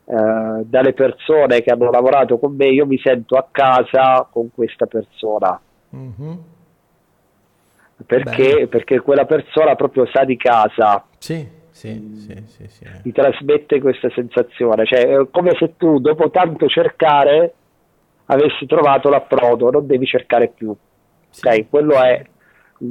eh, 0.06 0.64
dalle 0.65 0.94
persone 0.94 1.61
che 1.61 1.72
hanno 1.72 1.89
lavorato 1.89 2.38
con 2.38 2.56
me, 2.56 2.68
io 2.68 2.85
mi 2.85 2.99
sento 2.99 3.35
a 3.38 3.48
casa 3.49 4.27
con 4.30 4.49
questa 4.53 4.88
persona. 4.88 5.60
Mm-hmm 5.95 6.34
perché, 8.06 8.68
perché, 8.69 8.99
quella 8.99 9.26
persona 9.26 9.76
proprio 9.76 10.06
sa 10.14 10.23
di 10.23 10.38
casa. 10.38 11.03
Sì, 11.18 11.48
sì, 11.78 12.16
sì, 12.16 12.44
sì, 12.48 12.68
sì. 12.68 12.86
Ti 13.04 13.12
trasmette 13.12 13.80
questa 13.80 14.10
sensazione, 14.10 14.84
cioè 14.86 15.06
è 15.06 15.28
come 15.30 15.52
se 15.60 15.76
tu 15.78 15.99
dopo 15.99 16.32
tanto 16.32 16.68
cercare 16.68 17.54
avessi 18.26 18.66
trovato 18.66 19.10
l'approdo, 19.10 19.70
non 19.70 19.86
devi 19.86 20.08
cercare 20.08 20.48
più. 20.48 20.76
Sì. 21.30 21.45
Okay? 21.45 21.68
Quello 21.70 22.02
è 22.02 22.26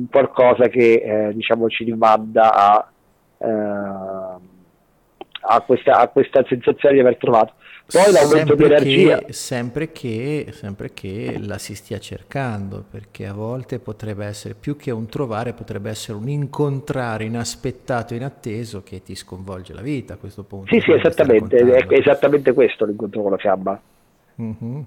qualcosa 0.08 0.68
che 0.68 1.02
eh, 1.28 1.34
diciamo 1.34 1.68
ci 1.68 1.82
rimanda 1.82 2.54
a, 2.54 2.90
eh, 3.38 4.54
a, 5.46 5.60
questa, 5.60 5.98
a 5.98 6.08
questa 6.08 6.44
sensazione 6.48 6.94
di 6.94 7.00
aver 7.00 7.16
trovato. 7.16 7.54
Poi 7.86 8.10
l'aumento 8.10 8.56
di 8.56 8.64
energia. 8.64 9.22
Sempre, 9.28 9.92
che, 9.92 10.48
sempre 10.50 10.92
che 10.92 11.36
la 11.38 11.56
si 11.56 11.76
stia 11.76 11.98
cercando, 11.98 12.84
perché 12.90 13.26
a 13.26 13.32
volte 13.32 13.78
potrebbe 13.78 14.26
essere 14.26 14.54
più 14.54 14.76
che 14.76 14.90
un 14.90 15.06
trovare, 15.06 15.52
potrebbe 15.52 15.90
essere 15.90 16.18
un 16.18 16.28
incontrare 16.28 17.24
inaspettato, 17.24 18.14
inatteso 18.14 18.82
che 18.82 19.02
ti 19.02 19.14
sconvolge 19.14 19.72
la 19.72 19.82
vita 19.82 20.14
a 20.14 20.16
questo 20.16 20.42
punto. 20.42 20.74
Sì, 20.74 20.80
sì, 20.80 20.92
esattamente, 20.92 21.58
è 21.58 21.86
esattamente 21.90 22.52
questo 22.52 22.84
l'incontro 22.86 23.22
con 23.22 23.30
la 23.30 23.38
fiamma. 23.38 23.80
Mm-hmm. 24.42 24.80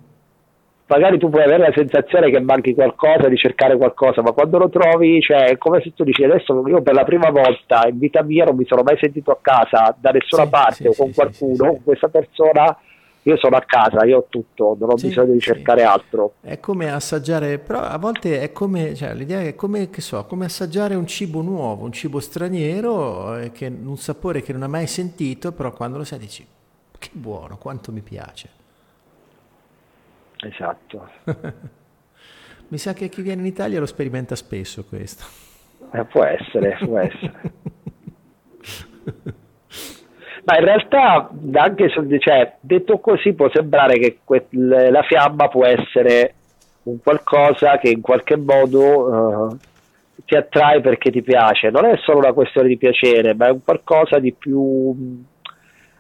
Magari 0.90 1.20
tu 1.20 1.30
puoi 1.30 1.44
avere 1.44 1.68
la 1.68 1.72
sensazione 1.72 2.32
che 2.32 2.40
manchi 2.40 2.74
qualcosa, 2.74 3.28
di 3.28 3.38
cercare 3.38 3.78
qualcosa, 3.78 4.24
ma 4.24 4.32
quando 4.32 4.58
lo 4.58 4.70
trovi, 4.70 5.22
cioè, 5.22 5.50
è 5.50 5.58
come 5.60 5.82
se 5.82 5.94
tu 5.94 6.04
dici 6.04 6.24
adesso 6.24 6.68
io 6.68 6.82
per 6.82 6.96
la 6.96 7.04
prima 7.04 7.30
volta 7.30 7.88
in 7.88 8.00
vita 8.00 8.24
mia 8.24 8.46
non 8.46 8.56
mi 8.56 8.66
sono 8.66 8.82
mai 8.82 8.98
sentito 9.00 9.30
a 9.30 9.38
casa 9.40 9.96
da 10.00 10.10
nessuna 10.10 10.46
sì, 10.46 10.50
parte 10.50 10.74
sì, 10.74 10.88
o 10.88 10.94
con 10.98 11.10
sì, 11.10 11.14
qualcuno, 11.14 11.68
con 11.74 11.84
questa 11.84 12.08
persona 12.08 12.76
io 13.22 13.38
sono 13.38 13.56
a 13.56 13.64
casa, 13.68 14.04
io 14.06 14.18
ho 14.18 14.26
tutto, 14.30 14.76
non 14.80 14.90
ho 14.90 14.98
sì, 14.98 15.10
bisogno 15.10 15.34
di 15.34 15.40
cercare 15.40 15.82
sì. 15.82 15.86
altro. 15.86 16.34
È 16.42 16.60
come 16.60 16.92
assaggiare, 16.92 17.60
però 17.60 17.82
a 17.82 17.98
volte 18.00 18.42
è 18.42 18.52
come, 18.52 18.96
cioè, 18.96 19.14
l'idea 19.14 19.42
è 19.42 19.54
come, 19.54 19.92
che 19.92 20.02
so, 20.02 20.26
come 20.26 20.46
assaggiare 20.46 20.96
un 20.96 21.06
cibo 21.06 21.42
nuovo, 21.42 21.84
un 21.84 21.92
cibo 21.92 22.20
straniero, 22.20 23.38
eh, 23.38 23.52
che, 23.52 23.68
un 23.68 23.98
sapore 23.98 24.42
che 24.42 24.54
non 24.54 24.64
hai 24.64 24.70
mai 24.70 24.88
sentito, 24.88 25.52
però 25.52 25.72
quando 25.72 26.00
lo 26.00 26.04
sai 26.04 26.18
dici, 26.18 26.44
che 26.98 27.10
buono, 27.12 27.58
quanto 27.58 27.92
mi 27.92 28.02
piace. 28.02 28.58
Esatto. 30.42 31.10
mi 32.70 32.78
sa 32.78 32.94
che 32.94 33.10
chi 33.10 33.22
viene 33.22 33.42
in 33.42 33.48
Italia 33.48 33.80
lo 33.80 33.86
sperimenta 33.86 34.36
spesso 34.36 34.86
questo. 34.86 35.26
Eh, 35.92 36.06
può 36.06 36.24
essere, 36.24 36.78
può 36.80 36.98
essere. 37.00 37.58
Ma 40.44 40.58
in 40.58 40.66
realtà, 40.66 41.30
anche 41.54 41.90
se, 41.90 42.20
cioè, 42.20 42.56
detto 42.60 43.00
così, 43.00 43.34
può 43.34 43.50
sembrare 43.52 44.00
che 44.00 44.20
que- 44.24 44.48
la 44.50 45.04
fiamma 45.04 45.48
può 45.48 45.66
essere 45.66 46.34
un 46.84 47.00
qualcosa 47.04 47.78
che 47.78 47.90
in 47.90 48.02
qualche 48.02 48.36
modo 48.38 49.50
uh, 49.50 49.58
ti 50.26 50.36
attrae 50.36 50.82
perché 50.82 51.12
ti 51.12 51.22
piace. 51.22 51.70
Non 51.70 51.86
è 51.86 51.98
solo 51.98 52.20
una 52.20 52.34
questione 52.34 52.68
di 52.68 52.78
piacere, 52.78 53.36
ma 53.36 53.48
è 53.48 53.52
un 53.52 53.64
qualcosa 53.64 54.18
di 54.20 54.34
più, 54.34 55.24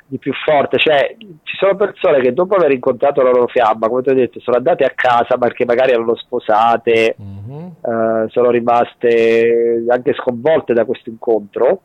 di 0.09 0.17
più 0.17 0.33
forte. 0.33 0.77
Cioè, 0.77 1.15
ci 1.43 1.55
sono 1.55 1.75
persone 1.75 2.19
che 2.19 2.33
dopo 2.33 2.55
aver 2.55 2.71
incontrato 2.71 3.21
la 3.21 3.29
loro 3.29 3.47
fiamma, 3.47 3.87
come 3.87 4.01
ti 4.01 4.09
ho 4.09 4.13
detto, 4.13 4.41
sono 4.41 4.57
andate 4.57 4.83
a 4.83 4.91
casa 4.93 5.37
perché 5.37 5.63
magari 5.63 5.91
erano 5.91 6.15
sposate, 6.15 7.15
mm-hmm. 7.21 7.65
uh, 7.79 8.29
sono 8.29 8.49
rimaste 8.49 9.85
anche 9.87 10.13
sconvolte 10.13 10.73
da 10.73 10.83
questo 10.83 11.09
incontro 11.09 11.81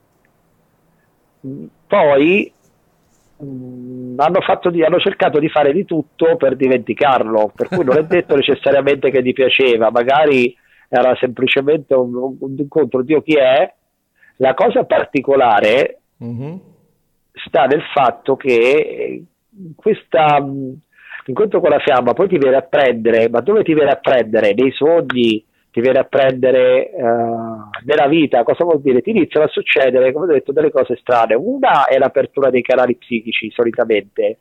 poi 1.87 2.53
mh, 3.37 3.47
mm, 3.47 4.19
hanno, 4.19 4.41
di, 4.71 4.83
hanno, 4.83 4.99
cercato 4.99 5.39
di 5.39 5.49
fare 5.49 5.73
di 5.73 5.85
tutto 5.85 6.37
per 6.37 6.57
dimenticarlo, 6.57 7.53
per 7.55 7.69
cui 7.69 7.85
non 7.85 7.99
è 7.99 8.05
detto 8.05 8.35
necessariamente 8.35 9.11
che 9.11 9.23
gli 9.23 9.33
piaceva, 9.33 9.91
magari 9.91 10.57
era 10.89 11.15
semplicemente 11.17 11.95
un, 11.95 12.15
un 12.15 12.55
incontro 12.57 13.03
Dio 13.03 13.23
chi 13.23 13.35
è. 13.35 13.73
La 14.39 14.55
cosa 14.55 14.85
particolare 14.85 16.01
mm-hmm. 16.23 16.57
Sta 17.35 17.65
nel 17.67 17.83
fatto 17.93 18.37
che 18.37 19.25
questa 19.75 20.41
mm, 20.41 20.73
incontro 21.27 21.61
con 21.61 21.71
la 21.71 21.79
fiamma 21.79 22.13
poi 22.13 22.29
ti 22.29 22.39
viene 22.39 22.57
a 22.57 22.63
prendere, 22.63 23.29
ma 23.29 23.41
dove 23.41 23.63
ti 23.63 23.75
viene 23.75 23.91
a 23.91 23.97
prendere? 23.97 24.55
Nei 24.55 24.71
sogni, 24.73 25.45
ti 25.71 25.81
viene 25.81 25.99
a 25.99 26.05
prendere 26.05 26.91
uh, 26.93 27.69
nella 27.85 28.07
vita, 28.09 28.45
cosa 28.45 28.65
vuol 28.65 28.81
dire? 28.81 29.03
Ti 29.03 29.11
iniziano 29.11 29.47
a 29.47 29.51
succedere, 29.51 30.13
come 30.13 30.27
ho 30.27 30.33
detto, 30.33 30.53
delle 30.53 30.71
cose 30.71 30.97
strane. 31.01 31.35
Una 31.35 31.87
è 31.87 31.99
l'apertura 31.99 32.51
dei 32.51 32.63
canali 32.63 32.97
psichici, 32.97 33.51
solitamente. 33.51 34.39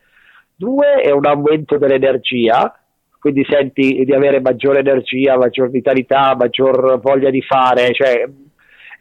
Due 0.55 1.01
è 1.01 1.09
un 1.09 1.25
aumento 1.25 1.77
dell'energia, 1.77 2.77
quindi 3.19 3.43
senti 3.49 4.03
di 4.05 4.13
avere 4.13 4.41
maggiore 4.41 4.79
energia, 4.79 5.37
maggior 5.37 5.71
vitalità, 5.71 6.35
maggior 6.35 6.99
voglia 6.99 7.31
di 7.31 7.41
fare, 7.41 7.93
cioè 7.93 8.29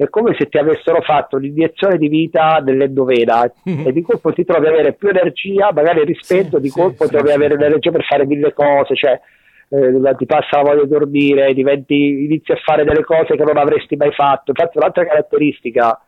è 0.04 0.08
come 0.08 0.34
se 0.38 0.48
ti 0.48 0.58
avessero 0.58 1.00
fatto 1.02 1.36
un'iniezione 1.36 1.98
di 1.98 2.08
vita 2.08 2.62
nell'endovena 2.64 3.50
mm-hmm. 3.68 3.86
e 3.86 3.92
di 3.92 4.02
colpo 4.02 4.32
ti 4.32 4.44
trovi 4.44 4.66
ad 4.66 4.72
avere 4.72 4.92
più 4.94 5.08
energia, 5.08 5.70
magari 5.72 6.04
rispetto, 6.04 6.56
sì, 6.56 6.62
di 6.62 6.70
colpo 6.70 7.04
sì, 7.04 7.10
trovi 7.10 7.28
sì, 7.28 7.34
avere 7.34 7.56
l'energia 7.56 7.90
per 7.90 8.04
fare 8.04 8.26
mille 8.26 8.52
cose, 8.52 8.94
cioè 8.94 9.20
eh, 9.68 10.14
ti 10.16 10.26
passa 10.26 10.58
la 10.58 10.62
voglia 10.62 10.82
di 10.82 10.88
dormire, 10.88 11.54
diventi, 11.54 12.24
inizi 12.24 12.52
a 12.52 12.56
fare 12.56 12.84
delle 12.84 13.04
cose 13.04 13.36
che 13.36 13.44
non 13.44 13.56
avresti 13.56 13.96
mai 13.96 14.12
fatto. 14.12 14.50
Infatti, 14.50 14.76
un'altra 14.76 15.06
caratteristica 15.06 15.98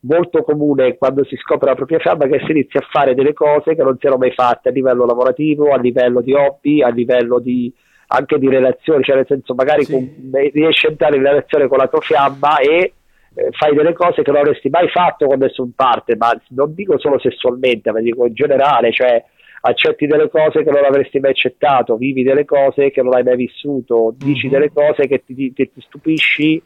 molto 0.00 0.42
comune 0.42 0.96
quando 0.96 1.24
si 1.24 1.36
scopre 1.36 1.68
la 1.68 1.74
propria 1.74 1.98
fiamma 1.98 2.24
è 2.24 2.28
che 2.28 2.44
si 2.44 2.52
inizia 2.52 2.80
a 2.80 2.86
fare 2.88 3.14
delle 3.14 3.32
cose 3.32 3.74
che 3.74 3.82
non 3.82 3.96
si 3.98 4.06
erano 4.06 4.20
mai 4.20 4.32
fatte 4.32 4.68
a 4.68 4.72
livello 4.72 5.04
lavorativo, 5.04 5.72
a 5.72 5.78
livello 5.78 6.20
di 6.20 6.32
hobby, 6.32 6.82
a 6.82 6.88
livello 6.88 7.38
di, 7.38 7.72
anche 8.08 8.38
di 8.38 8.48
relazioni, 8.48 9.02
cioè 9.02 9.16
nel 9.16 9.26
senso 9.26 9.54
magari 9.54 9.84
sì. 9.84 9.92
con, 9.92 10.30
riesci 10.52 10.86
a 10.86 10.90
entrare 10.90 11.16
in 11.16 11.22
relazione 11.22 11.68
con 11.68 11.78
la 11.78 11.88
tua 11.88 12.00
fiamma 12.00 12.58
e 12.58 12.92
eh, 13.36 13.50
fai 13.50 13.74
delle 13.74 13.92
cose 13.92 14.22
che 14.22 14.30
non 14.30 14.40
avresti 14.40 14.70
mai 14.70 14.88
fatto 14.88 15.26
quando 15.26 15.46
sei 15.50 15.66
in 15.66 15.74
parte, 15.74 16.16
ma 16.16 16.32
non 16.48 16.72
dico 16.72 16.98
solo 16.98 17.18
sessualmente, 17.18 17.92
ma 17.92 18.00
dico 18.00 18.24
in 18.24 18.32
generale, 18.32 18.92
cioè 18.92 19.22
accetti 19.60 20.06
delle 20.06 20.30
cose 20.30 20.62
che 20.62 20.70
non 20.70 20.84
avresti 20.84 21.18
mai 21.18 21.32
accettato, 21.32 21.96
vivi 21.96 22.22
delle 22.22 22.46
cose 22.46 22.90
che 22.90 23.02
non 23.02 23.14
hai 23.14 23.22
mai 23.22 23.36
vissuto, 23.36 24.14
dici 24.16 24.46
mm-hmm. 24.46 24.52
delle 24.52 24.72
cose 24.72 25.06
che 25.06 25.22
ti, 25.24 25.52
che 25.52 25.70
ti, 25.70 25.80
stupisci 25.82 26.62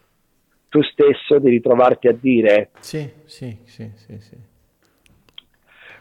tu 0.69 0.81
stesso 0.83 1.41
di 1.41 1.51
ritrovarti 1.51 2.07
a 2.07 2.13
dire. 2.13 2.71
Sì, 2.79 3.11
sì, 3.25 3.57
sì, 3.65 3.91
sì. 3.97 4.19
sì. 4.21 4.37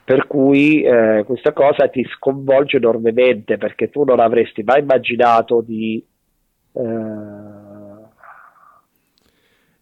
Per 0.04 0.28
cui 0.28 0.84
eh, 0.84 1.24
questa 1.26 1.54
cosa 1.54 1.88
ti 1.88 2.04
sconvolge 2.16 2.78
enormemente 2.78 3.58
perché 3.58 3.90
tu 3.90 4.04
non 4.04 4.20
avresti 4.20 4.62
mai 4.62 4.82
immaginato 4.82 5.62
di... 5.62 6.04
Eh, 6.74 7.69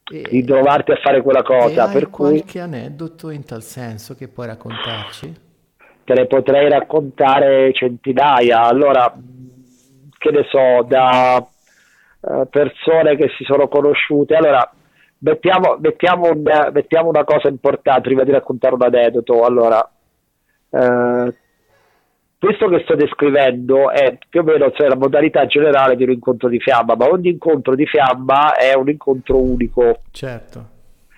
di 0.10 0.44
trovarti 0.44 0.92
a 0.92 0.96
fare 0.98 1.22
quella 1.22 1.44
cosa. 1.44 1.90
per 1.90 2.10
cui 2.10 2.40
qualche 2.40 2.60
aneddoto 2.60 3.30
in 3.30 3.44
tal 3.44 3.62
senso 3.62 4.16
che 4.16 4.28
puoi 4.28 4.48
raccontarci? 4.48 5.46
Te 6.04 6.14
ne 6.14 6.26
potrei 6.26 6.70
raccontare 6.70 7.74
centinaia. 7.74 8.62
Allora, 8.62 9.14
che 10.18 10.32
ne 10.32 10.46
so, 10.50 10.84
da 10.88 11.46
uh, 12.20 12.48
persone 12.50 13.18
che 13.18 13.30
si 13.38 13.44
sono 13.44 13.68
conosciute. 13.68 14.36
Allora, 14.36 14.72
mettiamo, 15.20 15.78
mettiamo, 15.80 16.30
un, 16.30 16.44
mettiamo, 16.72 17.10
una 17.10 17.26
cosa 17.26 17.50
importante 17.50 18.02
prima 18.02 18.24
di 18.24 18.32
raccontare 18.32 18.76
un 18.76 18.84
aneddoto. 18.84 19.44
Allora, 19.44 19.90
uh, 20.70 21.34
questo 22.40 22.68
che 22.68 22.82
sto 22.84 22.96
descrivendo 22.96 23.90
è 23.90 24.18
più 24.30 24.42
o 24.42 24.44
meno 24.44 24.72
cioè, 24.72 24.88
la 24.88 24.96
modalità 24.96 25.48
generale 25.48 25.96
di 25.96 26.04
un 26.04 26.12
incontro 26.12 26.50
di 26.50 26.60
fiamma, 26.60 26.96
ma 26.96 27.10
ogni 27.10 27.30
incontro 27.30 27.74
di 27.74 27.86
fiamma 27.88 28.56
è 28.56 28.76
un 28.76 28.90
incontro 28.90 29.42
unico. 29.42 30.02
Certo. 30.12 30.66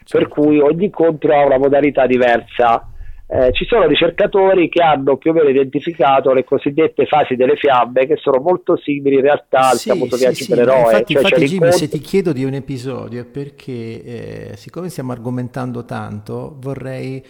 certo. 0.04 0.18
Per 0.18 0.28
cui 0.30 0.60
ogni 0.60 0.86
incontro 0.86 1.34
ha 1.36 1.46
una 1.46 1.58
modalità 1.58 2.06
diversa. 2.06 2.86
Eh, 3.32 3.52
ci 3.52 3.66
sono 3.66 3.86
ricercatori 3.86 4.70
che 4.70 4.82
hanno 4.82 5.18
più 5.18 5.30
o 5.30 5.34
meno 5.36 5.50
identificato 5.50 6.34
le 6.34 6.44
cosiddette 6.44 7.06
fasi 7.06 7.36
delle 7.36 7.58
fiamme 7.58 8.08
che 8.08 8.16
sono 8.16 8.42
molto 8.42 8.76
simili 8.76 9.18
in 9.18 9.22
realtà 9.22 9.70
al 9.70 9.78
sì, 9.78 9.90
famoso 9.90 10.16
sì, 10.16 10.24
viaggio 10.24 10.44
sì. 10.46 10.50
per 10.50 10.60
eroe. 10.62 10.80
Infatti, 10.80 11.14
cioè, 11.14 11.24
infatti 11.24 11.46
Jimmy, 11.46 11.72
se 11.74 11.90
ti 11.90 12.00
chiedo 12.00 12.34
di 12.34 12.44
un 12.44 12.54
episodio 12.56 13.22
è 13.22 13.26
perché 13.26 13.72
eh, 14.04 14.52
siccome 14.56 14.90
stiamo 14.90 15.12
argomentando 15.12 15.86
tanto 15.86 16.56
vorrei 16.60 17.24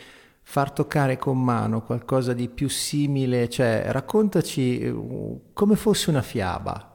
far 0.51 0.71
toccare 0.71 1.19
con 1.19 1.39
mano 1.39 1.83
qualcosa 1.83 2.33
di 2.33 2.49
più 2.49 2.69
simile, 2.69 3.47
cioè 3.49 3.83
raccontaci 3.89 4.83
uh, 4.83 5.51
come 5.53 5.75
fosse 5.75 6.09
una 6.09 6.23
fiaba. 6.23 6.91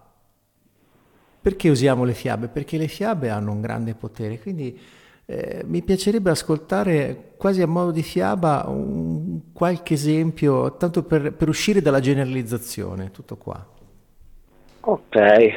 Perché 1.40 1.68
usiamo 1.68 2.02
le 2.02 2.14
fiabe? 2.14 2.48
Perché 2.48 2.76
le 2.76 2.88
fiabe 2.88 3.28
hanno 3.28 3.52
un 3.52 3.60
grande 3.60 3.94
potere, 3.94 4.40
quindi 4.40 4.76
eh, 5.26 5.62
mi 5.66 5.82
piacerebbe 5.82 6.30
ascoltare 6.30 7.34
quasi 7.36 7.62
a 7.62 7.68
modo 7.68 7.92
di 7.92 8.02
fiaba 8.02 8.64
un, 8.66 9.52
qualche 9.52 9.94
esempio, 9.94 10.76
tanto 10.76 11.04
per, 11.04 11.32
per, 11.32 11.48
uscire 11.48 11.80
dalla 11.80 12.00
generalizzazione, 12.00 13.12
tutto 13.12 13.36
qua. 13.36 13.64
Ok, 14.80 15.14
eh, 15.14 15.54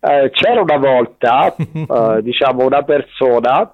c'era 0.00 0.60
una 0.60 0.76
volta, 0.76 1.54
eh, 1.54 2.20
diciamo, 2.20 2.66
una 2.66 2.82
persona 2.82 3.72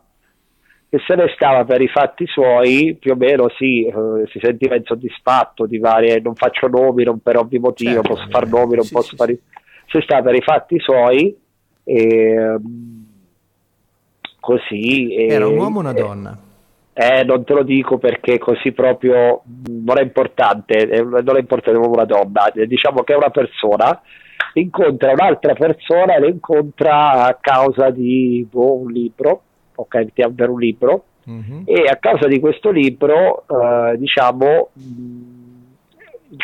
e 0.91 0.99
se 1.07 1.15
ne 1.15 1.31
stava 1.35 1.65
per 1.65 1.83
i 1.83 1.89
fatti 1.89 2.27
suoi, 2.27 2.97
più 2.99 3.13
o 3.13 3.17
meno 3.17 3.51
sì, 3.59 3.85
eh, 3.85 4.27
si 4.31 4.39
sentiva 4.41 4.75
insoddisfatto 4.75 5.67
di 5.67 5.79
varie, 5.79 6.21
non 6.21 6.35
faccio 6.35 6.67
nomi, 6.67 7.05
non 7.05 7.19
per 7.19 7.37
ovvi 7.37 7.59
motivi, 7.59 7.93
certo, 7.93 8.15
posso 8.15 8.27
far 8.31 8.49
nomi, 8.49 8.77
non 8.77 8.85
sì, 8.85 8.95
posso 8.95 9.11
sì, 9.11 9.17
fare... 9.17 9.33
Sì. 9.35 9.41
Se 9.89 10.03
stava 10.03 10.23
per 10.23 10.35
i 10.35 10.43
fatti 10.43 10.79
suoi, 10.79 11.37
e, 11.85 12.57
così... 14.41 15.15
E, 15.15 15.27
Era 15.27 15.47
un 15.47 15.59
uomo 15.59 15.79
o 15.79 15.81
una 15.81 15.93
donna? 15.93 16.39
Eh, 16.95 17.23
non 17.23 17.45
te 17.45 17.53
lo 17.53 17.63
dico 17.63 17.99
perché 17.99 18.39
così 18.39 18.73
proprio 18.73 19.43
non 19.67 19.99
è 19.99 20.03
importante, 20.03 20.87
non 21.03 21.37
è 21.37 21.39
importante 21.39 21.79
una 21.79 22.05
donna, 22.05 22.51
diciamo 22.67 23.03
che 23.03 23.13
è 23.13 23.17
una 23.17 23.31
persona, 23.31 24.01
incontra 24.55 25.13
un'altra 25.13 25.53
persona 25.53 26.17
e 26.17 26.21
la 26.21 26.27
incontra 26.27 27.25
a 27.25 27.39
causa 27.41 27.91
di 27.91 28.47
boh, 28.51 28.81
un 28.81 28.91
libro 28.91 29.43
ok, 29.81 30.31
per 30.35 30.49
un 30.49 30.59
libro, 30.59 31.05
mm-hmm. 31.29 31.63
e 31.65 31.85
a 31.89 31.97
causa 31.97 32.27
di 32.27 32.41
questo 32.41 32.71
libro, 32.71 33.45
eh, 33.47 33.97
diciamo, 33.97 34.71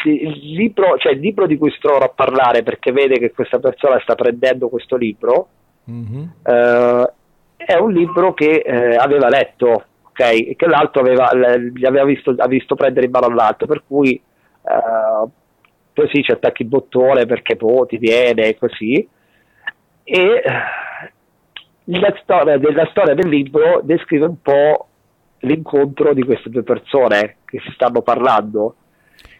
il 0.04 0.54
libro, 0.54 0.96
cioè 0.98 1.12
il 1.12 1.20
libro 1.20 1.46
di 1.46 1.58
cui 1.58 1.74
trova 1.80 2.06
a 2.06 2.12
parlare 2.14 2.62
perché 2.62 2.92
vede 2.92 3.18
che 3.18 3.32
questa 3.32 3.58
persona 3.58 3.98
sta 4.00 4.14
prendendo 4.14 4.68
questo 4.68 4.96
libro, 4.96 5.48
mm-hmm. 5.90 6.24
eh, 6.44 7.12
è 7.56 7.76
un 7.76 7.92
libro 7.92 8.34
che 8.34 8.62
eh, 8.64 8.94
aveva 8.94 9.28
letto, 9.28 9.84
ok, 10.02 10.20
e 10.20 10.54
che 10.56 10.66
l'altro 10.66 11.00
aveva, 11.00 11.30
gli 11.56 11.84
aveva 11.84 12.04
visto, 12.04 12.34
ha 12.36 12.46
visto 12.46 12.76
prendere 12.76 13.06
in 13.06 13.12
mano 13.12 13.26
all'altro, 13.26 13.66
per 13.66 13.82
cui 13.86 14.14
eh, 14.14 15.28
così 15.92 16.22
ci 16.22 16.30
attacchi 16.30 16.62
il 16.62 16.68
bottone 16.68 17.26
perché 17.26 17.56
poi 17.56 17.86
ti 17.86 17.96
viene 17.98 18.56
così. 18.56 19.08
E 20.06 20.42
la 21.84 22.14
storia, 22.22 22.58
della 22.58 22.86
storia 22.90 23.14
del 23.14 23.28
libro 23.28 23.80
descrive 23.82 24.26
un 24.26 24.40
po' 24.40 24.88
l'incontro 25.40 26.14
di 26.14 26.24
queste 26.24 26.48
due 26.50 26.62
persone 26.62 27.36
che 27.44 27.60
si 27.60 27.70
stanno 27.74 28.02
parlando. 28.02 28.76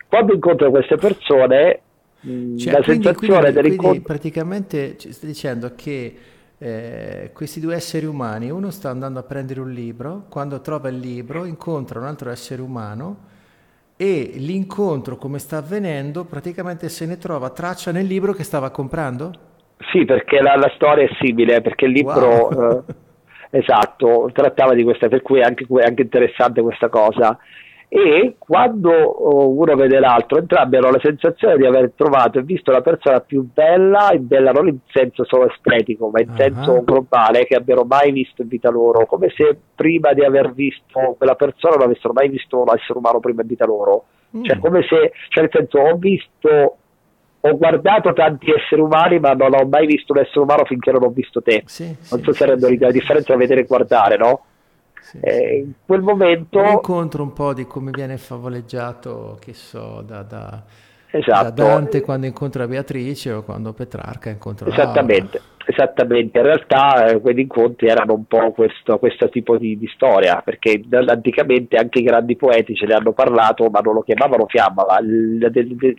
Quando 0.09 0.35
incontro 0.35 0.71
queste 0.71 0.97
persone, 0.97 1.81
cioè, 2.21 2.73
la 2.73 2.81
quindi, 2.83 3.05
sensazione 3.05 3.53
dell'incontro... 3.53 3.89
Quindi 3.89 4.01
praticamente 4.01 4.97
ci 4.99 5.13
stai 5.13 5.29
dicendo 5.29 5.73
che 5.75 6.17
eh, 6.59 7.31
questi 7.33 7.61
due 7.61 7.75
esseri 7.75 8.07
umani, 8.07 8.51
uno 8.51 8.71
sta 8.71 8.91
andando 8.91 9.19
a 9.19 9.23
prendere 9.23 9.61
un 9.61 9.73
libro, 9.73 10.27
quando 10.29 10.61
trova 10.61 10.89
il 10.89 10.99
libro 10.99 11.45
incontra 11.47 11.99
un 11.99 12.07
altro 12.07 12.31
essere 12.31 12.63
umano 12.63 13.33
e 13.97 14.33
l'incontro 14.37 15.17
come 15.17 15.39
sta 15.39 15.59
avvenendo 15.59 16.25
praticamente 16.25 16.89
se 16.89 17.07
ne 17.07 17.17
trova 17.17 17.51
traccia 17.51 17.93
nel 17.93 18.07
libro 18.07 18.33
che 18.33 18.43
stava 18.43 18.71
comprando? 18.71 19.53
Sì, 19.93 20.05
perché 20.05 20.41
la, 20.41 20.57
la 20.57 20.73
storia 20.75 21.05
è 21.05 21.11
simile, 21.21 21.61
perché 21.61 21.87
il 21.87 21.93
libro... 21.93 22.49
Wow. 22.49 22.85
Eh, 22.87 22.95
esatto, 23.59 24.31
trattava 24.33 24.75
di 24.75 24.83
questa, 24.83 25.09
per 25.09 25.23
cui 25.23 25.41
è 25.41 25.43
anche, 25.43 25.67
anche 25.81 26.03
interessante 26.03 26.63
questa 26.63 26.89
cosa. 26.89 27.39
E 27.97 28.35
quando 28.39 28.91
oh, 28.91 29.51
uno 29.51 29.77
vede 29.77 30.01
l'altro, 30.01 30.39
entrambi 30.39 30.77
hanno 30.77 30.91
la 30.91 30.99
sensazione 31.01 31.57
di 31.57 31.65
aver 31.65 31.93
trovato 31.95 32.41
e 32.41 32.43
visto 32.43 32.73
la 32.73 32.81
persona 32.81 33.21
più 33.21 33.49
bella, 33.53 34.11
e 34.11 34.19
bella 34.19 34.51
non 34.51 34.67
in 34.67 34.79
senso 34.91 35.25
solo 35.25 35.49
estetico, 35.49 36.09
ma 36.09 36.21
in 36.21 36.31
uh-huh. 36.31 36.37
senso 36.37 36.83
globale, 36.83 37.45
che 37.45 37.55
abbiano 37.55 37.85
mai 37.85 38.11
visto 38.11 38.43
in 38.43 38.49
vita 38.49 38.69
loro, 38.69 39.07
come 39.07 39.29
se 39.29 39.57
prima 39.77 40.13
di 40.13 40.25
aver 40.25 40.53
visto 40.53 41.15
quella 41.17 41.37
persona 41.37 41.77
non 41.77 41.85
avessero 41.85 42.13
mai 42.13 42.29
visto 42.29 42.61
un 42.61 42.67
essere 42.75 42.99
umano 42.99 43.21
prima 43.21 43.43
in 43.43 43.47
vita 43.47 43.65
loro. 43.65 44.07
Mm. 44.37 44.43
Cioè, 44.43 44.59
come 44.59 44.83
se, 44.83 45.13
cioè 45.29 45.43
nel 45.45 45.53
senso, 45.53 45.79
ho 45.79 45.95
visto 45.97 46.77
ho 47.47 47.57
guardato 47.59 48.13
tanti 48.15 48.51
esseri 48.51 48.81
umani, 48.81 49.19
ma 49.19 49.33
non 49.35 49.53
ho 49.55 49.67
mai 49.67 49.87
visto 49.87 50.15
un 50.15 50.21
essere 50.21 50.41
umano 50.41 50.65
finché 50.65 50.91
non 50.91 51.05
ho 51.05 51.11
visto 51.11 51.43
te. 51.43 51.63
Sì, 51.67 51.95
non 52.11 52.23
so 52.23 52.33
sì, 52.33 52.39
se 52.39 52.47
rendo 52.47 52.67
sì, 52.69 52.79
la 52.79 52.91
differenza 52.91 53.27
tra 53.27 53.37
vedere 53.37 53.61
e 53.61 53.65
guardare, 53.65 54.17
no? 54.17 54.45
Eh, 55.21 55.59
in 55.59 55.73
quel 55.85 56.01
momento. 56.01 56.59
Un 56.59 56.69
incontro 56.69 57.23
un 57.23 57.35
po' 57.35 57.53
di 57.53 57.67
come 57.67 57.91
viene 57.91 58.17
favoleggiato, 58.17 59.37
che 59.41 59.53
so, 59.53 60.03
da, 60.07 60.23
da, 60.23 60.63
esatto. 61.19 61.51
da 61.51 61.51
Dante 61.51 62.01
quando 62.01 62.27
incontra 62.27 62.67
Beatrice 62.67 63.33
o 63.33 63.43
quando 63.43 63.73
Petrarca 63.73 64.31
incontra 64.31 64.69
Esattamente. 64.69 65.39
Laura. 65.39 65.53
Esattamente, 65.67 66.39
in 66.39 66.45
realtà 66.45 67.07
eh, 67.07 67.21
quegli 67.23 67.39
incontri 67.39 67.89
erano 67.89 68.13
un 68.13 68.27
po' 68.27 68.53
questo, 68.53 68.99
questo 68.99 69.31
tipo 69.31 69.57
di, 69.57 69.79
di, 69.79 69.89
storia, 69.95 70.43
perché 70.45 70.83
anticamente 70.91 71.77
anche 71.77 72.01
i 72.01 72.03
grandi 72.03 72.37
poeti 72.37 72.75
ce 72.75 72.85
ne 72.85 72.93
hanno 72.93 73.13
parlato, 73.13 73.71
ma 73.71 73.81
non 73.81 73.95
lo 73.95 74.03
chiamavano 74.03 74.45
fiamma, 74.47 74.85
ma 74.87 75.01
la, 75.01 75.49
la, 75.49 75.51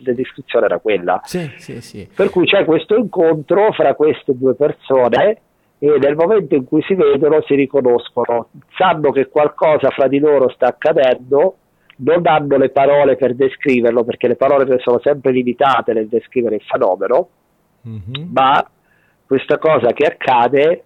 la 0.04 0.14
descrizione 0.14 0.66
era 0.66 0.78
quella. 0.78 1.20
Sì, 1.24 1.52
sì, 1.58 1.82
sì. 1.82 2.08
Per 2.14 2.30
cui 2.30 2.46
c'è 2.46 2.64
questo 2.64 2.96
incontro 2.96 3.72
fra 3.72 3.96
queste 3.96 4.38
due 4.38 4.54
persone 4.54 5.42
e 5.80 5.98
nel 6.00 6.16
momento 6.16 6.56
in 6.56 6.64
cui 6.66 6.82
si 6.84 6.94
vedono 6.94 7.42
si 7.42 7.56
riconoscono, 7.56 8.50
sanno 8.78 9.12
che 9.12 9.28
qualcosa 9.30 9.90
fra 9.90 10.08
di 10.08 10.20
loro 10.20 10.50
sta 10.50 10.68
accadendo, 10.68 11.58
non 11.98 12.28
hanno 12.28 12.58
le 12.58 12.70
parole 12.70 13.16
per 13.16 13.36
descriverlo, 13.36 14.04
perché 14.04 14.28
le 14.28 14.36
parole 14.36 14.80
sono 14.80 15.00
sempre 15.00 15.32
limitate 15.32 15.94
nel 15.94 16.08
descrivere 16.08 16.56
il 16.56 16.64
fenomeno, 16.64 17.30
mm-hmm. 17.88 18.32
ma 18.32 18.68
questa 19.26 19.58
cosa 19.58 19.92
che 19.94 20.06
accade 20.06 20.84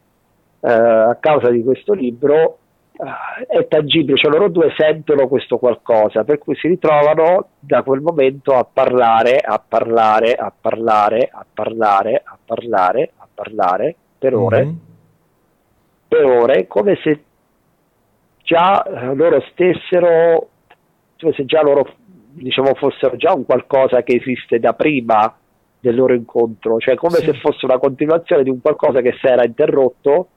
eh, 0.59 0.71
a 0.71 1.17
causa 1.19 1.49
di 1.49 1.63
questo 1.63 1.93
libro 1.93 2.57
eh, 2.91 3.45
è 3.47 3.67
tangibile, 3.67 4.17
cioè 4.17 4.31
loro 4.31 4.49
due 4.49 4.73
sentono 4.77 5.27
questo 5.27 5.57
qualcosa, 5.57 6.23
per 6.23 6.37
cui 6.37 6.55
si 6.55 6.67
ritrovano 6.67 7.47
da 7.59 7.81
quel 7.81 8.01
momento 8.01 8.53
a 8.53 8.65
parlare, 8.71 9.37
a 9.37 9.61
parlare, 9.65 10.33
a 10.33 10.53
parlare, 10.57 11.29
a 11.31 11.45
parlare, 11.51 12.21
a 12.23 12.37
parlare, 12.45 13.11
a 13.17 13.27
parlare 13.33 13.95
per 14.17 14.35
ore, 14.35 14.65
mm-hmm. 14.65 14.75
per 16.07 16.25
ore, 16.25 16.67
come 16.67 16.99
se 17.01 17.23
già 18.43 18.83
eh, 18.83 19.15
loro 19.15 19.41
stessero, 19.51 20.49
come 21.19 21.33
se 21.33 21.45
già 21.45 21.61
loro 21.61 21.87
diciamo 22.31 22.73
fossero 22.75 23.15
già 23.15 23.33
un 23.33 23.45
qualcosa 23.45 24.03
che 24.03 24.15
esiste 24.15 24.59
da 24.59 24.73
prima 24.73 25.35
del 25.79 25.95
loro 25.95 26.13
incontro, 26.13 26.77
cioè 26.79 26.95
come 26.95 27.17
sì. 27.17 27.25
se 27.25 27.33
fosse 27.33 27.65
una 27.65 27.77
continuazione 27.77 28.43
di 28.43 28.49
un 28.49 28.61
qualcosa 28.61 29.01
che 29.01 29.15
si 29.19 29.27
era 29.27 29.45
interrotto 29.45 30.27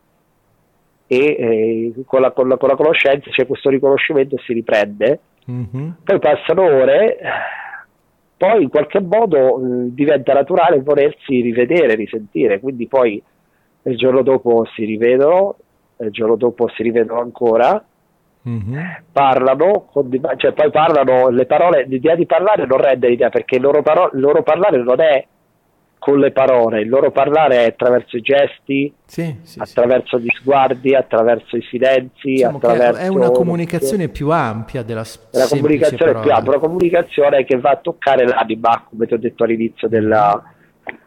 e 1.07 1.17
eh, 1.17 1.93
con, 2.07 2.21
la, 2.21 2.31
con, 2.31 2.49
la, 2.49 2.57
con, 2.57 2.69
la, 2.69 2.77
conoscenza 2.77 3.29
c'è 3.31 3.47
questo 3.47 3.69
riconoscimento 3.69 4.37
e 4.37 4.43
si 4.47 4.53
riprende. 4.53 5.21
Mm-hmm. 5.51 5.91
Poi 6.05 6.19
passano 6.21 6.63
ore, 6.63 7.19
poi 8.37 8.63
in 8.63 8.69
qualche 8.69 9.01
modo 9.01 9.59
eh, 9.59 9.93
diventa 9.93 10.33
naturale 10.33 10.81
volersi 10.81 11.41
rivedere, 11.41 11.97
risentire, 11.97 12.61
quindi 12.61 12.87
poi 12.87 13.21
il 13.83 13.97
giorno 13.97 14.23
dopo 14.23 14.65
si 14.75 14.85
rivedono, 14.85 15.57
il 15.99 16.11
giorno 16.11 16.37
dopo 16.37 16.69
si 16.69 16.83
rivedono 16.83 17.21
ancora. 17.21 17.85
Mm-hmm. 18.49 18.85
parlano, 19.13 19.91
cioè 20.37 20.53
poi 20.53 20.71
parlano 20.73 21.29
le 21.29 21.47
parole, 21.47 21.85
l'idea 21.87 22.17
di 22.17 22.27
parlare 22.27 22.67
non 22.67 22.79
rende 22.79 23.09
l'idea 23.09 23.29
perché 23.29 23.57
il 23.57 23.63
loro, 23.63 23.83
paro- 23.83 24.11
il 24.15 24.21
loro 24.21 24.43
parlare 24.43 24.83
non 24.83 25.01
è 25.01 25.25
con 26.03 26.19
le 26.19 26.33
parole, 26.33 26.81
il 26.81 26.89
loro 26.89 27.13
parlare 27.13 27.59
è 27.59 27.67
attraverso 27.69 28.17
i 28.17 28.21
gesti, 28.21 28.93
sì, 29.05 29.37
sì, 29.43 29.61
attraverso 29.61 30.19
sì. 30.19 30.25
gli 30.25 30.29
sguardi, 30.33 30.97
attraverso 30.97 31.57
i 31.57 31.63
silenzi, 31.71 32.33
diciamo 32.33 32.57
attraverso... 32.57 33.01
È 33.01 33.07
una 33.07 33.31
comunicazione 33.31 34.09
più 34.09 34.31
ampia 34.31 34.83
della 34.83 35.05
La 35.31 35.47
comunicazione 35.49 36.13
parola. 36.13 36.21
più 36.21 36.33
ampia, 36.33 36.51
una 36.51 36.61
comunicazione 36.61 37.45
che 37.45 37.57
va 37.61 37.71
a 37.71 37.77
toccare 37.77 38.27
l'anima, 38.27 38.85
come 38.91 39.07
ti 39.07 39.15
ho 39.15 39.19
detto 39.19 39.45
all'inizio 39.45 39.87
della, 39.87 40.43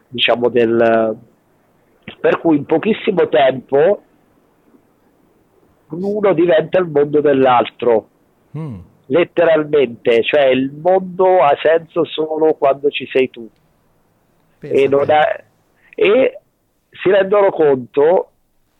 diciamo 0.08 0.48
del... 0.48 1.14
per 2.18 2.40
cui 2.40 2.56
in 2.56 2.64
pochissimo 2.64 3.28
tempo 3.28 4.00
uno 5.90 6.32
diventa 6.32 6.78
il 6.78 6.86
mondo 6.86 7.20
dell'altro. 7.20 8.08
Mm. 8.56 8.78
Letteralmente, 9.06 10.22
cioè 10.24 10.46
il 10.46 10.72
mondo 10.72 11.42
ha 11.42 11.56
senso 11.62 12.04
solo 12.04 12.54
quando 12.54 12.90
ci 12.90 13.06
sei 13.12 13.30
tu 13.30 13.48
e, 14.60 14.88
ha, 14.90 15.44
e 15.94 16.40
si 16.90 17.10
rendono 17.10 17.50
conto 17.50 18.30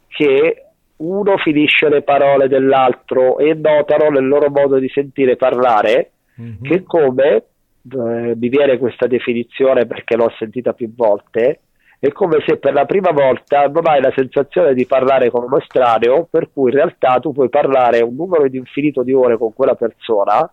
che 0.08 0.62
uno 0.96 1.36
finisce 1.38 1.88
le 1.88 2.02
parole 2.02 2.48
dell'altro 2.48 3.38
e 3.38 3.54
notano 3.54 4.08
nel 4.08 4.26
loro 4.26 4.48
modo 4.50 4.78
di 4.78 4.88
sentire 4.88 5.36
parlare 5.36 6.12
mm-hmm. 6.40 6.62
che 6.62 6.82
come 6.84 7.34
eh, 7.34 8.34
mi 8.34 8.48
viene 8.48 8.78
questa 8.78 9.06
definizione 9.06 9.86
perché 9.86 10.16
l'ho 10.16 10.32
sentita 10.38 10.72
più 10.72 10.92
volte 10.94 11.60
è 11.98 12.12
come 12.12 12.42
se 12.46 12.58
per 12.58 12.72
la 12.72 12.84
prima 12.84 13.10
volta 13.10 13.66
non 13.68 13.86
hai 13.86 14.00
la 14.00 14.12
sensazione 14.14 14.74
di 14.74 14.86
parlare 14.86 15.30
con 15.30 15.44
uno 15.44 15.58
estraneo 15.58 16.26
per 16.30 16.50
cui 16.52 16.70
in 16.70 16.76
realtà 16.76 17.18
tu 17.18 17.32
puoi 17.32 17.48
parlare 17.48 18.02
un 18.02 18.14
numero 18.14 18.48
di 18.48 18.58
infinito 18.58 19.02
di 19.02 19.12
ore 19.12 19.38
con 19.38 19.54
quella 19.54 19.74
persona 19.74 20.50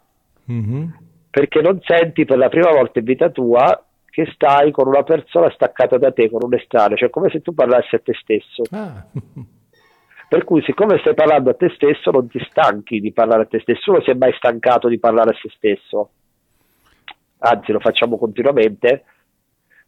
mm-hmm. 0.52 0.86
perché 1.30 1.62
non 1.62 1.80
senti 1.84 2.26
per 2.26 2.38
la 2.38 2.50
prima 2.50 2.72
volta 2.72 3.00
in 3.00 3.06
vita 3.06 3.30
tua 3.30 3.84
che 4.14 4.30
stai 4.32 4.70
con 4.70 4.88
una 4.88 5.02
persona 5.02 5.50
staccata 5.50 5.98
da 5.98 6.12
te, 6.12 6.30
con 6.30 6.42
un 6.44 6.54
estraneo, 6.54 6.96
cioè 6.96 7.10
come 7.10 7.32
se 7.32 7.42
tu 7.42 7.56
parlassi 7.56 7.96
a 7.96 8.00
te 8.00 8.14
stesso. 8.14 8.62
Ah. 8.70 9.04
Per 10.30 10.44
cui, 10.44 10.62
siccome 10.62 11.00
stai 11.00 11.16
parlando 11.16 11.50
a 11.50 11.56
te 11.56 11.72
stesso, 11.76 12.12
non 12.12 12.28
ti 12.28 12.40
stanchi 12.48 13.00
di 13.00 13.12
parlare 13.12 13.44
a 13.44 13.46
te 13.46 13.60
stesso. 13.60 13.92
Nessuno 13.92 14.02
si 14.02 14.12
è 14.12 14.14
mai 14.14 14.32
stancato 14.34 14.88
di 14.88 15.00
parlare 15.00 15.32
a 15.32 15.38
se 15.40 15.50
stesso, 15.56 16.10
anzi, 17.40 17.72
lo 17.72 17.80
facciamo 17.80 18.18
continuamente. 18.20 19.04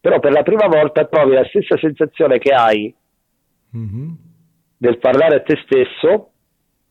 Però 0.06 0.20
per 0.20 0.30
la 0.30 0.44
prima 0.44 0.68
volta 0.68 1.04
trovi 1.06 1.34
la 1.34 1.44
stessa 1.46 1.76
sensazione 1.78 2.38
che 2.38 2.54
hai 2.54 2.94
mm-hmm. 3.76 4.10
nel 4.76 4.98
parlare 4.98 5.34
a 5.34 5.42
te 5.42 5.60
stesso 5.64 6.30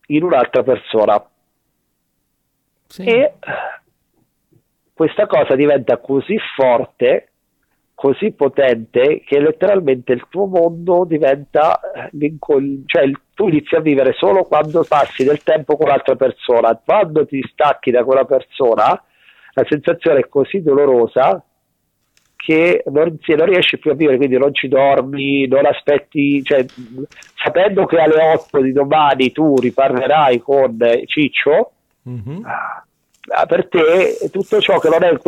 in 0.08 0.22
un'altra 0.22 0.62
persona. 0.62 1.26
Sì. 2.86 3.04
E 3.04 3.32
questa 4.92 5.26
cosa 5.26 5.54
diventa 5.54 5.96
così 5.96 6.36
forte, 6.54 7.30
così 7.94 8.32
potente, 8.32 9.22
che 9.24 9.40
letteralmente 9.40 10.12
il 10.12 10.26
tuo 10.28 10.44
mondo 10.44 11.06
diventa, 11.06 11.80
eh, 12.10 12.10
cioè 12.84 13.10
tu 13.32 13.48
inizi 13.48 13.76
a 13.76 13.80
vivere 13.80 14.12
solo 14.12 14.42
quando 14.42 14.84
passi 14.86 15.24
del 15.24 15.42
tempo 15.42 15.78
con 15.78 15.88
l'altra 15.88 16.16
persona. 16.16 16.78
Quando 16.84 17.24
ti 17.24 17.40
stacchi 17.50 17.90
da 17.90 18.04
quella 18.04 18.26
persona, 18.26 18.88
la 19.54 19.64
sensazione 19.66 20.18
è 20.18 20.28
così 20.28 20.60
dolorosa 20.60 21.42
che 22.46 22.84
non, 22.86 23.18
non, 23.26 23.46
riesci 23.46 23.76
più 23.76 23.90
a 23.90 23.94
vivere, 23.94 24.18
quindi 24.18 24.38
non 24.38 24.54
ci 24.54 24.68
dormi, 24.68 25.48
non 25.48 25.66
aspetti, 25.66 26.44
cioè, 26.44 26.64
sapendo 27.42 27.86
che 27.86 27.98
alle 27.98 28.34
8 28.34 28.60
di 28.60 28.70
domani 28.70 29.32
tu 29.32 29.58
riparlerai 29.58 30.38
con 30.38 30.78
Ciccio, 31.06 31.72
mm-hmm. 32.08 32.42
Per 33.48 33.68
te 33.68 34.30
tutto 34.30 34.60
ciò 34.60 34.78
che 34.78 34.88
non 34.88 35.02
è, 35.02 35.18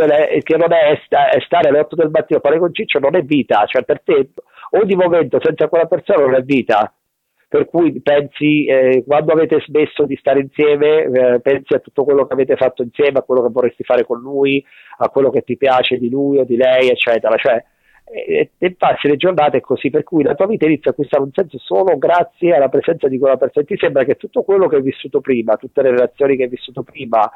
che 0.45 0.57
non 0.57 0.73
è, 0.73 1.01
stare 1.45 1.69
alle 1.69 1.81
8 1.81 1.97
del 1.97 2.11
mattino 2.11 2.39
a 2.39 2.43
fare 2.43 2.61
con 2.61 2.73
Ciccio 2.73 3.01
non 3.01 3.17
è 3.17 3.23
vita, 3.23 3.65
cioè 3.67 3.83
per 3.83 4.03
te 4.05 4.29
ogni 4.81 4.95
momento 4.95 5.41
senza 5.43 5.67
quella 5.67 5.87
persona 5.87 6.23
non 6.23 6.37
è 6.37 6.43
vita. 6.43 6.93
Per 7.49 7.65
cui 7.65 7.99
pensi, 8.03 8.67
eh, 8.67 9.03
quando 9.07 9.33
avete 9.33 9.59
smesso 9.61 10.05
di 10.05 10.17
stare 10.17 10.41
insieme, 10.41 11.05
eh, 11.05 11.41
pensi 11.41 11.73
a 11.73 11.79
tutto 11.79 12.05
quello 12.05 12.27
che 12.27 12.35
avete 12.35 12.57
fatto 12.57 12.83
insieme, 12.83 13.21
a 13.21 13.23
quello 13.23 13.43
che 13.43 13.49
vorresti 13.51 13.85
fare 13.85 14.05
con 14.05 14.21
lui, 14.21 14.63
a 14.99 15.09
quello 15.09 15.31
che 15.31 15.41
ti 15.41 15.57
piace 15.57 15.97
di 15.97 16.11
lui 16.11 16.39
o 16.39 16.45
di 16.45 16.57
lei, 16.57 16.91
eccetera. 16.91 17.35
Cioè, 17.37 17.65
e, 18.11 18.51
e 18.57 18.75
passi 18.75 19.09
le 19.09 19.17
giornate 19.17 19.61
così, 19.61 19.91
per 19.91 20.03
cui 20.03 20.23
la 20.23 20.35
tua 20.35 20.47
vita 20.47 20.67
inizia 20.67 20.91
a 20.91 20.93
acquistare 20.93 21.23
un 21.23 21.31
senso 21.33 21.59
solo 21.59 21.97
grazie 21.97 22.55
alla 22.55 22.69
presenza 22.69 23.09
di 23.09 23.19
quella 23.19 23.37
persona. 23.37 23.65
Ti 23.65 23.77
sembra 23.79 24.05
che 24.05 24.17
tutto 24.17 24.43
quello 24.43 24.67
che 24.67 24.77
hai 24.77 24.83
vissuto 24.83 25.21
prima, 25.21 25.57
tutte 25.57 25.83
le 25.83 25.91
relazioni 25.91 26.37
che 26.37 26.43
hai 26.45 26.49
vissuto 26.49 26.83
prima, 26.83 27.31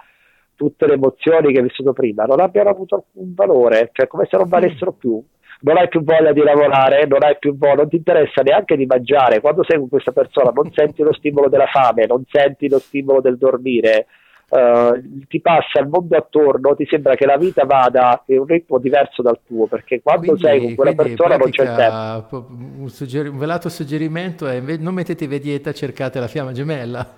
tutte 0.55 0.86
le 0.86 0.94
emozioni 0.94 1.52
che 1.52 1.59
hai 1.59 1.64
vissuto 1.64 1.93
prima 1.93 2.24
non 2.24 2.40
abbiano 2.40 2.70
avuto 2.70 2.97
alcun 2.97 3.34
valore, 3.34 3.90
cioè 3.93 4.06
come 4.06 4.26
se 4.30 4.36
non 4.36 4.48
valessero 4.48 4.93
più. 4.93 5.22
Non 5.62 5.76
hai 5.76 5.89
più 5.89 6.02
voglia 6.02 6.32
di 6.32 6.43
lavorare, 6.43 7.06
non 7.06 7.22
hai 7.22 7.36
più 7.39 7.56
voglia, 7.56 7.74
non 7.74 7.89
ti 7.89 7.97
interessa 7.97 8.43
neanche 8.43 8.76
di 8.76 8.86
mangiare. 8.86 9.40
Quando 9.40 9.64
sei 9.64 9.78
con 9.78 9.89
questa 9.89 10.12
persona 10.12 10.51
non 10.51 10.72
senti 10.72 11.02
lo 11.02 11.12
stimolo 11.12 11.48
della 11.48 11.66
fame, 11.66 12.06
non 12.06 12.24
senti 12.28 12.68
lo 12.68 12.78
stimolo 12.78 13.20
del 13.20 13.39
dormire, 13.39 14.06
Uh, 14.52 15.24
ti 15.28 15.40
passa 15.40 15.80
il 15.80 15.89
mondo 15.89 16.14
attorno, 16.14 16.74
ti 16.74 16.84
sembra 16.84 17.14
che 17.14 17.24
la 17.24 17.39
vita 17.39 17.64
vada 17.64 18.22
in 18.26 18.40
un 18.40 18.44
ritmo 18.44 18.76
diverso 18.76 19.22
dal 19.22 19.39
tuo, 19.47 19.64
perché 19.64 20.02
quando 20.02 20.34
quindi, 20.34 20.43
sei 20.43 20.60
con 20.60 20.74
quella 20.74 20.93
persona 20.93 21.36
non 21.39 21.48
c'è 21.48 21.74
tempo. 21.74 22.48
Un, 22.51 22.89
suggeri- 22.90 23.28
un, 23.28 23.39
velato 23.39 23.70
suggerimento 23.70 24.47
è 24.47 24.60
non 24.60 24.93
mettetevi 24.93 25.36
a 25.36 25.40
dieta, 25.40 25.72
cercate 25.72 26.20
la 26.20 26.28
fiamma 26.28 26.52
gemella. 26.52 27.10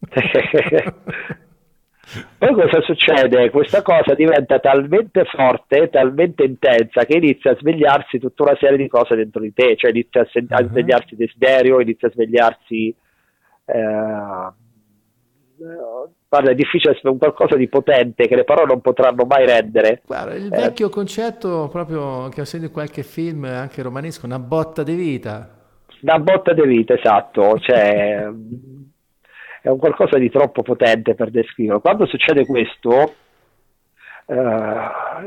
Poi 2.38 2.52
cosa 2.54 2.80
succede? 2.82 3.50
Questa 3.50 3.82
cosa 3.82 4.14
diventa 4.14 4.60
talmente 4.60 5.24
forte, 5.24 5.90
talmente 5.90 6.44
intensa 6.44 7.04
che 7.04 7.16
inizia 7.16 7.50
a 7.50 7.56
svegliarsi 7.56 8.20
tutta 8.20 8.44
una 8.44 8.56
serie 8.60 8.76
di 8.76 8.86
cose 8.88 9.16
dentro 9.16 9.40
di 9.40 9.52
te, 9.52 9.74
cioè 9.76 9.90
inizia 9.90 10.20
a, 10.20 10.28
se- 10.30 10.44
a 10.48 10.62
uh-huh. 10.62 10.68
svegliarsi 10.68 11.16
desiderio, 11.16 11.80
inizia 11.80 12.08
a 12.08 12.12
svegliarsi... 12.12 12.94
Eh, 13.64 14.64
guarda, 16.28 16.50
è 16.50 16.54
difficile, 16.54 16.98
un 17.02 17.18
qualcosa 17.18 17.56
di 17.56 17.68
potente 17.68 18.28
che 18.28 18.36
le 18.36 18.44
parole 18.44 18.68
non 18.68 18.80
potranno 18.80 19.24
mai 19.24 19.46
rendere. 19.46 20.02
Guarda, 20.06 20.34
il 20.34 20.52
eh. 20.52 20.56
vecchio 20.56 20.88
concetto 20.88 21.68
proprio 21.72 22.28
che 22.28 22.42
ho 22.42 22.44
sentito 22.44 22.70
in 22.70 22.72
qualche 22.72 23.02
film, 23.02 23.44
anche 23.44 23.82
romanesco, 23.82 24.26
una 24.26 24.38
botta 24.38 24.82
di 24.82 24.94
vita. 24.94 25.50
Una 26.02 26.18
botta 26.18 26.52
di 26.52 26.62
vita, 26.66 26.94
esatto. 26.94 27.58
Cioè, 27.58 28.30
è 29.66 29.70
un 29.70 29.78
qualcosa 29.78 30.16
di 30.16 30.30
troppo 30.30 30.62
potente 30.62 31.16
per 31.16 31.30
descriverlo. 31.30 31.80
Quando 31.80 32.06
succede 32.06 32.46
questo, 32.46 33.14
eh, 34.26 34.34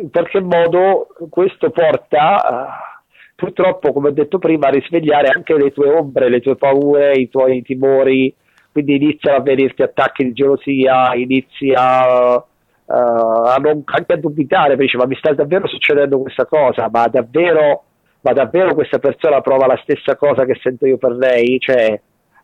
in 0.02 0.10
qualche 0.10 0.40
modo 0.40 1.08
questo 1.30 1.72
porta, 1.72 2.38
eh, 2.38 3.00
purtroppo, 3.36 3.92
come 3.92 4.08
ho 4.08 4.12
detto 4.14 4.40
prima, 4.40 4.68
a 4.68 4.72
risvegliare 4.72 5.28
anche 5.28 5.54
le 5.58 5.74
tue 5.74 5.90
ombre, 5.90 6.30
le 6.30 6.40
tue 6.40 6.56
paure, 6.56 7.20
i 7.20 7.28
tuoi 7.28 7.62
timori, 7.64 8.34
quindi 8.72 8.96
iniziano 8.96 9.40
a 9.40 9.42
venirti 9.42 9.82
attacchi 9.82 10.24
di 10.24 10.32
gelosia, 10.32 11.14
inizi 11.16 11.74
a, 11.76 12.36
uh, 12.36 12.42
a 12.86 13.58
non, 13.60 13.82
anche 13.84 14.14
a 14.14 14.18
dubitare, 14.18 14.78
dici, 14.78 14.96
ma 14.96 15.06
mi 15.06 15.16
sta 15.16 15.34
davvero 15.34 15.68
succedendo 15.68 16.18
questa 16.22 16.46
cosa, 16.46 16.88
ma 16.90 17.08
davvero, 17.08 17.84
ma 18.22 18.32
davvero 18.32 18.74
questa 18.74 19.00
persona 19.00 19.42
prova 19.42 19.68
la 19.68 19.80
stessa 19.84 20.16
cosa 20.16 20.46
che 20.46 20.58
sento 20.62 20.86
io 20.86 20.98
per 20.98 21.12
lei? 21.12 21.60
Cioè, 21.60 22.00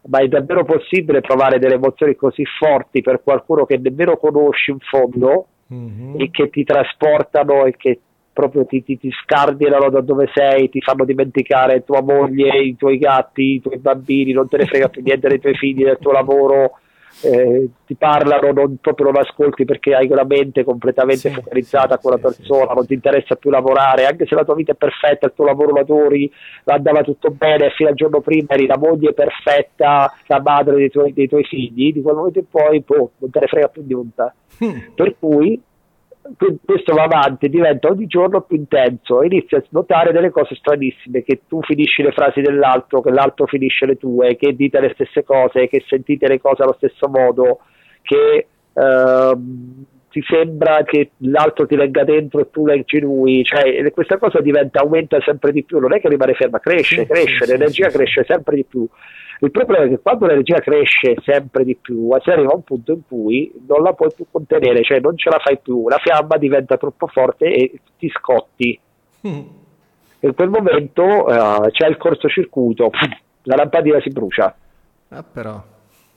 ma 0.08 0.20
è 0.20 0.28
davvero 0.28 0.64
possibile 0.64 1.22
provare 1.22 1.60
delle 1.60 1.76
emozioni 1.76 2.16
così 2.16 2.44
forti 2.46 3.02
per 3.02 3.22
qualcuno 3.24 3.66
che 3.66 3.78
nemmeno 3.78 4.18
conosci 4.18 4.72
in 4.72 4.80
fondo 4.80 5.48
mm-hmm. 5.74 6.20
e 6.20 6.30
che 6.32 6.50
ti 6.50 6.64
trasportano 6.64 7.66
e 7.66 7.76
che 7.76 8.00
proprio 8.36 8.66
ti, 8.66 8.84
ti, 8.84 8.98
ti 8.98 9.10
scardinano 9.24 9.90
da 9.90 10.02
dove 10.02 10.30
sei, 10.34 10.70
ti 10.70 10.82
fanno 10.82 11.06
dimenticare 11.06 11.86
tua 11.86 12.02
moglie, 12.02 12.62
i 12.62 12.76
tuoi 12.76 12.98
gatti, 12.98 13.54
i 13.54 13.62
tuoi 13.62 13.78
bambini, 13.78 14.34
non 14.34 14.50
te 14.50 14.58
ne 14.58 14.66
frega 14.66 14.90
più 14.90 15.02
niente 15.02 15.30
dei 15.30 15.40
tuoi 15.40 15.56
figli, 15.56 15.86
del 15.86 15.98
tuo 16.02 16.12
lavoro, 16.12 16.80
eh, 17.22 17.70
ti 17.86 17.96
parlano, 17.96 18.52
non, 18.52 18.78
proprio 18.82 19.12
non 19.12 19.18
ascolti 19.18 19.66
perché 19.66 19.96
hai 19.96 20.08
la 20.08 20.26
mente 20.26 20.64
completamente 20.64 21.30
sì, 21.30 21.34
focalizzata 21.34 21.96
sì, 21.96 22.02
con 22.02 22.12
la 22.12 22.18
persona, 22.18 22.70
sì, 22.70 22.76
non 22.76 22.86
ti 22.86 22.94
interessa 22.94 23.36
più 23.36 23.50
lavorare, 23.50 24.06
anche 24.06 24.26
se 24.26 24.36
la 24.36 24.44
tua 24.44 24.56
vita 24.56 24.74
è 24.74 24.76
perfetta, 24.76 25.28
il 25.28 25.34
tuo 25.36 25.46
lavoro 25.46 25.74
ladori, 25.74 26.32
andava 26.66 27.02
tutto 27.02 27.32
bene, 27.32 27.72
fino 27.72 27.90
al 27.90 27.96
giorno 27.96 28.22
prima 28.22 28.54
eri 28.54 28.66
la 28.66 28.78
moglie 28.78 29.14
perfetta, 29.14 30.14
la 30.28 30.42
madre 30.42 30.76
dei 30.76 30.90
tuoi, 30.90 31.14
dei 31.14 31.28
tuoi 31.28 31.44
figli, 31.44 31.94
di 31.94 32.02
quel 32.02 32.16
momento 32.16 32.40
in 32.40 32.50
poi 32.50 32.82
boh, 32.82 33.12
non 33.18 33.30
te 33.30 33.40
ne 33.40 33.48
frega 33.48 33.68
più 33.68 33.84
niente. 33.86 34.34
Mm. 34.64 34.94
Per 34.96 35.16
cui 35.20 35.62
questo 36.64 36.94
va 36.94 37.04
avanti, 37.04 37.50
diventa 37.50 37.88
ogni 37.90 38.08
giorno 38.08 38.42
più 38.42 38.58
intenso 38.58 39.22
e 39.22 39.28
inizi 39.28 39.56
a 39.56 39.64
notare 39.70 40.12
delle 40.12 40.32
cose 40.32 40.56
stranissime, 40.56 41.24
che 41.24 41.42
tu 41.48 41.62
finisci 41.62 42.02
le 42.02 42.12
frasi 42.12 42.42
dell'altro, 42.42 43.02
che 43.02 43.12
l'altro 43.12 43.46
finisce 43.46 43.86
le 43.86 43.98
tue, 43.98 44.36
che 44.36 44.56
dite 44.56 44.80
le 44.80 44.92
stesse 44.96 45.24
cose, 45.24 45.68
che 45.68 45.84
sentite 45.88 46.28
le 46.28 46.42
cose 46.42 46.64
allo 46.64 46.76
stesso 46.78 47.08
modo, 47.10 47.60
che 48.02 48.48
eh, 48.74 49.38
ti 50.10 50.24
sembra 50.28 50.84
che 50.84 51.12
l'altro 51.18 51.68
ti 51.68 51.76
legga 51.76 52.04
dentro 52.04 52.40
e 52.40 52.50
tu 52.50 52.66
leggi 52.66 53.00
lui, 53.00 53.44
cioè 53.44 53.92
questa 53.92 54.18
cosa 54.18 54.42
diventa, 54.42 54.80
aumenta 54.80 55.20
sempre 55.22 55.52
di 55.52 55.64
più, 55.64 55.78
non 55.78 55.94
è 55.94 56.00
che 56.00 56.10
rimane 56.10 56.34
ferma, 56.34 56.60
cresce, 56.60 57.02
sì, 57.02 57.06
cresce, 57.06 57.46
sì, 57.46 57.52
l'energia 57.52 57.90
sì, 57.90 57.98
cresce 57.98 58.24
sempre 58.28 58.56
di 58.56 58.64
più 58.64 58.88
il 59.40 59.52
problema 59.52 59.86
è 59.86 59.90
che 59.90 60.00
quando 60.00 60.26
l'energia 60.26 60.60
cresce 60.60 61.16
sempre 61.24 61.64
di 61.64 61.76
più, 61.76 62.10
si 62.22 62.30
arriva 62.30 62.52
a 62.52 62.56
un 62.56 62.64
punto 62.64 62.94
in 62.94 63.02
cui 63.08 63.52
non 63.68 63.84
la 63.84 63.94
puoi 63.94 64.10
più 64.16 64.26
contenere, 64.32 64.84
cioè 64.84 65.00
non 65.00 65.18
ce 65.18 65.30
la 65.30 65.40
fai 65.40 65.60
più, 65.60 65.90
la 65.90 65.98
fiamma 65.98 66.38
diventa 66.38 66.78
troppo 66.78 67.08
forte 67.08 67.46
e 67.46 67.80
ti 67.98 68.10
scotti. 68.10 68.80
Mm. 69.28 69.42
in 70.20 70.36
quel 70.36 70.50
momento 70.50 71.04
uh, 71.04 71.70
c'è 71.72 71.88
il 71.88 71.98
cortocircuito, 71.98 72.92
la 73.44 73.56
lampadina 73.56 74.00
si 74.02 74.10
brucia. 74.10 74.56
Ah, 75.10 75.24
però. 75.24 75.64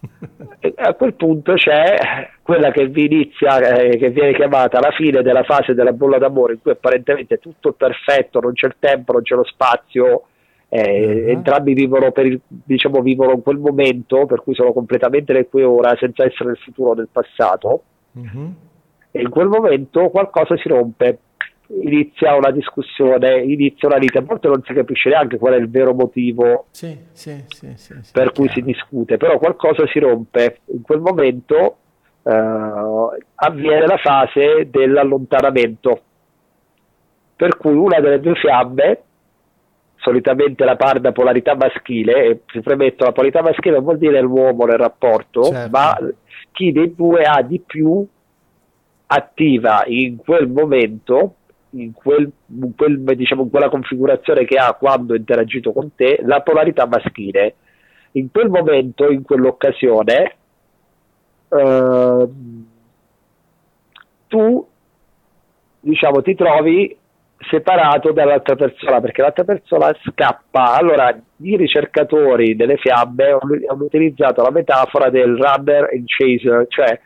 a 0.77 0.95
quel 0.95 1.15
punto 1.15 1.55
c'è 1.55 2.31
quella 2.43 2.71
che 2.71 2.87
vi 2.87 3.07
inizia, 3.07 3.59
eh, 3.59 3.97
che 3.97 4.11
viene 4.11 4.35
chiamata 4.35 4.79
la 4.79 4.93
fine 4.93 5.23
della 5.23 5.43
fase 5.43 5.75
della 5.75 5.93
bolla 5.93 6.19
d'amore, 6.19 6.55
in 6.55 6.61
cui 6.61 6.71
apparentemente 6.71 7.35
è 7.35 7.39
tutto 7.39 7.73
perfetto, 7.73 8.41
non 8.41 8.53
c'è 8.53 8.67
il 8.67 8.77
tempo, 8.79 9.13
non 9.13 9.23
c'è 9.23 9.35
lo 9.35 9.45
spazio, 9.45 10.25
eh, 10.69 11.23
uh-huh. 11.25 11.29
entrambi 11.31 11.73
vivono, 11.73 12.13
per 12.13 12.27
il, 12.27 12.41
diciamo, 12.47 13.01
vivono 13.01 13.33
in 13.33 13.43
quel 13.43 13.59
momento, 13.59 14.27
per 14.27 14.43
cui 14.43 14.55
sono 14.55 14.73
completamente 14.73 15.33
nel 15.33 15.49
qui 15.49 15.63
ora, 15.63 15.97
senza 15.99 16.25
essere 16.25 16.51
nel 16.51 16.59
futuro 16.59 16.91
o 16.91 16.95
nel 16.95 17.09
passato. 17.11 17.83
Uh-huh. 18.13 18.55
E 19.11 19.21
in 19.21 19.31
quel 19.31 19.49
momento 19.49 20.11
qualcosa 20.11 20.57
si 20.57 20.69
rompe, 20.69 21.19
inizia 21.83 22.35
una 22.35 22.51
discussione, 22.51 23.43
inizia 23.43 23.89
una 23.89 23.97
lite, 23.97 24.19
a 24.19 24.23
volte 24.23 24.49
non 24.49 24.63
si 24.65 24.73
capisce 24.73 25.09
neanche 25.09 25.39
qual 25.39 25.55
è 25.55 25.57
il 25.57 25.71
vero 25.71 25.95
motivo 25.95 26.67
sì, 26.71 26.97
sì, 27.13 27.43
sì, 27.47 27.75
per 28.13 28.33
cui 28.33 28.49
si 28.49 28.63
discute, 28.63 29.17
però 29.17 29.39
qualcosa 29.39 29.87
si 29.87 29.99
rompe. 29.99 30.61
In 30.67 30.83
quel 30.83 31.01
momento 31.01 31.77
eh, 32.23 32.33
avviene 33.35 33.87
la 33.87 33.99
fase 33.99 34.69
dell'allontanamento, 34.69 36.01
per 37.37 37.57
cui 37.57 37.75
una 37.75 38.01
delle 38.01 38.21
due 38.21 38.35
fiamme 38.35 39.03
solitamente 39.99 40.65
la 40.65 40.77
parda 40.77 41.13
polarità 41.13 41.55
maschile, 41.55 42.25
e 42.25 42.41
si 42.47 42.61
premetto 42.61 43.05
la 43.05 43.13
polarità 43.13 43.43
maschile 43.43 43.77
non 43.77 43.85
vuol 43.85 43.99
dire 43.99 44.21
l'uomo 44.21 44.65
nel 44.65 44.79
rapporto, 44.79 45.45
certo. 45.45 45.71
ma 45.71 45.97
chi 46.53 46.73
dei 46.73 46.95
due 46.95 47.23
ha 47.23 47.43
di 47.43 47.61
più 47.65 48.07
attiva 49.07 49.85
in 49.87 50.17
quel 50.17 50.49
momento, 50.49 51.35
in, 51.71 51.93
quel, 51.93 52.31
in, 52.47 52.75
quel, 52.77 52.99
diciamo, 52.99 53.43
in 53.43 53.51
quella 53.51 53.69
configurazione 53.69 54.45
che 54.45 54.57
ha 54.57 54.75
quando 54.75 55.15
ha 55.15 55.17
interagito 55.17 55.73
con 55.73 55.95
te, 55.95 56.21
la 56.25 56.41
polarità 56.41 56.87
maschile. 56.87 57.55
In 58.13 58.31
quel 58.31 58.49
momento, 58.49 59.11
in 59.11 59.23
quell'occasione, 59.23 60.35
eh, 61.49 62.29
tu 64.27 64.67
diciamo, 65.81 66.23
ti 66.23 66.35
trovi 66.35 66.98
separato 67.51 68.13
dall'altra 68.13 68.57
persona 68.57 69.01
perché 69.01 69.23
l'altra 69.23 69.45
persona 69.45 69.95
scappa. 70.05 70.75
Allora, 70.75 71.17
i 71.37 71.57
ricercatori 71.57 72.57
delle 72.57 72.77
fiamme 72.77 73.31
hanno 73.69 73.85
utilizzato 73.85 74.43
la 74.43 74.51
metafora 74.51 75.09
del 75.11 75.37
runner 75.37 75.91
and 75.93 76.05
chaser, 76.07 76.67
cioè 76.69 77.01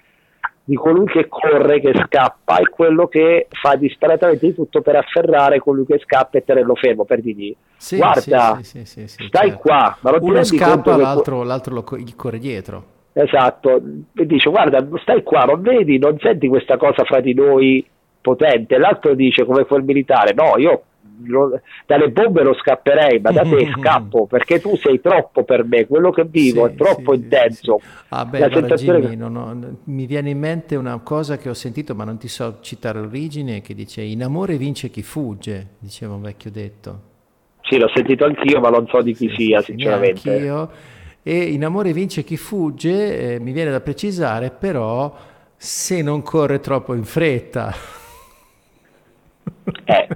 di 0.65 0.77
colui 0.77 1.07
che 1.07 1.27
corre, 1.29 1.81
che 1.81 1.93
scappa, 2.07 2.59
e 2.59 2.69
quello 2.69 3.09
che 3.09 3.49
fa 3.51 3.75
disperatamente 3.75 4.47
di 4.47 4.55
tutto 4.55 4.81
per 4.81 4.97
afferrare 4.97 5.59
colui 5.59 5.85
che 5.85 5.99
scappa 5.99 6.39
e 6.39 6.45
tenerlo 6.45 6.77
fermo, 6.77 7.05
per 7.05 7.21
dirgli 7.21 7.55
sì, 7.77 7.97
guarda, 7.97 8.59
sì, 8.63 8.85
sì, 8.85 9.07
stai 9.09 9.49
certo. 9.49 9.59
qua, 9.59 9.97
ma 10.01 10.11
non 10.13 10.21
Uno 10.23 10.45
scappa, 10.45 10.97
l'altro, 10.97 11.41
che... 11.41 11.47
l'altro 11.47 11.75
lo, 11.75 11.85
gli 11.99 12.15
corre 12.15 12.39
dietro. 12.39 12.85
Esatto, 13.13 13.83
e 14.15 14.25
dice 14.25 14.49
guarda, 14.49 14.87
stai 15.03 15.23
qua, 15.23 15.45
non 15.45 15.61
vedi, 15.61 15.99
non 15.99 16.17
senti 16.21 16.49
questa 16.49 16.77
cosa 16.77 17.05
fra 17.05 17.21
di 17.21 17.35
noi 17.35 17.85
potente, 18.23 18.79
l'altro 18.79 19.15
dice 19.15 19.45
come 19.45 19.67
quel 19.67 19.83
militare, 19.83 20.33
no, 20.33 20.57
io 20.57 20.85
lo, 21.25 21.61
dalle 21.87 22.11
bombe 22.11 22.43
lo 22.43 22.55
scapperei, 22.55 23.21
ma 23.21 23.31
da 23.31 23.43
te 23.43 23.71
scappo 23.77 24.27
perché 24.27 24.61
tu 24.61 24.77
sei 24.77 25.01
troppo 25.01 25.45
per 25.45 25.65
me, 25.65 25.87
quello 25.87 26.11
che 26.11 26.25
vivo 26.25 26.67
sì, 26.67 26.73
è 26.73 26.75
troppo 26.77 27.13
sì, 27.13 27.21
intenso. 27.21 27.79
Sì, 27.81 27.89
ah, 28.09 28.25
beh, 28.25 28.43
allora, 28.43 28.75
Jimmy, 28.75 29.09
che... 29.11 29.17
non 29.17 29.37
ho, 29.37 29.77
mi 29.85 30.07
viene 30.07 30.31
in 30.31 30.39
mente 30.39 30.77
una 30.77 30.99
cosa 31.01 31.37
che 31.37 31.49
ho 31.49 31.55
sentito, 31.55 31.95
ma 31.95 32.05
non 32.05 32.19
ti 32.19 32.29
so 32.29 32.59
citare 32.61 33.01
l'origine, 33.01 33.61
che 33.61 33.75
dice 33.75 34.01
in 34.01 34.23
amore 34.23 34.57
vince 34.57 34.89
chi 34.89 35.03
fugge, 35.03 35.75
diceva 35.79 36.15
un 36.15 36.23
vecchio 36.23 36.51
detto. 36.51 37.01
Sì, 37.63 37.79
l'ho 37.79 37.91
sentito 37.95 38.25
anch'io, 38.25 38.61
ma 38.61 38.71
non 38.71 38.87
so 38.89 39.03
di 39.03 39.15
chi 39.15 39.31
sia, 39.37 39.61
sinceramente. 39.61 40.31
Anch'io. 40.31 40.71
E 41.23 41.45
in 41.45 41.65
amore 41.65 41.93
vince 41.93 42.25
chi 42.25 42.37
fugge, 42.37 43.35
eh, 43.35 43.41
mi 43.41 43.53
viene 43.53 43.71
da 43.71 43.81
precisare, 43.81 44.51
però 44.51 45.15
se 45.57 46.03
non 46.03 46.23
corre 46.23 46.59
troppo 46.59 46.95
in 46.95 47.05
fretta. 47.05 48.01
Eh. 49.85 50.09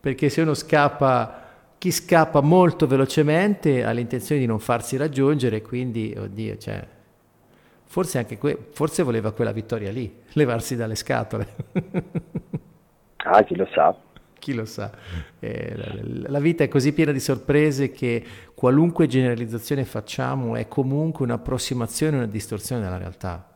Perché 0.00 0.28
se 0.30 0.40
uno 0.40 0.54
scappa, 0.54 1.42
chi 1.76 1.90
scappa 1.90 2.40
molto 2.40 2.86
velocemente 2.86 3.84
ha 3.84 3.90
l'intenzione 3.90 4.40
di 4.40 4.46
non 4.46 4.58
farsi 4.58 4.96
raggiungere, 4.96 5.60
quindi, 5.60 6.14
oddio, 6.16 6.56
cioè, 6.56 6.86
forse 7.84 8.18
anche 8.18 8.38
que- 8.38 8.68
forse 8.72 9.02
voleva 9.02 9.32
quella 9.32 9.52
vittoria 9.52 9.90
lì, 9.90 10.22
levarsi 10.32 10.76
dalle 10.76 10.94
scatole. 10.94 11.54
ah, 13.16 13.42
chi 13.44 13.56
lo 13.56 13.68
sa. 13.72 13.94
Chi 14.38 14.54
lo 14.54 14.64
sa. 14.64 14.90
Eh, 15.38 15.76
la, 15.76 16.30
la 16.30 16.40
vita 16.40 16.64
è 16.64 16.68
così 16.68 16.94
piena 16.94 17.12
di 17.12 17.20
sorprese 17.20 17.90
che 17.90 18.24
qualunque 18.54 19.06
generalizzazione 19.06 19.84
facciamo 19.84 20.56
è 20.56 20.66
comunque 20.66 21.26
un'approssimazione, 21.26 22.16
una 22.16 22.26
distorsione 22.26 22.80
della 22.80 22.96
realtà. 22.96 23.49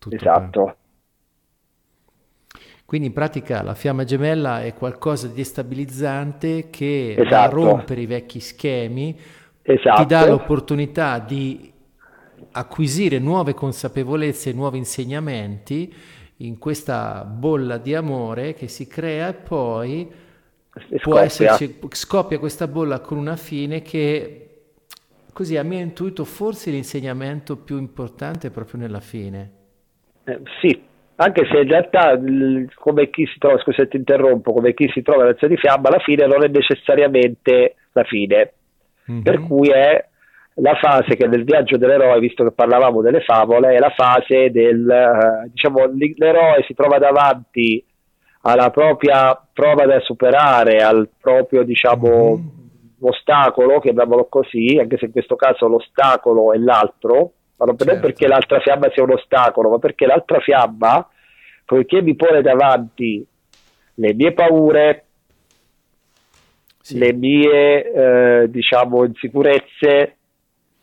Tutto 0.00 0.16
esatto. 0.16 0.64
Per... 0.64 0.76
Quindi 2.86 3.08
in 3.08 3.12
pratica 3.12 3.62
la 3.62 3.74
fiamma 3.74 4.02
gemella 4.02 4.62
è 4.62 4.74
qualcosa 4.74 5.28
di 5.28 5.34
destabilizzante 5.34 6.70
che 6.70 7.14
esatto. 7.16 7.28
va 7.28 7.42
a 7.42 7.48
rompere 7.48 8.00
i 8.00 8.06
vecchi 8.06 8.40
schemi, 8.40 9.16
esatto. 9.62 10.00
ti 10.00 10.06
dà 10.08 10.26
l'opportunità 10.26 11.18
di 11.18 11.72
acquisire 12.52 13.18
nuove 13.18 13.54
consapevolezze, 13.54 14.52
nuovi 14.52 14.78
insegnamenti 14.78 15.94
in 16.38 16.58
questa 16.58 17.22
bolla 17.24 17.76
di 17.76 17.94
amore 17.94 18.54
che 18.54 18.66
si 18.66 18.88
crea 18.88 19.28
e 19.28 19.34
poi 19.34 20.10
può 21.02 21.18
esserci, 21.18 21.78
scoppia 21.90 22.38
questa 22.38 22.66
bolla 22.66 23.00
con 23.00 23.18
una 23.18 23.36
fine 23.36 23.82
che 23.82 24.46
così 25.32 25.56
a 25.56 25.62
mio 25.62 25.78
intuito 25.78 26.24
forse 26.24 26.70
l'insegnamento 26.70 27.56
più 27.56 27.76
importante 27.76 28.48
è 28.48 28.50
proprio 28.50 28.80
nella 28.80 29.00
fine. 29.00 29.58
Eh, 30.30 30.40
sì, 30.60 30.82
anche 31.16 31.46
se 31.50 31.58
in 31.58 31.68
realtà 31.68 32.18
come 32.74 33.10
chi 33.10 33.26
si 33.26 33.38
trova, 33.38 33.58
scusa 33.58 33.82
se 33.82 33.88
ti 33.88 33.96
interrompo, 33.96 34.52
come 34.52 34.72
chi 34.74 34.88
si 34.92 35.02
trova 35.02 35.22
nell'azione 35.22 35.54
di 35.54 35.60
fiamma, 35.60 35.88
alla 35.88 35.98
fine 35.98 36.26
non 36.26 36.44
è 36.44 36.48
necessariamente 36.48 37.74
la 37.92 38.04
fine, 38.04 38.52
mm-hmm. 39.10 39.22
per 39.22 39.40
cui 39.40 39.68
è 39.68 40.04
la 40.54 40.74
fase 40.76 41.16
che 41.16 41.26
nel 41.26 41.44
viaggio 41.44 41.76
dell'eroe, 41.76 42.20
visto 42.20 42.44
che 42.44 42.52
parlavamo 42.52 43.02
delle 43.02 43.20
favole, 43.20 43.74
è 43.74 43.78
la 43.78 43.92
fase 43.96 44.50
del, 44.50 44.88
eh, 44.88 45.48
diciamo, 45.50 45.90
l'eroe 46.16 46.64
si 46.66 46.74
trova 46.74 46.98
davanti 46.98 47.84
alla 48.42 48.70
propria 48.70 49.38
prova 49.52 49.84
da 49.84 50.00
superare, 50.00 50.78
al 50.78 51.08
proprio, 51.20 51.62
diciamo, 51.62 52.36
mm-hmm. 52.36 52.46
ostacolo, 53.00 53.80
chiamiamolo 53.80 54.26
così, 54.26 54.78
anche 54.80 54.96
se 54.96 55.06
in 55.06 55.12
questo 55.12 55.36
caso 55.36 55.66
l'ostacolo 55.66 56.52
è 56.52 56.56
l'altro, 56.56 57.32
ma 57.60 57.66
non 57.66 57.76
certo. 57.76 58.00
perché 58.00 58.26
l'altra 58.26 58.58
fiamma 58.60 58.90
sia 58.90 59.02
un 59.02 59.12
ostacolo, 59.12 59.68
ma 59.68 59.78
perché 59.78 60.06
l'altra 60.06 60.40
fiamma, 60.40 61.06
poiché 61.66 62.00
mi 62.00 62.16
pone 62.16 62.40
davanti 62.40 63.24
le 63.94 64.14
mie 64.14 64.32
paure, 64.32 65.04
sì. 66.80 66.96
le 66.96 67.12
mie 67.12 67.92
eh, 67.92 68.50
diciamo 68.50 69.04
insicurezze, 69.04 70.16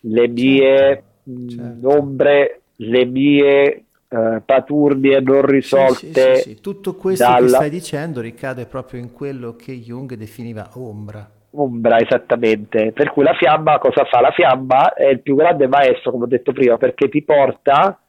le 0.01 0.27
mie 0.27 0.77
certo. 0.77 1.05
Mh, 1.23 1.47
certo. 1.47 1.89
ombre, 1.97 2.61
le 2.75 3.05
mie 3.05 3.85
eh, 4.07 4.41
paturnie 4.45 5.19
non 5.19 5.41
risolte. 5.47 6.35
Sì, 6.35 6.41
sì, 6.41 6.61
Tutto 6.61 6.93
questo 6.93 7.23
dalla... 7.23 7.39
che 7.39 7.47
stai 7.47 7.69
dicendo 7.71 8.21
ricade 8.21 8.67
proprio 8.67 8.99
in 8.99 9.11
quello 9.11 9.55
che 9.55 9.73
Jung 9.79 10.13
definiva 10.13 10.69
ombra 10.75 11.27
ombra 11.57 11.97
esattamente. 11.97 12.91
Per 12.91 13.11
cui 13.11 13.23
la 13.23 13.33
fiamma 13.33 13.77
cosa 13.79 14.05
fa? 14.05 14.21
La 14.21 14.31
fiamma 14.31 14.93
è 14.93 15.07
il 15.07 15.21
più 15.21 15.35
grande 15.35 15.67
maestro, 15.67 16.11
come 16.11 16.25
ho 16.25 16.27
detto 16.27 16.53
prima, 16.53 16.77
perché 16.77 17.09
ti 17.09 17.23
porta 17.23 17.99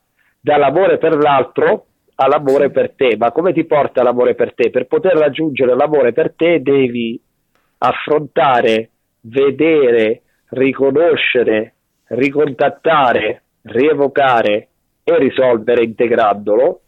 dall'amore 0.40 0.98
per 0.98 1.16
l'altro 1.16 1.86
all'amore 2.16 2.70
per 2.70 2.92
te. 2.94 3.16
Ma 3.16 3.32
come 3.32 3.52
ti 3.52 3.64
porta 3.64 4.02
l'amore 4.02 4.34
per 4.34 4.54
te? 4.54 4.70
Per 4.70 4.86
poter 4.86 5.16
raggiungere 5.16 5.74
l'amore 5.74 6.12
per 6.12 6.34
te 6.34 6.60
devi 6.62 7.20
affrontare, 7.78 8.90
vedere, 9.20 10.22
riconoscere, 10.50 11.74
ricontattare, 12.08 13.42
rievocare 13.62 14.68
e 15.04 15.18
risolvere 15.18 15.84
integrandolo. 15.84 16.80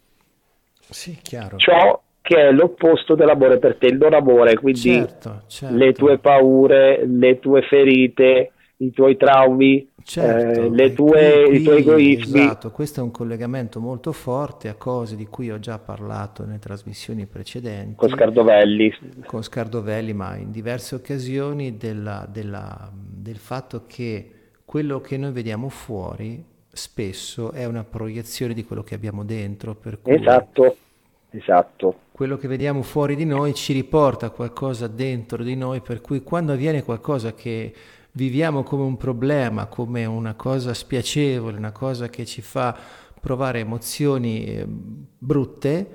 Sì, 0.80 1.18
chiaro. 1.22 1.56
Ciò 1.56 2.02
che 2.30 2.46
è 2.46 2.52
l'opposto 2.52 3.16
dell'amore 3.16 3.58
per 3.58 3.74
te, 3.74 3.86
il 3.86 3.96
non 3.96 4.14
amore, 4.14 4.54
quindi 4.54 4.78
certo, 4.78 5.42
certo. 5.48 5.76
le 5.76 5.92
tue 5.92 6.18
paure, 6.18 7.04
le 7.04 7.40
tue 7.40 7.62
ferite, 7.62 8.52
i 8.76 8.92
tuoi 8.92 9.16
traumi, 9.16 9.90
certo, 10.04 10.60
eh, 10.60 10.70
le 10.70 10.92
tue, 10.92 11.46
qui, 11.48 11.56
i 11.56 11.62
tuoi 11.64 11.78
egoismi. 11.78 12.40
Esatto, 12.42 12.70
questo 12.70 13.00
è 13.00 13.02
un 13.02 13.10
collegamento 13.10 13.80
molto 13.80 14.12
forte 14.12 14.68
a 14.68 14.74
cose 14.74 15.16
di 15.16 15.26
cui 15.26 15.50
ho 15.50 15.58
già 15.58 15.80
parlato 15.80 16.44
nelle 16.44 16.60
trasmissioni 16.60 17.26
precedenti. 17.26 17.96
Con 17.96 18.10
Scardovelli. 18.10 18.94
Con 19.26 19.42
Scardovelli, 19.42 20.12
ma 20.12 20.36
in 20.36 20.52
diverse 20.52 20.94
occasioni 20.94 21.76
della, 21.76 22.28
della, 22.30 22.92
del 22.94 23.38
fatto 23.38 23.86
che 23.88 24.30
quello 24.64 25.00
che 25.00 25.16
noi 25.16 25.32
vediamo 25.32 25.68
fuori 25.68 26.44
spesso 26.70 27.50
è 27.50 27.64
una 27.64 27.82
proiezione 27.82 28.54
di 28.54 28.62
quello 28.62 28.84
che 28.84 28.94
abbiamo 28.94 29.24
dentro. 29.24 29.74
Per 29.74 30.00
cui 30.00 30.14
esatto 30.14 30.76
Esatto. 31.30 31.94
Quello 32.20 32.36
che 32.36 32.48
vediamo 32.48 32.82
fuori 32.82 33.16
di 33.16 33.24
noi 33.24 33.54
ci 33.54 33.72
riporta 33.72 34.28
qualcosa 34.28 34.88
dentro 34.88 35.42
di 35.42 35.56
noi, 35.56 35.80
per 35.80 36.02
cui 36.02 36.22
quando 36.22 36.52
avviene 36.52 36.82
qualcosa 36.82 37.32
che 37.32 37.72
viviamo 38.12 38.62
come 38.62 38.82
un 38.82 38.98
problema, 38.98 39.64
come 39.64 40.04
una 40.04 40.34
cosa 40.34 40.74
spiacevole, 40.74 41.56
una 41.56 41.72
cosa 41.72 42.10
che 42.10 42.26
ci 42.26 42.42
fa 42.42 42.76
provare 43.18 43.60
emozioni 43.60 44.44
eh, 44.44 44.66
brutte, 44.68 45.90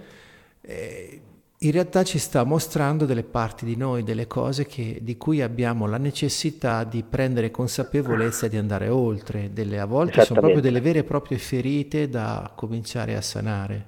eh, 0.62 1.22
in 1.60 1.72
realtà 1.72 2.02
ci 2.04 2.18
sta 2.18 2.44
mostrando 2.44 3.06
delle 3.06 3.22
parti 3.22 3.64
di 3.64 3.76
noi, 3.76 4.02
delle 4.02 4.26
cose 4.26 4.66
che, 4.66 4.98
di 5.04 5.18
cui 5.18 5.44
abbiamo 5.44 5.86
la 5.86 6.00
necessità 6.00 6.84
di 6.86 7.04
prendere 7.08 7.52
consapevolezza 7.52 8.48
e 8.48 8.50
di 8.50 8.58
andare 8.58 8.90
oltre. 8.90 9.54
Delle, 9.54 9.80
a 9.80 9.86
volte 9.86 10.24
sono 10.24 10.40
proprio 10.40 10.62
delle 10.62 10.82
vere 10.82 11.00
e 11.00 11.04
proprie 11.04 11.38
ferite 11.38 12.10
da 12.10 12.52
cominciare 12.56 13.16
a 13.16 13.22
sanare. 13.22 13.86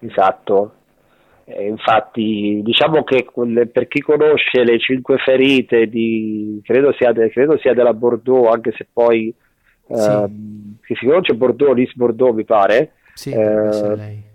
Esatto. 0.00 0.74
Eh, 1.52 1.66
infatti, 1.66 2.60
diciamo 2.62 3.02
che 3.02 3.26
per 3.72 3.88
chi 3.88 4.00
conosce 4.00 4.62
le 4.62 4.78
cinque 4.78 5.18
ferite 5.18 5.88
di, 5.88 6.60
credo 6.64 6.92
sia, 6.96 7.12
de, 7.12 7.30
credo 7.30 7.58
sia 7.58 7.74
della 7.74 7.94
Bordeaux, 7.94 8.52
anche 8.52 8.72
se 8.76 8.86
poi 8.92 9.34
sì. 9.88 10.08
eh, 10.08 10.30
che 10.82 10.94
si 10.94 11.06
conosce 11.06 11.34
Bordeaux, 11.34 11.74
Lis 11.74 11.94
Bordeaux 11.94 12.34
mi 12.34 12.44
pare. 12.44 12.92
Sì, 13.14 13.30
eh, 13.32 13.96
lei 13.96 14.28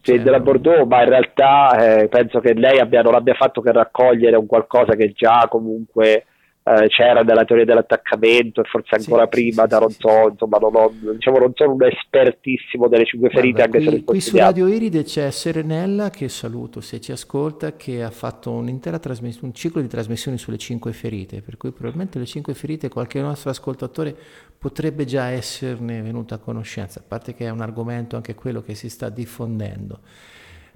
cioè, 0.00 0.20
della 0.20 0.40
Bordeaux, 0.40 0.86
ma 0.86 1.02
in 1.02 1.08
realtà 1.08 2.00
eh, 2.00 2.08
penso 2.08 2.40
che 2.40 2.54
lei 2.54 2.78
abbia, 2.78 3.02
non 3.02 3.14
abbia 3.14 3.34
fatto 3.34 3.60
che 3.60 3.72
raccogliere 3.72 4.36
un 4.36 4.46
qualcosa 4.46 4.94
che 4.94 5.12
già 5.12 5.46
comunque 5.48 6.26
eh, 6.66 6.88
c'era 6.88 7.20
nella 7.20 7.44
teoria 7.44 7.66
dell'attaccamento 7.66 8.62
e 8.62 8.64
forse 8.64 8.94
ancora 8.94 9.24
sì, 9.24 9.28
prima 9.28 9.62
sì, 9.64 9.68
da 9.68 9.78
non 9.80 9.90
so, 9.90 10.28
insomma 10.30 10.56
non, 10.56 10.74
ho, 10.74 10.92
diciamo, 11.12 11.38
non 11.38 11.52
sono 11.54 11.74
un 11.74 11.82
espertissimo 11.82 12.88
delle 12.88 13.04
cinque 13.04 13.28
ferite 13.28 13.66
Guarda, 13.66 13.76
anche 13.76 13.86
qui, 13.86 13.98
se 13.98 14.04
qui 14.04 14.20
su 14.20 14.36
Radio 14.38 14.66
Iride 14.66 15.02
c'è 15.02 15.30
Serenella 15.30 16.08
che 16.08 16.30
saluto 16.30 16.80
se 16.80 17.02
ci 17.02 17.12
ascolta 17.12 17.76
che 17.76 18.02
ha 18.02 18.10
fatto 18.10 18.50
un'intera 18.50 18.98
trasmissione, 18.98 19.48
un 19.48 19.54
ciclo 19.54 19.82
di 19.82 19.88
trasmissioni 19.88 20.38
sulle 20.38 20.56
cinque 20.56 20.94
ferite 20.94 21.42
per 21.42 21.58
cui 21.58 21.70
probabilmente 21.70 22.18
le 22.18 22.24
cinque 22.24 22.54
ferite 22.54 22.88
qualche 22.88 23.20
nostro 23.20 23.50
ascoltatore 23.50 24.16
potrebbe 24.56 25.04
già 25.04 25.28
esserne 25.28 26.00
venuto 26.00 26.32
a 26.32 26.38
conoscenza 26.38 27.00
a 27.00 27.04
parte 27.06 27.34
che 27.34 27.44
è 27.44 27.50
un 27.50 27.60
argomento 27.60 28.16
anche 28.16 28.34
quello 28.34 28.62
che 28.62 28.74
si 28.74 28.88
sta 28.88 29.10
diffondendo. 29.10 30.00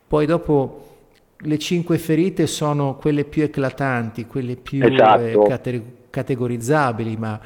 Poi 0.06 0.26
dopo 0.26 0.97
le 1.40 1.58
cinque 1.58 1.98
ferite 1.98 2.46
sono 2.46 2.96
quelle 2.96 3.24
più 3.24 3.42
eclatanti, 3.42 4.26
quelle 4.26 4.56
più 4.56 4.84
esatto. 4.84 5.44
eh, 5.44 5.48
cate- 5.48 5.84
categorizzabili, 6.10 7.16
ma 7.16 7.40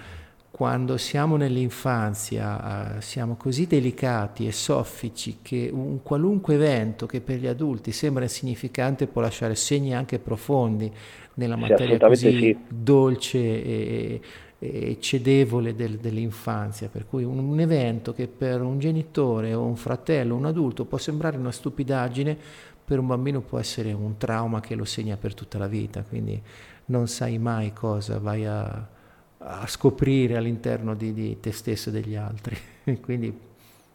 quando 0.50 0.96
siamo 0.96 1.36
nell'infanzia 1.36 2.96
eh, 2.98 3.00
siamo 3.00 3.36
così 3.36 3.66
delicati 3.66 4.46
e 4.46 4.52
soffici 4.52 5.38
che 5.42 5.70
un 5.72 6.02
qualunque 6.02 6.54
evento 6.54 7.06
che 7.06 7.20
per 7.20 7.38
gli 7.38 7.46
adulti 7.46 7.90
sembra 7.90 8.22
insignificante 8.24 9.06
può 9.06 9.20
lasciare 9.22 9.54
segni 9.54 9.94
anche 9.94 10.18
profondi 10.18 10.90
nella 11.34 11.56
materia 11.56 11.96
sì, 11.98 12.04
così 12.06 12.38
sì. 12.38 12.58
dolce 12.68 13.38
e, 13.38 14.20
e 14.58 14.98
cedevole 15.00 15.74
del, 15.74 15.96
dell'infanzia, 15.96 16.88
per 16.88 17.06
cui 17.08 17.24
un, 17.24 17.38
un 17.38 17.58
evento 17.58 18.12
che 18.12 18.28
per 18.28 18.62
un 18.62 18.78
genitore 18.78 19.54
o 19.54 19.64
un 19.64 19.76
fratello, 19.76 20.36
un 20.36 20.46
adulto 20.46 20.84
può 20.84 20.98
sembrare 20.98 21.36
una 21.36 21.50
stupidaggine, 21.50 22.36
per 22.84 22.98
un 22.98 23.06
bambino 23.06 23.40
può 23.40 23.58
essere 23.58 23.92
un 23.92 24.16
trauma 24.16 24.60
che 24.60 24.74
lo 24.74 24.84
segna 24.84 25.16
per 25.16 25.34
tutta 25.34 25.58
la 25.58 25.66
vita, 25.66 26.02
quindi 26.02 26.40
non 26.86 27.06
sai 27.06 27.38
mai 27.38 27.72
cosa 27.72 28.18
vai 28.18 28.44
a, 28.44 28.86
a 29.38 29.66
scoprire 29.66 30.36
all'interno 30.36 30.94
di, 30.94 31.12
di, 31.12 31.40
te 31.40 31.52
stesso 31.52 31.88
e 31.88 31.92
degli 31.92 32.16
altri. 32.16 32.56
quindi 33.00 33.50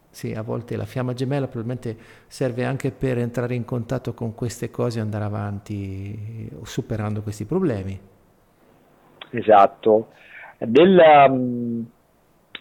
sì, 0.09 0.33
a 0.33 0.41
volte 0.41 0.75
la 0.75 0.85
fiamma 0.85 1.13
gemella 1.13 1.47
probabilmente 1.47 1.95
serve 2.27 2.65
anche 2.65 2.91
per 2.91 3.17
entrare 3.17 3.53
in 3.53 3.65
contatto 3.65 4.13
con 4.13 4.33
queste 4.33 4.71
cose 4.71 4.99
e 4.99 5.01
andare 5.01 5.25
avanti 5.25 6.49
superando 6.63 7.21
questi 7.21 7.45
problemi. 7.45 7.99
Esatto. 9.29 10.07
Nella, 10.59 11.29
mm, 11.29 11.81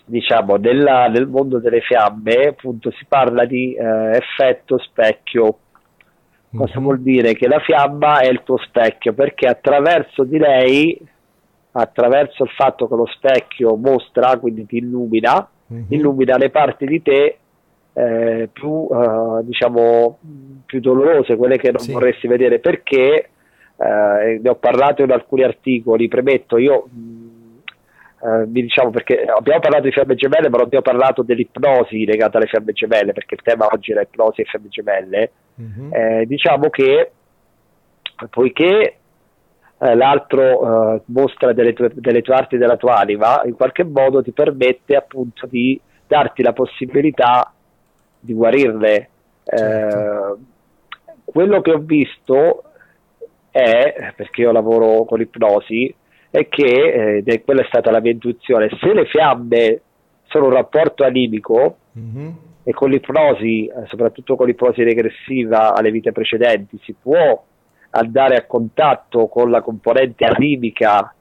diciamo, 0.04 0.56
nella, 0.56 1.08
nel 1.08 1.26
mondo 1.26 1.58
delle 1.58 1.80
fiamme 1.80 2.48
appunto 2.48 2.90
si 2.90 3.06
parla 3.08 3.46
di 3.46 3.74
eh, 3.74 4.16
effetto 4.16 4.78
specchio 4.78 5.58
Cosa 6.54 6.80
vuol 6.80 7.00
dire? 7.00 7.34
Che 7.34 7.48
la 7.48 7.60
fiamma 7.60 8.20
è 8.20 8.28
il 8.28 8.42
tuo 8.42 8.56
specchio, 8.58 9.12
perché 9.12 9.46
attraverso 9.46 10.24
di 10.24 10.38
lei, 10.38 10.98
attraverso 11.72 12.44
il 12.44 12.50
fatto 12.50 12.88
che 12.88 12.94
lo 12.94 13.06
specchio 13.06 13.76
mostra, 13.76 14.38
quindi 14.38 14.64
ti 14.66 14.78
illumina, 14.78 15.46
mm-hmm. 15.72 15.84
illumina 15.88 16.36
le 16.36 16.50
parti 16.50 16.86
di 16.86 17.02
te 17.02 17.38
eh, 17.92 18.48
più, 18.52 18.88
eh, 18.90 19.44
diciamo, 19.44 20.18
più 20.64 20.80
dolorose, 20.80 21.36
quelle 21.36 21.56
che 21.56 21.70
non 21.70 21.80
sì. 21.80 21.92
vorresti 21.92 22.26
vedere, 22.26 22.58
perché 22.58 23.30
eh, 23.76 24.40
ne 24.42 24.48
ho 24.48 24.56
parlato 24.56 25.02
in 25.02 25.10
alcuni 25.10 25.42
articoli, 25.42 26.08
premetto, 26.08 26.58
io 26.58 26.88
eh, 28.22 28.44
diciamo 28.46 28.90
perché 28.90 29.24
abbiamo 29.24 29.60
parlato 29.60 29.84
di 29.84 29.92
fiamme 29.92 30.14
gemelle, 30.14 30.48
ma 30.48 30.56
non 30.56 30.66
abbiamo 30.66 30.84
parlato 30.84 31.22
dell'ipnosi 31.22 32.04
legata 32.04 32.38
alle 32.38 32.46
fiamme 32.46 32.72
gemelle, 32.72 33.12
perché 33.12 33.34
il 33.34 33.42
tema 33.42 33.66
oggi 33.70 33.92
era 33.92 34.00
ipnosi 34.00 34.40
e 34.40 34.44
fiamme 34.44 34.68
gemelle. 34.68 35.30
Mm-hmm. 35.60 35.92
Eh, 35.92 36.26
diciamo 36.26 36.68
che 36.70 37.10
poiché 38.30 38.96
eh, 39.78 39.94
l'altro 39.94 40.94
eh, 40.94 41.02
mostra 41.06 41.52
delle 41.52 41.72
tue, 41.72 41.90
delle 41.94 42.22
tue 42.22 42.34
arti 42.34 42.56
della 42.56 42.76
tua 42.76 42.98
anima, 42.98 43.42
in 43.44 43.54
qualche 43.54 43.84
modo 43.84 44.22
ti 44.22 44.32
permette 44.32 44.96
appunto 44.96 45.46
di 45.46 45.80
darti 46.06 46.42
la 46.42 46.52
possibilità 46.52 47.52
di 48.18 48.32
guarirle. 48.32 49.08
Certo. 49.44 50.34
Eh, 50.34 50.38
quello 51.24 51.60
che 51.60 51.72
ho 51.72 51.78
visto 51.78 52.62
è, 53.50 54.12
perché 54.14 54.42
io 54.42 54.52
lavoro 54.52 55.04
con 55.04 55.18
l'ipnosi, 55.18 55.94
è 56.30 56.48
che, 56.48 57.22
eh, 57.24 57.42
quella 57.44 57.62
è 57.62 57.66
stata 57.66 57.90
la 57.90 58.00
mia 58.00 58.12
intuizione, 58.12 58.68
se 58.80 58.92
le 58.92 59.06
fiamme 59.06 59.80
sono 60.26 60.46
un 60.46 60.52
rapporto 60.52 61.04
animico 61.04 61.76
mm-hmm. 61.98 62.30
e 62.62 62.72
con 62.72 62.90
l'ipnosi, 62.90 63.66
eh, 63.66 63.86
soprattutto 63.86 64.36
con 64.36 64.46
l'ipnosi 64.46 64.82
regressiva 64.82 65.74
alle 65.74 65.90
vite 65.90 66.12
precedenti, 66.12 66.78
si 66.82 66.94
può 67.00 67.44
andare 67.90 68.36
a 68.36 68.44
contatto 68.44 69.26
con 69.28 69.50
la 69.50 69.62
componente 69.62 70.24
animica 70.24 71.14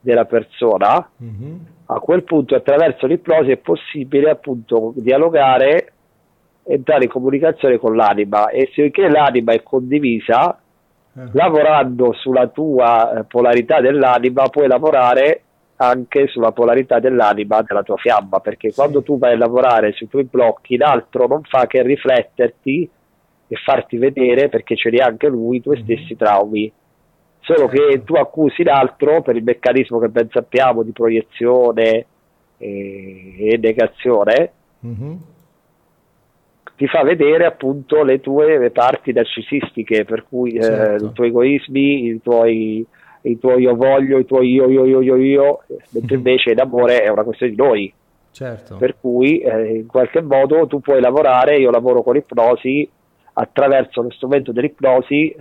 della 0.00 0.26
persona, 0.26 1.10
mm-hmm. 1.22 1.56
a 1.86 1.98
quel 1.98 2.22
punto 2.22 2.54
attraverso 2.54 3.06
l'ipnosi 3.06 3.50
è 3.50 3.56
possibile 3.56 4.30
appunto 4.30 4.92
dialogare, 4.96 5.92
entrare 6.64 7.04
in 7.04 7.10
comunicazione 7.10 7.78
con 7.78 7.96
l'anima 7.96 8.48
e 8.50 8.70
se 8.74 8.90
l'anima 9.08 9.52
è 9.52 9.62
condivisa, 9.62 10.52
eh. 11.16 11.28
lavorando 11.32 12.12
sulla 12.12 12.46
tua 12.48 13.18
eh, 13.18 13.24
polarità 13.24 13.80
dell'anima 13.80 14.48
puoi 14.48 14.68
lavorare 14.68 15.42
anche 15.80 16.26
sulla 16.28 16.52
polarità 16.52 16.98
dell'anima 16.98 17.62
della 17.62 17.82
tua 17.82 17.96
fiamma, 17.96 18.40
perché 18.40 18.70
sì. 18.70 18.76
quando 18.76 19.02
tu 19.02 19.18
vai 19.18 19.34
a 19.34 19.36
lavorare 19.36 19.92
sui 19.92 20.08
tuoi 20.08 20.24
blocchi, 20.24 20.76
l'altro 20.76 21.26
non 21.26 21.42
fa 21.42 21.66
che 21.66 21.82
rifletterti 21.82 22.90
e 23.48 23.56
farti 23.56 23.96
vedere, 23.96 24.48
perché 24.48 24.76
ce 24.76 24.90
li 24.90 24.98
ha 24.98 25.06
anche 25.06 25.28
lui, 25.28 25.56
i 25.56 25.62
tuoi 25.62 25.76
mm-hmm. 25.76 25.84
stessi 25.84 26.16
traumi. 26.16 26.72
Solo 27.40 27.68
certo. 27.68 27.86
che 27.86 28.04
tu 28.04 28.14
accusi 28.14 28.62
l'altro 28.62 29.22
per 29.22 29.36
il 29.36 29.44
meccanismo 29.44 29.98
che 29.98 30.08
ben 30.08 30.28
sappiamo 30.30 30.82
di 30.82 30.92
proiezione 30.92 32.06
e, 32.58 33.36
e 33.38 33.58
negazione, 33.58 34.52
mm-hmm 34.84 35.16
ti 36.78 36.86
fa 36.86 37.02
vedere 37.02 37.44
appunto 37.44 38.04
le 38.04 38.20
tue 38.20 38.70
parti 38.70 39.12
narcisistiche, 39.12 40.04
per 40.04 40.24
cui 40.28 40.52
eh, 40.52 40.62
certo. 40.62 41.06
i 41.06 41.12
tuoi 41.12 41.26
egoismi, 41.26 42.06
i 42.06 42.20
tuoi, 42.22 42.86
i 43.30 43.38
tuoi 43.38 43.62
io 43.62 43.74
voglio, 43.74 44.18
i 44.18 44.24
tuoi 44.24 44.52
io, 44.52 44.68
io, 44.68 44.84
io, 44.84 45.00
io, 45.00 45.16
io, 45.16 45.60
mentre 45.90 46.16
invece 46.16 46.54
l'amore 46.54 47.02
è 47.02 47.08
una 47.08 47.22
questione 47.22 47.52
di 47.52 47.58
noi. 47.58 47.92
Certo. 48.30 48.76
Per 48.76 48.96
cui 49.00 49.38
eh, 49.38 49.78
in 49.78 49.86
qualche 49.86 50.20
modo 50.20 50.66
tu 50.66 50.80
puoi 50.80 51.00
lavorare, 51.00 51.58
io 51.58 51.70
lavoro 51.70 52.02
con 52.02 52.14
l'ipnosi, 52.14 52.88
attraverso 53.40 54.02
lo 54.02 54.10
strumento 54.10 54.50
dell'ipnosi 54.50 55.34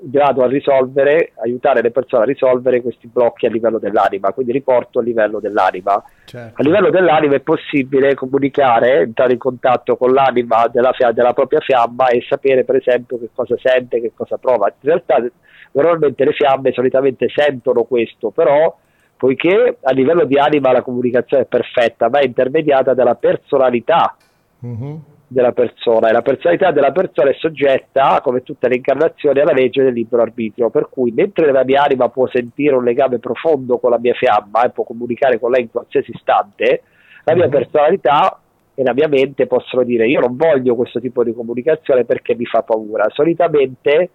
grado 0.00 0.42
a 0.42 0.46
risolvere, 0.46 1.32
aiutare 1.36 1.82
le 1.82 1.90
persone 1.90 2.22
a 2.22 2.26
risolvere 2.26 2.80
questi 2.80 3.08
blocchi 3.08 3.46
a 3.46 3.50
livello 3.50 3.78
dell'anima, 3.78 4.32
quindi 4.32 4.52
riporto 4.52 4.98
a 4.98 5.02
livello 5.02 5.38
dell'anima. 5.38 6.02
Certo. 6.24 6.60
A 6.60 6.64
livello 6.64 6.90
dell'anima 6.90 7.36
è 7.36 7.40
possibile 7.40 8.14
comunicare, 8.14 9.02
entrare 9.02 9.34
in 9.34 9.38
contatto 9.38 9.96
con 9.96 10.12
l'anima 10.12 10.66
della, 10.72 10.92
della, 11.12 11.34
propria 11.34 11.60
fiamma 11.60 12.08
e 12.08 12.24
sapere 12.26 12.64
per 12.64 12.76
esempio 12.76 13.18
che 13.18 13.28
cosa 13.34 13.54
sente, 13.62 14.00
che 14.00 14.12
cosa 14.14 14.38
prova. 14.38 14.66
In 14.68 14.88
realtà 14.88 15.24
normalmente 15.72 16.24
le 16.24 16.32
fiamme 16.32 16.72
solitamente 16.72 17.26
sentono 17.28 17.84
questo, 17.84 18.30
però 18.30 18.74
poiché 19.16 19.76
a 19.82 19.92
livello 19.92 20.24
di 20.24 20.38
anima 20.38 20.72
la 20.72 20.82
comunicazione 20.82 21.44
è 21.44 21.46
perfetta, 21.46 22.08
ma 22.08 22.18
è 22.18 22.24
intermediata 22.24 22.94
dalla 22.94 23.14
personalità. 23.14 24.16
Mm-hmm 24.64 24.96
della 25.28 25.52
persona 25.52 26.08
e 26.08 26.12
la 26.12 26.22
personalità 26.22 26.70
della 26.70 26.92
persona 26.92 27.30
è 27.30 27.34
soggetta, 27.38 28.20
come 28.22 28.42
tutte 28.42 28.68
le 28.68 28.76
incarnazioni, 28.76 29.40
alla 29.40 29.52
legge 29.52 29.82
del 29.82 29.92
libero 29.92 30.22
arbitrio, 30.22 30.70
per 30.70 30.88
cui 30.90 31.10
mentre 31.10 31.50
la 31.50 31.64
mia 31.64 31.82
anima 31.82 32.08
può 32.08 32.28
sentire 32.28 32.76
un 32.76 32.84
legame 32.84 33.18
profondo 33.18 33.78
con 33.78 33.90
la 33.90 33.98
mia 33.98 34.14
fiamma 34.14 34.64
e 34.64 34.70
può 34.70 34.84
comunicare 34.84 35.38
con 35.38 35.50
lei 35.50 35.62
in 35.62 35.70
qualsiasi 35.70 36.12
istante, 36.12 36.82
la 37.24 37.34
mia 37.34 37.46
mhm. 37.46 37.50
personalità 37.50 38.40
e 38.74 38.82
la 38.82 38.92
mia 38.92 39.08
mente 39.08 39.46
possono 39.46 39.82
dire 39.82 40.06
io 40.06 40.20
non 40.20 40.36
voglio 40.36 40.76
questo 40.76 41.00
tipo 41.00 41.24
di 41.24 41.32
comunicazione 41.32 42.04
perché 42.04 42.34
mi 42.36 42.44
fa 42.44 42.62
paura. 42.62 43.06
Solitamente 43.08 44.10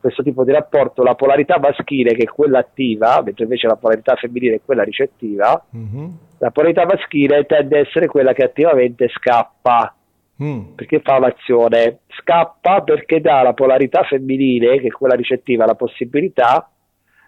questo 0.00 0.22
tipo 0.22 0.44
di 0.44 0.52
rapporto, 0.52 1.02
la 1.02 1.14
polarità 1.14 1.58
maschile 1.58 2.14
che 2.14 2.22
è 2.22 2.26
quella 2.26 2.58
attiva, 2.58 3.22
mentre 3.22 3.44
invece 3.44 3.66
la 3.66 3.76
polarità 3.76 4.14
femminile 4.16 4.56
è 4.56 4.60
quella 4.64 4.82
ricettiva, 4.82 5.62
mm-hmm. 5.76 6.06
la 6.38 6.50
polarità 6.50 6.86
maschile 6.86 7.44
tende 7.44 7.78
a 7.78 7.80
essere 7.80 8.06
quella 8.06 8.32
che 8.32 8.42
attivamente 8.42 9.08
scappa. 9.08 9.94
Mm. 10.42 10.74
Perché 10.74 11.00
fa 11.00 11.16
un'azione? 11.16 12.00
Scappa 12.20 12.82
perché 12.82 13.20
dà 13.20 13.40
alla 13.40 13.52
polarità 13.52 14.04
femminile, 14.04 14.80
che 14.80 14.86
è 14.86 14.90
quella 14.90 15.14
ricettiva, 15.14 15.66
la 15.66 15.74
possibilità 15.74 16.70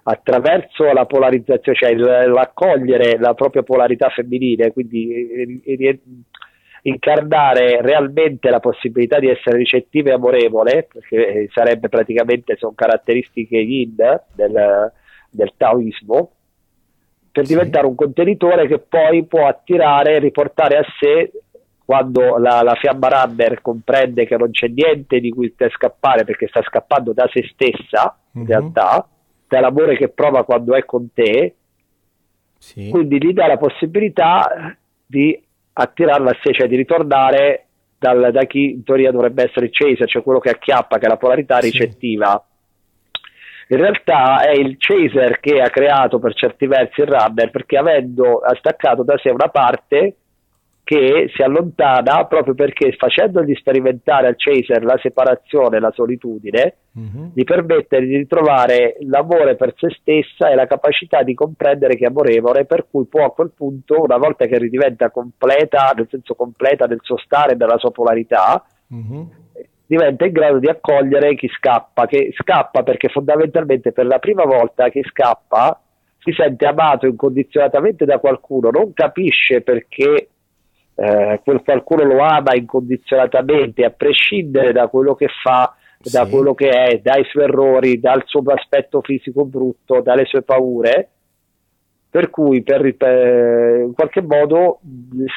attraverso 0.04 0.90
la 0.92 1.04
polarizzazione, 1.04 1.78
cioè 1.78 2.26
l'accogliere 2.26 3.18
la 3.18 3.34
propria 3.34 3.62
polarità 3.62 4.08
femminile, 4.08 4.72
quindi 4.72 5.62
incarnare 6.82 7.80
realmente 7.80 8.50
la 8.50 8.58
possibilità 8.58 9.20
di 9.20 9.28
essere 9.28 9.58
ricettivo 9.58 10.08
e 10.08 10.12
amorevole, 10.12 10.88
perché 10.92 11.48
sarebbe 11.52 11.88
praticamente, 11.88 12.56
sono 12.56 12.72
caratteristiche 12.74 13.58
yin 13.58 13.94
del, 14.34 14.92
del 15.30 15.52
taoismo, 15.56 16.32
per 17.30 17.46
sì. 17.46 17.52
diventare 17.54 17.86
un 17.86 17.94
contenitore 17.94 18.66
che 18.66 18.78
poi 18.78 19.24
può 19.24 19.46
attirare 19.46 20.16
e 20.16 20.18
riportare 20.18 20.78
a 20.78 20.84
sé 20.98 21.30
quando 21.92 22.38
la, 22.38 22.62
la, 22.62 22.74
fiamma 22.74 23.08
runner 23.08 23.60
comprende 23.60 24.24
che 24.24 24.38
non 24.38 24.50
c'è 24.50 24.68
niente 24.68 25.20
di 25.20 25.28
cui 25.28 25.50
sta 25.52 25.68
scappare 25.68 26.24
perché 26.24 26.46
sta 26.48 26.62
scappando 26.62 27.12
da 27.12 27.28
se 27.30 27.46
stessa 27.52 28.16
in 28.32 28.40
uh-huh. 28.40 28.46
realtà 28.46 29.06
dall'amore 29.46 29.98
che 29.98 30.08
prova 30.08 30.42
quando 30.42 30.74
è 30.74 30.86
con 30.86 31.12
te 31.12 31.54
sì. 32.56 32.88
quindi 32.88 33.18
gli 33.18 33.34
dà 33.34 33.46
la 33.46 33.58
possibilità 33.58 34.74
di 35.04 35.38
attirarla 35.74 36.30
a 36.30 36.38
sé, 36.42 36.54
cioè 36.54 36.66
di 36.66 36.76
ritornare 36.76 37.66
dal, 37.98 38.30
da 38.32 38.44
chi 38.44 38.70
in 38.70 38.84
teoria 38.84 39.10
dovrebbe 39.10 39.44
essere 39.44 39.66
il 39.66 39.72
chaser, 39.72 40.08
cioè 40.08 40.22
quello 40.22 40.38
che 40.38 40.48
acchiappa, 40.48 40.96
che 40.96 41.04
è 41.04 41.08
la 41.10 41.18
polarità 41.18 41.58
ricettiva. 41.58 42.42
In 43.68 43.76
realtà 43.76 44.40
è 44.40 44.52
il 44.52 44.76
chaser 44.78 45.40
che 45.40 45.60
ha 45.60 45.68
creato 45.68 46.18
per 46.18 46.32
certi 46.34 46.66
versi 46.66 47.02
il 47.02 47.08
runner 47.08 47.50
perché 47.50 47.76
avendo 47.76 48.40
staccato 48.58 49.02
da 49.02 49.18
sé 49.18 49.28
una 49.28 49.48
parte 49.48 50.16
che 50.92 51.30
si 51.34 51.40
allontana 51.40 52.26
proprio 52.26 52.52
perché 52.52 52.92
facendogli 52.92 53.54
sperimentare 53.54 54.26
al 54.26 54.34
chaser 54.36 54.84
la 54.84 54.98
separazione, 55.00 55.80
la 55.80 55.90
solitudine, 55.90 56.76
mm-hmm. 56.98 57.28
gli 57.32 57.44
permette 57.44 57.98
di 58.00 58.18
ritrovare 58.18 58.96
l'amore 59.00 59.56
per 59.56 59.72
se 59.78 59.88
stessa 59.98 60.50
e 60.50 60.54
la 60.54 60.66
capacità 60.66 61.22
di 61.22 61.32
comprendere 61.32 61.96
che 61.96 62.04
è 62.04 62.08
amorevole, 62.08 62.66
per 62.66 62.88
cui 62.90 63.06
può 63.06 63.24
a 63.24 63.32
quel 63.32 63.52
punto, 63.56 64.02
una 64.02 64.18
volta 64.18 64.44
che 64.44 64.58
ridiventa 64.58 65.10
completa, 65.10 65.94
nel 65.96 66.08
senso 66.10 66.34
completa 66.34 66.86
del 66.86 67.00
suo 67.00 67.16
stare 67.16 67.52
e 67.52 67.56
della 67.56 67.78
sua 67.78 67.90
polarità, 67.90 68.62
mm-hmm. 68.94 69.22
diventa 69.86 70.26
in 70.26 70.32
grado 70.32 70.58
di 70.58 70.68
accogliere 70.68 71.34
chi 71.36 71.48
scappa, 71.48 72.04
che 72.04 72.34
scappa 72.36 72.82
perché 72.82 73.08
fondamentalmente 73.08 73.92
per 73.92 74.04
la 74.04 74.18
prima 74.18 74.44
volta 74.44 74.90
che 74.90 75.00
scappa 75.04 75.80
si 76.18 76.32
sente 76.32 76.66
amato 76.66 77.06
incondizionatamente 77.06 78.04
da 78.04 78.18
qualcuno, 78.18 78.68
non 78.68 78.92
capisce 78.92 79.62
perché 79.62 80.26
eh, 80.94 81.40
quel 81.42 81.62
qualcuno 81.62 82.04
lo 82.04 82.22
ama 82.22 82.54
incondizionatamente, 82.54 83.84
a 83.84 83.90
prescindere 83.90 84.72
da 84.72 84.88
quello 84.88 85.14
che 85.14 85.28
fa, 85.42 85.74
da 85.98 86.26
quello 86.26 86.54
che 86.54 86.68
è, 86.68 86.98
dai 86.98 87.24
suoi 87.24 87.44
errori, 87.44 88.00
dal 88.00 88.22
suo 88.26 88.42
aspetto 88.46 89.00
fisico 89.02 89.44
brutto, 89.44 90.00
dalle 90.00 90.24
sue 90.24 90.42
paure, 90.42 91.08
per 92.12 92.28
cui 92.28 92.62
per, 92.62 92.94
per, 92.94 93.80
in 93.86 93.94
qualche 93.94 94.20
modo 94.20 94.80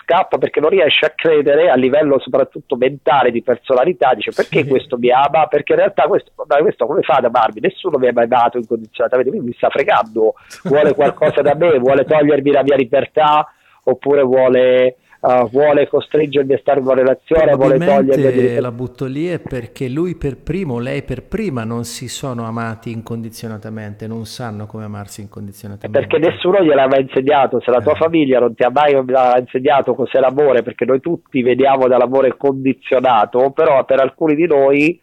scappa 0.02 0.38
perché 0.38 0.60
non 0.60 0.72
riesce 0.72 1.06
a 1.06 1.14
credere 1.16 1.70
a 1.70 1.76
livello 1.76 2.20
soprattutto 2.20 2.76
mentale 2.76 3.32
di 3.32 3.42
personalità, 3.44 4.14
dice 4.14 4.32
perché 4.36 4.64
sì. 4.64 4.68
questo 4.68 4.98
mi 4.98 5.10
ama, 5.10 5.48
perché 5.48 5.72
in 5.72 5.80
realtà 5.80 6.04
questo, 6.04 6.32
questo 6.36 6.86
come 6.86 7.02
fa 7.02 7.14
ad 7.14 7.26
amarmi, 7.26 7.62
nessuno 7.62 7.98
mi 7.98 8.08
ha 8.08 8.12
mai 8.12 8.26
amato 8.26 8.58
incondizionatamente, 8.58 9.32
quindi 9.32 9.52
mi 9.52 9.56
sta 9.56 9.70
fregando, 9.70 10.34
vuole 10.64 10.94
qualcosa 10.94 11.42
da 11.42 11.56
me, 11.56 11.80
vuole 11.80 12.04
togliermi 12.04 12.52
la 12.52 12.64
mia 12.64 12.76
libertà? 12.76 13.50
Oppure 13.88 14.24
vuole 14.24 14.96
uh, 15.26 15.50
vuole 15.50 15.88
costringermi 15.88 16.54
a 16.54 16.58
stare 16.60 16.80
in 16.80 16.86
una 16.86 16.96
relazione, 16.96 17.54
vuole 17.56 17.78
togliermi... 17.78 18.60
la 18.60 18.72
butto 18.72 19.06
lì 19.06 19.28
è 19.28 19.40
perché 19.40 19.90
lui 19.90 20.16
per 20.16 20.38
primo, 20.38 20.80
lei 20.80 21.04
per 21.04 21.24
prima 21.24 21.64
non 21.64 21.84
si 21.84 22.08
sono 22.08 22.46
amati 22.46 22.92
incondizionatamente, 22.92 24.08
non 24.08 24.26
sanno 24.26 24.68
come 24.68 24.84
amarsi 24.84 25.22
incondizionatamente. 25.22 26.08
Perché 26.08 26.18
nessuno 26.20 26.64
gliel'aveva 26.64 27.00
insegnato, 27.02 27.60
se 27.60 27.72
la 27.72 27.82
tua 27.82 27.94
eh. 27.94 27.98
famiglia 27.98 28.40
non 28.40 28.54
ti 28.54 28.64
ha 28.64 28.70
mai 28.70 28.94
insegnato 29.40 29.96
cos'è 29.96 30.20
l'amore, 30.20 30.62
perché 30.62 30.86
noi 30.86 31.00
tutti 31.00 31.42
vediamo 31.42 31.88
dall'amore 31.88 32.38
condizionato, 32.38 33.52
però 33.52 33.84
per 33.86 34.00
alcuni 34.00 34.36
di 34.36 34.46
noi 34.46 35.00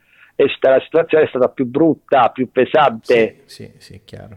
la 0.61 0.81
situazione 0.83 1.25
è 1.25 1.29
stata 1.29 1.49
più 1.49 1.67
brutta, 1.67 2.31
più 2.31 2.51
pesante. 2.51 3.43
Sì, 3.45 3.65
sì, 3.65 3.73
sì 3.79 4.01
chiaro. 4.05 4.37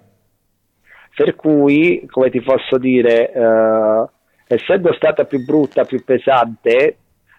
Per 1.16 1.36
cui, 1.36 2.06
come 2.10 2.30
ti 2.30 2.42
posso 2.42 2.78
dire... 2.78 3.32
Uh, 3.34 4.14
essendo 4.48 4.94
stata 4.94 5.26
più 5.26 5.44
brutta, 5.44 5.86
più 5.86 6.04
pesante, 6.04 6.98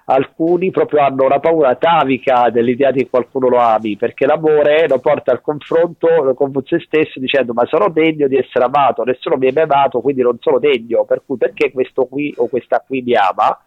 alcuni 0.09 0.71
proprio 0.71 1.01
hanno 1.01 1.25
una 1.25 1.41
paura 1.41 1.71
atavica 1.71 2.49
dell'idea 2.51 2.93
che 2.93 3.09
qualcuno 3.09 3.49
lo 3.49 3.59
ami, 3.59 3.97
perché 3.97 4.27
l'amore 4.27 4.87
lo 4.89 4.99
porta 4.99 5.33
al 5.33 5.41
confronto 5.41 6.35
con 6.35 6.53
se 6.65 6.81
stesso 6.81 7.19
dicendo 7.19 7.53
ma 7.53 7.65
sono 7.67 7.89
degno 7.89 8.29
di 8.29 8.37
essere 8.37 8.65
amato, 8.65 9.03
nessuno 9.03 9.37
mi 9.37 9.49
ha 9.49 9.53
mai 9.53 9.65
amato, 9.65 10.01
quindi 10.01 10.23
non 10.23 10.37
sono 10.41 10.59
degno, 10.59 11.05
per 11.05 11.23
cui 11.27 11.37
perché 11.37 11.73
questo 11.73 12.07
qui 12.07 12.33
o 12.37 12.49
questa 12.49 12.83
qui 12.87 13.03
mi 13.03 13.15
ama? 13.15 13.59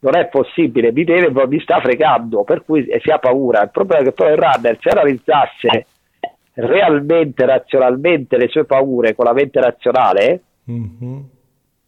Non 0.00 0.16
è 0.16 0.26
possibile, 0.26 0.92
mi 0.92 1.04
deve, 1.04 1.46
mi 1.46 1.60
sta 1.60 1.80
fregando, 1.80 2.42
per 2.42 2.64
cui 2.64 2.84
si 3.00 3.10
ha 3.10 3.18
paura. 3.18 3.62
Il 3.62 3.70
problema 3.70 4.02
è 4.02 4.04
che 4.06 4.12
poi 4.12 4.32
il 4.32 4.36
runner 4.36 4.76
se 4.80 4.88
analizzasse 4.88 5.86
realmente, 6.54 7.46
razionalmente 7.46 8.36
le 8.36 8.48
sue 8.48 8.64
paure 8.64 9.14
con 9.14 9.26
la 9.26 9.32
mente 9.32 9.60
razionale, 9.60 10.42
mm-hmm 10.68 11.31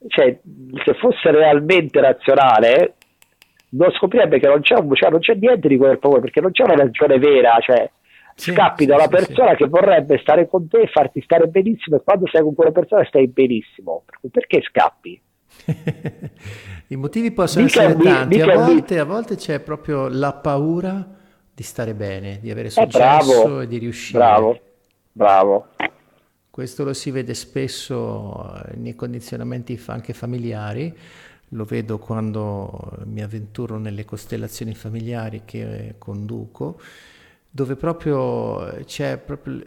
cioè, 0.09 0.39
se 0.85 0.95
fosse 0.95 1.31
realmente 1.31 2.01
razionale, 2.01 2.95
non 3.71 3.91
scoprirebbe 3.93 4.39
che 4.39 4.49
non 4.49 4.61
c'è, 4.61 4.77
un, 4.79 4.95
cioè, 4.95 5.11
non 5.11 5.21
c'è 5.21 5.35
niente 5.35 5.69
di 5.69 5.77
quel 5.77 5.99
paura, 5.99 6.21
perché 6.21 6.41
non 6.41 6.53
c'è 6.53 6.65
una 6.65 6.77
ragione 6.77 7.19
vera, 7.19 7.59
cioè 7.61 7.91
sì, 8.35 8.53
scappi 8.53 8.83
sì, 8.83 8.89
da 8.89 8.97
una 8.97 9.05
sì, 9.05 9.11
persona 9.11 9.55
che 9.55 9.67
vorrebbe 9.67 10.19
stare 10.19 10.49
con 10.49 10.69
te 10.69 10.83
e 10.83 10.87
farti 10.89 11.21
stare 11.23 11.47
benissimo 11.47 11.97
e 11.97 12.03
quando 12.03 12.27
sei 12.31 12.43
con 12.43 12.55
quella 12.55 12.73
persona 12.73 13.05
stai 13.05 13.29
benissimo. 13.29 14.05
Perché 14.31 14.61
scappi? 14.63 15.21
I 16.89 16.97
motivi 16.97 17.33
possono 17.33 17.65
mica 17.65 17.83
essere 17.83 18.03
tanti, 18.03 18.41
a 18.41 18.55
volte, 18.55 18.99
a 18.99 19.05
volte, 19.05 19.37
c'è 19.37 19.61
proprio 19.61 20.09
la 20.09 20.33
paura 20.33 21.07
di 21.55 21.63
stare 21.63 21.95
bene, 21.95 22.39
di 22.41 22.51
avere 22.51 22.71
successo 22.71 23.61
eh, 23.61 23.63
e 23.63 23.67
di 23.69 23.79
riuscire. 23.79 24.19
Bravo, 24.19 24.59
bravo. 25.13 25.67
Questo 26.55 26.85
lo 26.85 26.93
si 26.93 27.11
vede 27.11 27.35
spesso 27.35 28.63
nei 28.75 28.95
condizionamenti 28.95 29.77
anche 29.87 30.13
familiari, 30.13 30.97
lo 31.49 31.65
vedo 31.65 31.99
quando 31.99 32.93
mi 33.07 33.25
avventuro 33.25 33.77
nelle 33.77 34.05
costellazioni 34.05 34.73
familiari 34.73 35.43
che 35.45 35.97
conduco, 35.99 36.81
dove 37.51 37.75
proprio 37.75 38.85
c'è 38.85 39.17
proprio 39.17 39.65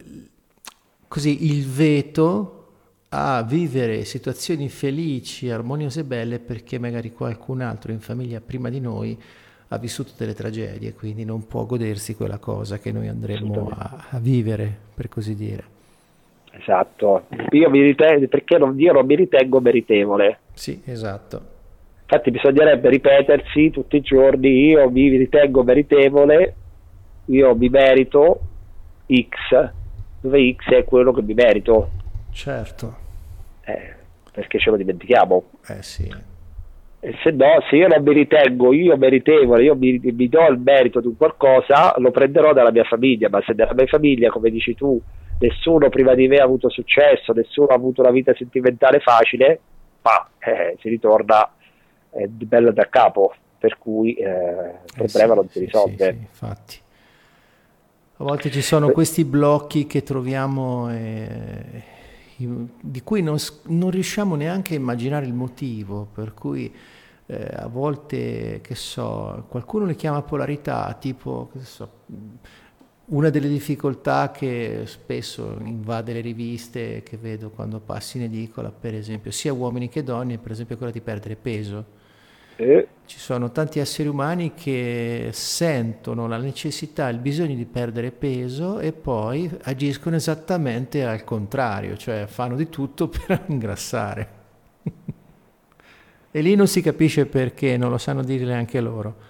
così 1.10 1.52
il 1.54 1.68
veto 1.68 2.70
a 3.10 3.44
vivere 3.44 4.06
situazioni 4.06 4.70
felici, 4.70 5.50
armoniose 5.50 6.00
e 6.00 6.06
belle 6.06 6.40
perché 6.40 6.80
magari 6.80 7.12
qualcun 7.12 7.60
altro 7.60 7.92
in 7.92 8.00
famiglia 8.00 8.40
prima 8.40 8.70
di 8.70 8.80
noi 8.80 9.22
ha 9.68 9.78
vissuto 9.78 10.14
delle 10.16 10.34
tragedie, 10.34 10.94
quindi 10.94 11.26
non 11.26 11.48
può 11.48 11.66
godersi 11.66 12.16
quella 12.16 12.38
cosa 12.38 12.80
che 12.80 12.94
noi 12.94 13.10
andremo 13.10 13.72
a, 13.72 14.08
a 14.12 14.20
vivere, 14.20 14.74
per 14.94 15.10
così 15.10 15.36
dire. 15.36 15.76
Esatto, 16.52 17.26
io 17.52 17.70
mi 17.70 17.82
ritengo, 17.82 18.28
perché 18.28 18.58
non, 18.58 18.80
io 18.80 18.94
non 18.94 19.06
mi 19.06 19.16
ritengo 19.16 19.60
meritevole. 19.60 20.40
Sì, 20.54 20.82
esatto. 20.86 21.56
Infatti 22.02 22.32
bisognerebbe 22.32 22.90
ripetersi 22.90 23.70
tutti 23.70 23.98
i 23.98 24.02
giorni, 24.02 24.70
io 24.70 24.90
mi 24.90 25.10
ritengo 25.10 25.64
meritevole, 25.64 26.56
io 27.26 27.56
mi 27.56 27.70
merito 27.70 28.40
X, 29.06 29.72
dove 30.22 30.56
X 30.56 30.70
è 30.70 30.84
quello 30.86 31.12
che 31.12 31.22
mi 31.22 31.34
merito. 31.34 31.90
Certo. 32.32 32.96
Eh, 33.66 33.94
perché 34.32 34.58
ce 34.60 34.70
lo 34.70 34.78
dimentichiamo. 34.78 35.44
Eh 35.68 35.84
sì. 35.84 36.10
E 37.00 37.16
se 37.22 37.32
no, 37.32 37.62
se 37.70 37.76
io 37.76 37.88
non 37.88 38.02
mi 38.02 38.14
ritengo 38.14 38.74
io 38.74 38.98
meritevole, 38.98 39.64
io 39.64 39.76
mi, 39.76 40.00
mi 40.02 40.30
do 40.30 40.48
il 40.48 40.60
merito 40.60 41.00
di 41.00 41.14
qualcosa, 41.16 41.94
lo 41.98 42.12
prenderò 42.12 42.54
dalla 42.54 42.72
mia 42.72 42.86
famiglia, 42.86 43.30
ma 43.30 43.42
se 43.46 43.54
dalla 43.54 43.74
mia 43.74 43.86
famiglia, 43.86 44.30
come 44.30 44.50
dici 44.50 44.74
tu, 44.74 45.00
nessuno 45.40 45.90
prima 45.90 46.14
di 46.14 46.28
me 46.28 46.38
ha 46.38 46.44
avuto 46.44 46.70
successo, 46.70 47.34
nessuno 47.34 47.68
ha 47.68 47.76
avuto 47.76 48.02
una 48.02 48.12
vita 48.12 48.34
sentimentale 48.36 49.00
facile, 49.00 49.60
ma 50.02 50.28
eh, 50.40 50.78
si 50.80 50.90
ritorna 50.90 51.52
eh, 52.12 52.28
bello 52.28 52.72
da 52.72 52.88
capo, 52.90 53.34
per 53.58 53.78
cui 53.78 54.14
eh, 54.14 54.26
il 54.26 54.94
problema 54.94 55.34
sì, 55.34 55.40
non 55.40 55.50
si 55.50 55.60
risolve. 55.60 56.06
Sì, 56.06 56.12
sì, 56.12 56.18
infatti. 56.20 56.78
A 58.20 58.24
volte 58.24 58.50
ci 58.50 58.64
sono 58.64 58.90
questi 58.90 59.24
blocchi 59.26 59.86
che 59.86 60.02
troviamo 60.02 60.92
eh, 60.92 61.84
di 62.36 63.02
cui 63.04 63.22
non, 63.22 63.38
non, 63.66 63.92
riusciamo 63.92 64.36
neanche 64.36 64.74
a 64.74 64.78
immaginare 64.78 65.28
il 65.28 65.34
motivo, 65.34 66.08
per 66.12 66.34
cui 66.34 66.74
eh, 67.28 67.48
a 67.54 67.68
volte, 67.68 68.60
che 68.62 68.74
so, 68.74 69.46
qualcuno 69.50 69.86
le 69.86 69.94
chiama 69.94 70.24
polarità, 70.24 70.98
tipo, 71.00 71.50
che 71.52 71.60
so, 71.60 71.90
una 73.10 73.30
delle 73.30 73.48
difficoltà 73.48 74.32
che 74.32 74.82
spesso 74.86 75.58
invade 75.64 76.12
le 76.12 76.20
riviste 76.20 77.04
che 77.04 77.16
vedo 77.16 77.50
quando 77.52 77.80
passi 77.80 78.18
in 78.18 78.24
edicola, 78.24 78.70
per 78.70 78.94
esempio, 78.94 79.32
sia 79.32 79.54
uomini 79.54 79.88
che 79.88 80.04
donne, 80.04 80.38
per 80.38 80.52
esempio 80.52 80.76
quella 80.76 80.92
di 80.92 81.00
perdere 81.00 81.36
peso. 81.36 81.86
Eh. 82.58 82.88
Ci 83.06 83.20
sono 83.20 83.52
tanti 83.52 83.80
esseri 83.80 84.10
umani 84.10 84.54
che 84.54 85.30
sentono 85.32 86.28
la 86.28 86.38
necessità, 86.38 87.08
il 87.08 87.20
bisogno 87.20 87.56
di 87.56 87.66
perdere 87.66 88.12
peso 88.12 88.80
e 88.80 88.92
poi 88.92 89.50
agiscono 89.62 90.18
esattamente 90.18 91.06
al 91.06 91.24
contrario, 91.24 91.96
cioè 91.96 92.26
fanno 92.28 92.58
di 92.58 92.68
tutto 92.68 93.08
per 93.08 93.46
ingrassare. 93.48 94.30
e 96.30 96.42
lì 96.42 96.56
non 96.56 96.68
si 96.68 96.82
capisce 96.82 97.26
perché, 97.26 97.78
non 97.78 97.90
lo 97.90 97.98
sanno 97.98 98.24
dire 98.24 98.44
neanche 98.44 98.82
loro. 98.82 99.27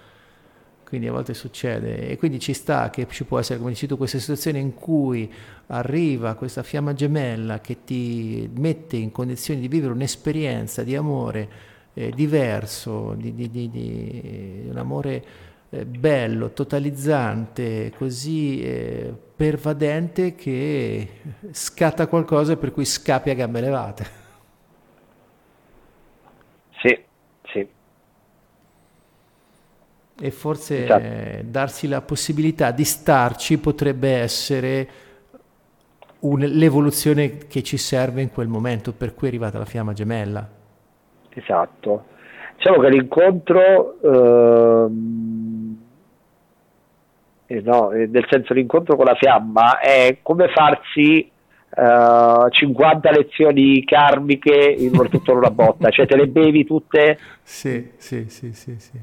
Quindi 0.88 1.08
a 1.08 1.12
volte 1.12 1.34
succede 1.34 2.08
e 2.08 2.16
quindi 2.16 2.38
ci 2.38 2.54
sta 2.54 2.88
che 2.88 3.06
ci 3.10 3.24
può 3.24 3.38
essere, 3.38 3.58
come 3.58 3.72
dici 3.72 3.86
tu, 3.86 3.98
questa 3.98 4.18
situazione 4.18 4.58
in 4.58 4.72
cui 4.72 5.30
arriva 5.66 6.32
questa 6.32 6.62
fiamma 6.62 6.94
gemella 6.94 7.60
che 7.60 7.84
ti 7.84 8.48
mette 8.54 8.96
in 8.96 9.12
condizioni 9.12 9.60
di 9.60 9.68
vivere 9.68 9.92
un'esperienza 9.92 10.82
di 10.84 10.96
amore 10.96 11.48
eh, 11.92 12.10
diverso, 12.10 13.12
di, 13.18 13.34
di, 13.34 13.50
di, 13.50 13.68
di, 13.68 14.66
un 14.70 14.78
amore 14.78 15.24
eh, 15.68 15.84
bello, 15.84 16.52
totalizzante, 16.52 17.92
così 17.94 18.62
eh, 18.62 19.12
pervadente 19.36 20.34
che 20.34 21.08
scatta 21.50 22.06
qualcosa 22.06 22.56
per 22.56 22.72
cui 22.72 22.86
scappi 22.86 23.28
a 23.28 23.34
gambe 23.34 23.60
levate. 23.60 24.06
Sì. 26.80 27.07
E 30.20 30.30
forse 30.30 30.84
esatto. 30.84 31.44
darsi 31.44 31.86
la 31.86 32.00
possibilità 32.00 32.72
di 32.72 32.84
starci 32.84 33.58
potrebbe 33.58 34.10
essere 34.10 34.88
un, 36.20 36.40
l'evoluzione 36.40 37.38
che 37.46 37.62
ci 37.62 37.76
serve 37.76 38.22
in 38.22 38.32
quel 38.32 38.48
momento, 38.48 38.92
per 38.92 39.14
cui 39.14 39.28
è 39.28 39.30
arrivata 39.30 39.58
la 39.58 39.64
fiamma 39.64 39.92
gemella. 39.92 40.48
Esatto. 41.30 42.04
Diciamo 42.56 42.80
che 42.80 42.88
l'incontro, 42.88 43.96
ehm, 44.02 45.78
eh, 47.46 47.60
no, 47.60 47.92
eh, 47.92 48.06
nel 48.08 48.26
senso 48.28 48.52
l'incontro 48.54 48.96
con 48.96 49.04
la 49.04 49.14
fiamma 49.14 49.78
è 49.78 50.18
come 50.22 50.48
farsi 50.48 51.20
eh, 51.20 52.46
50 52.50 53.10
lezioni 53.10 53.84
karmiche 53.84 54.74
in 54.76 54.90
tutto 55.08 55.36
una 55.36 55.50
botta, 55.50 55.90
cioè 55.90 56.06
te 56.06 56.16
le 56.16 56.26
bevi 56.26 56.64
tutte? 56.64 57.18
Sì, 57.42 57.92
sì, 57.96 58.28
sì, 58.28 58.52
sì, 58.52 58.74
sì. 58.78 58.98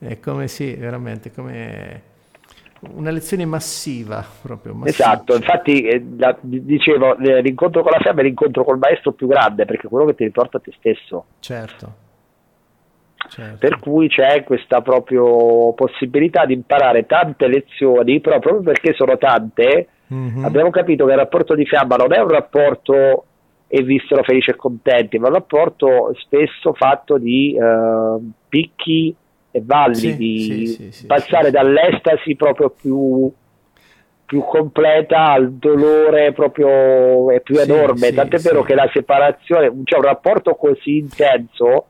È 0.00 0.18
come 0.18 0.48
sì, 0.48 0.74
veramente, 0.74 1.30
come 1.30 2.02
una 2.92 3.10
lezione 3.10 3.44
massiva 3.44 4.24
proprio. 4.40 4.74
Massiva. 4.74 5.08
Esatto, 5.08 5.36
infatti 5.36 5.82
eh, 5.82 6.02
la, 6.16 6.34
dicevo, 6.40 7.18
eh, 7.18 7.42
l'incontro 7.42 7.82
con 7.82 7.92
la 7.92 7.98
fiamma 8.00 8.20
è 8.20 8.24
l'incontro 8.24 8.64
col 8.64 8.78
maestro 8.78 9.12
più 9.12 9.26
grande 9.26 9.66
perché 9.66 9.86
è 9.86 9.90
quello 9.90 10.06
che 10.06 10.14
ti 10.14 10.24
riporta 10.24 10.56
a 10.56 10.60
te 10.60 10.72
stesso. 10.78 11.26
Certo. 11.40 11.94
certo. 13.28 13.58
Per 13.58 13.78
cui 13.78 14.08
c'è 14.08 14.42
questa 14.44 14.80
proprio 14.80 15.74
possibilità 15.74 16.46
di 16.46 16.54
imparare 16.54 17.04
tante 17.04 17.46
lezioni, 17.46 18.20
però 18.20 18.38
proprio 18.38 18.62
perché 18.62 18.94
sono 18.94 19.18
tante, 19.18 19.88
mm-hmm. 20.12 20.44
abbiamo 20.44 20.70
capito 20.70 21.04
che 21.04 21.12
il 21.12 21.18
rapporto 21.18 21.54
di 21.54 21.66
fiamma 21.66 21.96
non 21.96 22.14
è 22.14 22.20
un 22.20 22.28
rapporto 22.28 23.24
e 23.66 23.82
vissero 23.82 24.22
felici 24.22 24.48
e 24.48 24.56
contenti, 24.56 25.18
ma 25.18 25.28
un 25.28 25.34
rapporto 25.34 26.12
spesso 26.14 26.72
fatto 26.72 27.18
di 27.18 27.54
eh, 27.54 28.16
picchi 28.48 29.14
e 29.50 29.62
valli 29.64 29.94
sì, 29.94 30.16
di 30.16 30.66
sì, 30.66 30.92
sì, 30.92 31.06
passare 31.06 31.50
dall'estasi 31.50 32.36
proprio 32.36 32.70
più, 32.70 33.30
più, 34.24 34.44
completa 34.44 35.32
al 35.32 35.52
dolore 35.54 36.32
proprio 36.32 37.30
è 37.30 37.40
più 37.40 37.58
enorme. 37.58 38.12
Tant'è 38.12 38.38
vero 38.38 38.62
che 38.62 38.74
la 38.74 38.88
separazione, 38.92 39.72
cioè 39.84 39.98
un 39.98 40.04
rapporto 40.04 40.54
così 40.54 40.98
intenso, 40.98 41.86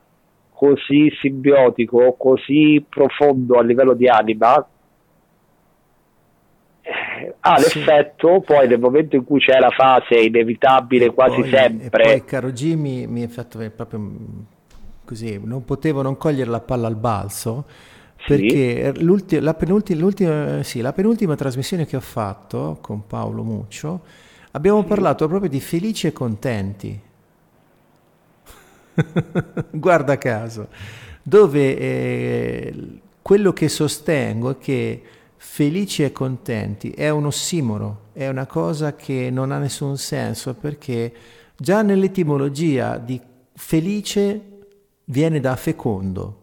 così 0.52 1.10
simbiotico, 1.20 2.14
così 2.18 2.84
profondo 2.88 3.58
a 3.58 3.62
livello 3.62 3.92
di 3.92 4.08
anima, 4.08 4.66
eh, 6.82 7.34
ha 7.40 7.58
l'effetto 7.58 8.40
poi 8.40 8.66
nel 8.66 8.80
momento 8.80 9.16
in 9.16 9.24
cui 9.24 9.38
c'è 9.38 9.58
la 9.58 9.70
fase 9.70 10.18
inevitabile 10.18 11.10
quasi 11.12 11.40
poi, 11.40 11.50
sempre. 11.50 12.02
E 12.04 12.06
poi, 12.06 12.24
caro 12.24 12.52
Jimmy, 12.52 13.06
mi 13.06 13.22
ha 13.22 13.28
fatto 13.28 13.58
proprio 13.76 14.00
così, 15.10 15.40
non 15.42 15.64
potevo 15.64 16.02
non 16.02 16.16
cogliere 16.16 16.48
la 16.48 16.60
palla 16.60 16.86
al 16.86 16.94
balzo 16.94 17.64
perché 18.24 18.92
sì. 18.94 19.40
la, 19.40 19.54
penultima, 19.54 20.00
l'ultima, 20.00 20.62
sì, 20.62 20.80
la 20.80 20.92
penultima 20.92 21.34
trasmissione 21.34 21.84
che 21.84 21.96
ho 21.96 22.00
fatto 22.00 22.78
con 22.80 23.04
Paolo 23.08 23.42
Muccio 23.42 24.02
abbiamo 24.52 24.82
sì. 24.82 24.86
parlato 24.86 25.26
proprio 25.26 25.50
di 25.50 25.58
felici 25.58 26.06
e 26.06 26.12
contenti. 26.12 27.00
Guarda 29.70 30.16
caso, 30.16 30.68
dove 31.22 31.76
eh, 31.76 32.74
quello 33.20 33.52
che 33.52 33.68
sostengo 33.68 34.50
è 34.50 34.58
che 34.58 35.02
felici 35.36 36.04
e 36.04 36.12
contenti 36.12 36.90
è 36.90 37.08
un 37.08 37.26
ossimoro, 37.26 38.10
è 38.12 38.28
una 38.28 38.46
cosa 38.46 38.94
che 38.94 39.28
non 39.32 39.50
ha 39.50 39.58
nessun 39.58 39.96
senso 39.96 40.54
perché 40.54 41.12
già 41.56 41.82
nell'etimologia 41.82 42.96
di 42.98 43.20
felice 43.54 44.49
viene 45.10 45.40
da 45.40 45.56
fecondo, 45.56 46.36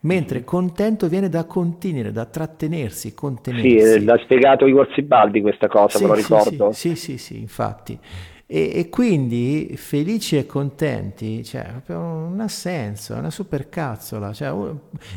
mentre 0.00 0.44
contento 0.44 1.08
viene 1.08 1.28
da 1.28 1.44
continuare, 1.44 2.12
da 2.12 2.26
trattenersi, 2.26 3.14
contenersi. 3.14 3.98
Sì, 3.98 4.04
l'ha 4.04 4.18
spiegato 4.22 4.66
Igor 4.66 4.88
Zibaldi 4.94 5.40
questa 5.40 5.68
cosa, 5.68 5.98
sì, 5.98 6.04
me 6.04 6.10
lo 6.10 6.14
ricordo. 6.14 6.72
Sì, 6.72 6.94
sì, 6.94 6.96
sì, 6.96 7.18
sì 7.18 7.38
infatti. 7.40 7.98
E, 8.46 8.72
e, 8.74 8.88
quindi 8.88 9.74
felici 9.76 10.36
e 10.36 10.44
contenti, 10.44 11.44
cioè, 11.44 11.82
non 11.86 12.40
ha 12.40 12.48
senso, 12.48 13.14
è 13.14 13.18
una 13.18 13.30
supercazzola, 13.30 14.32
cioè, 14.32 14.52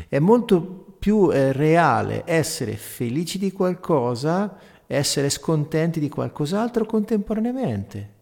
è 0.08 0.20
molto 0.20 0.96
più 0.98 1.30
eh, 1.32 1.52
reale 1.52 2.22
essere 2.24 2.72
felici 2.74 3.38
di 3.38 3.50
qualcosa, 3.50 4.56
essere 4.86 5.30
scontenti 5.30 5.98
di 5.98 6.08
qualcos'altro 6.08 6.86
contemporaneamente. 6.86 8.12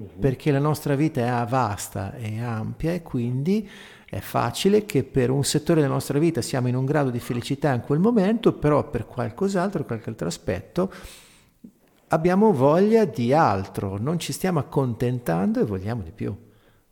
Mhm. 0.00 0.20
perché 0.20 0.52
la 0.52 0.60
nostra 0.60 0.94
vita 0.94 1.42
è 1.42 1.46
vasta 1.46 2.14
e 2.14 2.40
ampia 2.40 2.92
e 2.92 3.02
quindi 3.02 3.68
è 4.08 4.20
facile 4.20 4.86
che 4.86 5.02
per 5.02 5.28
un 5.28 5.42
settore 5.42 5.80
della 5.80 5.92
nostra 5.92 6.20
vita 6.20 6.40
siamo 6.40 6.68
in 6.68 6.76
un 6.76 6.84
grado 6.84 7.10
di 7.10 7.18
felicità 7.18 7.74
in 7.74 7.80
quel 7.80 7.98
momento, 7.98 8.52
però 8.52 8.88
per 8.88 9.06
qualcos'altro, 9.06 9.84
qualche 9.84 10.08
altro 10.08 10.28
aspetto, 10.28 10.92
abbiamo 12.08 12.52
voglia 12.52 13.04
di 13.04 13.32
altro, 13.32 13.98
non 13.98 14.18
ci 14.18 14.32
stiamo 14.32 14.60
accontentando 14.60 15.60
e 15.60 15.64
vogliamo 15.64 16.02
di 16.02 16.12
più. 16.12 16.34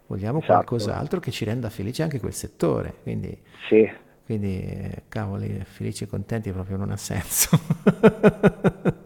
Vogliamo 0.08 0.38
esatto. 0.38 0.52
qualcos'altro 0.52 1.20
che 1.20 1.30
ci 1.30 1.44
renda 1.44 1.70
felici 1.70 2.02
anche 2.02 2.20
quel 2.20 2.34
settore. 2.34 2.96
Quindi, 3.02 3.36
sì. 3.68 3.88
quindi 4.24 4.60
eh, 4.60 5.02
cavoli, 5.08 5.62
felici 5.64 6.04
e 6.04 6.06
contenti 6.08 6.50
proprio 6.50 6.76
non 6.76 6.90
ha 6.90 6.96
senso. 6.96 7.58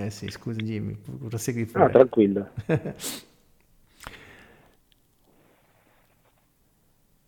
Eh 0.00 0.10
sì, 0.10 0.30
scusa 0.30 0.60
Jimmy, 0.60 0.96
prosegui 1.28 1.66
pure. 1.66 1.84
No, 1.84 1.90
tranquillo. 1.90 2.48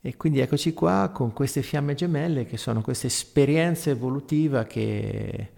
e 0.01 0.17
quindi 0.17 0.41
eccoci 0.41 0.73
qua 0.73 1.11
con 1.13 1.35
queste 1.35 1.61
fiamme 1.61 1.93
gemelle 1.95 2.47
che 2.47 2.57
sono 2.57 2.81
questa 2.81 3.09
esperienza 3.09 3.91
evolutiva 3.91 4.65
che 4.65 5.51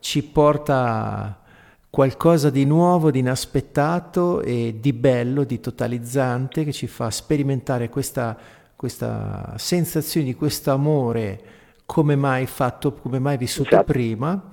ci 0.00 0.22
porta 0.22 1.40
qualcosa 1.88 2.50
di 2.50 2.66
nuovo, 2.66 3.10
di 3.10 3.20
inaspettato 3.20 4.42
e 4.42 4.76
di 4.78 4.92
bello, 4.92 5.44
di 5.44 5.60
totalizzante, 5.60 6.64
che 6.64 6.72
ci 6.72 6.86
fa 6.86 7.10
sperimentare 7.10 7.88
questa, 7.88 8.36
questa 8.76 9.54
sensazione 9.56 10.26
di 10.26 10.34
questo 10.34 10.72
amore 10.72 11.40
come 11.86 12.16
mai 12.16 12.44
fatto, 12.44 12.92
come 12.92 13.18
mai 13.18 13.38
vissuto 13.38 13.68
esatto. 13.68 13.92
prima 13.92 14.52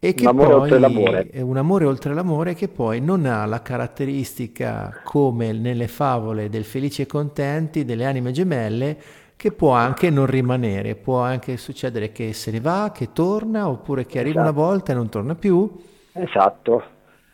e 0.00 0.14
che 0.14 0.22
un 0.22 0.28
amore 0.28 0.48
poi 0.48 0.60
oltre 0.60 0.78
l'amore. 0.78 1.28
è 1.30 1.40
un 1.42 1.56
amore 1.58 1.84
oltre 1.84 2.14
l'amore 2.14 2.54
che 2.54 2.68
poi 2.68 3.00
non 3.02 3.26
ha 3.26 3.44
la 3.44 3.60
caratteristica 3.60 5.02
come 5.04 5.52
nelle 5.52 5.88
favole 5.88 6.48
del 6.48 6.64
felice 6.64 7.02
e 7.02 7.06
contenti 7.06 7.84
delle 7.84 8.06
anime 8.06 8.32
gemelle 8.32 8.96
che 9.36 9.52
può 9.52 9.72
anche 9.72 10.10
non 10.10 10.26
rimanere, 10.26 10.96
può 10.96 11.20
anche 11.20 11.56
succedere 11.56 12.12
che 12.12 12.32
se 12.32 12.50
ne 12.50 12.60
va, 12.60 12.92
che 12.94 13.12
torna 13.12 13.68
oppure 13.68 14.04
che 14.04 14.18
arriva 14.18 14.40
esatto. 14.40 14.58
una 14.58 14.66
volta 14.66 14.92
e 14.92 14.94
non 14.94 15.08
torna 15.08 15.34
più. 15.34 15.70
Esatto. 16.12 16.82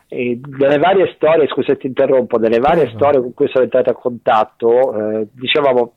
E 0.09 0.41
delle 0.41 0.79
varie 0.79 1.13
storie, 1.17 1.49
scusa 1.49 1.75
ti 1.75 1.89
interrompo, 1.89 2.39
delle 2.39 2.61
varie 2.61 2.85
Prego. 2.85 2.99
storie 2.99 3.21
con 3.21 3.35
cui 3.35 3.49
sono 3.49 3.65
entrato 3.65 3.91
a 3.91 3.95
contatto, 3.95 4.95
eh, 4.95 5.27
dicevamo 5.33 5.95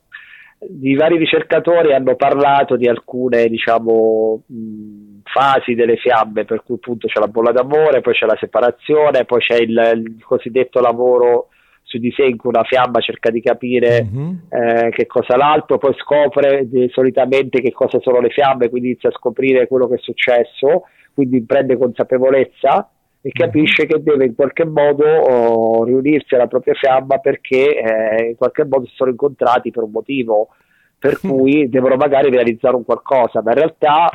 i 0.82 0.96
vari 0.96 1.18
ricercatori 1.18 1.94
hanno 1.94 2.16
parlato 2.16 2.76
di 2.76 2.88
alcune 2.88 3.48
diciamo, 3.48 4.42
mh, 4.46 5.09
fasi 5.34 5.76
delle 5.76 5.98
fiamme, 5.98 6.46
per 6.46 6.64
cui 6.64 6.76
appunto 6.76 7.08
c'è 7.08 7.20
la 7.20 7.28
bolla 7.28 7.52
d'amore, 7.52 8.02
poi 8.02 8.14
c'è 8.14 8.26
la 8.26 8.38
separazione, 8.40 9.26
poi 9.26 9.40
c'è 9.40 9.56
il, 9.56 9.92
il 10.06 10.24
cosiddetto 10.24 10.80
lavoro 10.80 11.50
su 11.84 11.98
di 11.98 12.12
sé 12.16 12.26
in 12.26 12.38
cui 12.38 12.50
una 12.50 12.64
fiamma 12.64 13.00
cerca 13.00 13.32
di 13.32 13.42
capire 13.42 14.04
mm-hmm. 14.04 14.36
eh, 14.50 14.90
che 14.92 15.08
cosa 15.08 15.36
l'altro, 15.36 15.80
poi 15.80 15.96
scopre 15.96 16.68
eh, 16.72 16.90
solitamente 16.92 17.62
che 17.62 17.72
cosa 17.72 18.00
sono 18.00 18.20
le 18.20 18.30
fiamme, 18.30 18.70
quindi 18.70 18.90
inizia 18.90 19.10
a 19.10 19.14
scoprire 19.14 19.68
quello 19.68 19.88
che 19.88 19.96
è 19.96 20.00
successo, 20.00 20.84
quindi 21.14 21.44
prende 21.44 21.78
consapevolezza 21.78 22.90
e 23.22 23.32
mhm. 23.34 23.46
capisce 23.46 23.86
che 23.86 24.02
deve 24.02 24.26
in 24.26 24.36
qualche 24.36 24.66
modo 24.66 25.04
oh, 25.04 25.84
riunirsi 25.84 26.36
alla 26.36 26.48
propria 26.48 26.76
fiamma 26.76 27.18
perché 27.18 27.82
eh, 27.82 28.28
in 28.30 28.36
qualche 28.36 28.66
modo 28.66 28.86
si 28.86 28.94
sono 28.96 29.10
incontrati 29.10 29.72
per 29.72 29.84
un 29.84 29.92
motivo 29.92 30.50
per 30.98 31.18
cui 31.20 31.70
devono 31.70 31.96
magari 31.96 32.30
realizzare 32.30 32.76
un 32.76 32.84
qualcosa, 32.84 33.42
ma 33.42 33.52
in 33.52 33.58
realtà 33.58 34.10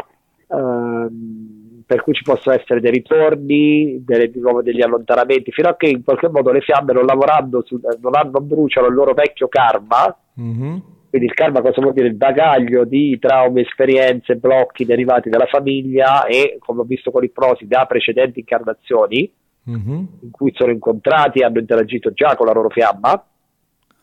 ehm, 0.48 1.82
per 1.86 2.02
cui 2.02 2.14
ci 2.14 2.22
possono 2.22 2.56
essere 2.56 2.80
dei 2.80 2.90
ritorni, 2.90 4.02
delle, 4.04 4.30
degli 4.30 4.82
allontanamenti, 4.82 5.52
fino 5.52 5.68
a 5.68 5.76
che 5.76 5.88
in 5.88 6.02
qualche 6.02 6.28
modo 6.28 6.50
le 6.50 6.60
fiamme 6.60 6.92
non 6.92 7.04
lavorando, 7.04 7.62
su, 7.64 7.78
non, 8.00 8.14
hanno, 8.14 8.40
bruciano 8.40 8.86
il 8.86 8.94
loro 8.94 9.12
vecchio 9.12 9.48
karma, 9.48 10.16
mm-hmm. 10.40 10.76
quindi 11.10 11.28
il 11.28 11.34
karma 11.34 11.60
cosa 11.60 11.80
vuol 11.80 11.92
dire? 11.92 12.06
Il 12.06 12.16
bagaglio 12.16 12.84
di 12.84 13.18
traumi, 13.18 13.60
esperienze, 13.60 14.36
blocchi 14.36 14.84
derivati 14.84 15.28
dalla 15.28 15.46
famiglia 15.46 16.24
e, 16.24 16.56
come 16.58 16.80
ho 16.80 16.84
visto 16.84 17.10
con 17.10 17.20
l'ipnosi, 17.20 17.66
da 17.66 17.84
precedenti 17.86 18.40
incarnazioni, 18.40 19.30
mm-hmm. 19.68 20.04
in 20.20 20.30
cui 20.30 20.52
sono 20.54 20.72
incontrati 20.72 21.40
e 21.40 21.44
hanno 21.44 21.58
interagito 21.58 22.12
già 22.12 22.34
con 22.34 22.46
la 22.46 22.52
loro 22.52 22.70
fiamma, 22.70 23.24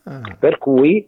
ah. 0.04 0.38
per 0.40 0.58
cui 0.60 1.08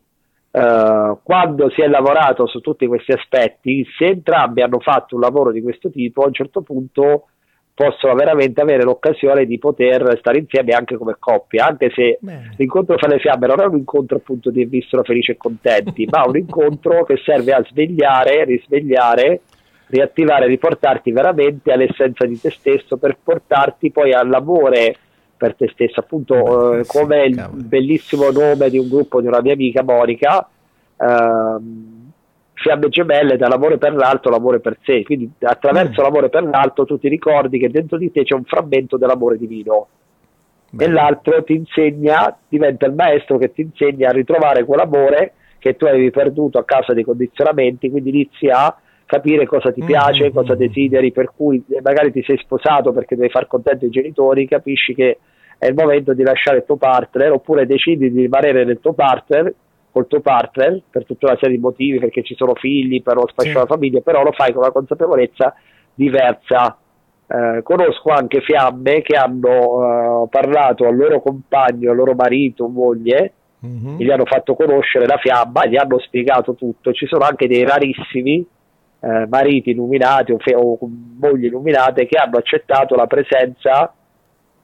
Uh, 0.53 1.17
quando 1.23 1.71
si 1.71 1.81
è 1.81 1.87
lavorato 1.87 2.45
su 2.45 2.59
tutti 2.59 2.85
questi 2.85 3.11
aspetti, 3.11 3.83
se 3.97 4.05
entrambi 4.05 4.61
hanno 4.61 4.79
fatto 4.79 5.15
un 5.15 5.21
lavoro 5.21 5.51
di 5.51 5.63
questo 5.63 5.89
tipo, 5.89 6.21
a 6.21 6.27
un 6.27 6.33
certo 6.33 6.61
punto 6.61 7.25
possono 7.73 8.13
veramente 8.13 8.61
avere 8.61 8.83
l'occasione 8.83 9.45
di 9.45 9.57
poter 9.57 10.15
stare 10.19 10.37
insieme 10.37 10.73
anche 10.73 10.95
come 10.95 11.15
coppia, 11.17 11.65
anche 11.65 11.89
se 11.95 12.19
Beh. 12.21 12.51
l'incontro 12.57 12.97
fra 12.97 13.07
le 13.07 13.17
fiamme 13.17 13.47
non 13.47 13.61
è 13.61 13.65
un 13.65 13.77
incontro 13.77 14.17
appunto 14.17 14.51
di 14.51 14.65
vissero 14.65 15.01
felici 15.01 15.31
e 15.31 15.37
contenti, 15.37 16.07
ma 16.11 16.23
un 16.27 16.37
incontro 16.37 17.03
che 17.03 17.17
serve 17.25 17.51
a 17.51 17.63
svegliare, 17.67 18.43
risvegliare, 18.43 19.41
riattivare, 19.87 20.45
riportarti 20.45 21.11
veramente 21.11 21.71
all'essenza 21.71 22.25
di 22.25 22.39
te 22.39 22.51
stesso 22.51 22.97
per 22.97 23.17
portarti 23.23 23.91
poi 23.91 24.13
all'amore 24.13 24.97
per 25.43 25.55
te 25.55 25.69
stesso, 25.73 25.99
appunto 25.99 26.79
eh, 26.79 26.85
come 26.85 27.25
il 27.25 27.49
bellissimo 27.51 28.31
nome 28.31 28.69
di 28.69 28.77
un 28.77 28.87
gruppo 28.87 29.19
di 29.19 29.27
una 29.27 29.41
mia 29.41 29.51
amica 29.51 29.83
Monica, 29.83 30.47
ehm, 30.95 32.11
Fiamme 32.53 32.87
Gemelle, 32.87 33.35
dall'amore 33.35 33.77
per 33.77 33.93
l'alto 33.93 34.29
l'amore 34.29 34.61
per 34.61 34.77
sé, 34.83 35.03
quindi 35.03 35.29
attraverso 35.41 35.99
mm. 35.99 36.03
l'amore 36.05 36.29
per 36.29 36.43
l'alto 36.43 36.85
tu 36.85 36.97
ti 36.97 37.09
ricordi 37.09 37.59
che 37.59 37.69
dentro 37.69 37.97
di 37.97 38.09
te 38.09 38.23
c'è 38.23 38.35
un 38.35 38.45
frammento 38.45 38.95
dell'amore 38.95 39.37
divino. 39.37 39.87
Beh. 40.69 40.85
E 40.85 40.89
l'altro 40.89 41.43
ti 41.43 41.55
insegna, 41.55 42.37
diventa 42.47 42.85
il 42.85 42.93
maestro 42.93 43.37
che 43.37 43.51
ti 43.51 43.63
insegna 43.63 44.07
a 44.07 44.13
ritrovare 44.13 44.63
quell'amore 44.63 45.33
che 45.59 45.75
tu 45.75 45.85
avevi 45.85 46.09
perduto 46.09 46.57
a 46.57 46.63
causa 46.63 46.93
dei 46.93 47.03
condizionamenti, 47.03 47.89
quindi 47.89 48.11
inizi 48.11 48.47
a 48.47 48.73
capire 49.05 49.45
cosa 49.45 49.73
ti 49.73 49.83
piace, 49.83 50.23
mm-hmm. 50.23 50.33
cosa 50.33 50.55
desideri, 50.55 51.11
per 51.11 51.31
cui 51.35 51.61
magari 51.81 52.13
ti 52.13 52.23
sei 52.23 52.37
sposato 52.37 52.93
perché 52.93 53.17
devi 53.17 53.29
far 53.29 53.47
contento 53.47 53.85
i 53.85 53.89
genitori, 53.89 54.47
capisci 54.47 54.95
che 54.95 55.19
è 55.63 55.67
il 55.67 55.75
momento 55.75 56.13
di 56.13 56.23
lasciare 56.23 56.57
il 56.57 56.65
tuo 56.65 56.75
partner 56.75 57.31
oppure 57.31 57.65
decidi 57.65 58.11
di 58.11 58.21
rimanere 58.21 58.65
nel 58.65 58.79
tuo 58.81 58.91
partner 58.93 59.53
col 59.91 60.07
tuo 60.07 60.19
partner 60.19 60.81
per 60.89 61.05
tutta 61.05 61.27
una 61.27 61.37
serie 61.39 61.55
di 61.55 61.61
motivi 61.61 61.99
perché 61.99 62.23
ci 62.23 62.35
sono 62.35 62.53
figli, 62.55 63.01
per 63.01 63.15
lo 63.15 63.27
spazio 63.27 63.51
sì. 63.51 63.57
la 63.57 63.65
famiglia, 63.65 64.01
però 64.01 64.23
lo 64.23 64.31
fai 64.31 64.51
con 64.51 64.63
una 64.63 64.71
consapevolezza 64.71 65.55
diversa. 65.93 66.77
Eh, 67.25 67.61
conosco 67.63 68.09
anche 68.09 68.41
fiamme 68.41 69.01
che 69.01 69.15
hanno 69.15 70.25
eh, 70.25 70.27
parlato 70.29 70.85
al 70.85 70.97
loro 70.97 71.21
compagno, 71.21 71.91
al 71.91 71.95
loro 71.95 72.13
marito, 72.15 72.67
moglie, 72.67 73.33
mm-hmm. 73.65 73.97
gli 73.97 74.09
hanno 74.09 74.25
fatto 74.25 74.55
conoscere 74.55 75.05
la 75.05 75.17
fiamma, 75.17 75.65
gli 75.67 75.77
hanno 75.77 75.99
spiegato 75.99 76.55
tutto. 76.55 76.91
Ci 76.91 77.05
sono 77.05 77.23
anche 77.23 77.47
dei 77.47 77.63
rarissimi 77.63 78.45
eh, 78.99 79.27
mariti 79.29 79.69
illuminati 79.69 80.31
o, 80.31 80.37
fe- 80.39 80.55
o, 80.55 80.77
mogli 81.19 81.45
illuminate 81.45 82.07
che 82.07 82.17
hanno 82.17 82.37
accettato 82.37 82.95
la 82.95 83.07
presenza 83.07 83.93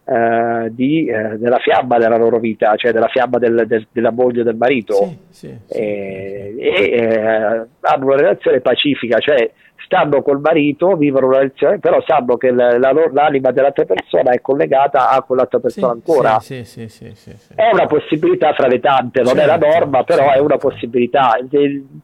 eh, 0.10 0.69
di, 0.72 1.06
eh, 1.06 1.38
della 1.38 1.60
fiamma 1.60 1.99
della 1.99 2.18
loro 2.18 2.40
vita, 2.40 2.76
cioè 2.76 2.91
della 2.91 3.10
fiamma 3.10 3.38
del, 3.38 3.65
del, 3.68 3.86
della 3.91 4.11
moglie 4.11 4.41
del 4.41 4.56
marito 4.56 4.95
sì, 4.95 5.18
sì, 5.30 5.57
sì, 5.68 5.77
e, 5.77 6.56
e 6.57 6.84
eh, 6.91 7.65
hanno 7.81 8.06
una 8.06 8.15
relazione 8.15 8.60
pacifica, 8.60 9.19
cioè 9.19 9.52
stanno 9.86 10.22
col 10.22 10.40
marito, 10.40 10.95
vivono 10.95 11.27
una 11.27 11.38
relazione, 11.38 11.80
però 11.80 12.02
sanno 12.06 12.38
che 12.38 12.52
la, 12.52 12.77
la, 12.77 12.91
l'anima 13.11 13.52
dell'altra 13.52 13.86
persona 13.86 14.31
è 14.31 14.41
collegata 14.41 15.10
a 15.10 15.22
quell'altra 15.22 15.60
persona 15.60 15.94
ancora. 15.94 16.40
Sì, 16.40 16.64
sì, 16.64 16.88
sì, 16.88 17.06
è 17.56 17.69
una 17.72 17.86
possibilità 17.86 18.53
fra 18.53 18.68
le 18.68 18.80
tante, 18.80 19.22
non 19.22 19.36
certo, 19.36 19.41
è 19.41 19.45
la 19.45 19.60
certo, 19.60 19.80
norma, 19.80 20.03
però 20.03 20.23
certo. 20.23 20.38
è 20.38 20.41
una 20.41 20.57
possibilità. 20.57 21.38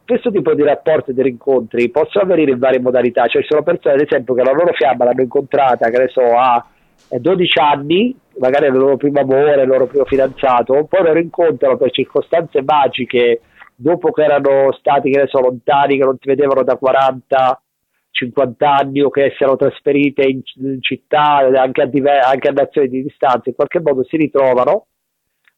questo 0.06 0.32
tipo 0.32 0.54
di 0.54 0.64
rapporti 0.64 1.12
e 1.12 1.14
di 1.14 1.22
rincontri 1.22 1.90
possono 1.90 2.26
avvenire 2.26 2.52
in 2.52 2.60
varie 2.60 2.80
modalità, 2.80 3.28
cioè 3.28 3.42
ci 3.42 3.48
sono 3.50 3.64
persone 3.64 3.96
ad 3.96 4.02
esempio 4.02 4.34
che 4.34 4.44
la 4.44 4.52
loro 4.52 4.74
fiamma 4.74 5.06
l'hanno 5.06 5.22
incontrata, 5.22 5.90
che 5.90 5.98
ne 5.98 6.08
so, 6.08 6.22
a 6.22 6.66
12 7.10 7.60
anni, 7.60 8.16
magari 8.40 8.68
il 8.68 8.74
loro 8.74 8.98
primo 8.98 9.20
amore, 9.20 9.62
il 9.62 9.68
loro 9.68 9.88
primo 9.88 10.06
fidanzato, 10.06 10.86
poi 10.86 11.04
lo 11.04 11.14
rincontrano 11.14 11.78
per 11.78 11.92
circostanze 11.92 12.62
magiche 12.62 13.42
dopo 13.76 14.12
che 14.12 14.24
erano 14.24 14.72
stati, 14.74 15.12
che 15.12 15.20
ne 15.20 15.28
so, 15.28 15.40
lontani, 15.40 15.98
che 15.98 16.06
non 16.06 16.18
si 16.20 16.28
vedevano 16.28 16.64
da 16.64 16.78
40 16.78 17.60
50 18.16 18.72
anni 18.72 19.02
o 19.02 19.10
che 19.10 19.34
si 19.36 19.44
erano 19.44 19.58
trasferite 19.58 20.24
in, 20.24 20.42
in 20.64 20.82
città, 20.82 21.40
anche 21.60 21.82
a, 21.82 21.86
diver- 21.86 22.24
anche 22.24 22.48
a 22.48 22.54
nazioni 22.54 22.88
di 22.88 23.04
distanza, 23.04 23.50
in 23.50 23.56
qualche 23.56 23.82
modo 23.82 24.06
si 24.06 24.16
ritrovano 24.16 24.86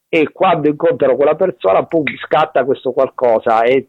e 0.08 0.30
quando 0.32 0.68
incontrano 0.68 1.14
quella 1.14 1.36
persona, 1.36 1.84
pum, 1.84 2.02
scatta 2.26 2.64
questo 2.64 2.92
qualcosa 2.92 3.62
e 3.62 3.86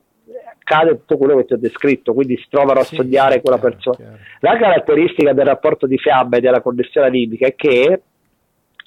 accade 0.69 0.91
tutto 0.91 1.17
quello 1.17 1.35
che 1.37 1.45
ti 1.45 1.53
ho 1.53 1.57
descritto, 1.57 2.13
quindi 2.13 2.37
si 2.37 2.45
trovano 2.49 2.81
a 2.81 2.83
sì, 2.83 2.95
sognare 2.95 3.33
sì, 3.33 3.41
quella 3.41 3.57
chiaro, 3.57 3.75
persona. 3.75 3.95
Chiaro. 3.97 4.17
La 4.41 4.57
caratteristica 4.57 5.33
del 5.33 5.45
rapporto 5.45 5.87
di 5.87 5.97
fiamma 5.97 6.37
e 6.37 6.41
della 6.41 6.61
connessione 6.61 7.07
animica 7.07 7.47
è 7.47 7.55
che 7.55 8.01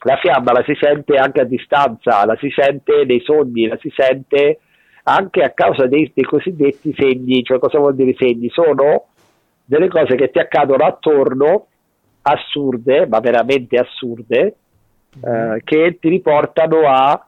la 0.05 0.17
fiamma 0.17 0.53
la 0.53 0.63
si 0.65 0.77
sente 0.81 1.17
anche 1.17 1.41
a 1.41 1.45
distanza, 1.45 2.25
la 2.25 2.37
si 2.37 2.51
sente 2.55 3.05
nei 3.05 3.21
sogni, 3.25 3.67
la 3.67 3.79
si 3.81 3.93
sente 3.95 4.61
anche 5.05 5.43
a 5.43 5.51
causa 5.51 5.87
dei, 5.87 6.11
dei 6.15 6.25
cosiddetti 6.25 6.95
segni, 6.97 7.43
cioè 7.43 7.59
cosa 7.59 7.79
vuol 7.79 7.97
dire 7.97 8.15
segni? 8.17 8.49
Sono 8.51 9.07
delle 9.65 9.89
cose 9.89 10.15
che 10.15 10.31
ti 10.31 10.39
accadono 10.39 10.85
attorno, 10.85 11.67
assurde, 12.23 13.07
ma 13.07 13.19
veramente 13.21 13.77
assurde, 13.77 14.55
mm-hmm. 15.19 15.53
eh, 15.55 15.61
che 15.65 15.99
ti 16.01 16.09
riportano 16.09 16.89
a 16.89 17.27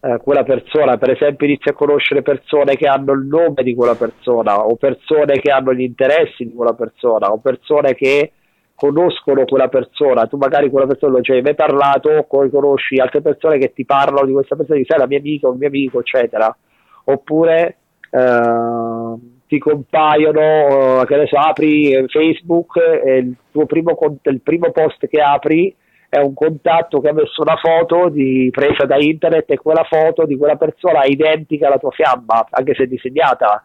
eh, 0.00 0.18
quella 0.22 0.44
persona. 0.44 0.96
Per 0.96 1.10
esempio, 1.10 1.46
inizi 1.46 1.68
a 1.68 1.72
conoscere 1.72 2.22
persone 2.22 2.76
che 2.76 2.86
hanno 2.86 3.12
il 3.12 3.26
nome 3.26 3.62
di 3.62 3.74
quella 3.74 3.94
persona, 3.94 4.64
o 4.64 4.76
persone 4.76 5.38
che 5.40 5.50
hanno 5.50 5.74
gli 5.74 5.82
interessi 5.82 6.44
di 6.44 6.52
quella 6.52 6.74
persona, 6.74 7.32
o 7.32 7.38
persone 7.38 7.94
che 7.94 8.32
conoscono 8.74 9.44
quella 9.44 9.66
persona, 9.66 10.26
tu 10.26 10.36
magari 10.36 10.70
quella 10.70 10.86
persona 10.86 11.14
non 11.14 11.24
ci 11.24 11.32
hai 11.32 11.42
mai 11.42 11.56
parlato, 11.56 12.24
poi 12.28 12.48
conosci 12.48 13.00
altre 13.00 13.22
persone 13.22 13.58
che 13.58 13.72
ti 13.72 13.84
parlano 13.84 14.24
di 14.24 14.32
questa 14.32 14.54
persona, 14.54 14.78
di 14.78 14.84
sai 14.88 14.98
la 14.98 15.08
mia 15.08 15.18
amica, 15.18 15.48
un 15.48 15.56
mio 15.58 15.66
amico, 15.66 15.98
eccetera. 15.98 16.56
Oppure 17.04 17.76
eh, 18.10 19.14
ti 19.48 19.58
compaiono, 19.58 21.02
che 21.06 21.14
adesso 21.14 21.36
apri 21.38 22.06
Facebook 22.06 22.76
e 23.04 23.16
il 23.16 23.34
tuo 23.50 23.66
primo, 23.66 23.96
il 24.22 24.40
primo 24.42 24.70
post 24.70 25.08
che 25.08 25.20
apri 25.20 25.74
è 26.08 26.18
un 26.18 26.32
contatto 26.32 27.00
che 27.00 27.08
ha 27.08 27.12
messo 27.12 27.42
una 27.42 27.56
foto 27.56 28.08
di, 28.08 28.48
presa 28.50 28.86
da 28.86 28.96
internet 28.96 29.50
e 29.50 29.58
quella 29.58 29.84
foto 29.84 30.24
di 30.24 30.36
quella 30.36 30.56
persona 30.56 31.02
è 31.02 31.10
identica 31.10 31.66
alla 31.66 31.78
tua 31.78 31.90
fiamma, 31.90 32.46
anche 32.50 32.74
se 32.74 32.86
disegnata. 32.86 33.62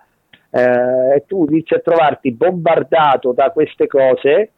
Eh, 0.49 1.15
e 1.15 1.23
tu 1.25 1.45
inizi 1.49 1.73
a 1.73 1.79
trovarti 1.79 2.31
bombardato 2.31 3.31
da 3.31 3.49
queste 3.49 3.87
cose 3.87 4.51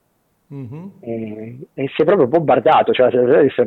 mm-hmm. 0.54 0.86
e, 1.00 1.58
e, 1.74 1.92
sei 1.96 2.06
proprio 2.06 2.28
bombardato, 2.28 2.92
cioè 2.92 3.10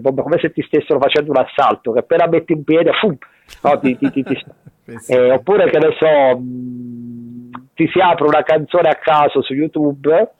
come 0.02 0.38
se 0.38 0.52
ti 0.52 0.62
stessero 0.62 0.98
facendo 0.98 1.30
un 1.30 1.38
assalto, 1.38 1.92
che 1.92 2.00
appena 2.00 2.26
metti 2.26 2.52
un 2.52 2.64
piede, 2.64 2.92
fum, 2.92 3.16
no, 3.62 3.78
ti, 3.78 3.96
ti, 3.96 4.10
ti, 4.10 4.22
eh, 5.08 5.30
oppure 5.30 5.70
che 5.70 5.78
ne 5.78 5.96
so, 5.96 6.40
ti 7.74 7.88
si 7.88 8.00
apre 8.00 8.26
una 8.26 8.42
canzone 8.42 8.88
a 8.90 8.98
caso 9.00 9.40
su 9.40 9.54
YouTube, 9.54 10.32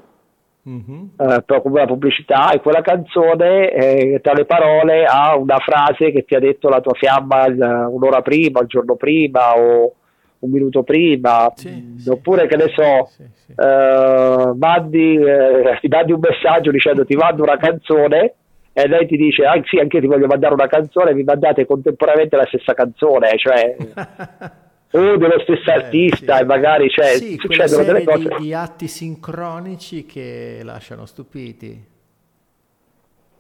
mm-hmm. 0.68 1.04
eh, 1.16 1.44
come 1.46 1.80
una 1.80 1.86
pubblicità, 1.86 2.50
e 2.52 2.60
quella 2.60 2.82
canzone 2.82 3.70
eh, 3.70 4.20
tra 4.22 4.32
le 4.32 4.44
parole 4.44 5.04
ha 5.04 5.36
una 5.36 5.58
frase 5.58 6.10
che 6.10 6.24
ti 6.24 6.34
ha 6.34 6.40
detto 6.40 6.68
la 6.68 6.80
tua 6.80 6.94
fiamma 6.94 7.46
un'ora 7.88 8.22
prima, 8.22 8.60
il 8.60 8.66
giorno 8.66 8.96
prima 8.96 9.56
o 9.56 9.94
un 10.40 10.50
minuto 10.50 10.82
prima, 10.82 11.50
sì, 11.54 12.04
oppure 12.06 12.42
sì, 12.42 12.46
che 12.46 12.56
ne 12.56 12.68
so, 12.68 13.08
sì, 13.10 13.22
eh, 13.56 14.52
mandi, 14.56 15.16
eh, 15.16 15.78
ti 15.80 15.88
mandi 15.88 16.12
un 16.12 16.20
messaggio 16.20 16.70
dicendo 16.70 17.04
ti 17.04 17.16
mando 17.16 17.42
una 17.42 17.56
canzone 17.56 18.34
e 18.72 18.86
lei 18.86 19.06
ti 19.06 19.16
dice 19.16 19.44
ah, 19.44 19.60
sì 19.64 19.78
anche 19.78 19.96
io 19.96 20.02
ti 20.02 20.08
voglio 20.08 20.28
mandare 20.28 20.54
una 20.54 20.68
canzone 20.68 21.12
vi 21.12 21.24
mandate 21.24 21.66
contemporaneamente 21.66 22.36
la 22.36 22.46
stessa 22.46 22.74
canzone 22.74 23.36
cioè 23.36 23.76
o 24.92 25.16
dello 25.16 25.40
stesso 25.40 25.70
eh, 25.70 25.74
artista 25.74 26.36
sì. 26.36 26.42
e 26.42 26.44
magari 26.44 26.88
cioè, 26.88 27.06
sì, 27.06 27.36
succedono 27.38 27.84
delle 27.84 28.04
cose 28.04 28.28
di, 28.28 28.44
di 28.44 28.54
atti 28.54 28.88
sincronici 28.88 30.06
che 30.06 30.60
lasciano 30.62 31.06
stupiti. 31.06 31.96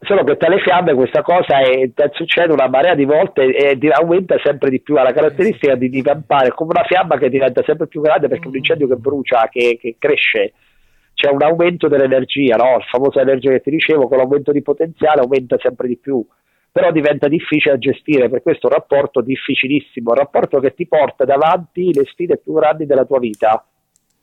Solo 0.00 0.22
che 0.22 0.36
tra 0.36 0.48
le 0.48 0.60
fiamme 0.60 0.94
questa 0.94 1.22
cosa 1.22 1.58
è, 1.58 1.90
succede 2.12 2.52
una 2.52 2.68
marea 2.68 2.94
di 2.94 3.04
volte 3.04 3.42
e 3.52 3.76
aumenta 3.90 4.36
sempre 4.44 4.70
di 4.70 4.80
più, 4.80 4.96
ha 4.96 5.02
la 5.02 5.12
caratteristica 5.12 5.74
di 5.74 5.88
divampare 5.88 6.50
come 6.50 6.70
una 6.70 6.84
fiamma 6.84 7.18
che 7.18 7.28
diventa 7.28 7.64
sempre 7.64 7.88
più 7.88 8.00
grande 8.00 8.28
perché 8.28 8.44
è 8.44 8.48
un 8.48 8.56
incendio 8.56 8.86
che 8.86 8.94
brucia, 8.94 9.48
che, 9.50 9.76
che 9.80 9.96
cresce, 9.98 10.52
c'è 11.14 11.30
un 11.30 11.42
aumento 11.42 11.88
dell'energia, 11.88 12.54
no? 12.54 12.76
il 12.76 12.84
famoso 12.84 13.18
energia 13.18 13.50
che 13.50 13.60
ti 13.60 13.70
dicevo, 13.70 14.06
con 14.06 14.18
l'aumento 14.18 14.52
di 14.52 14.62
potenziale 14.62 15.20
aumenta 15.20 15.56
sempre 15.58 15.88
di 15.88 15.96
più, 15.96 16.24
però 16.70 16.92
diventa 16.92 17.28
difficile 17.28 17.74
da 17.74 17.78
gestire, 17.78 18.28
per 18.28 18.42
questo 18.42 18.68
è 18.68 18.72
un 18.72 18.78
rapporto 18.78 19.20
difficilissimo, 19.20 20.10
un 20.10 20.16
rapporto 20.16 20.60
che 20.60 20.74
ti 20.74 20.86
porta 20.86 21.24
davanti 21.24 21.92
le 21.92 22.04
sfide 22.04 22.38
più 22.38 22.52
grandi 22.52 22.86
della 22.86 23.04
tua 23.04 23.18
vita 23.18 23.64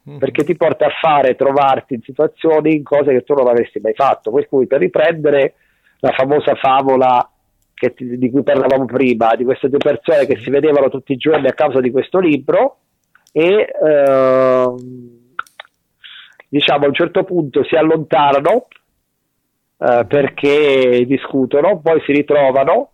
mm-hmm. 0.08 0.20
perché 0.20 0.44
ti 0.44 0.56
porta 0.56 0.86
a 0.86 0.94
fare, 1.02 1.36
trovarti 1.36 1.96
in 1.96 2.02
situazioni, 2.02 2.76
in 2.76 2.84
cose 2.84 3.12
che 3.12 3.24
tu 3.24 3.34
non 3.34 3.48
avresti 3.48 3.80
mai 3.80 3.94
fatto. 3.94 4.32
Per 4.32 4.48
cui 4.48 4.68
per 4.68 4.80
riprendere 4.80 5.56
la 6.00 6.12
famosa 6.12 6.56
favola 6.56 7.30
ti, 7.74 8.18
di 8.18 8.30
cui 8.30 8.44
parlavamo 8.44 8.86
prima, 8.86 9.36
di 9.36 9.44
queste 9.44 9.70
due 9.70 9.80
persone 9.80 10.26
che 10.26 10.38
si 10.38 10.50
vedevano 10.50 10.90
tutti 10.90 11.14
i 11.14 11.18
giorni 11.18 11.48
a 11.48 11.54
causa 11.54 11.80
di 11.82 11.92
questo 11.92 12.20
libro 12.20 12.78
e 13.32 13.68
eh, 13.84 14.74
diciamo 16.48 16.86
a 16.86 16.88
un 16.88 16.94
certo 16.94 17.24
punto 17.24 17.64
si 17.66 17.76
allontanano 17.76 18.68
eh, 19.78 20.06
perché 20.08 21.04
discutono, 21.06 21.80
poi 21.80 22.02
si 22.06 22.12
ritrovano 22.12 22.92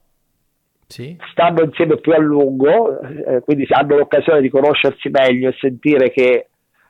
sì. 0.91 1.15
stanno 1.31 1.63
insieme 1.63 1.97
più 1.97 2.11
a 2.11 2.19
lungo, 2.19 2.99
eh, 2.99 3.39
quindi 3.41 3.65
hanno 3.69 3.97
l'occasione 3.97 4.41
di 4.41 4.49
conoscersi 4.49 5.09
meglio 5.09 5.49
e 5.49 5.55
sentire 5.59 6.11
che 6.11 6.47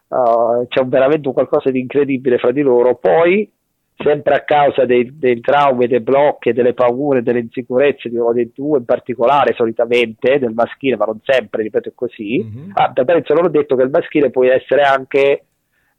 uh, 0.07 0.65
c'è 0.67 0.83
veramente 0.85 1.27
un 1.27 1.33
qualcosa 1.33 1.69
di 1.69 1.79
incredibile 1.79 2.37
fra 2.37 2.51
di 2.51 2.61
loro, 2.61 2.95
poi 2.95 3.49
sempre 3.95 4.33
a 4.33 4.43
causa 4.43 4.85
dei, 4.85 5.17
dei 5.17 5.39
traumi, 5.39 5.85
dei 5.85 6.01
blocchi, 6.01 6.53
delle 6.53 6.73
paure, 6.73 7.21
delle 7.21 7.39
insicurezze 7.39 8.09
di 8.09 8.17
uno 8.17 8.33
dei 8.33 8.51
due 8.53 8.79
in 8.79 8.85
particolare 8.85 9.53
solitamente, 9.53 10.39
del 10.39 10.53
maschile, 10.53 10.95
ma 10.95 11.05
non 11.05 11.19
sempre, 11.23 11.61
ripeto 11.61 11.89
è 11.89 11.91
così, 11.93 12.43
mm-hmm. 12.43 12.71
ah, 12.73 12.91
penso 13.05 13.33
loro 13.33 13.49
detto 13.49 13.75
che 13.75 13.83
il 13.83 13.91
maschile 13.91 14.31
può 14.31 14.43
essere 14.45 14.81
anche 14.81 15.45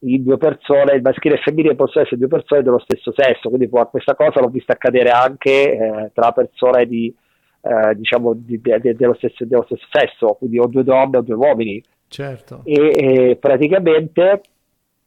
in 0.05 0.23
due 0.23 0.37
persone, 0.37 0.95
il 0.95 1.03
maschile 1.03 1.35
e 1.35 1.39
il 1.39 1.43
femminile 1.43 1.74
possono 1.74 2.05
essere 2.05 2.19
due 2.19 2.29
persone 2.29 2.62
dello 2.62 2.81
stesso 2.81 3.12
sesso, 3.15 3.49
quindi 3.49 3.69
può, 3.69 3.89
questa 3.89 4.15
cosa 4.15 4.41
l'ho 4.41 4.49
vista 4.49 4.73
accadere 4.73 5.11
anche 5.11 5.73
eh, 5.73 6.11
tra 6.12 6.33
persone 6.33 6.87
di, 6.87 7.15
eh, 7.61 7.95
diciamo 7.95 8.33
di, 8.35 8.61
di, 8.61 8.95
dello, 8.95 9.15
stesso, 9.15 9.45
dello, 9.45 9.65
stesso, 9.65 9.87
sesso, 9.91 10.35
quindi 10.39 10.59
o 10.59 10.66
due 10.66 10.83
donne 10.83 11.19
o 11.19 11.23
due 11.23 11.35
uomini. 11.35 11.83
Certo. 12.09 12.62
E, 12.65 12.74
e 12.74 13.37
praticamente, 13.37 14.41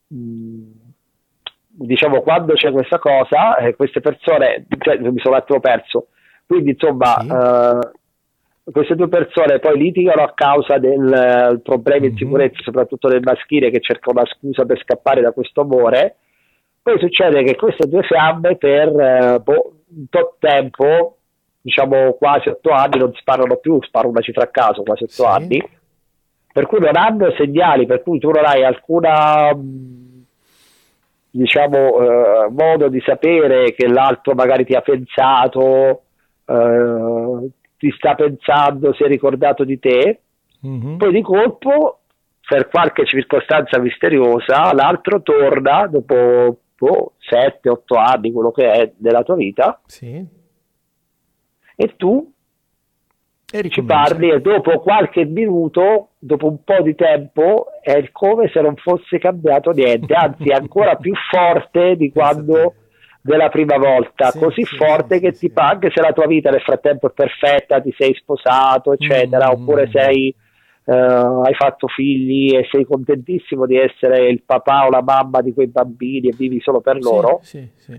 mh, 0.08 0.72
diciamo, 1.68 2.22
quando 2.22 2.54
c'è 2.54 2.72
questa 2.72 3.00
cosa, 3.00 3.58
eh, 3.58 3.76
queste 3.76 4.00
persone, 4.00 4.66
cioè, 4.80 4.98
mi 4.98 5.20
sono 5.20 5.36
un 5.36 5.42
attimo 5.42 5.60
perso, 5.60 6.08
quindi 6.46 6.72
insomma, 6.72 7.18
sì. 7.20 7.28
Queste 8.72 8.96
due 8.96 9.08
persone 9.08 9.60
poi 9.60 9.78
litigano 9.78 10.24
a 10.24 10.34
causa 10.34 10.78
del 10.80 11.52
uh, 11.54 11.62
problema 11.62 12.08
di 12.08 12.16
sicurezza, 12.18 12.62
soprattutto 12.64 13.08
del 13.08 13.22
maschile 13.24 13.70
che 13.70 13.80
cerca 13.80 14.10
una 14.10 14.26
scusa 14.26 14.66
per 14.66 14.80
scappare 14.82 15.22
da 15.22 15.32
questo 15.32 15.62
amore. 15.62 16.16
Poi 16.82 17.00
succede 17.00 17.44
che 17.44 17.56
queste 17.56 17.88
due 17.88 18.04
fiamme 18.04 18.58
per 18.58 18.90
uh, 18.90 19.42
boh, 19.42 19.74
un 19.96 20.10
tot 20.10 20.36
tempo, 20.40 21.18
diciamo 21.62 22.14
quasi 22.14 22.50
otto 22.50 22.72
anni, 22.72 22.98
non 22.98 23.14
sparano 23.14 23.58
più, 23.58 23.82
sparo 23.84 24.10
una 24.10 24.22
cifra 24.22 24.44
a 24.44 24.50
caso, 24.50 24.82
quasi 24.82 25.04
otto 25.04 25.14
sì. 25.14 25.26
anni, 25.26 25.70
per 26.52 26.66
cui 26.66 26.80
non 26.80 26.96
hanno 26.96 27.32
segnali, 27.38 27.86
per 27.86 28.02
cui 28.02 28.18
tu 28.18 28.32
non 28.32 28.46
hai 28.46 28.64
alcuna 28.64 29.52
diciamo 31.36 32.00
eh, 32.00 32.50
modo 32.50 32.88
di 32.88 33.02
sapere 33.06 33.74
che 33.74 33.88
l'altro 33.88 34.34
magari 34.36 34.64
ti 34.64 34.74
ha 34.74 34.80
pensato, 34.80 36.04
eh, 36.46 37.50
ti 37.78 37.92
sta 37.98 38.16
pensando, 38.16 38.94
si 38.94 39.04
è 39.04 39.08
ricordato 39.08 39.64
di 39.64 39.80
te, 39.80 40.22
mm-hmm. 40.66 40.98
poi 40.98 41.12
di 41.12 41.22
colpo 41.22 42.00
per 42.48 42.70
qualche 42.70 43.06
circostanza 43.06 43.80
misteriosa 43.80 44.72
l'altro 44.74 45.22
torna 45.22 45.88
dopo 45.88 46.60
boh, 46.78 47.14
7-8 47.20 47.98
anni, 47.98 48.32
quello 48.32 48.52
che 48.52 48.72
è 48.72 48.92
della 48.96 49.24
tua 49.24 49.36
vita, 49.36 49.82
sì. 49.86 50.24
e 51.76 51.96
tu 51.96 52.32
e 53.52 53.70
ci 53.70 53.84
parli 53.84 54.32
e 54.32 54.42
dopo 54.42 54.80
qualche 54.80 55.24
minuto, 55.24 56.10
dopo 56.20 56.48
un 56.48 56.64
po' 56.64 56.82
di 56.82 56.96
tempo, 56.96 57.68
è 57.82 58.10
come 58.12 58.50
se 58.50 58.60
non 58.60 58.76
fosse 58.76 59.18
cambiato 59.18 59.72
niente, 59.72 60.14
anzi 60.14 60.50
è 60.50 60.54
ancora 60.54 60.96
più 60.96 61.14
forte 61.32 61.96
di 61.96 62.12
quando 62.12 62.74
della 63.26 63.50
prima 63.50 63.78
volta, 63.78 64.30
sì, 64.30 64.38
così 64.38 64.64
sì, 64.64 64.76
forte 64.76 65.16
sì, 65.16 65.22
che 65.22 65.32
ti 65.32 65.50
fa, 65.50 65.70
anche 65.70 65.90
se 65.92 66.00
la 66.00 66.14
tua 66.14 66.28
vita 66.28 66.52
nel 66.52 66.62
frattempo 66.62 67.08
è 67.08 67.12
perfetta, 67.12 67.82
ti 67.82 67.92
sei 67.98 68.14
sposato, 68.14 68.94
eccetera, 68.94 69.48
mm. 69.48 69.52
oppure 69.52 69.90
sei, 69.92 70.34
uh, 70.84 70.92
hai 70.92 71.56
fatto 71.56 71.88
figli 71.88 72.56
e 72.56 72.68
sei 72.70 72.86
contentissimo 72.86 73.66
di 73.66 73.78
essere 73.78 74.30
il 74.30 74.44
papà 74.46 74.86
o 74.86 74.92
la 74.92 75.02
mamma 75.02 75.42
di 75.42 75.54
quei 75.54 75.66
bambini 75.66 76.28
e 76.28 76.36
vivi 76.38 76.60
solo 76.60 76.82
per 76.82 77.02
loro, 77.02 77.42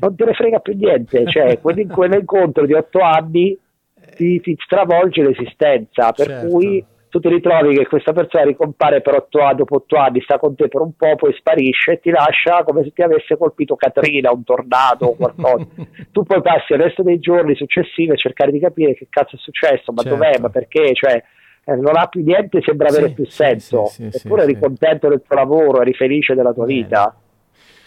non 0.01 0.15
te 0.15 0.24
ne 0.24 0.32
frega 0.32 0.61
più 0.61 0.77
niente, 0.77 1.27
cioè 1.27 1.59
quell'incontro 1.61 2.65
di 2.65 2.74
otto 2.74 3.01
anni 3.01 3.59
ti, 4.15 4.40
ti 4.40 4.57
stravolge 4.61 5.24
l'esistenza, 5.24 6.12
per 6.12 6.27
certo. 6.27 6.48
cui 6.51 6.85
tu 7.16 7.20
ti 7.20 7.28
ritrovi 7.28 7.74
che 7.76 7.86
questa 7.86 8.12
persona 8.12 8.44
ricompare 8.44 9.01
per 9.01 9.14
otto 9.14 9.40
anni, 9.40 9.56
dopo 9.56 9.76
otto 9.76 9.97
anni, 9.97 10.20
sta 10.20 10.38
con 10.38 10.55
te 10.55 10.68
per 10.68 10.80
un 10.80 10.94
po', 10.97 11.14
poi 11.16 11.32
sparisce 11.34 11.93
e 11.93 12.01
ti 12.01 12.10
lascia 12.10 12.62
come 12.62 12.82
se 12.82 12.93
ti 12.93 13.02
avesse 13.02 13.36
colpito 13.36 13.74
Katrina, 13.74 14.30
un 14.32 14.44
tornado 14.44 15.06
o 15.06 15.16
qualcosa. 15.16 15.66
tu 16.12 16.22
poi 16.24 16.43
passi 16.43 16.72
il 16.72 16.80
resto 16.80 17.02
dei 17.02 17.18
giorni 17.18 17.55
successivi 17.55 18.10
a 18.10 18.16
cercare 18.16 18.51
di 18.51 18.59
capire 18.59 18.94
che 18.94 19.06
cazzo 19.09 19.36
è 19.36 19.38
successo, 19.38 19.93
ma 19.93 20.02
certo. 20.02 20.16
dov'è, 20.16 20.38
ma 20.40 20.48
perché, 20.51 20.93
cioè, 20.94 21.22
eh, 21.64 21.76
non 21.76 21.97
ha 21.97 22.06
più 22.06 22.22
niente, 22.22 22.60
sembra 22.62 22.88
sì, 22.88 22.98
avere 22.98 23.12
più 23.14 23.26
senso, 23.26 23.86
sì, 23.86 24.10
sì, 24.10 24.26
eppure 24.26 24.43
eri 24.43 24.59
contento 24.59 25.09
del 25.09 25.22
tuo 25.26 25.36
lavoro, 25.36 25.80
eri 25.80 25.94
felice 25.94 26.34
della 26.34 26.52
tua 26.52 26.66
Bene. 26.66 26.82
vita. 26.82 27.16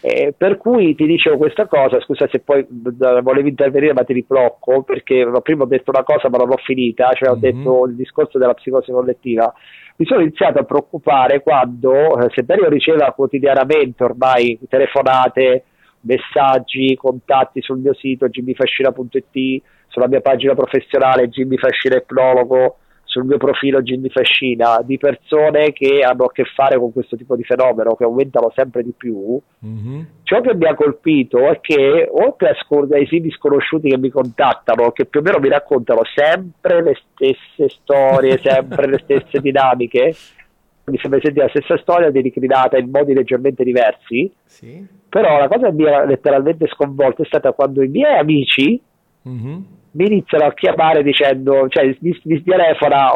Eh, 0.02 0.34
per 0.38 0.58
cui 0.58 0.96
ti 0.96 1.06
dicevo 1.06 1.38
questa 1.38 1.68
cosa, 1.68 2.00
scusa 2.00 2.26
se 2.32 2.40
poi 2.40 2.66
volevi 2.70 3.50
intervenire 3.50 3.92
ma 3.92 4.04
ti 4.04 4.14
riblocco 4.14 4.84
perché 4.84 5.30
prima 5.44 5.64
ho 5.64 5.68
detto 5.68 5.92
una 5.92 6.04
cosa 6.04 6.30
ma 6.30 6.38
non 6.38 6.48
l'ho 6.48 6.58
finita, 6.64 7.12
cioè 7.14 7.30
ho 7.30 7.38
mm-hmm. 7.38 7.42
detto 7.42 7.86
il 7.86 7.96
discorso 7.96 8.38
della 8.38 8.54
psicosi 8.54 8.92
collettiva. 8.92 9.54
Mi 9.98 10.06
sono 10.06 10.22
iniziato 10.22 10.60
a 10.60 10.64
preoccupare 10.64 11.42
quando, 11.42 12.18
eh, 12.18 12.30
sebbene 12.34 12.62
io 12.62 12.70
riceva 12.70 13.12
quotidianamente 13.12 14.02
ormai 14.04 14.58
telefonate, 14.70 15.66
messaggi, 16.02 16.96
contatti 16.96 17.62
sul 17.62 17.80
mio 17.80 17.94
sito 17.94 18.30
jimmyfascina.it, 18.30 19.62
sulla 19.88 20.08
mia 20.08 20.22
pagina 20.22 20.56
professionale 20.56 21.28
Jimmy 21.28 21.58
Fascina 21.58 21.98
Ipnologo, 21.98 22.78
sul 23.10 23.26
mio 23.26 23.38
profilo 23.38 23.82
Ginny 23.82 24.10
Fascina 24.10 24.82
di 24.84 25.00
persone 25.00 25.72
che 25.72 26.02
hanno 26.04 26.26
a 26.26 26.32
che 26.32 26.44
fare 26.44 26.78
con 26.78 26.94
questo 26.94 27.18
tipo 27.18 27.36
di 27.36 27.44
fenomeno 27.44 27.96
che 27.96 28.04
aumentano 28.04 28.52
sempre 28.56 28.84
di 28.84 28.94
più, 28.96 29.40
mm-hmm. 29.66 30.02
ciò 30.22 30.42
che 30.42 30.54
mi 30.54 30.68
ha 30.68 30.76
colpito 30.76 31.40
è 31.40 31.60
che 31.60 32.08
oltre 32.12 32.56
ai 32.92 33.08
siti 33.08 33.32
sconosciuti 33.32 33.90
che 33.90 33.98
mi 33.98 34.10
contattano, 34.10 34.92
che 34.92 35.06
più 35.06 35.22
o 35.22 35.24
meno 35.24 35.40
mi 35.40 35.50
raccontano 35.50 36.02
sempre 36.14 36.84
le 36.84 37.00
stesse 37.12 37.70
storie, 37.70 38.38
sempre 38.46 38.88
le 38.88 39.00
stesse 39.00 39.42
dinamiche, 39.42 40.14
mi 40.86 40.98
sembra 41.00 41.20
sentire 41.20 41.46
la 41.46 41.52
stessa 41.52 41.80
storia 41.80 42.12
declinata 42.12 42.78
in 42.78 42.92
modi 42.92 43.16
leggermente 43.16 43.64
diversi, 43.64 44.32
sì. 44.46 44.86
però 45.10 45.40
la 45.40 45.48
cosa 45.48 45.70
che 45.70 45.74
mi 45.74 45.86
ha 45.86 46.06
letteralmente 46.06 46.68
sconvolto 46.68 47.24
è 47.24 47.26
stata 47.26 47.54
quando 47.54 47.82
i 47.82 47.88
miei 47.88 48.20
amici 48.20 48.80
mm-hmm 49.30 49.78
mi 49.92 50.06
iniziano 50.06 50.46
a 50.46 50.54
chiamare 50.54 51.02
dicendo, 51.04 51.68
cioè 51.70 51.96
mi, 52.02 52.20
mi 52.24 52.44
telefona 52.44 53.12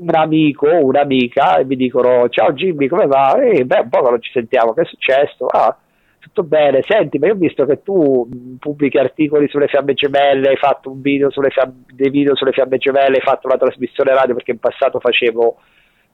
un 0.00 0.14
amico 0.14 0.68
o 0.68 0.84
un'amica 0.84 1.56
e 1.58 1.64
mi 1.64 1.76
dicono 1.76 2.28
ciao 2.28 2.52
Jimmy 2.52 2.86
come 2.86 3.06
va? 3.06 3.40
E 3.40 3.64
beh 3.64 3.80
un 3.80 3.88
po' 3.88 4.02
che 4.02 4.10
non 4.10 4.22
ci 4.22 4.32
sentiamo, 4.32 4.72
che 4.72 4.82
è 4.82 4.84
successo? 4.84 5.46
Ah, 5.46 5.76
tutto 6.18 6.42
bene, 6.42 6.82
senti 6.86 7.18
ma 7.18 7.26
io 7.26 7.34
ho 7.34 7.36
visto 7.36 7.64
che 7.66 7.82
tu 7.82 8.28
pubblichi 8.58 8.98
articoli 8.98 9.48
sulle 9.48 9.68
fiamme 9.68 9.94
gemelle, 9.94 10.50
hai 10.50 10.56
fatto 10.56 10.90
un 10.90 11.00
video 11.00 11.30
sulle 11.30 11.50
fiamme, 11.50 11.84
dei 11.92 12.10
video 12.10 12.34
sulle 12.34 12.52
fiamme 12.52 12.78
gemelle, 12.78 13.16
hai 13.16 13.22
fatto 13.22 13.46
una 13.46 13.56
trasmissione 13.56 14.14
radio 14.14 14.34
perché 14.34 14.52
in 14.52 14.58
passato 14.58 15.00
facevo 15.00 15.56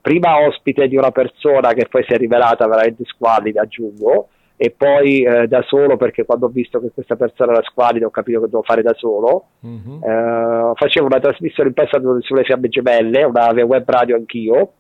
prima 0.01 0.39
ospite 0.47 0.87
di 0.87 0.97
una 0.97 1.11
persona 1.11 1.73
che 1.73 1.87
poi 1.89 2.05
si 2.07 2.13
è 2.13 2.17
rivelata 2.19 2.67
veramente 2.67 3.05
squallida 3.07 3.63
aggiungo 3.63 4.29
e 4.57 4.71
poi 4.71 5.23
eh, 5.23 5.49
da 5.49 5.63
solo 5.63 5.97
perché 5.97 6.25
quando 6.25 6.47
ho 6.47 6.49
visto 6.49 6.81
che 6.81 6.91
questa 6.95 7.17
persona 7.17 7.53
era 7.53 7.63
squalida 7.63 8.07
ho 8.07 8.11
capito 8.11 8.39
che 8.39 8.47
dovevo 8.47 8.63
fare 8.63 8.83
da 8.83 8.95
solo 8.95 9.47
mm-hmm. 9.67 10.03
eh, 10.03 10.73
facevo 10.75 11.07
una 11.07 11.19
trasmissione 11.19 11.71
in 11.71 11.75
passato 11.75 12.21
sulle 12.21 12.45
fiamme 12.45 12.69
gemelle 12.69 13.25
una 13.25 13.51
web 13.65 13.83
radio 13.85 14.15
anch'io 14.15 14.73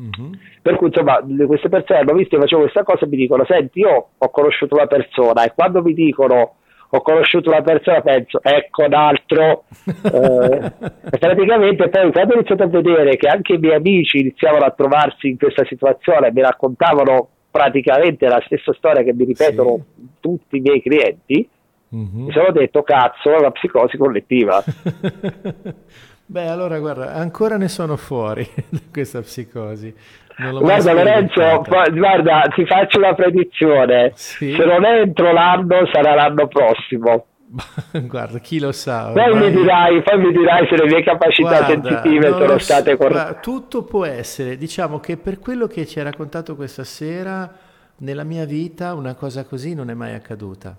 mm-hmm. 0.00 0.32
per 0.60 0.76
cui 0.76 0.88
insomma 0.88 1.20
queste 1.46 1.68
persone 1.68 2.00
hanno 2.00 2.14
visto 2.14 2.34
che 2.34 2.42
facevo 2.42 2.62
questa 2.62 2.82
cosa 2.82 3.04
e 3.04 3.08
mi 3.08 3.16
dicono 3.16 3.44
senti 3.44 3.78
io 3.78 4.08
ho 4.18 4.30
conosciuto 4.30 4.74
una 4.74 4.88
persona 4.88 5.44
e 5.44 5.52
quando 5.54 5.82
mi 5.82 5.94
dicono 5.94 6.54
ho 6.94 7.00
conosciuto 7.00 7.48
una 7.48 7.62
persona 7.62 8.00
penso 8.00 8.40
ecco 8.42 8.84
un 8.84 8.94
altro 8.94 9.64
eh, 10.02 10.72
praticamente 11.16 11.88
poi 11.88 12.10
quando 12.10 12.32
ho 12.32 12.36
iniziato 12.38 12.64
a 12.64 12.66
vedere 12.66 13.16
che 13.16 13.28
anche 13.28 13.52
i 13.52 13.58
miei 13.58 13.76
amici 13.76 14.18
iniziavano 14.18 14.64
a 14.64 14.72
trovarsi 14.72 15.28
in 15.28 15.38
questa 15.38 15.64
situazione 15.64 16.32
mi 16.32 16.42
raccontavano 16.42 17.28
praticamente 17.52 18.26
la 18.26 18.42
stessa 18.44 18.72
storia 18.72 19.04
che 19.04 19.12
mi 19.12 19.24
ripetono 19.24 19.84
sì. 19.94 20.08
tutti 20.18 20.56
i 20.56 20.60
miei 20.60 20.82
clienti, 20.82 21.48
Mm-hmm. 21.94 22.24
Mi 22.24 22.32
sono 22.32 22.50
detto, 22.52 22.82
cazzo, 22.82 23.30
è 23.34 23.38
una 23.38 23.50
psicosi 23.50 23.98
collettiva. 23.98 24.64
Beh, 26.24 26.48
allora 26.48 26.78
guarda, 26.78 27.12
ancora 27.12 27.58
ne 27.58 27.68
sono 27.68 27.96
fuori 27.98 28.48
da 28.70 28.78
questa 28.90 29.20
psicosi. 29.20 29.94
Guarda 30.34 30.94
Lorenzo, 30.94 31.62
guarda, 31.92 32.44
ti 32.54 32.64
faccio 32.64 32.98
una 32.98 33.12
predizione. 33.14 34.12
Sì? 34.14 34.54
Se 34.54 34.64
non 34.64 34.86
è 34.86 35.00
entro 35.00 35.30
l'anno, 35.30 35.86
sarà 35.92 36.14
l'anno 36.14 36.48
prossimo. 36.48 37.26
Guarda, 37.92 38.38
chi 38.38 38.58
lo 38.58 38.72
sa. 38.72 39.10
Poi, 39.12 39.36
mi 39.36 39.50
dirai, 39.50 40.02
poi 40.02 40.18
mi 40.18 40.32
dirai 40.32 40.66
se 40.68 40.76
le 40.76 40.86
mie 40.86 41.02
capacità 41.02 41.58
guarda, 41.58 41.66
sensitive 41.66 42.30
sono 42.30 42.58
state 42.58 42.96
corrette. 42.96 43.40
Tutto 43.40 43.82
può 43.82 44.04
essere. 44.04 44.56
Diciamo 44.56 45.00
che 45.00 45.16
per 45.16 45.38
quello 45.38 45.66
che 45.66 45.86
ci 45.86 45.98
hai 45.98 46.04
raccontato 46.04 46.56
questa 46.56 46.84
sera, 46.84 47.50
nella 47.98 48.24
mia 48.24 48.44
vita 48.46 48.94
una 48.94 49.14
cosa 49.14 49.44
così 49.44 49.74
non 49.74 49.90
è 49.90 49.94
mai 49.94 50.14
accaduta. 50.14 50.76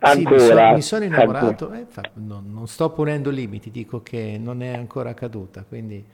Ancora, 0.00 0.38
sì, 0.38 0.44
mi, 0.44 0.48
sono, 0.48 0.72
mi 0.74 0.82
sono 0.82 1.04
innamorato, 1.04 1.72
eh, 1.72 1.86
non, 2.14 2.52
non, 2.52 2.68
sto 2.68 2.90
ponendo 2.90 3.30
limiti, 3.30 3.72
dico 3.72 4.00
che 4.00 4.38
non 4.40 4.62
è 4.62 4.72
ancora 4.72 5.10
accaduta, 5.10 5.64
quindi, 5.68 6.04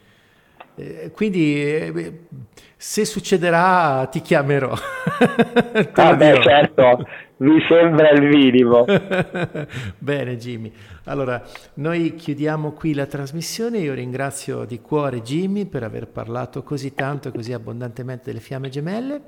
eh, 0.77 1.11
quindi 1.15 1.63
eh, 1.63 2.21
se 2.75 3.05
succederà 3.05 4.07
ti 4.11 4.23
chiamerò. 4.23 4.73
ah 5.93 6.17
beh, 6.17 6.41
certo, 6.41 7.07
mi 7.39 7.61
sembra 7.69 8.11
il 8.11 8.23
minimo. 8.23 8.85
Bene 9.99 10.37
Jimmy, 10.37 10.73
allora 11.05 11.43
noi 11.75 12.15
chiudiamo 12.15 12.73
qui 12.73 12.95
la 12.95 13.07
trasmissione, 13.07 13.79
io 13.79 13.95
ringrazio 13.95 14.65
di 14.65 14.81
cuore 14.81 15.21
Jimmy 15.21 15.67
per 15.67 15.83
aver 15.83 16.09
parlato 16.09 16.63
così 16.63 16.95
tanto 16.95 17.29
e 17.29 17.33
così 17.33 17.53
abbondantemente 17.53 18.25
delle 18.27 18.41
fiamme 18.41 18.69
gemelle. 18.69 19.21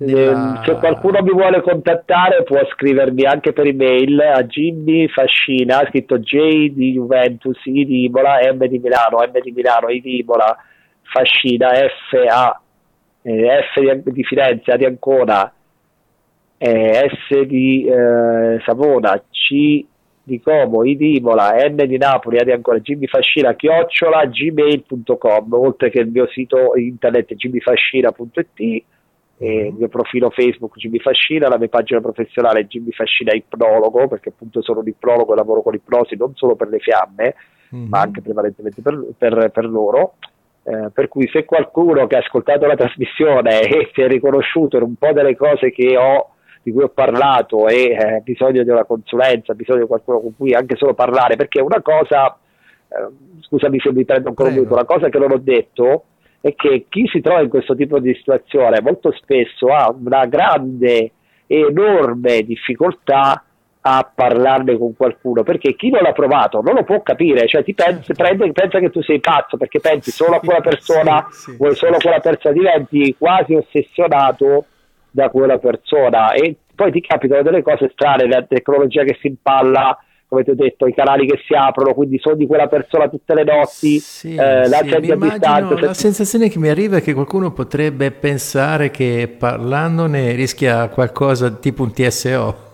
Nella... 0.00 0.62
Se 0.64 0.74
qualcuno 0.76 1.22
mi 1.22 1.30
vuole 1.30 1.60
contattare 1.60 2.42
può 2.44 2.58
scrivermi 2.72 3.24
anche 3.24 3.52
per 3.52 3.66
email 3.66 4.18
a 4.20 4.42
Jimmy 4.44 5.06
Fascina, 5.08 5.84
scritto 5.88 6.18
J 6.18 6.70
di 6.70 6.92
Juventus, 6.92 7.58
I 7.64 7.84
di 7.84 8.04
Imola, 8.04 8.38
M 8.50 8.64
di 8.66 8.78
Milano, 8.78 9.18
M 9.18 9.40
di 9.40 9.50
Milano, 9.50 9.88
I 9.88 10.00
di 10.00 10.20
Imola, 10.20 10.56
Fascina, 11.02 11.70
F, 11.74 12.14
A, 12.30 12.60
eh, 13.22 13.62
F 13.74 14.02
di, 14.02 14.12
di, 14.12 14.24
Firenze, 14.24 14.72
A 14.72 14.76
di 14.76 14.86
Ancona, 14.86 15.52
eh, 16.62 17.08
S 17.08 17.40
di 17.46 17.86
eh, 17.86 18.60
Savona, 18.66 19.18
C 19.30 19.82
di 20.22 20.40
Como, 20.42 20.84
I 20.84 20.94
di 20.94 21.16
Imola, 21.16 21.54
N 21.66 21.76
di 21.86 21.96
Napoli, 21.96 22.36
A 22.38 22.44
di 22.44 22.52
Ancona, 22.52 22.80
Jimmy 22.80 23.06
Fascina, 23.06 23.54
chiocciola, 23.54 24.26
gmail.com, 24.26 25.52
oltre 25.54 25.88
che 25.88 26.00
il 26.00 26.08
mio 26.08 26.28
sito 26.28 26.76
internet 26.76 27.34
jimmyfascina.it 27.34 28.84
il 29.42 29.72
mio 29.72 29.88
profilo 29.88 30.28
Facebook 30.28 30.76
Jimmy 30.76 30.98
Fascina, 30.98 31.48
la 31.48 31.56
mia 31.56 31.68
pagina 31.68 32.00
professionale 32.00 32.66
Jimmy 32.66 32.90
Fascina 32.90 33.32
Ipnologo, 33.32 34.06
perché 34.06 34.28
appunto 34.28 34.60
sono 34.60 34.80
un 34.80 34.88
ipnologo 34.88 35.32
e 35.32 35.36
lavoro 35.36 35.62
con 35.62 35.72
ipnosi 35.72 36.14
non 36.14 36.34
solo 36.34 36.56
per 36.56 36.68
le 36.68 36.78
fiamme, 36.78 37.34
mm-hmm. 37.74 37.88
ma 37.88 38.00
anche 38.00 38.20
prevalentemente 38.20 38.82
per, 38.82 39.02
per, 39.16 39.50
per 39.50 39.64
loro. 39.64 40.16
Eh, 40.62 40.90
per 40.92 41.08
cui 41.08 41.26
se 41.32 41.46
qualcuno 41.46 42.06
che 42.06 42.16
ha 42.16 42.18
ascoltato 42.18 42.66
la 42.66 42.76
trasmissione 42.76 43.62
e 43.64 43.90
si 43.94 44.02
è 44.02 44.08
riconosciuto 44.08 44.76
in 44.76 44.82
un 44.82 44.94
po' 44.96 45.12
delle 45.14 45.34
cose 45.34 45.70
che 45.70 45.96
ho, 45.96 46.29
di 46.62 46.72
cui 46.72 46.82
ho 46.82 46.88
parlato 46.88 47.68
e 47.68 47.90
eh, 47.92 48.20
bisogno 48.22 48.62
di 48.62 48.70
una 48.70 48.84
consulenza, 48.84 49.54
bisogno 49.54 49.80
di 49.80 49.86
qualcuno 49.86 50.20
con 50.20 50.36
cui 50.36 50.54
anche 50.54 50.76
solo 50.76 50.94
parlare, 50.94 51.36
perché 51.36 51.60
una 51.60 51.80
cosa, 51.80 52.36
eh, 52.88 53.06
scusami 53.40 53.78
se 53.80 53.92
mi 53.92 54.04
prendo 54.04 54.28
ancora 54.28 54.48
un 54.48 54.54
minuto, 54.54 54.74
una 54.74 54.84
cosa 54.84 55.08
che 55.08 55.18
non 55.18 55.32
ho 55.32 55.38
detto 55.38 56.04
è 56.40 56.54
che 56.54 56.86
chi 56.88 57.06
si 57.06 57.20
trova 57.20 57.42
in 57.42 57.50
questo 57.50 57.74
tipo 57.74 57.98
di 57.98 58.14
situazione 58.14 58.80
molto 58.80 59.12
spesso 59.12 59.66
ha 59.68 59.90
una 59.90 60.24
grande 60.26 61.12
e 61.46 61.58
enorme 61.68 62.42
difficoltà 62.42 63.44
a 63.82 64.10
parlarne 64.14 64.76
con 64.76 64.94
qualcuno 64.94 65.42
perché 65.42 65.74
chi 65.74 65.88
non 65.90 66.02
l'ha 66.02 66.12
provato 66.12 66.60
non 66.60 66.74
lo 66.74 66.84
può 66.84 67.02
capire 67.02 67.46
cioè 67.46 67.64
ti 67.64 67.72
pensi, 67.72 68.12
prende, 68.12 68.52
pensa 68.52 68.78
che 68.78 68.90
tu 68.90 69.02
sei 69.02 69.20
pazzo 69.20 69.56
perché 69.56 69.80
pensi 69.80 70.10
solo 70.10 70.36
a 70.36 70.40
quella 70.40 70.60
persona 70.60 71.26
sì, 71.30 71.50
sì, 71.50 71.56
vuoi 71.56 71.74
solo 71.74 71.96
quella 71.96 72.20
persona 72.20 72.54
diventi 72.54 73.14
quasi 73.18 73.54
ossessionato 73.54 74.66
da 75.10 75.28
quella 75.28 75.58
persona 75.58 76.32
e 76.32 76.56
poi 76.74 76.92
ti 76.92 77.00
capitano 77.00 77.42
delle 77.42 77.62
cose 77.62 77.90
strane 77.92 78.26
la 78.26 78.42
tecnologia 78.42 79.02
che 79.04 79.18
si 79.20 79.26
impalla 79.26 79.98
come 80.30 80.44
ti 80.44 80.50
ho 80.50 80.54
detto, 80.54 80.86
i 80.86 80.94
canali 80.94 81.26
che 81.26 81.40
si 81.44 81.54
aprono, 81.54 81.92
quindi 81.92 82.16
sono 82.20 82.36
di 82.36 82.46
quella 82.46 82.68
persona 82.68 83.08
tutte 83.08 83.34
le 83.34 83.42
notti, 83.42 83.98
sì, 83.98 84.36
eh, 84.36 84.68
la 84.68 84.76
sì, 84.76 84.88
gente 84.88 85.12
a 85.12 85.16
distanza. 85.16 85.80
La 85.80 85.92
sensazione 85.92 86.48
che 86.48 86.60
mi 86.60 86.68
arriva 86.68 86.98
è 86.98 87.02
che 87.02 87.14
qualcuno 87.14 87.50
potrebbe 87.50 88.12
pensare 88.12 88.92
che 88.92 89.34
parlandone 89.36 90.32
rischia 90.34 90.88
qualcosa 90.88 91.50
tipo 91.50 91.82
un 91.82 91.92
TSO. 91.92 92.68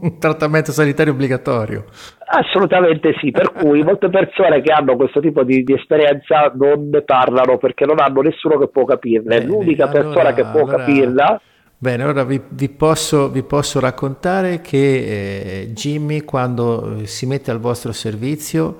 un 0.00 0.18
trattamento 0.20 0.70
sanitario 0.70 1.12
obbligatorio. 1.12 1.86
Assolutamente 2.26 3.12
sì, 3.20 3.32
per 3.32 3.50
cui 3.52 3.82
molte 3.82 4.08
persone 4.08 4.62
che 4.62 4.72
hanno 4.72 4.94
questo 4.94 5.18
tipo 5.18 5.42
di, 5.42 5.64
di, 5.64 5.74
esperienza 5.74 6.52
non 6.54 6.90
ne 6.90 7.02
parlano 7.02 7.58
perché 7.58 7.84
non 7.84 7.98
hanno 7.98 8.20
nessuno 8.20 8.56
che 8.56 8.68
può 8.68 8.84
capirle. 8.84 9.38
Bene, 9.38 9.46
L'unica 9.46 9.88
allora, 9.88 10.00
persona 10.00 10.32
che 10.32 10.42
può 10.44 10.60
allora... 10.60 10.76
capirla 10.76 11.40
Bene, 11.84 12.04
ora 12.04 12.24
vi, 12.24 12.40
vi, 12.48 12.70
posso, 12.70 13.28
vi 13.28 13.42
posso, 13.42 13.78
raccontare 13.78 14.62
che 14.62 15.58
eh, 15.64 15.72
Jimmy 15.74 16.22
quando 16.22 17.00
eh, 17.00 17.06
si 17.06 17.26
mette 17.26 17.50
al 17.50 17.60
vostro 17.60 17.92
servizio 17.92 18.78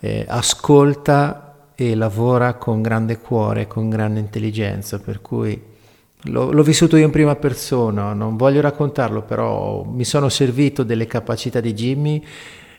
eh, 0.00 0.24
ascolta 0.26 1.72
e 1.74 1.94
lavora 1.94 2.54
con 2.54 2.80
grande 2.80 3.18
cuore, 3.18 3.66
con 3.66 3.90
grande 3.90 4.20
intelligenza, 4.20 4.98
per 4.98 5.20
cui 5.20 5.62
l'ho, 6.22 6.52
l'ho 6.52 6.62
vissuto 6.62 6.96
io 6.96 7.04
in 7.04 7.10
prima 7.10 7.36
persona, 7.36 8.14
non 8.14 8.38
voglio 8.38 8.62
raccontarlo, 8.62 9.20
però 9.20 9.84
mi 9.84 10.04
sono 10.04 10.30
servito 10.30 10.84
delle 10.84 11.06
capacità 11.06 11.60
di 11.60 11.74
Jimmy. 11.74 12.24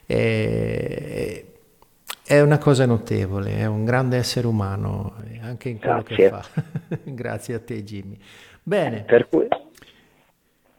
Eh, 0.07 1.45
è 2.26 2.41
una 2.41 2.57
cosa 2.57 2.88
notevole, 2.88 3.55
è 3.55 3.68
un 3.68 3.85
grande 3.85 4.18
essere 4.18 4.47
umano, 4.47 5.14
anche 5.43 5.69
in 5.69 5.77
quello 5.77 6.01
Grazie. 6.01 6.15
che 6.15 6.30
fa. 6.30 6.99
Grazie 7.14 7.53
a 7.53 7.59
te 7.59 7.84
Jimmy. 7.84 8.18
Bene. 8.68 9.03
Per 9.07 9.30
cui, 9.30 9.48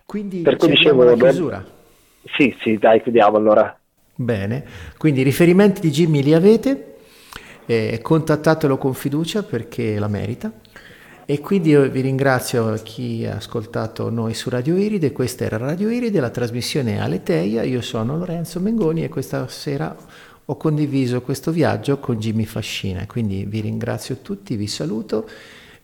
quindi 0.04 0.42
per 0.42 0.56
cui 0.56 0.68
dicevo, 0.68 1.04
la 1.04 1.14
chiusura. 1.14 1.64
Sì, 2.36 2.54
sì, 2.60 2.76
dai, 2.76 3.00
chiudiamo 3.00 3.38
allora. 3.38 3.78
Bene, 4.14 4.62
quindi 4.98 5.20
i 5.20 5.22
riferimenti 5.22 5.80
di 5.80 5.88
Jimmy 5.88 6.22
li 6.22 6.34
avete, 6.34 6.96
eh, 7.64 7.98
contattatelo 8.02 8.76
con 8.76 8.92
fiducia 8.92 9.42
perché 9.42 9.98
la 9.98 10.08
merita. 10.08 10.52
E 11.24 11.40
quindi 11.40 11.70
io 11.70 11.88
vi 11.88 12.02
ringrazio 12.02 12.74
chi 12.82 13.24
ha 13.24 13.36
ascoltato 13.36 14.10
noi 14.10 14.34
su 14.34 14.50
Radio 14.50 14.76
Iride, 14.76 15.12
questa 15.12 15.44
era 15.44 15.56
Radio 15.56 15.88
Iride, 15.88 16.20
la 16.20 16.28
trasmissione 16.28 16.96
è 16.96 16.98
Aleteia, 16.98 17.62
io 17.62 17.80
sono 17.80 18.18
Lorenzo 18.18 18.60
Mengoni 18.60 19.02
e 19.02 19.08
questa 19.08 19.48
sera 19.48 19.96
ho 20.44 20.56
condiviso 20.58 21.22
questo 21.22 21.52
viaggio 21.52 21.98
con 21.98 22.18
Jimmy 22.18 22.44
Fascina, 22.44 23.06
quindi 23.06 23.46
vi 23.46 23.60
ringrazio 23.60 24.16
tutti, 24.20 24.56
vi 24.56 24.66
saluto 24.66 25.26